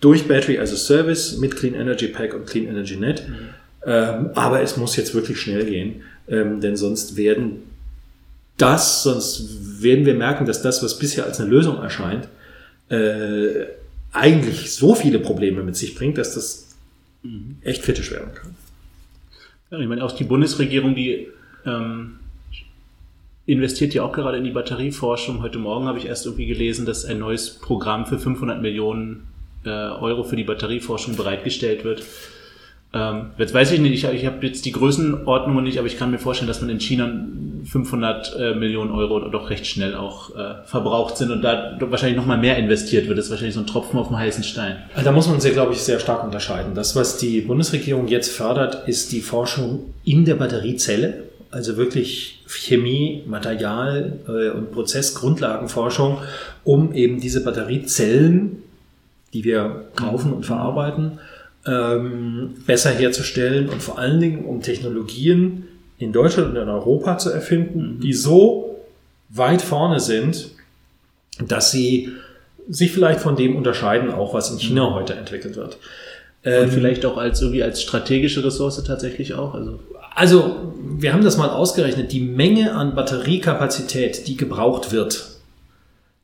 Durch 0.00 0.28
Battery 0.28 0.58
as 0.58 0.72
a 0.72 0.76
Service 0.76 1.38
mit 1.38 1.56
Clean 1.56 1.74
Energy 1.74 2.08
Pack 2.08 2.34
und 2.34 2.46
Clean 2.46 2.66
Energy 2.66 2.96
Net. 2.96 3.28
Mhm. 3.28 3.34
Ähm, 3.86 4.30
aber 4.34 4.60
es 4.60 4.76
muss 4.76 4.96
jetzt 4.96 5.14
wirklich 5.14 5.40
schnell 5.40 5.64
gehen, 5.64 6.02
ähm, 6.28 6.60
denn 6.60 6.76
sonst 6.76 7.16
werden 7.16 7.62
das, 8.58 9.04
sonst 9.04 9.80
werden 9.80 10.04
wir 10.04 10.14
merken, 10.14 10.44
dass 10.44 10.62
das, 10.62 10.82
was 10.82 10.98
bisher 10.98 11.24
als 11.24 11.40
eine 11.40 11.48
Lösung 11.48 11.80
erscheint, 11.80 12.28
äh, 12.90 13.66
eigentlich 14.12 14.72
so 14.72 14.94
viele 14.94 15.18
Probleme 15.18 15.62
mit 15.62 15.76
sich 15.76 15.94
bringt, 15.94 16.18
dass 16.18 16.34
das 16.34 16.68
echt 17.62 17.82
kritisch 17.82 18.10
werden 18.10 18.34
kann. 18.34 18.54
Ja, 19.70 19.78
ich 19.78 19.88
meine, 19.88 20.04
auch 20.04 20.12
die 20.12 20.24
Bundesregierung, 20.24 20.94
die 20.94 21.28
ähm, 21.66 22.20
investiert 23.46 23.94
ja 23.94 24.02
auch 24.02 24.12
gerade 24.12 24.38
in 24.38 24.44
die 24.44 24.50
Batterieforschung. 24.50 25.42
Heute 25.42 25.58
Morgen 25.58 25.86
habe 25.86 25.98
ich 25.98 26.06
erst 26.06 26.26
irgendwie 26.26 26.46
gelesen, 26.46 26.86
dass 26.86 27.04
ein 27.04 27.18
neues 27.18 27.50
Programm 27.50 28.06
für 28.06 28.18
500 28.18 28.62
Millionen 28.62 29.26
äh, 29.64 29.70
Euro 29.70 30.24
für 30.24 30.36
die 30.36 30.44
Batterieforschung 30.44 31.16
bereitgestellt 31.16 31.84
wird. 31.84 32.02
Ähm, 32.94 33.30
jetzt 33.36 33.52
weiß 33.52 33.72
ich 33.72 33.80
nicht, 33.80 33.92
ich, 33.92 34.10
ich 34.10 34.26
habe 34.26 34.46
jetzt 34.46 34.64
die 34.64 34.72
Größenordnungen 34.72 35.62
nicht, 35.64 35.78
aber 35.78 35.86
ich 35.86 35.98
kann 35.98 36.10
mir 36.10 36.18
vorstellen, 36.18 36.48
dass 36.48 36.60
man 36.60 36.70
in 36.70 36.80
China 36.80 37.10
500 37.64 38.36
äh, 38.38 38.54
Millionen 38.54 38.90
Euro 38.90 39.28
doch 39.28 39.50
recht 39.50 39.66
schnell 39.66 39.94
auch 39.94 40.34
äh, 40.34 40.54
verbraucht 40.64 41.18
sind 41.18 41.30
und 41.30 41.42
da 41.42 41.76
wahrscheinlich 41.80 42.16
noch 42.16 42.24
mal 42.24 42.38
mehr 42.38 42.56
investiert 42.56 43.06
wird. 43.06 43.18
Das 43.18 43.26
ist 43.26 43.30
wahrscheinlich 43.30 43.54
so 43.54 43.60
ein 43.60 43.66
Tropfen 43.66 43.98
auf 43.98 44.08
dem 44.08 44.18
heißen 44.18 44.42
Stein. 44.42 44.76
Also 44.94 45.04
da 45.04 45.12
muss 45.12 45.28
man 45.28 45.40
sehr, 45.40 45.52
glaube 45.52 45.74
ich, 45.74 45.80
sehr 45.80 46.00
stark 46.00 46.24
unterscheiden. 46.24 46.74
Das, 46.74 46.96
was 46.96 47.18
die 47.18 47.42
Bundesregierung 47.42 48.08
jetzt 48.08 48.30
fördert, 48.30 48.88
ist 48.88 49.12
die 49.12 49.20
Forschung 49.20 49.92
in 50.04 50.24
der 50.24 50.36
Batteriezelle. 50.36 51.24
Also 51.50 51.76
wirklich 51.76 52.42
Chemie, 52.46 53.22
Material 53.26 54.18
äh, 54.28 54.50
und 54.50 54.72
Prozessgrundlagenforschung, 54.72 56.18
um 56.64 56.94
eben 56.94 57.20
diese 57.20 57.44
Batteriezellen, 57.44 58.62
die 59.34 59.44
wir 59.44 59.88
kaufen 59.94 60.32
und 60.32 60.46
verarbeiten, 60.46 61.18
ähm, 61.68 62.54
besser 62.66 62.90
herzustellen 62.90 63.68
und 63.68 63.82
vor 63.82 63.98
allen 63.98 64.20
Dingen 64.20 64.44
um 64.44 64.62
Technologien 64.62 65.68
in 65.98 66.12
Deutschland 66.12 66.50
und 66.50 66.56
in 66.56 66.68
Europa 66.68 67.18
zu 67.18 67.30
erfinden, 67.30 67.96
mhm. 67.96 68.00
die 68.00 68.12
so 68.12 68.76
weit 69.28 69.60
vorne 69.60 70.00
sind, 70.00 70.50
dass 71.46 71.70
sie 71.70 72.10
sich 72.68 72.92
vielleicht 72.92 73.20
von 73.20 73.36
dem 73.36 73.56
unterscheiden, 73.56 74.10
auch 74.10 74.34
was 74.34 74.50
in 74.50 74.58
China 74.58 74.90
mhm. 74.90 74.94
heute 74.94 75.14
entwickelt 75.14 75.56
wird. 75.56 75.78
Und 76.44 76.52
ähm, 76.52 76.70
vielleicht 76.70 77.04
auch 77.04 77.18
als 77.18 77.40
irgendwie 77.42 77.62
als 77.62 77.82
strategische 77.82 78.44
Ressource 78.44 78.82
tatsächlich 78.84 79.34
auch. 79.34 79.54
Also, 79.54 79.80
also 80.14 80.72
wir 80.96 81.12
haben 81.12 81.24
das 81.24 81.36
mal 81.36 81.50
ausgerechnet. 81.50 82.12
Die 82.12 82.20
Menge 82.20 82.74
an 82.74 82.94
Batteriekapazität, 82.94 84.26
die 84.26 84.36
gebraucht 84.36 84.92
wird, 84.92 85.28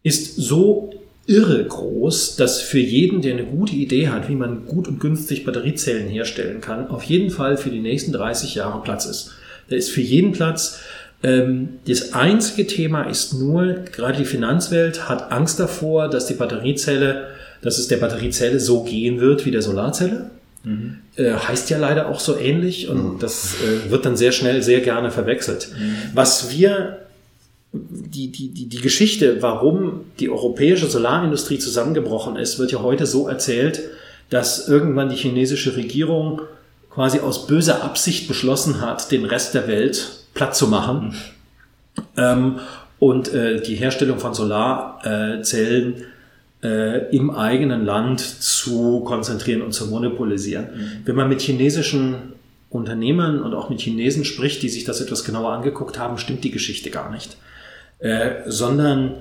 ist 0.03 0.37
so 0.37 0.91
irre 1.27 1.65
groß, 1.65 2.37
dass 2.37 2.61
für 2.61 2.79
jeden, 2.79 3.23
der 3.23 3.35
eine 3.35 3.45
gute 3.45 3.75
Idee 3.75 4.09
hat, 4.09 4.29
wie 4.29 4.35
man 4.35 4.67
gut 4.67 4.89
und 4.89 5.01
günstig 5.01 5.45
Batteriezellen 5.45 6.09
herstellen 6.09 6.61
kann, 6.61 6.89
auf 6.89 7.03
jeden 7.05 7.31
Fall 7.31 7.57
für 7.57 7.71
die 7.71 7.81
nächsten 7.81 8.13
30 8.13 8.55
Jahre 8.55 8.83
Platz 8.83 9.07
ist. 9.07 9.33
Da 9.69 9.77
ist 9.77 9.91
für 9.91 10.03
jeden 10.03 10.33
Platz. 10.33 10.81
Ähm, 11.23 11.81
das 11.87 12.13
einzige 12.13 12.67
Thema 12.67 13.05
ist 13.05 13.33
nur, 13.33 13.85
gerade 13.93 14.19
die 14.19 14.27
Finanzwelt 14.27 15.09
hat 15.09 15.33
Angst 15.33 15.59
davor, 15.59 16.09
dass 16.09 16.27
die 16.27 16.35
Batteriezelle, 16.35 17.29
dass 17.63 17.79
es 17.79 17.89
der 17.89 17.97
Batteriezelle 17.97 18.61
so 18.61 18.83
gehen 18.83 19.21
wird 19.21 19.47
wie 19.47 19.51
der 19.51 19.63
Solarzelle. 19.63 20.31
Mhm. 20.65 20.99
Äh, 21.17 21.33
heißt 21.33 21.71
ja 21.71 21.79
leider 21.79 22.09
auch 22.09 22.21
so 22.21 22.39
ähnlich 22.39 22.89
und 22.89 23.15
mhm. 23.15 23.19
das 23.19 23.55
äh, 23.55 23.91
wird 23.91 24.05
dann 24.05 24.17
sehr 24.17 24.33
schnell 24.33 24.63
sehr 24.63 24.81
gerne 24.81 25.11
verwechselt. 25.11 25.69
Mhm. 25.79 25.97
Was 26.13 26.51
wir 26.51 27.04
die, 27.75 28.31
die, 28.31 28.49
die, 28.51 28.69
die 28.69 28.81
Geschichte, 28.81 29.43
warum 29.43 30.03
die 30.21 30.31
europäische 30.31 30.87
Solarindustrie 30.87 31.59
zusammengebrochen 31.59 32.37
ist, 32.37 32.59
wird 32.59 32.71
ja 32.71 32.81
heute 32.83 33.05
so 33.05 33.27
erzählt, 33.27 33.81
dass 34.31 34.69
irgendwann 34.69 35.09
die 35.09 35.17
chinesische 35.17 35.77
Regierung 35.77 36.43
quasi 36.91 37.19
aus 37.19 37.47
böser 37.49 37.83
Absicht 37.83 38.29
beschlossen 38.29 38.81
hat, 38.81 39.11
den 39.11 39.25
Rest 39.25 39.55
der 39.55 39.67
Welt 39.67 40.25
platt 40.35 40.55
zu 40.55 40.69
machen 40.69 41.17
ähm, 42.17 42.61
und 43.01 43.35
äh, 43.35 43.61
die 43.61 43.75
Herstellung 43.75 44.19
von 44.19 44.35
Solarzellen 44.35 46.05
äh, 46.63 47.15
im 47.15 47.31
eigenen 47.31 47.85
Land 47.85 48.21
zu 48.21 49.01
konzentrieren 49.01 49.63
und 49.63 49.73
zu 49.73 49.89
monopolisieren. 49.89 50.67
Mhm. 50.67 50.89
Wenn 51.05 51.17
man 51.17 51.29
mit 51.29 51.43
chinesischen 51.43 52.35
Unternehmern 52.71 53.43
und 53.43 53.55
auch 53.55 53.69
mit 53.69 53.81
Chinesen 53.81 54.25
spricht, 54.25 54.63
die 54.63 54.69
sich 54.69 54.85
das 54.85 55.01
etwas 55.01 55.25
genauer 55.25 55.53
angeguckt 55.53 55.99
haben, 55.99 56.19
stimmt 56.19 56.45
die 56.45 56.51
Geschichte 56.53 56.91
gar 56.91 57.11
nicht. 57.11 57.37
Äh, 58.05 58.43
sondern 58.45 59.15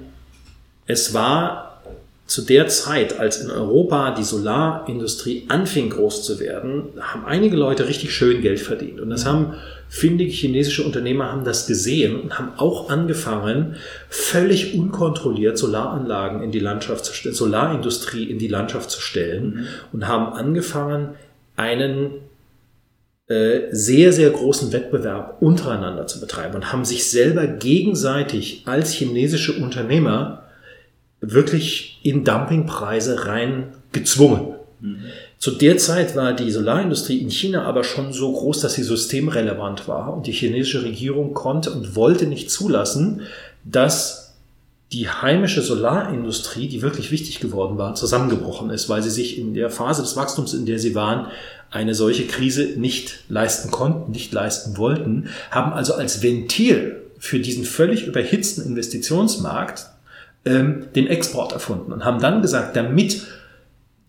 es 0.88 1.14
war 1.14 1.82
zu 2.26 2.42
der 2.42 2.68
Zeit, 2.68 3.18
als 3.18 3.40
in 3.40 3.50
Europa 3.50 4.14
die 4.14 4.26
Solarindustrie 4.26 5.46
anfing 5.48 5.90
groß 5.90 6.26
zu 6.26 6.42
werden, 6.42 6.90
haben 7.00 7.26
einige 7.26 7.56
Leute 7.56 7.88
richtig 7.88 8.14
schön 8.14 8.42
Geld 8.42 8.60
verdient. 8.60 9.00
Und 9.00 9.10
das 9.10 9.26
haben 9.26 9.54
findige 9.88 10.32
chinesische 10.32 10.84
Unternehmer 10.84 11.32
haben 11.32 11.46
das 11.46 11.66
gesehen 11.66 12.20
und 12.20 12.38
haben 12.38 12.52
auch 12.58 12.90
angefangen, 12.90 13.78
völlig 14.10 14.78
unkontrolliert 14.78 15.58
Solaranlagen 15.58 16.44
in 16.44 16.52
die 16.52 16.60
Landschaft 16.60 17.06
zu 17.06 17.14
stellen, 17.14 17.36
Solarindustrie 17.36 18.26
in 18.26 18.38
die 18.38 18.50
Landschaft 18.50 18.92
zu 18.92 19.00
stellen 19.00 19.46
mhm. 19.46 19.66
und 19.94 20.08
haben 20.10 20.34
angefangen, 20.34 21.12
einen 21.56 22.16
sehr, 23.28 24.12
sehr 24.12 24.30
großen 24.30 24.74
Wettbewerb 24.74 25.42
untereinander 25.42 26.08
zu 26.08 26.20
betreiben 26.20 26.56
und 26.56 26.74
haben 26.74 26.86
sich 26.86 27.10
selber 27.10 27.48
gegenseitig 27.48 28.64
als 28.66 28.92
chinesische 28.92 29.54
Unternehmer 29.54 30.44
wirklich 31.22 32.00
in 32.04 32.26
Dumpingpreise 32.26 33.26
rein 33.26 33.76
gezwungen. 33.94 34.56
Mhm. 34.82 35.06
Zu 35.38 35.52
der 35.52 35.78
Zeit 35.78 36.16
war 36.16 36.34
die 36.34 36.52
Solarindustrie 36.52 37.20
in 37.20 37.30
China 37.30 37.64
aber 37.64 37.84
schon 37.84 38.12
so 38.12 38.32
groß, 38.32 38.60
dass 38.60 38.74
sie 38.74 38.84
systemrelevant 38.84 39.88
war 39.88 40.14
und 40.14 40.28
die 40.28 40.32
chinesische 40.32 40.84
Regierung 40.84 41.34
konnte 41.34 41.72
und 41.72 41.96
wollte 41.96 42.28
nicht 42.28 42.52
zulassen, 42.52 43.22
dass 43.64 44.23
die 44.94 45.10
heimische 45.10 45.64
Solarindustrie, 45.64 46.68
die 46.68 46.84
wirklich 46.84 47.10
wichtig 47.10 47.40
geworden 47.40 47.78
war, 47.80 47.96
zusammengebrochen 47.96 48.70
ist, 48.70 48.90
weil 48.90 49.02
sie 49.02 49.10
sich 49.10 49.40
in 49.40 49.56
der 49.56 49.72
Phase 49.72 50.04
des 50.04 50.16
Wachstums, 50.16 50.54
in 50.54 50.68
der 50.68 50.78
sie 50.78 50.94
waren, 50.94 51.28
eine 51.72 51.96
solche 51.96 52.28
Krise 52.28 52.76
nicht 52.78 53.24
leisten 53.28 53.72
konnten, 53.72 54.12
nicht 54.12 54.32
leisten 54.32 54.78
wollten, 54.78 55.30
haben 55.50 55.74
also 55.74 55.96
als 55.96 56.22
Ventil 56.22 57.02
für 57.18 57.40
diesen 57.40 57.66
völlig 57.66 58.06
überhitzten 58.06 58.64
Investitionsmarkt 58.64 59.88
ähm, 60.46 60.86
den 60.94 61.08
Export 61.08 61.54
erfunden 61.54 61.92
und 61.92 62.06
haben 62.06 62.22
dann 62.22 62.44
gesagt, 62.44 62.76
damit 62.76 63.24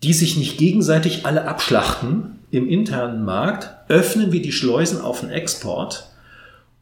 die 0.03 0.13
sich 0.13 0.37
nicht 0.37 0.59
gegenseitig 0.59 1.25
alle 1.25 1.47
abschlachten 1.47 2.39
im 2.51 2.69
internen 2.69 3.25
Markt, 3.25 3.69
öffnen 3.89 4.31
wir 4.31 4.41
die 4.41 4.51
Schleusen 4.51 5.01
auf 5.01 5.21
den 5.21 5.31
Export 5.31 6.11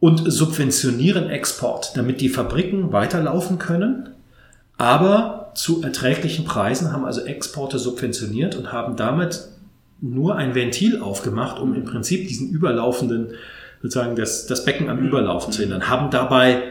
und 0.04 0.30
subventionieren 0.30 1.30
Export, 1.30 1.94
damit 1.96 2.20
die 2.20 2.28
Fabriken 2.28 2.92
weiterlaufen 2.92 3.58
können, 3.58 4.10
aber 4.76 5.54
zu 5.56 5.82
erträglichen 5.82 6.44
Preisen 6.44 6.92
haben 6.92 7.06
also 7.06 7.22
Exporte 7.22 7.80
subventioniert 7.80 8.58
und 8.58 8.74
haben 8.74 8.98
damit 8.98 9.48
nur 10.02 10.36
ein 10.36 10.56
Ventil 10.56 11.00
aufgemacht, 11.00 11.58
um 11.58 11.74
im 11.74 11.86
Prinzip 11.86 12.28
diesen 12.28 12.50
überlaufenden, 12.50 13.30
sozusagen 13.82 14.18
das, 14.18 14.46
das 14.46 14.66
Becken 14.66 14.90
am 14.90 15.00
Überlaufen 15.00 15.54
zu 15.54 15.62
hindern, 15.62 15.88
haben 15.88 16.10
dabei 16.10 16.64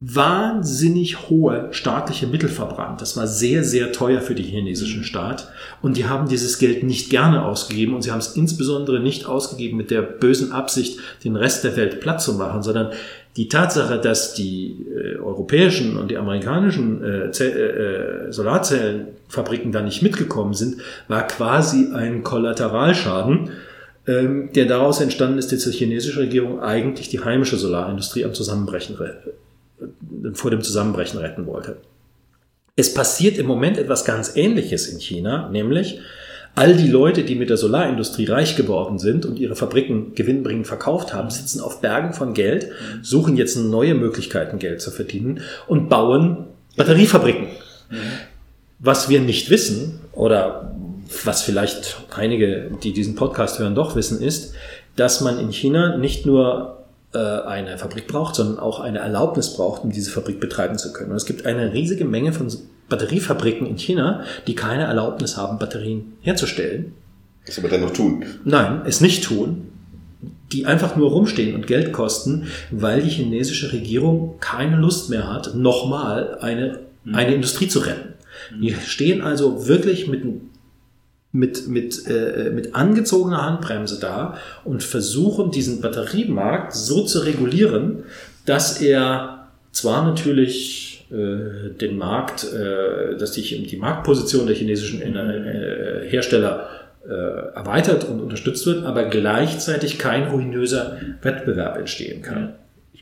wahnsinnig 0.00 1.28
hohe 1.28 1.68
staatliche 1.72 2.28
Mittel 2.28 2.48
verbrannt. 2.48 3.00
Das 3.00 3.16
war 3.16 3.26
sehr, 3.26 3.64
sehr 3.64 3.90
teuer 3.90 4.20
für 4.20 4.36
die 4.36 4.44
chinesischen 4.44 5.02
Staat. 5.02 5.48
Und 5.82 5.96
die 5.96 6.06
haben 6.06 6.28
dieses 6.28 6.58
Geld 6.58 6.84
nicht 6.84 7.10
gerne 7.10 7.44
ausgegeben 7.44 7.94
und 7.94 8.02
sie 8.02 8.12
haben 8.12 8.20
es 8.20 8.36
insbesondere 8.36 9.00
nicht 9.00 9.26
ausgegeben 9.26 9.76
mit 9.76 9.90
der 9.90 10.02
bösen 10.02 10.52
Absicht, 10.52 11.00
den 11.24 11.34
Rest 11.34 11.64
der 11.64 11.76
Welt 11.76 12.00
platt 12.00 12.22
zu 12.22 12.34
machen, 12.34 12.62
sondern 12.62 12.92
die 13.36 13.48
Tatsache, 13.48 14.00
dass 14.00 14.34
die 14.34 14.86
äh, 14.94 15.16
europäischen 15.16 15.96
und 15.96 16.12
die 16.12 16.16
amerikanischen 16.16 17.02
äh, 17.02 17.26
äh, 17.26 18.32
Solarzellenfabriken 18.32 19.72
da 19.72 19.82
nicht 19.82 20.02
mitgekommen 20.02 20.54
sind, 20.54 20.76
war 21.08 21.26
quasi 21.26 21.92
ein 21.92 22.22
Kollateralschaden, 22.22 23.50
ähm, 24.06 24.50
der 24.54 24.66
daraus 24.66 25.00
entstanden 25.00 25.38
ist, 25.38 25.50
dass 25.50 25.64
die 25.64 25.72
chinesische 25.72 26.20
Regierung 26.20 26.60
eigentlich 26.60 27.08
die 27.08 27.20
heimische 27.20 27.56
Solarindustrie 27.56 28.24
am 28.24 28.34
Zusammenbrechen, 28.34 28.96
äh, 29.00 29.30
vor 30.34 30.50
dem 30.50 30.62
Zusammenbrechen 30.62 31.18
retten 31.18 31.46
wollte. 31.46 31.76
Es 32.76 32.94
passiert 32.94 33.38
im 33.38 33.46
Moment 33.46 33.78
etwas 33.78 34.04
ganz 34.04 34.36
Ähnliches 34.36 34.86
in 34.86 35.00
China, 35.00 35.48
nämlich 35.48 36.00
All 36.58 36.74
die 36.74 36.88
Leute, 36.88 37.22
die 37.22 37.36
mit 37.36 37.50
der 37.50 37.56
Solarindustrie 37.56 38.26
reich 38.26 38.56
geworden 38.56 38.98
sind 38.98 39.24
und 39.24 39.38
ihre 39.38 39.54
Fabriken 39.54 40.16
gewinnbringend 40.16 40.66
verkauft 40.66 41.14
haben, 41.14 41.30
sitzen 41.30 41.60
auf 41.60 41.80
Bergen 41.80 42.14
von 42.14 42.34
Geld, 42.34 42.72
suchen 43.00 43.36
jetzt 43.36 43.56
neue 43.56 43.94
Möglichkeiten, 43.94 44.58
Geld 44.58 44.80
zu 44.80 44.90
verdienen 44.90 45.40
und 45.68 45.88
bauen 45.88 46.46
Batteriefabriken. 46.76 47.46
Was 48.80 49.08
wir 49.08 49.20
nicht 49.20 49.50
wissen 49.50 50.00
oder 50.10 50.74
was 51.22 51.42
vielleicht 51.42 51.98
einige, 52.16 52.72
die 52.82 52.92
diesen 52.92 53.14
Podcast 53.14 53.60
hören, 53.60 53.76
doch 53.76 53.94
wissen, 53.94 54.20
ist, 54.20 54.54
dass 54.96 55.20
man 55.20 55.38
in 55.38 55.52
China 55.52 55.96
nicht 55.96 56.26
nur 56.26 56.77
eine 57.16 57.78
Fabrik 57.78 58.06
braucht, 58.06 58.34
sondern 58.34 58.58
auch 58.58 58.80
eine 58.80 58.98
Erlaubnis 58.98 59.54
braucht, 59.54 59.82
um 59.82 59.90
diese 59.90 60.10
Fabrik 60.10 60.40
betreiben 60.40 60.76
zu 60.76 60.92
können. 60.92 61.10
Und 61.10 61.16
es 61.16 61.24
gibt 61.24 61.46
eine 61.46 61.72
riesige 61.72 62.04
Menge 62.04 62.32
von 62.32 62.52
Batteriefabriken 62.88 63.66
in 63.66 63.78
China, 63.78 64.24
die 64.46 64.54
keine 64.54 64.84
Erlaubnis 64.84 65.36
haben, 65.36 65.58
Batterien 65.58 66.14
herzustellen. 66.20 66.92
Das 67.46 67.58
aber 67.58 67.68
dann 67.68 67.80
noch 67.80 67.92
tun. 67.92 68.24
Nein, 68.44 68.82
es 68.84 69.00
nicht 69.00 69.24
tun. 69.24 69.68
Die 70.52 70.66
einfach 70.66 70.96
nur 70.96 71.10
rumstehen 71.10 71.54
und 71.54 71.66
Geld 71.66 71.92
kosten, 71.92 72.48
weil 72.70 73.02
die 73.02 73.10
chinesische 73.10 73.72
Regierung 73.72 74.36
keine 74.40 74.76
Lust 74.76 75.10
mehr 75.10 75.32
hat, 75.32 75.54
nochmal 75.54 76.38
eine, 76.40 76.80
mhm. 77.04 77.14
eine 77.14 77.34
Industrie 77.34 77.68
zu 77.68 77.80
retten. 77.80 78.14
Die 78.60 78.74
stehen 78.74 79.20
also 79.20 79.66
wirklich 79.66 80.08
mit, 80.08 80.22
mit, 81.32 81.68
mit, 81.68 82.06
äh, 82.06 82.50
mit 82.54 82.74
angezogener 82.74 83.44
Handbremse 83.44 84.00
da 84.00 84.38
und 84.64 84.82
versuchen, 84.82 85.50
diesen 85.50 85.80
Batteriemarkt 85.80 86.72
so 86.72 87.04
zu 87.04 87.20
regulieren, 87.20 88.04
dass 88.46 88.80
er 88.80 89.48
zwar 89.72 90.04
natürlich 90.04 91.06
äh, 91.10 91.70
den 91.70 91.96
Markt, 91.96 92.44
äh, 92.52 93.16
dass 93.16 93.34
sich 93.34 93.66
die 93.68 93.76
Marktposition 93.76 94.46
der 94.46 94.56
chinesischen 94.56 95.00
äh, 95.02 96.08
Hersteller 96.08 96.68
erweitert 97.54 98.04
und 98.04 98.20
unterstützt 98.20 98.66
wird, 98.66 98.84
aber 98.84 99.04
gleichzeitig 99.04 99.98
kein 99.98 100.24
ruinöser 100.24 100.98
Wettbewerb 101.22 101.78
entstehen 101.78 102.20
kann. 102.20 102.56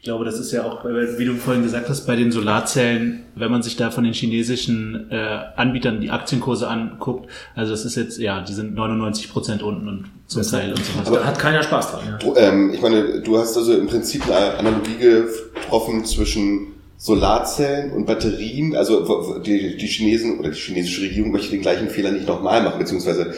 Ich 0.06 0.08
glaube, 0.08 0.24
das 0.24 0.38
ist 0.38 0.52
ja 0.52 0.62
auch, 0.62 0.84
wie 0.84 1.24
du 1.24 1.34
vorhin 1.34 1.64
gesagt 1.64 1.88
hast, 1.88 2.06
bei 2.06 2.14
den 2.14 2.30
Solarzellen, 2.30 3.24
wenn 3.34 3.50
man 3.50 3.64
sich 3.64 3.74
da 3.74 3.90
von 3.90 4.04
den 4.04 4.12
chinesischen 4.12 5.10
äh, 5.10 5.16
Anbietern 5.56 6.00
die 6.00 6.10
Aktienkurse 6.10 6.68
anguckt, 6.68 7.28
also 7.56 7.72
das 7.72 7.84
ist 7.84 7.96
jetzt, 7.96 8.16
ja, 8.20 8.40
die 8.40 8.52
sind 8.52 8.76
99 8.76 9.28
Prozent 9.32 9.64
unten 9.64 9.88
und 9.88 10.04
zum 10.28 10.42
Das- 10.42 10.52
Teil 10.52 10.70
und 10.70 10.78
so 10.78 10.92
Aber 11.00 11.10
weiter. 11.16 11.26
hat 11.26 11.38
keiner 11.40 11.60
Spaß 11.64 11.90
dran. 11.90 12.00
Ja. 12.08 12.18
Du, 12.18 12.36
ähm, 12.36 12.70
ich 12.72 12.80
meine, 12.80 13.20
du 13.20 13.36
hast 13.36 13.56
also 13.56 13.76
im 13.76 13.88
Prinzip 13.88 14.22
eine 14.30 14.58
Analogie 14.58 14.94
getroffen 14.96 16.04
zwischen 16.04 16.68
Solarzellen 16.98 17.90
und 17.90 18.06
Batterien. 18.06 18.76
Also 18.76 19.40
die, 19.44 19.76
die 19.76 19.86
Chinesen 19.88 20.38
oder 20.38 20.50
die 20.50 20.56
chinesische 20.56 21.02
Regierung 21.02 21.32
möchte 21.32 21.50
den 21.50 21.62
gleichen 21.62 21.88
Fehler 21.90 22.12
nicht 22.12 22.28
nochmal 22.28 22.62
machen, 22.62 22.78
beziehungsweise 22.78 23.34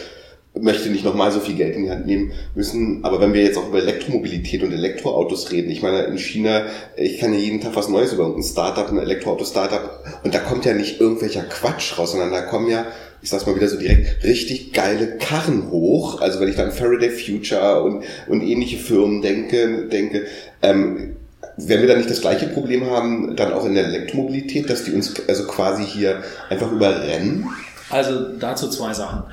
möchte 0.60 0.90
nicht 0.90 1.04
nochmal 1.04 1.30
so 1.32 1.40
viel 1.40 1.54
Geld 1.54 1.76
in 1.76 1.84
die 1.84 1.90
Hand 1.90 2.06
nehmen 2.06 2.32
müssen. 2.54 3.04
Aber 3.04 3.20
wenn 3.20 3.32
wir 3.32 3.42
jetzt 3.42 3.58
auch 3.58 3.68
über 3.68 3.78
Elektromobilität 3.78 4.62
und 4.62 4.72
Elektroautos 4.72 5.50
reden, 5.50 5.70
ich 5.70 5.82
meine, 5.82 6.02
in 6.04 6.18
China, 6.18 6.66
ich 6.96 7.18
kann 7.18 7.32
ja 7.32 7.38
jeden 7.38 7.60
Tag 7.60 7.76
was 7.76 7.88
Neues 7.88 8.12
über 8.12 8.26
ein 8.26 8.42
Startup, 8.42 8.88
ein 8.88 8.98
Elektroauto-Startup, 8.98 10.20
und 10.24 10.34
da 10.34 10.38
kommt 10.38 10.64
ja 10.64 10.74
nicht 10.74 11.00
irgendwelcher 11.00 11.42
Quatsch 11.42 11.98
raus, 11.98 12.12
sondern 12.12 12.30
da 12.30 12.42
kommen 12.42 12.68
ja, 12.68 12.86
ich 13.22 13.30
sag's 13.30 13.46
mal 13.46 13.56
wieder 13.56 13.68
so 13.68 13.78
direkt, 13.78 14.24
richtig 14.24 14.72
geile 14.72 15.16
Karren 15.18 15.70
hoch. 15.70 16.20
Also 16.20 16.40
wenn 16.40 16.48
ich 16.48 16.56
da 16.56 16.64
an 16.64 16.72
Faraday 16.72 17.10
Future 17.10 17.82
und, 17.82 18.04
und 18.28 18.42
ähnliche 18.42 18.78
Firmen 18.78 19.22
denke, 19.22 19.88
denke, 19.88 20.26
ähm, 20.62 21.16
werden 21.56 21.80
wir 21.80 21.88
da 21.88 21.96
nicht 21.96 22.10
das 22.10 22.20
gleiche 22.20 22.46
Problem 22.46 22.88
haben, 22.88 23.34
dann 23.34 23.52
auch 23.52 23.64
in 23.64 23.74
der 23.74 23.84
Elektromobilität, 23.84 24.70
dass 24.70 24.84
die 24.84 24.92
uns 24.92 25.14
also 25.26 25.44
quasi 25.46 25.84
hier 25.84 26.22
einfach 26.48 26.70
überrennen? 26.70 27.48
Also 27.90 28.36
dazu 28.38 28.68
zwei 28.68 28.92
Sachen. 28.92 29.24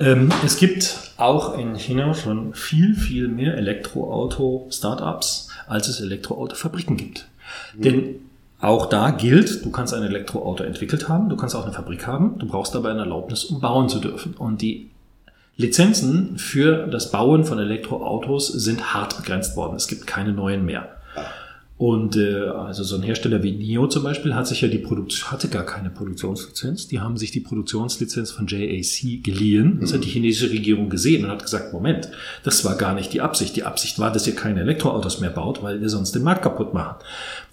Ähm, 0.00 0.30
es 0.44 0.56
gibt 0.56 1.12
auch 1.18 1.56
in 1.58 1.76
China 1.76 2.14
schon 2.14 2.54
viel, 2.54 2.94
viel 2.94 3.28
mehr 3.28 3.56
Elektroauto-Startups, 3.56 5.48
als 5.68 5.88
es 5.88 6.00
Elektroauto-Fabriken 6.00 6.96
gibt. 6.96 7.28
Denn 7.74 8.16
auch 8.60 8.86
da 8.86 9.10
gilt, 9.10 9.64
du 9.64 9.70
kannst 9.70 9.92
ein 9.94 10.02
Elektroauto 10.02 10.64
entwickelt 10.64 11.08
haben, 11.08 11.28
du 11.28 11.36
kannst 11.36 11.54
auch 11.54 11.64
eine 11.64 11.72
Fabrik 11.72 12.06
haben, 12.06 12.38
du 12.38 12.46
brauchst 12.46 12.74
dabei 12.74 12.90
eine 12.90 13.00
Erlaubnis, 13.00 13.44
um 13.44 13.60
bauen 13.60 13.88
zu 13.88 14.00
dürfen. 14.00 14.34
Und 14.34 14.62
die 14.62 14.90
Lizenzen 15.56 16.38
für 16.38 16.86
das 16.86 17.10
Bauen 17.10 17.44
von 17.44 17.58
Elektroautos 17.58 18.48
sind 18.48 18.94
hart 18.94 19.16
begrenzt 19.18 19.56
worden. 19.56 19.76
Es 19.76 19.88
gibt 19.88 20.06
keine 20.06 20.32
neuen 20.32 20.64
mehr. 20.64 20.88
Und 21.80 22.14
äh, 22.14 22.42
also 22.44 22.84
so 22.84 22.96
ein 22.96 23.02
Hersteller 23.02 23.42
wie 23.42 23.52
NIO 23.52 23.86
zum 23.86 24.02
Beispiel 24.02 24.34
hat 24.34 24.46
sich 24.46 24.60
ja 24.60 24.68
die 24.68 24.76
Produktion, 24.76 25.30
hatte 25.30 25.48
gar 25.48 25.64
keine 25.64 25.88
Produktionslizenz. 25.88 26.88
Die 26.88 27.00
haben 27.00 27.16
sich 27.16 27.30
die 27.30 27.40
Produktionslizenz 27.40 28.32
von 28.32 28.46
JAC 28.46 29.24
geliehen. 29.24 29.78
Das 29.80 29.94
hat 29.94 30.04
die 30.04 30.10
chinesische 30.10 30.50
Regierung 30.50 30.90
gesehen 30.90 31.24
und 31.24 31.30
hat 31.30 31.42
gesagt, 31.42 31.72
Moment, 31.72 32.10
das 32.44 32.66
war 32.66 32.76
gar 32.76 32.92
nicht 32.92 33.14
die 33.14 33.22
Absicht. 33.22 33.56
Die 33.56 33.62
Absicht 33.62 33.98
war, 33.98 34.12
dass 34.12 34.26
ihr 34.26 34.34
keine 34.34 34.60
Elektroautos 34.60 35.20
mehr 35.20 35.30
baut, 35.30 35.62
weil 35.62 35.80
wir 35.80 35.88
sonst 35.88 36.14
den 36.14 36.22
Markt 36.22 36.42
kaputt 36.42 36.74
machen. 36.74 36.96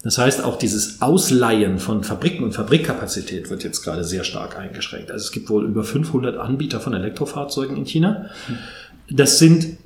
Das 0.02 0.18
heißt, 0.18 0.44
auch 0.44 0.58
dieses 0.58 1.00
Ausleihen 1.00 1.78
von 1.78 2.04
Fabriken 2.04 2.44
und 2.44 2.52
Fabrikkapazität 2.52 3.48
wird 3.48 3.64
jetzt 3.64 3.82
gerade 3.82 4.04
sehr 4.04 4.24
stark 4.24 4.58
eingeschränkt. 4.58 5.10
Also 5.10 5.24
es 5.24 5.32
gibt 5.32 5.48
wohl 5.48 5.64
über 5.64 5.84
500 5.84 6.36
Anbieter 6.36 6.80
von 6.80 6.92
Elektrofahrzeugen 6.92 7.78
in 7.78 7.86
China. 7.86 8.26
Das 9.10 9.38
sind 9.38 9.78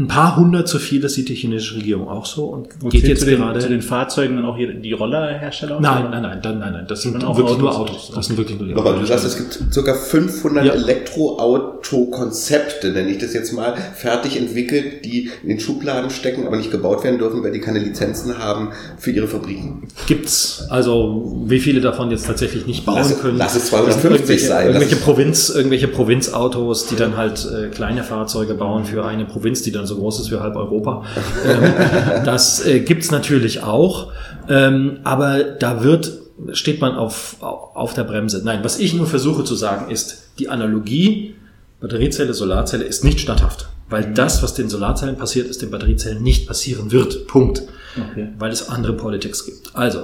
ein 0.00 0.08
paar 0.08 0.36
hundert 0.36 0.66
zu 0.66 0.78
viel, 0.78 1.00
das 1.00 1.14
sieht 1.14 1.28
die 1.28 1.34
chinesische 1.34 1.76
Regierung 1.76 2.08
auch 2.08 2.24
so 2.26 2.46
und 2.46 2.68
Und 2.82 2.90
geht 2.90 3.06
jetzt 3.06 3.20
zu 3.20 3.26
den, 3.26 3.38
gerade. 3.38 3.60
zu 3.60 3.68
den 3.68 3.82
Fahrzeugen 3.82 4.36
dann 4.36 4.46
auch 4.46 4.56
hier 4.56 4.72
die 4.72 4.92
Rollerhersteller? 4.92 5.78
Nein, 5.80 6.10
nein, 6.10 6.22
nein, 6.22 6.40
dann, 6.42 6.58
nein, 6.58 6.72
nein, 6.72 6.86
das 6.88 7.02
sind 7.02 7.22
auch 7.22 7.36
wirklich 7.36 7.58
nur 7.58 7.70
Autos. 7.78 7.96
Autos. 7.96 8.12
Das 8.14 8.26
sind 8.26 8.38
wirklich 8.38 8.58
nur 8.58 8.66
die 8.66 8.74
Nochmal, 8.74 8.94
du 8.94 8.98
Autos. 9.00 9.08
sagst, 9.10 9.24
es 9.26 9.36
gibt 9.36 9.74
sogar 9.74 9.94
500 9.94 10.64
Ja. 10.64 10.72
Elektroauto-Konzepte, 10.72 12.90
nenne 12.92 13.10
ich 13.10 13.18
das 13.18 13.32
jetzt 13.34 13.52
mal, 13.52 13.74
fertig 13.94 14.36
entwickelt, 14.36 15.04
die 15.04 15.30
in 15.42 15.48
den 15.50 15.60
Schubladen 15.60 16.10
stecken, 16.10 16.46
aber 16.46 16.56
nicht 16.56 16.70
gebaut 16.70 17.04
werden 17.04 17.18
dürfen, 17.18 17.42
weil 17.42 17.52
die 17.52 17.60
keine 17.60 17.78
Lizenzen 17.78 18.38
haben 18.38 18.70
für 18.98 19.10
ihre 19.10 19.28
Fabriken. 19.28 19.88
Gibt's, 20.06 20.66
also 20.70 21.42
wie 21.46 21.60
viele 21.60 21.80
davon 21.80 22.10
jetzt 22.10 22.26
tatsächlich 22.26 22.66
nicht 22.66 22.84
bauen 22.86 22.96
Lass- 22.96 23.20
können. 23.20 23.38
lass 23.38 23.56
es 23.56 23.70
Das 23.70 23.70
sind 23.70 23.78
250 23.84 24.10
irgendwelche, 24.20 24.46
sein. 24.46 24.66
Irgendwelche, 24.68 24.96
Provinz, 24.96 25.48
irgendwelche 25.50 25.88
Provinzautos, 25.88 26.86
die 26.86 26.96
dann 26.96 27.16
halt 27.16 27.46
äh, 27.46 27.68
kleine 27.68 28.02
Fahrzeuge 28.04 28.54
bauen 28.54 28.84
für 28.84 29.04
eine 29.04 29.24
Provinz, 29.24 29.62
die 29.62 29.72
dann 29.72 29.86
so 29.90 29.96
groß 29.96 30.20
ist 30.20 30.30
wie 30.30 30.36
halb 30.36 30.56
Europa. 30.56 31.04
ähm, 31.46 31.62
das 32.24 32.64
äh, 32.64 32.80
gibt's 32.80 33.10
natürlich 33.10 33.62
auch, 33.62 34.12
ähm, 34.48 35.00
aber 35.04 35.42
da 35.44 35.84
wird 35.84 36.18
steht 36.52 36.80
man 36.80 36.94
auf, 36.94 37.36
auf 37.40 37.92
der 37.92 38.04
Bremse. 38.04 38.40
Nein, 38.42 38.60
was 38.62 38.78
ich 38.78 38.94
nur 38.94 39.06
versuche 39.06 39.44
zu 39.44 39.54
sagen 39.54 39.90
ist, 39.90 40.30
die 40.38 40.48
Analogie 40.48 41.34
Batteriezelle, 41.80 42.34
Solarzelle 42.34 42.84
ist 42.84 43.04
nicht 43.04 43.20
statthaft. 43.20 43.68
Weil 43.88 44.12
das, 44.14 44.42
was 44.42 44.54
den 44.54 44.68
Solarzellen 44.68 45.16
passiert, 45.16 45.48
ist 45.48 45.62
den 45.62 45.70
Batteriezellen 45.70 46.22
nicht 46.22 46.46
passieren 46.46 46.92
wird. 46.92 47.26
Punkt. 47.26 47.62
Okay. 48.10 48.28
Weil 48.38 48.52
es 48.52 48.68
andere 48.68 48.92
Politics 48.92 49.44
gibt. 49.44 49.74
Also, 49.74 50.00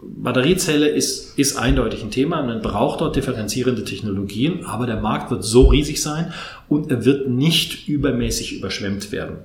Batteriezelle 0.00 0.88
ist, 0.88 1.38
ist 1.38 1.56
eindeutig 1.56 2.02
ein 2.02 2.10
Thema. 2.10 2.42
Man 2.42 2.62
braucht 2.62 3.00
dort 3.00 3.16
differenzierende 3.16 3.84
Technologien, 3.84 4.64
aber 4.64 4.86
der 4.86 5.00
Markt 5.00 5.30
wird 5.30 5.42
so 5.44 5.66
riesig 5.66 6.00
sein 6.00 6.32
und 6.68 6.90
er 6.90 7.04
wird 7.04 7.28
nicht 7.28 7.88
übermäßig 7.88 8.58
überschwemmt 8.58 9.10
werden 9.10 9.38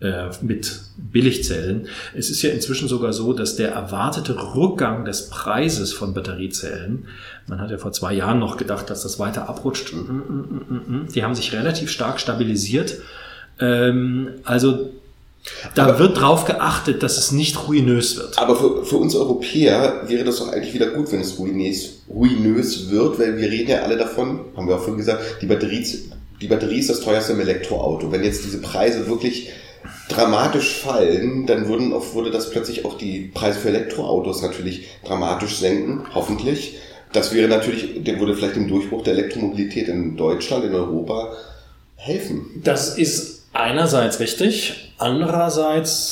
äh, 0.00 0.30
mit 0.42 0.80
Billigzellen. 0.96 1.86
Es 2.14 2.28
ist 2.28 2.42
ja 2.42 2.50
inzwischen 2.50 2.88
sogar 2.88 3.12
so, 3.12 3.32
dass 3.32 3.54
der 3.54 3.70
erwartete 3.70 4.54
Rückgang 4.54 5.04
des 5.04 5.30
Preises 5.30 5.92
von 5.92 6.12
Batteriezellen, 6.12 7.06
man 7.46 7.60
hat 7.60 7.70
ja 7.70 7.78
vor 7.78 7.92
zwei 7.92 8.12
Jahren 8.14 8.40
noch 8.40 8.56
gedacht, 8.56 8.90
dass 8.90 9.02
das 9.02 9.18
weiter 9.20 9.48
abrutscht, 9.48 9.92
mm, 9.92 9.96
mm, 9.98 10.74
mm. 10.74 11.08
die 11.14 11.22
haben 11.22 11.34
sich 11.34 11.52
relativ 11.52 11.90
stark 11.90 12.18
stabilisiert. 12.18 12.96
Ähm, 13.60 14.30
also 14.44 14.90
da 15.74 15.98
wird 15.98 16.20
drauf 16.20 16.44
geachtet, 16.44 17.02
dass 17.02 17.18
es 17.18 17.32
nicht 17.32 17.66
ruinös 17.66 18.16
wird. 18.16 18.38
Aber 18.38 18.56
für, 18.56 18.84
für 18.84 18.96
uns 18.96 19.14
Europäer 19.14 20.02
wäre 20.06 20.24
das 20.24 20.36
doch 20.38 20.52
eigentlich 20.52 20.74
wieder 20.74 20.88
gut, 20.88 21.10
wenn 21.12 21.20
es 21.20 21.38
ruinös, 21.38 22.02
ruinös 22.08 22.90
wird, 22.90 23.18
weil 23.18 23.36
wir 23.38 23.50
reden 23.50 23.70
ja 23.70 23.82
alle 23.82 23.96
davon, 23.96 24.40
haben 24.56 24.68
wir 24.68 24.76
auch 24.76 24.80
vorhin 24.80 24.98
gesagt, 24.98 25.22
die 25.40 25.46
Batterie, 25.46 25.84
die 26.40 26.46
Batterie 26.46 26.78
ist 26.78 26.90
das 26.90 27.00
teuerste 27.00 27.32
im 27.32 27.40
Elektroauto. 27.40 28.12
Wenn 28.12 28.24
jetzt 28.24 28.44
diese 28.44 28.60
Preise 28.60 29.06
wirklich 29.08 29.50
dramatisch 30.08 30.74
fallen, 30.74 31.46
dann 31.46 31.68
würden 31.68 31.92
würde 31.92 32.30
das 32.30 32.50
plötzlich 32.50 32.84
auch 32.84 32.98
die 32.98 33.30
Preise 33.32 33.60
für 33.60 33.68
Elektroautos 33.68 34.42
natürlich 34.42 34.88
dramatisch 35.04 35.56
senken, 35.56 36.02
hoffentlich. 36.14 36.78
Das 37.12 37.34
wäre 37.34 37.48
natürlich, 37.48 38.04
der 38.04 38.20
würde 38.20 38.36
vielleicht 38.36 38.56
dem 38.56 38.68
Durchbruch 38.68 39.02
der 39.02 39.14
Elektromobilität 39.14 39.88
in 39.88 40.16
Deutschland, 40.16 40.64
in 40.64 40.74
Europa 40.74 41.32
helfen. 41.96 42.46
Das 42.62 42.96
ist 42.96 43.44
einerseits 43.52 44.20
richtig, 44.20 44.89
andererseits 45.00 46.10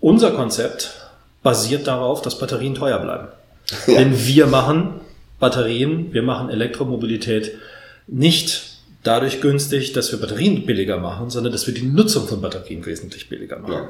unser 0.00 0.32
Konzept 0.32 0.94
basiert 1.42 1.86
darauf, 1.86 2.22
dass 2.22 2.38
Batterien 2.38 2.74
teuer 2.74 2.98
bleiben. 2.98 3.28
Ja. 3.86 3.94
Denn 3.98 4.26
wir 4.26 4.46
machen 4.46 5.00
Batterien, 5.38 6.12
wir 6.12 6.22
machen 6.22 6.50
Elektromobilität 6.50 7.52
nicht 8.06 8.76
dadurch 9.02 9.40
günstig, 9.40 9.92
dass 9.92 10.10
wir 10.12 10.20
Batterien 10.20 10.66
billiger 10.66 10.98
machen, 10.98 11.30
sondern 11.30 11.52
dass 11.52 11.66
wir 11.66 11.74
die 11.74 11.82
Nutzung 11.82 12.26
von 12.26 12.40
Batterien 12.40 12.84
wesentlich 12.84 13.28
billiger 13.28 13.58
machen. 13.58 13.88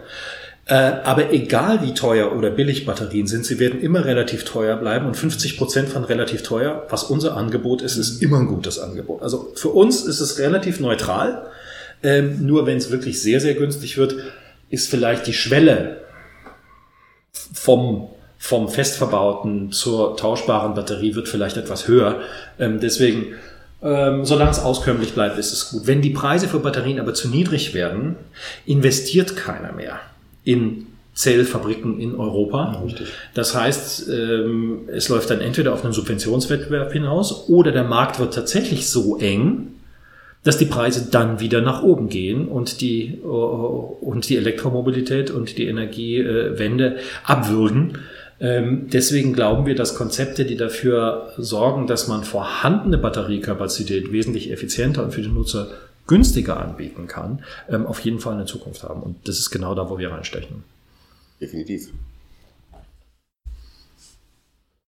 Äh, 0.66 0.74
aber 0.74 1.32
egal 1.32 1.82
wie 1.82 1.94
teuer 1.94 2.36
oder 2.36 2.50
billig 2.50 2.86
Batterien 2.86 3.28
sind, 3.28 3.46
sie 3.46 3.60
werden 3.60 3.80
immer 3.80 4.04
relativ 4.04 4.44
teuer 4.44 4.76
bleiben 4.76 5.06
und 5.06 5.16
50 5.16 5.56
Prozent 5.56 5.88
von 5.88 6.04
relativ 6.04 6.42
teuer, 6.42 6.86
was 6.90 7.04
unser 7.04 7.36
Angebot 7.36 7.82
ist, 7.82 7.96
ist 7.96 8.20
immer 8.20 8.40
ein 8.40 8.48
gutes 8.48 8.78
Angebot. 8.78 9.22
Also 9.22 9.52
für 9.54 9.68
uns 9.68 10.02
ist 10.02 10.20
es 10.20 10.38
relativ 10.38 10.80
neutral. 10.80 11.46
Ähm, 12.02 12.46
nur 12.46 12.66
wenn 12.66 12.76
es 12.76 12.90
wirklich 12.90 13.20
sehr, 13.20 13.40
sehr 13.40 13.54
günstig 13.54 13.96
wird, 13.98 14.16
ist 14.70 14.90
vielleicht 14.90 15.26
die 15.26 15.32
Schwelle 15.32 15.98
vom, 17.52 18.08
vom 18.38 18.68
festverbauten 18.68 19.72
zur 19.72 20.16
tauschbaren 20.16 20.74
Batterie 20.74 21.14
wird 21.14 21.28
vielleicht 21.28 21.56
etwas 21.56 21.88
höher. 21.88 22.20
Ähm, 22.58 22.80
deswegen, 22.80 23.34
ähm, 23.82 24.24
solange 24.24 24.50
es 24.50 24.58
auskömmlich 24.58 25.12
bleibt, 25.12 25.38
ist 25.38 25.52
es 25.52 25.70
gut. 25.70 25.86
Wenn 25.86 26.02
die 26.02 26.10
Preise 26.10 26.48
für 26.48 26.58
Batterien 26.58 27.00
aber 27.00 27.14
zu 27.14 27.28
niedrig 27.28 27.74
werden, 27.74 28.16
investiert 28.66 29.36
keiner 29.36 29.72
mehr 29.72 30.00
in 30.44 30.86
Zellfabriken 31.14 31.98
in 31.98 32.14
Europa. 32.14 32.82
Richtig. 32.84 33.08
Das 33.32 33.54
heißt, 33.54 34.08
ähm, 34.10 34.80
es 34.88 35.08
läuft 35.08 35.30
dann 35.30 35.40
entweder 35.40 35.72
auf 35.72 35.82
einen 35.82 35.94
Subventionswettbewerb 35.94 36.92
hinaus 36.92 37.48
oder 37.48 37.72
der 37.72 37.84
Markt 37.84 38.18
wird 38.18 38.34
tatsächlich 38.34 38.90
so 38.90 39.16
eng, 39.16 39.75
dass 40.46 40.58
die 40.58 40.66
Preise 40.66 41.08
dann 41.10 41.40
wieder 41.40 41.60
nach 41.60 41.82
oben 41.82 42.08
gehen 42.08 42.46
und 42.46 42.80
die, 42.80 43.18
äh, 43.22 43.26
und 43.26 44.28
die 44.28 44.36
Elektromobilität 44.36 45.32
und 45.32 45.58
die 45.58 45.66
Energiewende 45.66 46.98
abwürgen. 47.24 47.98
Ähm, 48.38 48.86
deswegen 48.92 49.32
glauben 49.32 49.66
wir, 49.66 49.74
dass 49.74 49.96
Konzepte, 49.96 50.44
die 50.44 50.56
dafür 50.56 51.32
sorgen, 51.36 51.88
dass 51.88 52.06
man 52.06 52.22
vorhandene 52.22 52.96
Batteriekapazität 52.96 54.12
wesentlich 54.12 54.52
effizienter 54.52 55.02
und 55.02 55.12
für 55.12 55.22
den 55.22 55.34
Nutzer 55.34 55.68
günstiger 56.06 56.60
anbieten 56.60 57.08
kann, 57.08 57.42
ähm, 57.68 57.84
auf 57.84 57.98
jeden 58.00 58.20
Fall 58.20 58.34
eine 58.34 58.44
Zukunft 58.44 58.84
haben. 58.84 59.02
Und 59.02 59.26
das 59.26 59.38
ist 59.38 59.50
genau 59.50 59.74
da, 59.74 59.90
wo 59.90 59.98
wir 59.98 60.12
reinstechen. 60.12 60.62
Definitiv. 61.40 61.90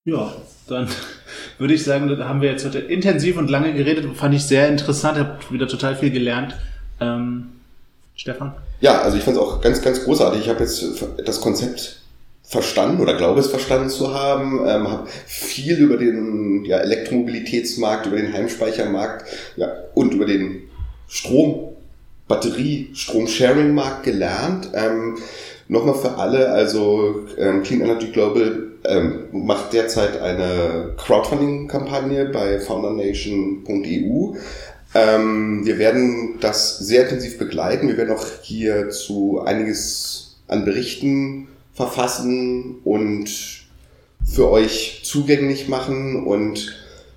Ja, 0.09 0.32
dann 0.68 0.89
würde 1.59 1.74
ich 1.74 1.85
sagen, 1.85 2.09
da 2.09 2.26
haben 2.26 2.40
wir 2.40 2.51
jetzt 2.51 2.64
heute 2.64 2.78
intensiv 2.78 3.36
und 3.36 3.51
lange 3.51 3.74
geredet. 3.74 4.06
Fand 4.16 4.35
ich 4.35 4.43
sehr 4.43 4.66
interessant, 4.66 5.18
habe 5.18 5.39
wieder 5.51 5.68
total 5.68 5.97
viel 5.97 6.10
gelernt. 6.10 6.56
Ähm, 6.98 7.48
Stefan? 8.16 8.55
Ja, 8.80 9.02
also 9.02 9.18
ich 9.18 9.22
fand 9.22 9.36
es 9.36 9.43
auch 9.43 9.60
ganz, 9.60 9.82
ganz 9.82 10.02
großartig. 10.05 10.40
Ich 10.40 10.48
habe 10.48 10.60
jetzt 10.60 10.82
das 11.26 11.43
Konzept 11.43 12.01
verstanden 12.43 13.02
oder 13.02 13.18
glaube 13.18 13.40
es 13.40 13.48
verstanden 13.48 13.90
zu 13.90 14.14
haben, 14.14 14.60
ähm, 14.66 14.89
habe 14.89 15.09
viel 15.26 15.76
über 15.76 15.98
den 15.98 16.64
ja, 16.64 16.78
Elektromobilitätsmarkt, 16.78 18.06
über 18.06 18.16
den 18.16 18.32
Heimspeichermarkt 18.32 19.26
ja, 19.56 19.70
und 19.94 20.14
über 20.14 20.24
den 20.24 20.62
Strom, 21.06 21.76
Batterie, 22.26 22.89
Strom-Sharing-Markt 22.94 24.05
gelernt. 24.05 24.70
Ähm, 24.72 25.18
Nochmal 25.70 25.97
für 25.97 26.16
alle, 26.16 26.48
also 26.48 27.26
ähm, 27.36 27.62
Clean 27.62 27.82
Energy 27.82 28.06
Global 28.06 28.67
ähm, 28.84 29.26
macht 29.32 29.72
derzeit 29.72 30.20
eine 30.20 30.94
Crowdfunding-Kampagne 30.96 32.26
bei 32.26 32.60
foundernation.eu. 32.60 34.36
Ähm, 34.94 35.66
wir 35.66 35.78
werden 35.78 36.38
das 36.40 36.78
sehr 36.78 37.05
intensiv 37.05 37.38
begleiten. 37.38 37.88
Wir 37.88 37.96
werden 37.96 38.14
auch 38.16 38.26
hierzu 38.42 39.40
einiges 39.44 40.38
an 40.46 40.64
Berichten 40.64 41.48
verfassen 41.74 42.76
und 42.84 43.28
für 44.24 44.50
euch 44.50 45.02
zugänglich 45.05 45.68
machen 45.68 46.26
und 46.26 46.76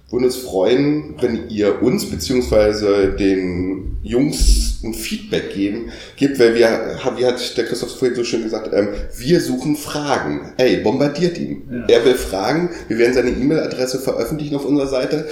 würden 0.09 0.25
uns 0.25 0.35
freuen, 0.35 1.15
wenn 1.21 1.49
ihr 1.49 1.81
uns 1.81 2.09
beziehungsweise 2.09 3.13
den 3.13 3.97
Jungs 4.03 4.70
ein 4.83 4.93
Feedback 4.93 5.53
geben, 5.53 5.91
gibt, 6.15 6.39
weil 6.39 6.55
wir, 6.55 6.99
wie 7.17 7.25
hat 7.25 7.57
der 7.57 7.65
Christoph 7.65 7.97
vorhin 7.97 8.15
so 8.15 8.23
schön 8.23 8.43
gesagt, 8.43 8.71
ähm, 8.73 8.89
wir 9.17 9.39
suchen 9.41 9.75
Fragen. 9.75 10.53
Ey, 10.57 10.77
bombardiert 10.77 11.37
ihn. 11.37 11.63
Ja. 11.69 11.95
Er 11.95 12.05
will 12.05 12.15
Fragen, 12.15 12.69
wir 12.87 12.97
werden 12.97 13.13
seine 13.13 13.29
E-Mail-Adresse 13.29 13.99
veröffentlichen 13.99 14.55
auf 14.55 14.65
unserer 14.65 14.87
Seite, 14.87 15.27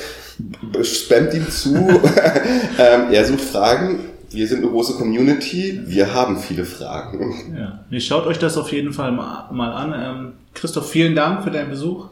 spammt 0.84 1.34
ihm 1.34 1.49
zu, 1.49 1.76
ähm, 2.77 3.11
er 3.11 3.26
sucht 3.26 3.41
Fragen, 3.41 3.99
wir 4.31 4.47
sind 4.47 4.59
eine 4.59 4.69
große 4.69 4.93
Community, 4.93 5.81
wir 5.85 6.13
haben 6.13 6.39
viele 6.39 6.65
Fragen. 6.65 7.55
Ja, 7.57 7.85
ihr 7.89 8.01
schaut 8.01 8.27
euch 8.27 8.38
das 8.38 8.57
auf 8.57 8.71
jeden 8.71 8.93
Fall 8.93 9.11
mal, 9.11 9.49
mal 9.51 9.71
an. 9.71 9.93
Ähm, 9.95 10.34
Christoph, 10.53 10.89
vielen 10.89 11.15
Dank 11.15 11.43
für 11.43 11.51
deinen 11.51 11.71
Besuch. 11.71 12.09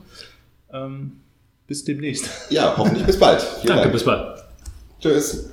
Ähm, 0.73 1.11
bis 1.67 1.83
demnächst. 1.83 2.29
Ja, 2.49 2.73
hoffentlich 2.77 3.05
bis 3.05 3.19
bald. 3.19 3.41
Vielen 3.61 3.67
Danke, 3.67 3.81
Dank. 3.83 3.93
bis 3.93 4.03
bald. 4.05 4.39
Tschüss. 5.01 5.49